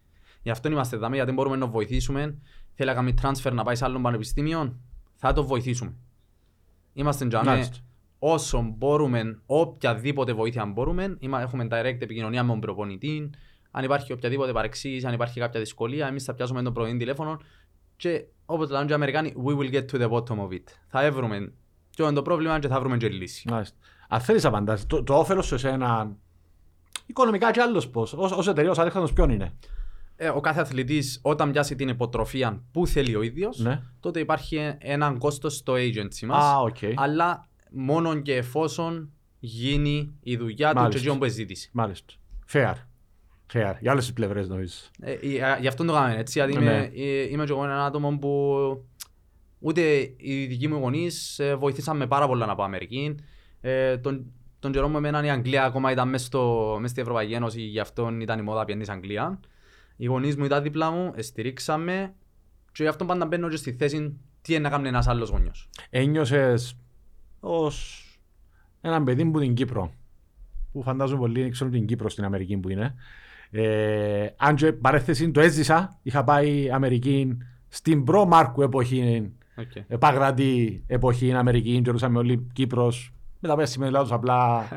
Γι' 0.43 0.51
αυτό 0.51 0.71
είμαστε 0.71 0.97
εδώ, 0.97 1.07
γιατί 1.07 1.25
δεν 1.25 1.35
μπορούμε 1.35 1.57
να 1.57 1.66
βοηθήσουμε. 1.66 2.39
Θέλει 2.75 2.89
να 2.89 2.95
κάνει 2.95 3.14
transfer 3.23 3.53
να 3.53 3.64
πάει 3.64 3.75
σε 3.75 3.85
άλλο 3.85 4.01
πανεπιστήμιο, 4.01 4.79
θα 5.16 5.33
το 5.33 5.45
βοηθήσουμε. 5.45 5.95
Είμαστε 6.93 7.27
για 7.27 7.39
μένα 7.39 7.51
Μάλιστα. 7.51 7.77
όσο 8.19 8.75
μπορούμε, 8.77 9.39
οποιαδήποτε 9.47 10.33
βοήθεια 10.33 10.66
μπορούμε, 10.66 11.16
είμα- 11.19 11.41
έχουμε 11.41 11.66
direct 11.71 12.01
επικοινωνία 12.01 12.43
με 12.43 12.51
τον 12.51 12.61
προπονητή. 12.61 13.31
Αν 13.71 13.85
υπάρχει 13.85 14.12
οποιαδήποτε 14.12 14.53
παρεξήγηση, 14.53 15.07
αν 15.07 15.12
υπάρχει 15.12 15.41
κάποια 15.41 15.61
δυσκολία, 15.61 16.07
εμείς 16.07 16.25
θα 16.25 16.35
πιάσουμε 16.35 16.62
τον 16.62 16.73
προπονητή 16.73 16.99
τηλέφωνο 16.99 17.41
και 17.97 18.25
όπως 18.47 18.71
λένε 18.71 18.85
και 18.85 18.91
οι 18.91 18.95
Αμερικάνοι, 18.95 19.35
we 19.47 19.57
will 19.59 19.73
get 19.73 19.85
to 19.93 20.01
the 20.03 20.11
bottom 20.11 20.39
of 20.39 20.51
it. 20.51 20.64
Θα 20.89 21.12
βρούμε 21.12 21.53
ποιο 21.91 22.05
είναι 22.07 22.14
το 22.14 22.23
πρόβλημα 22.23 22.59
και 22.59 22.69
θα 22.69 22.81
βρούμε 22.81 22.97
και 22.97 23.09
λύση. 23.09 23.49
Μάλιστα. 23.51 23.77
Αν 24.09 24.21
θέλεις 24.21 24.45
απαντάς, 24.45 24.87
το, 24.87 25.03
το 25.03 25.15
όφελος 25.19 25.47
σε 25.47 25.55
εσένα. 25.55 26.17
Οικονομικά 27.07 27.51
κι 27.51 27.61
αλλιώς 27.61 27.89
πώς. 27.89 28.13
Ως 28.12 28.51
εταιρεία, 28.51 28.71
ως 28.71 28.79
Αλέξανδρο, 28.79 29.12
ποιο 29.12 29.31
είναι; 29.31 29.53
Ε, 30.17 30.29
ο 30.29 30.41
κάθε 30.41 30.61
αθλητής 30.61 31.19
όταν 31.23 31.51
πιάσει 31.53 31.75
την 31.75 31.89
υποτροφία 31.89 32.63
που 32.73 32.87
θέλει 32.87 33.17
ο 33.17 33.23
ίδιος, 33.23 33.59
Ναι. 33.59 33.81
τότε 34.01 34.21
υπάρχει 34.21 34.75
ένα 34.79 35.19
κόστος 35.19 35.55
στο 35.57 35.73
agency 35.73 36.27
μας. 36.27 36.45
Α, 36.45 36.59
ΟΚ. 36.61 36.77
Αλλά 36.95 37.49
μόνο 37.71 38.15
και 38.21 38.35
εφόσον 38.37 39.11
γίνει 39.39 40.15
η 40.23 40.37
δουλειά 40.37 40.69
του 40.69 40.75
και 40.75 40.81
Μάλιστα. 40.81 41.01
εκείνο 41.01 41.19
που 41.25 41.31
ζήτησε. 41.33 41.69
Μάλιστα. 41.73 42.13
Fair. 42.53 42.75
Fair. 43.53 43.75
Για 43.81 43.93
όλε 43.93 44.01
τις 44.01 44.13
πλευρές 44.13 44.49
νομίζω. 44.49 44.75
Ε, 45.01 45.13
ε, 45.13 45.57
γι' 45.61 45.67
αυτό 45.69 45.85
το 45.85 45.93
κάνουμε 45.93 46.19
έτσι, 46.19 46.39
γιατί 46.39 46.53
Ναι. 46.59 46.61
είμαι, 46.65 46.91
ε, 46.97 47.23
είμαι 47.29 47.45
και 47.45 47.53
εγώ 47.53 47.65
ένα 47.65 47.85
άτομο 47.85 48.19
που 48.19 48.57
ούτε 49.59 49.83
οι 50.17 50.47
δικοί 50.47 50.69
μου 50.69 50.77
γονείς 50.79 51.39
ε, 51.39 51.55
βοηθήσαν 51.57 51.97
με 51.97 52.07
πάρα 52.07 52.27
πολλά 52.27 52.47
να 52.47 52.55
πάω 52.55 52.67
Αμερική. 52.67 53.15
Ε, 53.61 53.99
τον, 53.99 54.33
τον 54.59 54.73
καιρό 54.73 54.89
μου 54.89 54.97
εμένα 54.97 55.25
η 55.25 55.31
Αγγλία 55.31 55.65
ακόμα 55.65 55.91
ήταν 55.93 56.09
μέσα, 56.09 56.25
στο, 56.25 56.75
μέσα 56.77 56.89
στην 56.89 57.03
Ευρωπαϊκή 57.03 57.33
Ένωση, 57.33 57.61
γι' 57.61 57.81
αυτό 57.81 58.19
ήταν 58.21 58.39
η 58.39 58.43
μόδα 58.43 58.65
πιένεις 58.65 58.89
Αγγλία. 58.89 59.41
Οι 59.97 60.07
γονείς 60.07 60.37
μου 60.37 60.45
ήταν 60.45 60.63
δίπλα 60.63 60.91
μου, 60.91 61.13
ε, 61.17 61.23
στηρίξαμε 61.23 62.15
και 62.73 62.83
γι' 62.83 62.89
αυτό 62.89 63.05
πάντα 63.05 63.27
μπαίνω 63.27 63.49
και 63.49 63.57
στη 63.57 63.73
θέση 63.73 64.17
τι 64.43 64.53
είναι 64.53 64.63
να 64.63 64.69
κάνει 64.69 64.89
ένας 64.89 65.09
άλλος 65.09 65.31
γονιός. 65.31 65.69
Ένιωσες 65.91 66.77
ως 67.41 68.03
έναν 68.81 69.05
παιδί 69.05 69.25
που 69.25 69.39
την 69.39 69.55
Κύπρο. 69.55 69.93
Που 70.73 70.83
φαντάζομαι 70.83 71.21
πολλοί 71.21 71.49
ξέρουν 71.49 71.73
την 71.73 71.87
Κύπρο 71.87 72.09
στην 72.09 72.25
Αμερική 72.25 72.57
που 72.57 72.69
είναι. 72.69 72.95
Ε, 73.51 74.27
αν 74.37 74.55
και 74.55 74.73
παρέθεση 74.73 75.31
το 75.31 75.41
έζησα, 75.41 75.99
είχα 76.03 76.25
πάει 76.25 76.71
Αμερική 76.71 77.37
στην 77.69 78.05
προ-Μάρκου 78.05 78.63
εποχή, 78.63 79.33
Okay. 79.59 79.85
επαγρατή 79.89 80.85
εποχή 80.87 81.33
Αμερική, 81.33 81.81
και 81.81 81.87
ρωτούσαμε 81.87 82.19
όλοι 82.19 82.47
Κύπρος, 82.53 83.13
μετά 83.39 83.57
πέσει 83.57 83.72
σημαίνει 83.72 83.91
Ελλάδος 83.91 84.12
απλά 84.12 84.68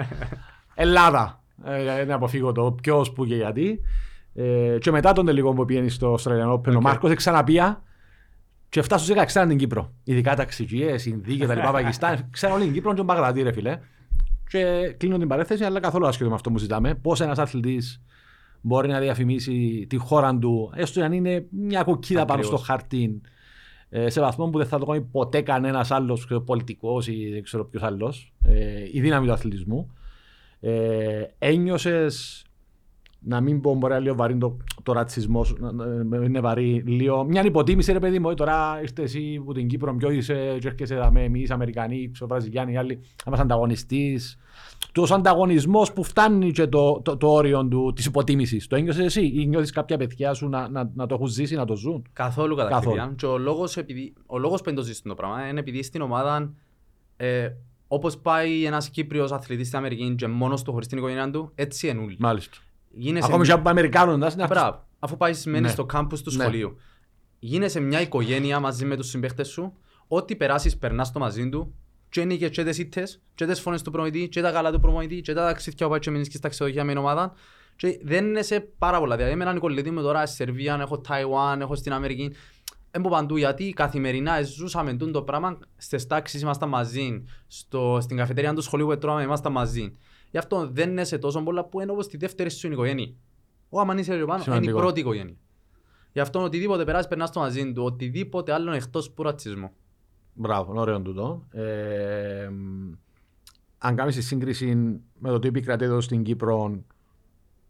Ελλάδα. 0.75 1.41
Ε, 1.63 2.03
να 2.05 2.15
αποφύγω 2.15 2.51
το 2.51 2.71
ποιος, 2.71 3.11
που 3.11 3.25
και 3.25 3.35
γιατί. 3.35 3.81
Ε, 4.33 4.77
και 4.79 4.91
μετά 4.91 5.13
τον 5.13 5.25
τελικό 5.25 5.53
που 5.53 5.65
πήγαινε 5.65 5.89
στο 5.89 6.17
Australian 6.19 6.53
Open, 6.53 6.75
ο 6.75 6.81
Μάρκος 6.81 7.13
ξαναπία 7.13 7.83
και 8.69 8.81
φτάσω 8.81 9.05
σε 9.05 9.25
ξέραν 9.25 9.47
την 9.47 9.57
Κύπρο. 9.57 9.93
Ειδικά 10.03 10.35
ταξιτζιές, 10.35 11.05
Ινδί 11.05 11.35
και 11.35 11.47
τα 11.47 11.55
λοιπά, 11.55 11.71
Πακιστάν. 11.71 12.27
Ξέραν 12.31 12.55
όλη 12.55 12.63
την 12.63 12.73
Κύπρο 12.73 12.89
και 12.89 12.97
τον 12.97 13.05
Παγρατή, 13.05 13.41
ρε 13.41 13.51
φιλέ. 13.51 13.79
Και 14.47 14.93
κλείνω 14.97 15.17
την 15.17 15.27
παρέθεση, 15.27 15.63
αλλά 15.63 15.79
καθόλου 15.79 16.07
άσχετο 16.07 16.29
με 16.29 16.35
αυτό 16.35 16.51
που 16.51 16.57
ζητάμε. 16.57 16.95
Πώς 16.95 17.21
ένας 17.21 17.37
αθλητής 17.37 18.01
μπορεί 18.61 18.87
να 18.87 18.99
διαφημίσει 18.99 19.85
τη 19.89 19.97
χώρα 19.97 20.37
του, 20.37 20.71
έστω 20.75 21.01
αν 21.01 21.11
είναι 21.11 21.45
μια 21.49 21.83
κοκκίδα 21.83 22.25
πάνω 22.25 22.41
στο 22.41 22.55
Ακριβώς. 22.55 22.67
χαρτί, 22.67 23.21
ε, 23.23 23.29
σε 23.91 24.21
βαθμό 24.21 24.49
που 24.49 24.57
δεν 24.57 24.67
θα 24.67 24.79
το 24.79 24.85
κάνει 24.85 25.01
ποτέ 25.01 25.41
κανένας 25.41 25.91
άλλος 25.91 26.27
πολιτικός 26.45 27.07
ή 27.07 27.29
δεν 27.31 27.43
ξέρω 27.43 27.65
ποιος 27.65 27.83
άλλος. 27.83 28.33
Ε, 28.45 28.83
η 28.91 29.01
δύναμη 29.01 29.25
του 29.25 29.33
αθλητισμού. 29.33 29.91
Ε, 30.59 31.23
Ένιωσες 31.39 32.43
να 33.23 33.41
μην 33.41 33.61
πω 33.61 33.73
μπορεί 33.75 33.93
να 33.93 33.99
λίγο 33.99 34.15
βαρύ 34.15 34.37
το, 34.37 34.57
το 34.83 34.91
ρατσισμός, 34.93 35.55
να- 35.59 35.71
να- 36.03 36.17
είναι 36.25 36.39
βαρύ 36.39 36.83
λίγο. 36.85 37.23
Μια 37.23 37.45
υποτίμηση 37.45 37.91
ρε 37.91 37.99
παιδί 37.99 38.19
μου, 38.19 38.29
«Ε, 38.29 38.33
τώρα 38.33 38.79
ήρθε 38.81 39.01
εσύ 39.01 39.41
που 39.45 39.53
την 39.53 39.67
Κύπρο, 39.67 39.95
ποιο 39.95 40.11
είσαι, 40.11 40.57
και 40.59 40.67
έρχεσαι 40.67 40.95
εδώ 40.95 41.11
με 41.11 41.23
εμείς 41.23 41.51
Αμερικανοί, 41.51 42.09
ξέρω 42.11 42.27
Βραζιλιάνοι, 42.29 42.73
οι 42.73 42.77
άλλοι, 42.77 42.95
να 42.95 43.03
είμαστε 43.25 43.45
ανταγωνιστής. 43.45 44.37
Τόσο 44.91 45.13
ανταγωνισμός 45.15 45.93
που 45.93 46.03
φτάνει 46.03 46.51
και 46.51 46.67
το, 46.67 47.01
το, 47.03 47.17
το 47.17 47.27
όριο 47.31 47.67
του, 47.67 47.91
της 47.95 48.05
υποτίμησης. 48.05 48.67
Το 48.67 48.75
ένιωσες 48.75 49.05
εσύ 49.05 49.25
ή 49.35 49.45
νιώθεις 49.47 49.71
κάποια 49.71 49.97
παιδιά 49.97 50.33
σου 50.33 50.49
να, 50.49 50.69
να, 50.69 50.91
να 50.95 51.05
το 51.05 51.15
έχουν 51.15 51.27
ζήσει, 51.27 51.55
να 51.55 51.65
το 51.65 51.75
ζουν; 51.75 52.03
Καθόλου 52.13 52.55
κατά 52.55 52.69
Καθόλου. 52.69 52.95
κριτήρια. 52.95 53.15
Και 53.17 53.25
ο 53.25 53.37
λόγος, 53.37 53.77
επειδή, 53.77 54.13
ο 54.25 54.37
λόγος 54.39 54.59
που 54.59 54.65
δεν 54.65 54.75
το 54.75 54.81
ζεις 54.81 55.01
το 55.01 55.15
πράγμα 55.15 55.47
είναι 55.47 55.59
επειδή 55.59 55.83
στην 55.83 56.01
ομάδα 56.01 56.53
ε, 57.17 57.49
όπως 57.87 58.17
πάει 58.17 58.65
ένας 58.65 58.89
Κύπριος 58.89 59.31
αθλητής 59.31 59.67
στην 59.67 59.77
Αμερική 59.79 60.15
και 60.17 60.27
μόνος 60.27 60.61
του 60.63 60.71
χωρίς 60.71 60.87
την 60.87 60.97
οικογένεια 60.97 61.29
του, 61.31 61.51
έτσι 61.55 61.87
είναι 61.87 61.99
όλοι. 62.01 62.15
Μάλιστα. 62.19 62.57
Γίνεσαι 62.93 63.27
Ακόμη 63.27 63.45
και 63.45 63.51
από 63.51 63.69
Αμερικάνων, 63.69 64.19
να 64.19 64.31
είναι 64.33 64.45
Μπράβο. 64.47 64.85
Αφού 64.99 65.17
πάει 65.17 65.33
μένει 65.45 65.59
Ναι. 65.59 65.67
στο 65.69 65.85
κάμπους 65.85 66.21
του 66.21 66.31
Ναι. 66.35 66.43
σχολείου. 66.43 66.77
Γίνεσαι 67.39 67.79
μια 67.79 68.01
οικογένεια 68.01 68.59
μαζί 68.59 68.85
με 68.85 68.95
τους 68.95 69.07
συμπαίχτες 69.07 69.47
σου. 69.47 69.73
Ό,τι 70.07 70.35
περάσεις 70.35 70.77
περνάς 70.77 71.11
το 71.11 71.19
μαζί 71.19 71.49
του. 71.49 71.75
Και 72.09 72.21
είναι 72.21 72.35
και 72.35 72.63
τις 72.63 72.77
ήττες, 72.77 73.21
και 73.35 73.45
τις 73.45 73.59
φωνές 73.59 73.81
του 73.81 73.91
προμηθητή, 73.91 74.29
και 74.29 74.41
τα 74.41 74.51
καλά 74.51 74.71
του 74.71 74.79
προμηθητή, 74.79 75.21
και 75.21 75.33
τα 75.33 75.45
ταξίδια 75.45 75.85
που 75.85 75.91
πάει 75.91 75.99
και 75.99 76.11
μείνεις 76.11 76.27
και 76.29 76.37
στα 76.37 76.49
ξενοδοχεία 76.49 76.83
με 76.85 76.91
την 76.91 77.01
ομάδα. 77.01 77.33
Και 77.75 77.99
δεν 78.03 78.35
είσαι 78.35 78.59
πάρα 78.77 78.99
πολλά. 78.99 79.15
Δηλαδή, 79.15 79.35
με 79.35 79.43
έναν 79.43 79.59
κολλητή 79.59 79.91
μου 79.91 80.01
τώρα 80.01 80.25
στη 80.25 80.35
Σερβία, 80.35 80.77
έχω 80.81 80.99
Ταϊουάν, 80.99 81.61
έχω 81.61 81.75
στην 81.75 81.93
Αμερική. 81.93 82.33
Έμπω 82.91 83.09
παντού 83.09 83.37
γιατί 83.37 83.73
καθημερινά 83.73 84.41
ζούσαμε 84.41 84.93
τούτο 84.93 85.11
το 85.11 85.21
πράγμα 85.21 85.59
στις 85.77 86.07
τάξεις 86.07 86.41
ήμασταν 86.41 86.69
μαζί, 86.69 87.23
στο, 87.47 87.97
στην 88.01 88.17
καφετέρια 88.17 88.53
του 88.53 88.61
σχολείου 88.61 88.87
που 88.87 88.97
τρώμε 88.97 89.23
ήμασταν 89.23 89.51
μαζί. 89.51 89.91
Γι' 90.31 90.37
αυτό 90.37 90.69
δεν 90.71 90.97
είσαι 90.97 91.17
τόσο 91.17 91.43
πολλά 91.43 91.63
που 91.63 91.81
είναι 91.81 91.91
όπως 91.91 92.07
τη 92.07 92.17
δεύτερη 92.17 92.49
σου 92.51 92.71
οικογένεια. 92.71 93.11
Ο 93.69 93.79
άμα 93.79 93.93
είσαι 93.99 94.15
πιο 94.15 94.25
πάνω, 94.25 94.33
είναι 94.33 94.41
η 94.41 94.43
Σημαντικό. 94.53 94.77
πρώτη 94.77 94.99
οικογένεια. 94.99 95.35
Γι' 96.13 96.19
αυτό 96.19 96.43
οτιδήποτε 96.43 96.83
περάσει 96.83 97.07
περνάς 97.07 97.29
στο 97.29 97.39
μαζί 97.39 97.73
του, 97.73 97.83
οτιδήποτε 97.83 98.53
άλλο 98.53 98.71
εκτός 98.71 99.11
που 99.11 99.23
ρατσισμό. 99.23 99.71
Μπράβο, 100.33 100.79
ωραίο 100.79 101.01
τούτο. 101.01 101.43
Ε, 101.51 102.49
μ, 102.51 102.91
αν 103.77 103.95
κάνεις 103.95 104.15
τη 104.15 104.21
σύγκριση 104.21 104.75
με 105.19 105.29
το 105.29 105.39
τι 105.39 105.47
επικρατεί 105.47 105.83
εδώ 105.85 106.01
στην 106.01 106.23
Κύπρο 106.23 106.83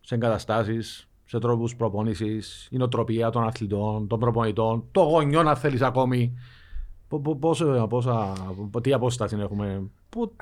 σε 0.01 0.16
εγκαταστάσεις, 0.16 1.09
σε 1.26 1.39
τρόπους 1.39 1.76
προπονήσεις, 1.76 2.68
η 2.72 2.78
νοοτροπία 2.78 3.30
των 3.30 3.43
αθλητών, 3.43 4.07
των 4.07 4.20
προπονητών, 4.20 4.84
το 4.91 5.01
γονιό 5.01 5.43
να 5.43 5.55
θέλεις 5.55 5.82
ακόμη. 5.82 6.34
Πο- 7.07 7.20
πο- 7.20 7.36
πόσο- 7.36 7.88
πόσα, 7.89 8.34
πο- 8.72 8.82
τι 8.82 8.93
απόσταση 8.93 9.36
έχουμε; 9.39 9.89
Που... 10.09 10.36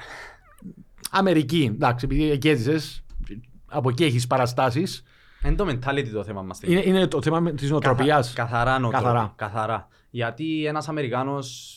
Αμερική, 1.12 1.70
εντάξει, 1.74 2.06
επειδή 2.06 2.32
εκεί 2.32 2.50
έζησες, 2.50 3.04
από 3.66 3.90
εκεί 3.90 4.04
έχεις 4.04 4.28
παραστάσεις. 4.28 5.04
Είναι 5.46 5.56
το 5.56 5.68
mentality 5.70 6.08
το 6.14 6.24
θέμα 6.24 6.42
μας. 6.42 6.60
Είναι, 6.64 6.82
είναι 6.86 7.08
το 7.08 7.22
θέμα 7.22 7.52
της 7.52 7.70
νοοτροπίας. 7.70 8.34
Καθα- 8.34 8.50
Καθαρά 8.50 8.80
νοοτροπία. 8.80 9.08
Καθαρά. 9.10 9.34
Καθαρά. 9.36 9.88
Γιατί 10.10 10.66
ένας 10.66 10.90
Αμερικάνος... 10.90 11.74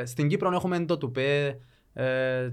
Ε, 0.00 0.04
στην 0.06 0.28
Κύπρο 0.28 0.52
έχουμε 0.54 0.84
το 0.84 0.96
τουπέ, 0.98 1.58
ε, 1.92 2.48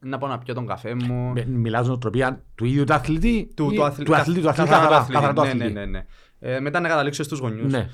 να 0.00 0.18
πάω 0.18 0.28
να 0.30 0.38
πιω 0.38 0.54
τον 0.54 0.66
καφέ 0.66 0.94
μου. 0.94 1.32
Με- 1.32 1.46
Μιλάς 1.46 1.86
νοοτροπία 1.86 2.42
του 2.54 2.64
ίδιου 2.64 2.84
του 2.84 2.94
αθλητή 2.94 3.50
Του, 3.56 3.70
ή 3.72 3.76
του, 3.76 3.84
αθλη... 3.84 4.04
του 4.04 4.14
αθλητή, 4.14 4.40
του 4.40 4.48
αθλητή, 4.48 4.68
καθαρά 4.68 4.86
καθαρά, 4.88 5.06
του 5.06 5.12
καθαρά 5.12 5.32
του 5.32 5.40
αθλητή. 5.40 5.56
Ναι, 5.58 5.64
αθλητή. 5.64 5.78
ναι, 5.80 5.84
ναι, 5.86 6.04
ναι. 6.38 6.54
Ε, 6.56 6.60
μετά 6.60 6.80
να 6.80 6.88
καταλήξω 6.88 7.22
στους 7.22 7.38
γονιούς. 7.38 7.72
Ναι. 7.72 7.78
Ε, 7.78 7.88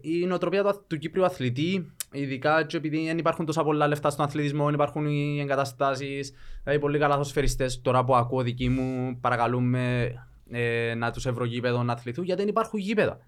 η 0.00 0.26
νοοτροπία 0.26 0.62
του, 0.62 0.84
του 0.86 0.98
Κύπριου 0.98 1.24
αθλητή, 1.24 1.92
ειδικά 2.12 2.64
και 2.64 2.76
επειδή 2.76 3.06
δεν 3.06 3.18
υπάρχουν 3.18 3.46
τόσα 3.46 3.64
πολλά 3.64 3.86
λεφτά 3.86 4.10
στον 4.10 4.24
αθλητισμό, 4.24 4.64
δεν 4.64 4.74
υπάρχουν 4.74 5.06
οι 5.06 5.40
εγκαταστάσεις, 5.40 6.32
δηλαδή 6.62 6.80
πολύ 6.80 6.98
καλά 6.98 7.12
αθλοσφαιριστές 7.12 7.80
τώρα 7.80 8.04
που 8.04 8.14
ακούω 8.14 8.42
δικοί 8.42 8.68
μου 8.68 9.18
παρακαλούμε 9.20 10.12
ε, 10.50 10.94
να 10.94 11.10
τους 11.10 11.26
έβρω 11.26 11.44
γήπεδο 11.44 11.82
να 11.82 11.92
αθληθούν 11.92 12.24
γιατί 12.24 12.40
δεν 12.40 12.50
υπάρχουν 12.50 12.78
γήπεδα. 12.78 13.20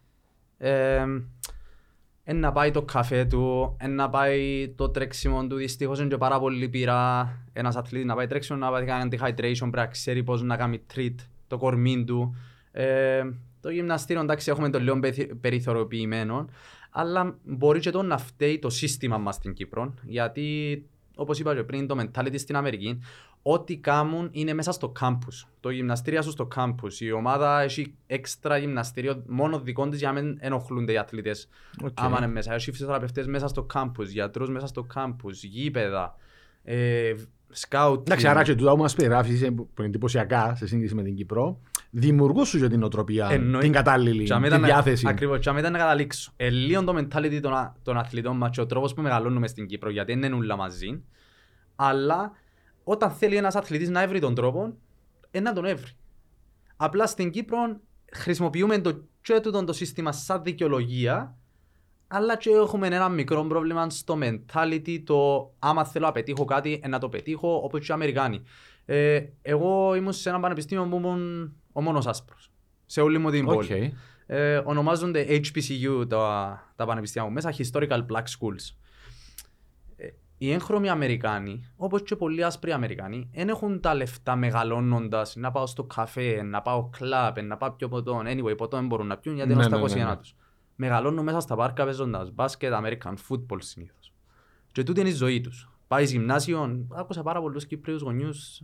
Ε, 0.58 1.04
εν 2.24 2.38
να 2.38 2.52
πάει 2.52 2.70
το 2.70 2.82
καφέ 2.82 3.24
του, 3.24 3.76
εν 3.78 3.94
να 3.94 4.10
πάει 4.10 4.68
το 4.76 4.88
τρέξιμο 4.88 5.46
του, 5.46 5.56
δυστυχώς 5.56 5.98
είναι 5.98 6.08
και 6.08 6.16
πάρα 6.16 6.40
πολύ 6.40 6.68
πειρά 6.68 7.32
ένας 7.52 7.76
αθλητής 7.76 8.06
να 8.06 8.14
πάει 8.14 8.26
τρέξιμο, 8.26 8.58
να 8.58 8.70
πάει 8.70 8.84
κάνει 8.84 9.08
anti-hydration, 9.10 9.58
πρέπει 9.58 9.76
να 9.76 9.86
ξέρει 9.86 10.22
πώς 10.22 10.42
να 10.42 10.56
κάνει 10.56 10.82
treat 10.94 11.14
το 11.46 11.58
κορμί 11.58 12.04
του. 12.04 12.36
Ε, 12.72 13.22
το 13.64 13.70
γυμναστήριο 13.70 14.22
εντάξει 14.22 14.50
έχουμε 14.50 14.70
το 14.70 14.78
λίγο 14.78 15.00
περιθ- 15.00 15.34
περιθωριοποιημένο, 15.34 16.48
αλλά 16.90 17.38
μπορεί 17.44 17.80
και 17.80 17.90
το 17.90 18.02
να 18.02 18.18
φταίει 18.18 18.58
το 18.58 18.70
σύστημα 18.70 19.18
μας 19.18 19.34
στην 19.34 19.52
Κύπρο, 19.52 19.94
γιατί 20.02 20.86
όπως 21.16 21.38
είπα 21.38 21.54
και 21.54 21.62
πριν 21.62 21.86
το 21.86 21.96
mentality 22.00 22.38
στην 22.38 22.56
Αμερική, 22.56 22.98
ό,τι 23.42 23.76
κάνουν 23.76 24.28
είναι 24.32 24.54
μέσα 24.54 24.72
στο 24.72 24.88
κάμπους. 24.88 25.46
Το 25.60 25.70
γυμναστήριο 25.70 26.22
σου 26.22 26.30
στο 26.30 26.46
κάμπους. 26.46 27.00
Η 27.00 27.12
ομάδα 27.12 27.60
έχει 27.60 27.94
έξτρα 28.06 28.56
γυμναστήριο 28.56 29.22
μόνο 29.26 29.60
δικών 29.60 29.90
της 29.90 29.98
για 29.98 30.12
να 30.12 30.20
μην 30.20 30.36
ενοχλούνται 30.40 30.92
οι 30.92 30.96
αθλητές. 30.96 31.48
ΟΚ. 31.84 31.90
Άμα 31.94 32.16
είναι 32.18 32.26
μέσα. 32.26 32.54
Έχει 32.54 32.70
φυσιοθεραπευτές 32.70 33.26
μέσα 33.26 33.48
στο 33.48 33.62
κάμπους, 33.62 34.10
γιατρούς 34.10 34.50
μέσα 34.50 34.66
στο 34.66 34.82
κάμπους, 34.82 35.42
γήπεδα, 35.42 36.16
ε, 36.64 37.14
scout. 37.48 38.06
Εντάξει, 38.06 38.26
άρα 38.26 38.42
και 38.42 38.54
τούτα 38.54 38.70
που 38.70 38.80
μας 38.80 38.94
περιγράφεις 38.94 39.40
είναι 39.40 39.50
που 39.50 39.68
είναι 39.78 39.86
εντυπωσιακά 39.86 40.54
σε 40.54 40.66
σύγκριση 40.66 40.94
με 40.94 41.02
την 41.02 41.14
Κύπρο, 41.14 41.60
δημιουργούν 41.96 42.44
σου 42.44 42.58
και 42.58 42.68
την 42.68 42.82
οτροπία, 42.82 43.28
Εννοεί- 43.30 43.62
την 43.62 43.72
κατάλληλη, 43.72 44.24
Και 44.24 44.32
άμα 44.32 44.42
τη 44.42 44.48
ήταν- 44.48 44.64
διάθεση. 44.64 45.06
Ακριβώς. 45.08 45.38
Και 45.38 45.48
άμα 45.48 45.58
ήταν 45.58 45.72
να 45.72 45.78
καταλήξω. 45.78 46.32
Ε, 46.36 46.50
λίγο 46.50 46.84
το 46.84 46.96
mentality 46.96 47.38
των, 47.42 47.52
α- 47.54 47.74
των 47.82 47.96
αθλητών 47.96 48.36
μας 48.36 48.50
και 48.50 48.60
ο 48.60 48.66
τρόπος 48.66 48.94
που 48.94 49.02
μεγαλώνουμε 49.02 49.46
στην 49.46 49.66
Κύπρο, 49.66 49.90
γιατί 49.90 50.14
δεν 50.14 50.22
είναι 50.22 50.36
όλα 50.36 50.56
μαζί. 50.56 51.02
Αλλά 51.76 52.32
όταν 52.84 53.10
θέλει 53.10 53.36
ένας 53.36 53.54
αθλητής 53.56 53.88
να 53.90 54.08
βρει 54.08 54.20
τον 54.20 54.34
τρόπο, 54.34 54.74
ε, 55.30 55.40
να 55.40 55.52
τον 55.52 55.64
έβρει. 55.64 55.90
Απλά 56.76 57.06
στην 57.06 57.30
Κύπρο 57.30 57.58
χρησιμοποιούμε 58.12 58.78
το 58.78 59.04
και 59.20 59.40
τούτο 59.40 59.64
το 59.64 59.72
σύστημα 59.72 60.12
σαν 60.12 60.42
δικαιολογία, 60.42 61.36
αλλά 62.16 62.36
και 62.36 62.50
έχουμε 62.50 62.86
ένα 62.86 63.08
μικρό 63.08 63.44
πρόβλημα 63.44 63.90
στο 63.90 64.18
mentality, 64.22 65.02
το 65.04 65.50
άμα 65.58 65.84
θέλω 65.84 66.06
να 66.06 66.12
πετύχω 66.12 66.44
κάτι, 66.44 66.80
ε, 66.82 66.88
να 66.88 66.98
το 66.98 67.08
πετύχω, 67.08 67.60
όπως 67.64 67.80
και 67.80 67.86
οι 67.90 67.94
Αμερικάνοι. 67.94 68.42
Ε, 68.84 69.20
εγώ 69.42 69.94
ήμουν 69.94 70.12
σε 70.12 70.28
ένα 70.28 70.40
πανεπιστήμιο 70.40 70.86
που 70.88 70.96
ήμουν 70.96 71.52
ο 71.72 71.82
μόνος 71.82 72.06
άσπρος. 72.06 72.50
Σε 72.86 73.00
όλη 73.00 73.18
μου 73.18 73.30
την 73.30 73.48
ΟΚ. 73.48 73.54
πόλη. 73.54 73.94
Ε, 74.26 74.60
ονομάζονται 74.64 75.26
HBCU 75.28 76.08
τα, 76.08 76.62
τα 76.76 76.86
πανεπιστήμια 76.86 77.28
μου 77.28 77.34
μέσα, 77.34 77.54
Historical 77.58 78.06
Black 78.06 78.24
Schools. 78.38 78.74
Ε, 79.96 80.06
οι 80.38 80.52
έγχρωμοι 80.52 80.88
Αμερικάνοι, 80.88 81.72
όπως 81.76 82.02
και 82.02 82.16
πολλοί 82.16 82.44
άσπροι 82.44 82.72
Αμερικάνοι, 82.72 83.30
δεν 83.34 83.48
έχουν 83.48 83.80
τα 83.80 83.94
λεφτά 83.94 84.36
μεγαλώνοντας 84.36 85.36
να 85.36 85.50
πάω 85.50 85.66
στο 85.66 85.84
καφέ, 85.84 86.42
να 86.42 86.62
πάω 86.62 86.88
κλαμπ, 86.98 87.38
να 87.38 87.56
πάω 87.56 87.70
πιω 87.70 87.88
ποτό. 87.88 88.22
Anyway, 88.26 88.56
ποτό 88.56 88.76
δεν 88.76 88.86
μπορούν 88.86 89.06
να 89.06 89.16
πιούν 89.16 89.34
γιατί 89.34 89.52
είναι 89.52 89.60
Ναι, 89.60 89.68
στα 89.68 89.76
ναι, 89.76 90.04
ναι, 90.04 90.04
21 90.04 90.06
ναι. 90.06 90.43
Τους. 90.76 90.86
Μεγαλώνουν 90.86 91.24
μέσα 91.24 91.40
στα 91.40 91.56
πάρκα 91.56 91.84
παίζοντας 91.84 92.32
μπάσκετ, 92.32 92.72
American 92.74 93.14
football 93.28 93.58
συνήθως. 93.58 94.12
Και 94.72 94.82
τούτη 94.82 95.00
είναι 95.00 95.08
η 95.08 95.12
ζωή 95.12 95.40
τους. 95.40 95.68
Πάει 95.88 96.04
γυμνάσιο, 96.04 96.86
άκουσα 96.90 97.22
πάρα 97.22 97.40
πολλούς 97.40 97.66
Κύπριους 97.66 98.02
γονιούς. 98.02 98.62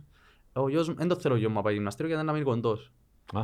Ο 0.53 0.69
γιος 0.69 0.87
μου, 0.89 0.95
δεν 0.95 1.07
το 1.07 1.15
θέλω 1.19 1.33
ο 1.33 1.37
γιος 1.37 1.49
μου 1.49 1.55
να 1.55 1.61
πάει 1.61 1.73
γυμναστήριο 1.73 2.11
γιατί 2.11 2.25
να 2.25 2.31
μείνει 2.33 2.45
κοντός. 2.45 2.91
Α, 3.33 3.41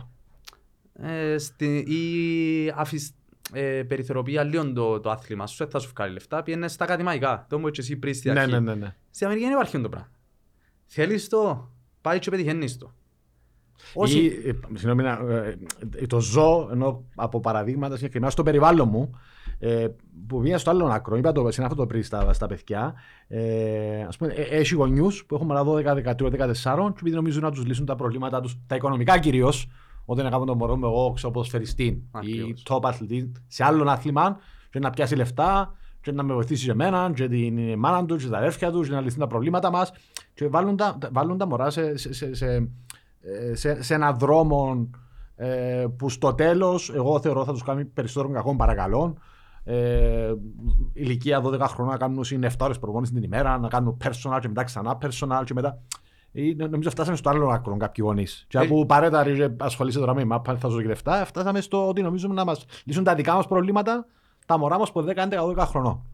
Ε, 1.10 1.38
στη, 1.38 1.78
η 1.78 2.74
αφισ, 2.76 3.14
ε, 3.54 3.84
περιθωριοποιεί 3.84 4.40
λίγο 4.46 4.74
το, 4.74 5.00
το 5.00 5.10
άθλημα 5.10 5.48
σου, 5.48 5.58
δεν 5.58 5.70
θα 5.70 5.80
σου 5.80 5.92
βγάλει 5.96 6.14
λεφτά, 6.14 6.44
πιένες 6.44 6.72
στα 6.72 6.84
ακαδημαϊκά. 6.84 7.46
Το 7.50 7.60
μου 7.60 7.68
έτσι 7.68 7.82
εσύ 7.82 7.98
πριν 7.98 8.14
στη 8.14 8.32
Ναι, 8.32 8.40
αρχή. 8.40 8.52
ναι, 8.52 8.60
ναι, 8.60 8.76
ναι. 8.76 8.96
Στην 9.12 9.26
Αμερική 9.28 9.48
δεν 9.48 9.56
υπάρχει 9.58 9.82
το 9.82 9.90
πράγμα. 9.90 10.12
Θέλεις 10.86 11.28
το, 11.30 11.72
πάει 12.02 12.20
και 12.20 12.30
πετυχαίνεις 12.30 12.78
το. 12.78 12.94
Ή, 13.78 13.90
Όσοι... 13.94 14.26
ε, 14.46 14.52
συγγνώμη, 14.78 15.04
να- 15.04 15.20
ε, 15.36 15.58
ε, 15.96 16.06
το 16.06 16.20
ζω 16.20 16.70
ενώ 16.72 17.04
από 17.16 17.40
παραδείγματα 17.40 17.96
συγκεκριμένα 17.96 18.32
στο 18.32 18.44
περιβάλλον 18.44 18.88
μου 18.92 19.10
ε, 19.60 19.88
που 20.28 20.40
βγήκα 20.40 20.58
στο 20.58 20.70
άλλο 20.70 20.86
άκρο, 20.86 21.18
είπα 21.18 21.32
το 21.32 21.52
σε 21.52 21.64
αυτό 21.64 21.76
το 21.76 21.86
πριν 21.86 22.04
στα, 22.04 22.34
στα 22.34 22.48
παιδιά. 22.48 22.94
Ε, 23.28 24.02
ας 24.08 24.18
πούμε, 24.18 24.34
ε, 24.34 24.42
έχει 24.42 24.76
γονιούς 24.76 25.26
που 25.26 25.36
έχουν 25.36 25.48
μαλά 25.48 25.64
12, 25.64 25.96
13, 25.96 26.30
14 26.30 26.92
και 26.94 26.98
επειδή 27.00 27.16
νομίζουν 27.16 27.42
να 27.44 27.52
τους 27.52 27.66
λύσουν 27.66 27.86
τα 27.86 27.96
προβλήματά 27.96 28.42
τους, 28.42 28.58
τα 28.68 28.76
οικονομικά 28.76 29.20
κυρίως, 29.20 29.68
όταν 30.06 30.26
έκανα 30.26 30.46
τον 30.46 30.58
μωρό 30.58 30.76
μου, 30.78 30.86
εγώ 30.86 31.12
ξέρω 31.16 31.32
ποδοσφαιριστή 31.32 31.84
ή 31.86 32.04
Ακριβώς. 32.12 32.64
top 32.70 32.80
αθλητή 32.84 33.32
σε 33.48 33.64
άλλο 33.64 33.90
άθλημα, 33.92 34.38
και 34.70 34.80
να 34.80 34.90
πιάσει 34.90 35.16
λεφτά, 35.16 35.74
και 36.02 36.12
να 36.12 36.24
με 36.24 36.34
βοηθήσει 36.34 36.66
και 36.66 36.72
εμένα, 36.72 37.12
και 37.16 37.28
την 37.28 37.78
μάνα 37.78 38.06
του, 38.06 38.16
και 38.16 38.28
τα 38.28 38.38
αδέρφια 38.38 38.72
τους, 38.72 38.88
και 38.88 38.94
να 38.94 39.02
λυθούν 39.02 39.20
τα 39.20 39.28
προβλήματα 39.28 39.72
μας. 39.72 39.92
Και 40.34 40.48
βάλουν 40.48 40.76
τα, 40.78 40.98
τα- 41.00 41.10
βάλουν 41.12 41.38
τα 41.38 41.48
μωρά 41.48 41.70
σε, 41.70 41.98
σε, 41.98 42.14
σε, 42.14 42.34
σε, 42.36 42.46
ε, 42.54 42.68
σε, 43.54 43.84
σε 43.84 43.94
έναν 43.94 44.18
δρόμο 44.18 44.90
ε, 45.36 45.86
που 45.98 46.10
στο 46.10 46.34
τέλος 46.34 46.90
εγώ 46.94 47.20
θεωρώ 47.20 47.44
θα 47.46 47.52
τους 47.52 47.64
κάνει 47.64 47.86
περισσότερο 47.86 48.34
κακό 48.34 48.56
παρακαλώ. 48.56 49.18
Ε, 49.64 50.34
ηλικία 50.94 51.42
12 51.44 51.60
χρόνια 51.60 51.92
να 51.92 51.98
κάνουν 51.98 52.26
είναι 52.32 52.50
7 52.52 52.56
ώρες 52.60 52.80
προπόνηση 52.80 53.14
την 53.14 53.24
ημέρα, 53.24 53.58
να 53.58 53.68
κάνουν 53.68 53.98
personal 54.04 54.38
και 54.42 54.48
μετά 54.48 54.64
ξανά 54.64 54.98
personal 55.02 55.44
και 55.46 55.54
μετά. 55.54 55.82
Ε, 56.32 56.68
νομίζω 56.68 56.90
φτάσαμε 56.90 57.18
στο 57.18 57.30
άλλο 57.30 57.50
άκρο 57.50 57.78
κάποιοι 57.78 58.06
γονείς. 58.08 58.46
Και 58.48 58.58
Ε, 58.58 58.62
από 58.62 58.86
παρέτα 58.86 59.24
ρε, 59.24 59.56
ασχολείσαι 59.60 60.00
τώρα 60.00 60.14
με 60.14 60.22
η 60.22 60.26
μάπα, 60.26 60.58
θα 60.58 60.70
σου 60.70 60.82
και 60.82 60.88
λεφτά, 60.88 61.26
φτάσαμε 61.26 61.62
στο 61.62 61.88
ότι 61.88 62.02
νομίζουμε 62.02 62.34
να 62.34 62.46
μας 62.46 62.66
λύσουν 62.84 63.04
τα 63.04 63.16
δικά 63.16 63.34
μας 63.36 63.48
προβλήματα 63.48 64.06
τα 64.46 64.58
μωρά 64.58 64.78
μας 64.78 64.90
από 64.90 65.06
10-11-12 65.56 65.66
χρονών. 65.68 66.06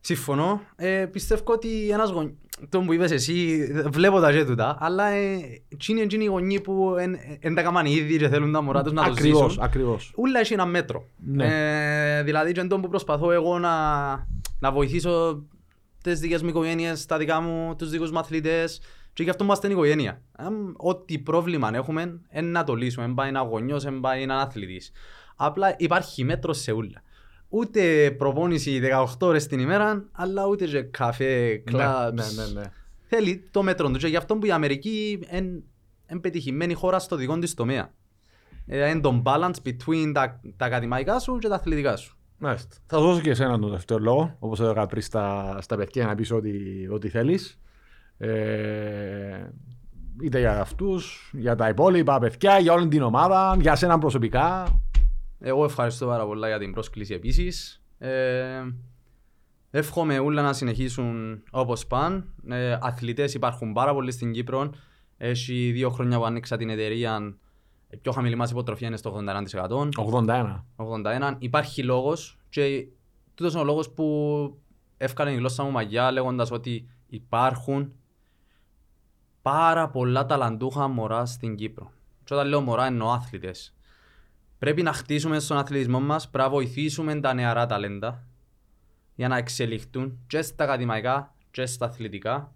Συμφωνώ. 0.00 0.60
Ε, 0.76 1.06
πιστεύω 1.06 1.42
ότι 1.52 1.90
ένας 1.90 2.10
γονιός, 2.10 2.34
το 2.68 2.80
που 2.80 2.92
είπες 2.92 3.10
εσύ, 3.10 3.66
βλέπω 3.86 4.20
τα 4.20 4.32
και 4.32 4.44
τούτα, 4.44 4.76
αλλά 4.80 5.08
ε, 5.08 5.38
εκείνοι 5.68 6.06
είναι 6.12 6.24
οι 6.24 6.26
γονείς 6.26 6.60
που 6.60 6.94
δεν 7.40 7.54
τα 7.54 7.62
κάνουν 7.62 7.86
ήδη 7.86 8.18
και 8.18 8.28
θέλουν 8.28 8.52
τα 8.52 8.60
μωρά 8.62 8.82
τους 8.82 8.92
να 8.92 9.04
το 9.04 9.10
Ακριβώς, 9.10 9.50
ζήσουν. 9.50 9.64
ακριβώς. 9.64 10.12
Ούλα 10.16 10.40
έχει 10.40 10.52
ένα 10.52 10.66
μέτρο. 10.66 11.04
Ναι. 11.16 11.46
Ε, 12.18 12.22
δηλαδή 12.22 12.52
και 12.52 12.60
εντός 12.60 12.80
που 12.80 12.88
προσπαθώ 12.88 13.30
εγώ 13.30 13.58
να, 13.58 13.70
να 14.58 14.72
βοηθήσω 14.72 15.42
τις 16.02 16.20
δικές 16.20 16.42
μου 16.42 16.48
οικογένειες, 16.48 17.06
τα 17.06 17.18
δικά 17.18 17.40
μου, 17.40 17.74
τους 17.78 17.90
δικούς 17.90 18.10
μου 18.10 18.18
αθλητές 18.18 18.80
και 19.12 19.22
γι' 19.22 19.30
αυτό 19.30 19.44
είμαστε 19.44 19.68
η 19.68 19.70
οικογένεια. 19.70 20.20
Αμ, 20.36 20.72
Ό,τι 20.76 21.18
πρόβλημα 21.18 21.70
έχουμε, 21.74 22.20
είναι 22.32 22.48
να 22.50 22.64
το 22.64 22.74
λύσουμε. 22.74 23.06
Δεν 23.06 23.14
πάει 23.14 23.28
ένας 23.28 23.46
γονιός, 23.50 23.84
δεν 23.84 24.00
πάει 24.00 24.22
ένα 24.22 24.40
αθλητής. 24.40 24.92
Απλά 25.36 25.74
υπάρχει 25.78 26.24
μέτρος 26.24 26.58
σε 26.60 26.72
ούλα. 26.72 27.02
Ούτε 27.48 28.10
προπόνηση 28.10 28.80
18 28.82 29.06
ώρες 29.20 29.46
την 29.46 29.58
ημέρα, 29.58 30.04
αλλά 30.12 30.46
ούτε 30.46 30.66
και 30.66 30.82
καφέ, 30.82 31.56
κλαμπς. 31.56 32.36
Ναι, 32.36 32.44
ναι, 32.44 32.60
ναι. 32.60 32.70
Θέλει 33.08 33.48
το 33.50 33.62
μέτρο 33.62 33.90
του 33.90 33.98
και 33.98 34.06
γι' 34.06 34.16
αυτό 34.16 34.36
που 34.36 34.46
η 34.46 34.50
Αμερική 34.50 35.20
είναι 36.08 36.20
πετυχημένη 36.20 36.74
χώρα 36.74 36.98
στο 36.98 37.16
δικό 37.16 37.38
της 37.38 37.54
τομέα. 37.54 37.90
Ε, 38.66 38.90
Είναι 38.90 39.00
το 39.00 39.22
balance 39.24 39.56
between 39.64 40.10
τα, 40.14 40.40
τα 40.56 40.66
ακαδημαϊκά 40.66 41.18
σου 41.18 41.38
και 41.38 41.48
τα 41.48 41.54
αθλητικά 41.54 41.96
σου. 41.96 42.16
Μάλιστα. 42.38 42.76
Θα 42.86 42.98
σου 42.98 43.02
δώσω 43.04 43.20
και 43.20 43.30
εσένα 43.30 43.50
τον 43.50 43.68
τελευταίο 43.68 43.98
λόγο, 43.98 44.36
όπως 44.38 44.60
έλεγα 44.60 44.86
πριν 44.86 45.02
στα, 45.02 45.56
στα 45.60 45.76
παιδιά 45.76 46.06
να 46.06 46.14
πεις 46.14 46.30
ό,τι, 46.30 46.50
ό,τι 46.90 47.08
θέλεις. 47.08 47.58
Ε, 48.18 49.48
είτε 50.22 50.38
για 50.38 50.60
αυτούς, 50.60 51.30
για 51.32 51.54
τα 51.54 51.68
υπόλοιπα 51.68 52.18
παιδιά, 52.18 52.58
για 52.58 52.72
όλη 52.72 52.88
την 52.88 53.02
ομάδα, 53.02 53.56
για 53.60 53.76
σένα 53.76 53.98
προσωπικά. 53.98 54.80
Εγώ 55.38 55.64
ευχαριστώ 55.64 56.06
πάρα 56.06 56.26
πολλά 56.26 56.48
για 56.48 56.58
την 56.58 56.72
πρόσκληση 56.72 57.14
επίσης. 57.14 57.82
Ε, 57.98 58.62
εύχομαι 59.70 60.18
όλα 60.18 60.42
να 60.42 60.52
συνεχίσουν 60.52 61.42
όπως 61.50 61.86
πάνε. 61.86 62.24
Ε, 62.48 62.78
αθλητές 62.80 63.34
υπάρχουν 63.34 63.72
πάρα 63.72 63.92
πολλοί 63.92 64.10
στην 64.10 64.32
Κύπρο. 64.32 64.70
Έχει 65.16 65.70
δύο 65.72 65.90
χρόνια 65.90 66.18
που 66.18 66.24
άνοιξα 66.24 66.56
την 66.56 66.70
εταιρεία. 66.70 67.36
Η 67.90 67.96
πιο 67.96 68.12
χαμηλή 68.12 68.34
μας 68.34 68.50
υποτροφία 68.50 68.86
είναι 68.86 68.96
στο 68.96 69.10
81%. 69.10 69.88
81. 69.96 70.64
81. 70.76 71.34
Υπάρχει 71.38 71.82
λόγος 71.82 72.38
και 72.48 72.86
τούτος 73.34 73.52
είναι 73.52 73.62
ο 73.62 73.64
λόγος 73.64 73.90
που 73.90 74.58
έφκανε 74.96 75.30
η 75.30 75.34
γλώσσα 75.34 75.62
μου 75.62 75.70
μαγιά 75.70 76.12
λέγοντας 76.12 76.50
ότι 76.50 76.88
υπάρχουν 77.06 77.92
πάρα 79.42 79.88
πολλά 79.88 80.26
ταλαντούχα 80.26 80.88
μωρά 80.88 81.26
στην 81.26 81.56
Κύπρο. 81.56 81.92
Και 82.24 82.34
όταν 82.34 82.48
λέω 82.48 82.60
μωρά 82.60 82.86
εννοώ 82.86 83.10
άθλητες. 83.10 83.77
Πρέπει 84.58 84.82
να 84.82 84.92
χτίσουμε 84.92 85.38
στον 85.38 85.56
αθλητισμό 85.56 86.00
μας, 86.00 86.28
πρέπει 86.28 86.48
να 86.48 86.54
βοηθήσουμε 86.54 87.20
τα 87.20 87.34
νεαρά 87.34 87.66
ταλέντα 87.66 88.26
για 89.14 89.28
να 89.28 89.36
εξελιχθούν 89.36 90.18
και 90.26 90.42
στα 90.42 90.64
ακαδημαϊκά 90.64 91.34
και 91.50 91.66
στα 91.66 91.86
αθλητικά, 91.86 92.52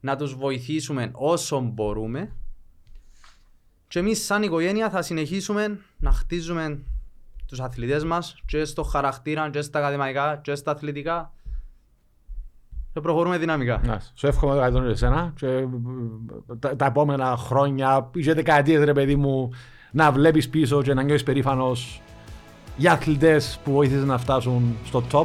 να 0.00 0.16
τους 0.16 0.34
βοηθήσουμε 0.34 1.10
όσο 1.12 1.60
μπορούμε 1.60 2.32
και 3.88 3.98
εμείς 3.98 4.24
σαν 4.24 4.42
οικογένεια 4.42 4.90
θα 4.90 5.02
συνεχίσουμε 5.02 5.78
να 5.98 6.12
χτίζουμε 6.12 6.82
τους 7.46 7.60
αθλητές 7.60 8.04
μας 8.04 8.36
και 8.46 8.64
στο 8.64 8.82
χαρακτήρα 8.82 9.50
και 9.50 9.60
στα 9.60 9.78
ακαδημαϊκά 9.78 10.40
και 10.42 10.54
στα 10.54 10.70
αθλητικά 10.70 11.32
και 12.92 13.00
προχωρούμε 13.00 13.38
δυναμικά. 13.38 13.80
Ναι, 13.84 13.96
σου 14.14 14.26
εύχομαι 14.26 14.54
το 14.54 14.60
καλύτερο 14.60 14.84
για 14.84 14.92
εσένα 14.92 15.32
και 15.36 15.46
ε, 15.46 15.66
τα, 16.58 16.76
τα 16.76 16.86
επόμενα 16.86 17.36
χρόνια 17.36 18.10
ή 18.14 18.22
και 18.22 18.34
δεκαετίες 18.34 18.84
ρε 18.84 18.92
παιδί 18.92 19.16
μου 19.16 19.50
να 19.94 20.10
βλέπεις 20.12 20.48
πίσω 20.48 20.82
και 20.82 20.94
να 20.94 21.02
νιώθεις 21.02 21.22
περήφανος 21.22 22.00
για 22.76 22.92
αθλητές 22.92 23.58
που 23.64 23.72
βοήθησαν 23.72 24.06
να 24.06 24.18
φτάσουν 24.18 24.76
στο 24.86 25.02
top 25.12 25.24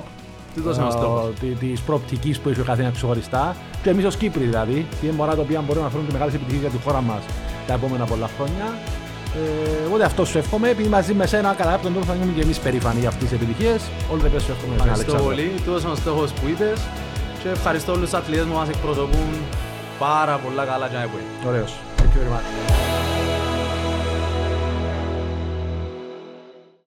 Τούτος 0.55 0.76
είναι 0.76 0.86
ο 0.86 0.88
ε, 0.88 0.91
στόχος. 0.91 1.30
τη- 1.39 1.47
της 1.47 1.80
προοπτικής 1.82 2.39
που 2.39 2.49
έχει 2.49 2.59
ο 2.59 2.63
καθένας 2.63 2.93
ξεχωριστά 2.93 3.55
και 3.84 3.89
εμείς 3.89 4.05
ως 4.05 4.15
Κύπροι 4.15 4.43
δηλαδή 4.43 4.86
και 4.99 5.05
είναι 5.05 5.15
μωρά 5.15 5.36
τα 5.36 5.41
οποία 5.41 5.61
μπορούν 5.61 5.84
να 5.84 5.89
φέρουν 5.89 6.05
και 6.05 6.11
μεγάλες 6.11 6.34
επιτυχίες 6.34 6.61
για 6.61 6.70
τη 6.70 6.78
χώρα 6.86 7.01
μας 7.01 7.22
τα 7.68 7.74
επόμενα 7.74 8.05
πολλά 8.05 8.30
χρόνια 8.38 8.74
ε, 9.36 9.86
οπότε 9.88 10.03
αυτό 10.03 10.26
σου 10.26 10.38
εύχομαι, 10.38 10.70
επειδή 10.70 10.89
μαζί 10.89 11.13
με 11.13 11.26
σένα 11.26 11.53
κατά 11.53 11.70
κάποιον 11.72 11.91
τρόπο 11.93 12.07
θα 12.07 12.13
γίνουμε 12.13 12.34
και 12.34 12.41
εμείς 12.41 12.59
περήφανοι 12.59 12.99
για 12.99 13.07
αυτές 13.09 13.24
τις 13.30 13.38
επιτυχίες. 13.38 13.82
Όλο 14.11 14.22
το 14.22 14.39
σου 14.39 14.51
εύχομαι, 14.51 14.74
Ευχαριστώ 14.76 14.93
Αλέξανδρε. 15.11 15.24
πολύ. 15.28 15.51
Τούτος 15.65 15.82
είναι 15.84 15.91
ο 15.91 15.95
στόχος 15.95 16.32
που 16.32 16.47
είπες 16.47 16.80
και 17.43 17.49
ευχαριστώ 17.49 17.91
όλους 17.91 18.09
τους 18.09 18.20
αθλητές 18.20 18.45
που 18.45 18.53
μας 18.53 18.70
εκπροσωπούν 18.70 19.30
πάρα 19.99 20.36
πολλά 20.38 20.63
καλά 20.65 20.88
και 20.88 20.95
να 20.95 21.01
πούμε. 21.01 21.22
Ωραίος. 21.49 21.72
Thank 21.97 22.01
you 22.03 22.20
very 22.22 22.32
much. 22.36 23.16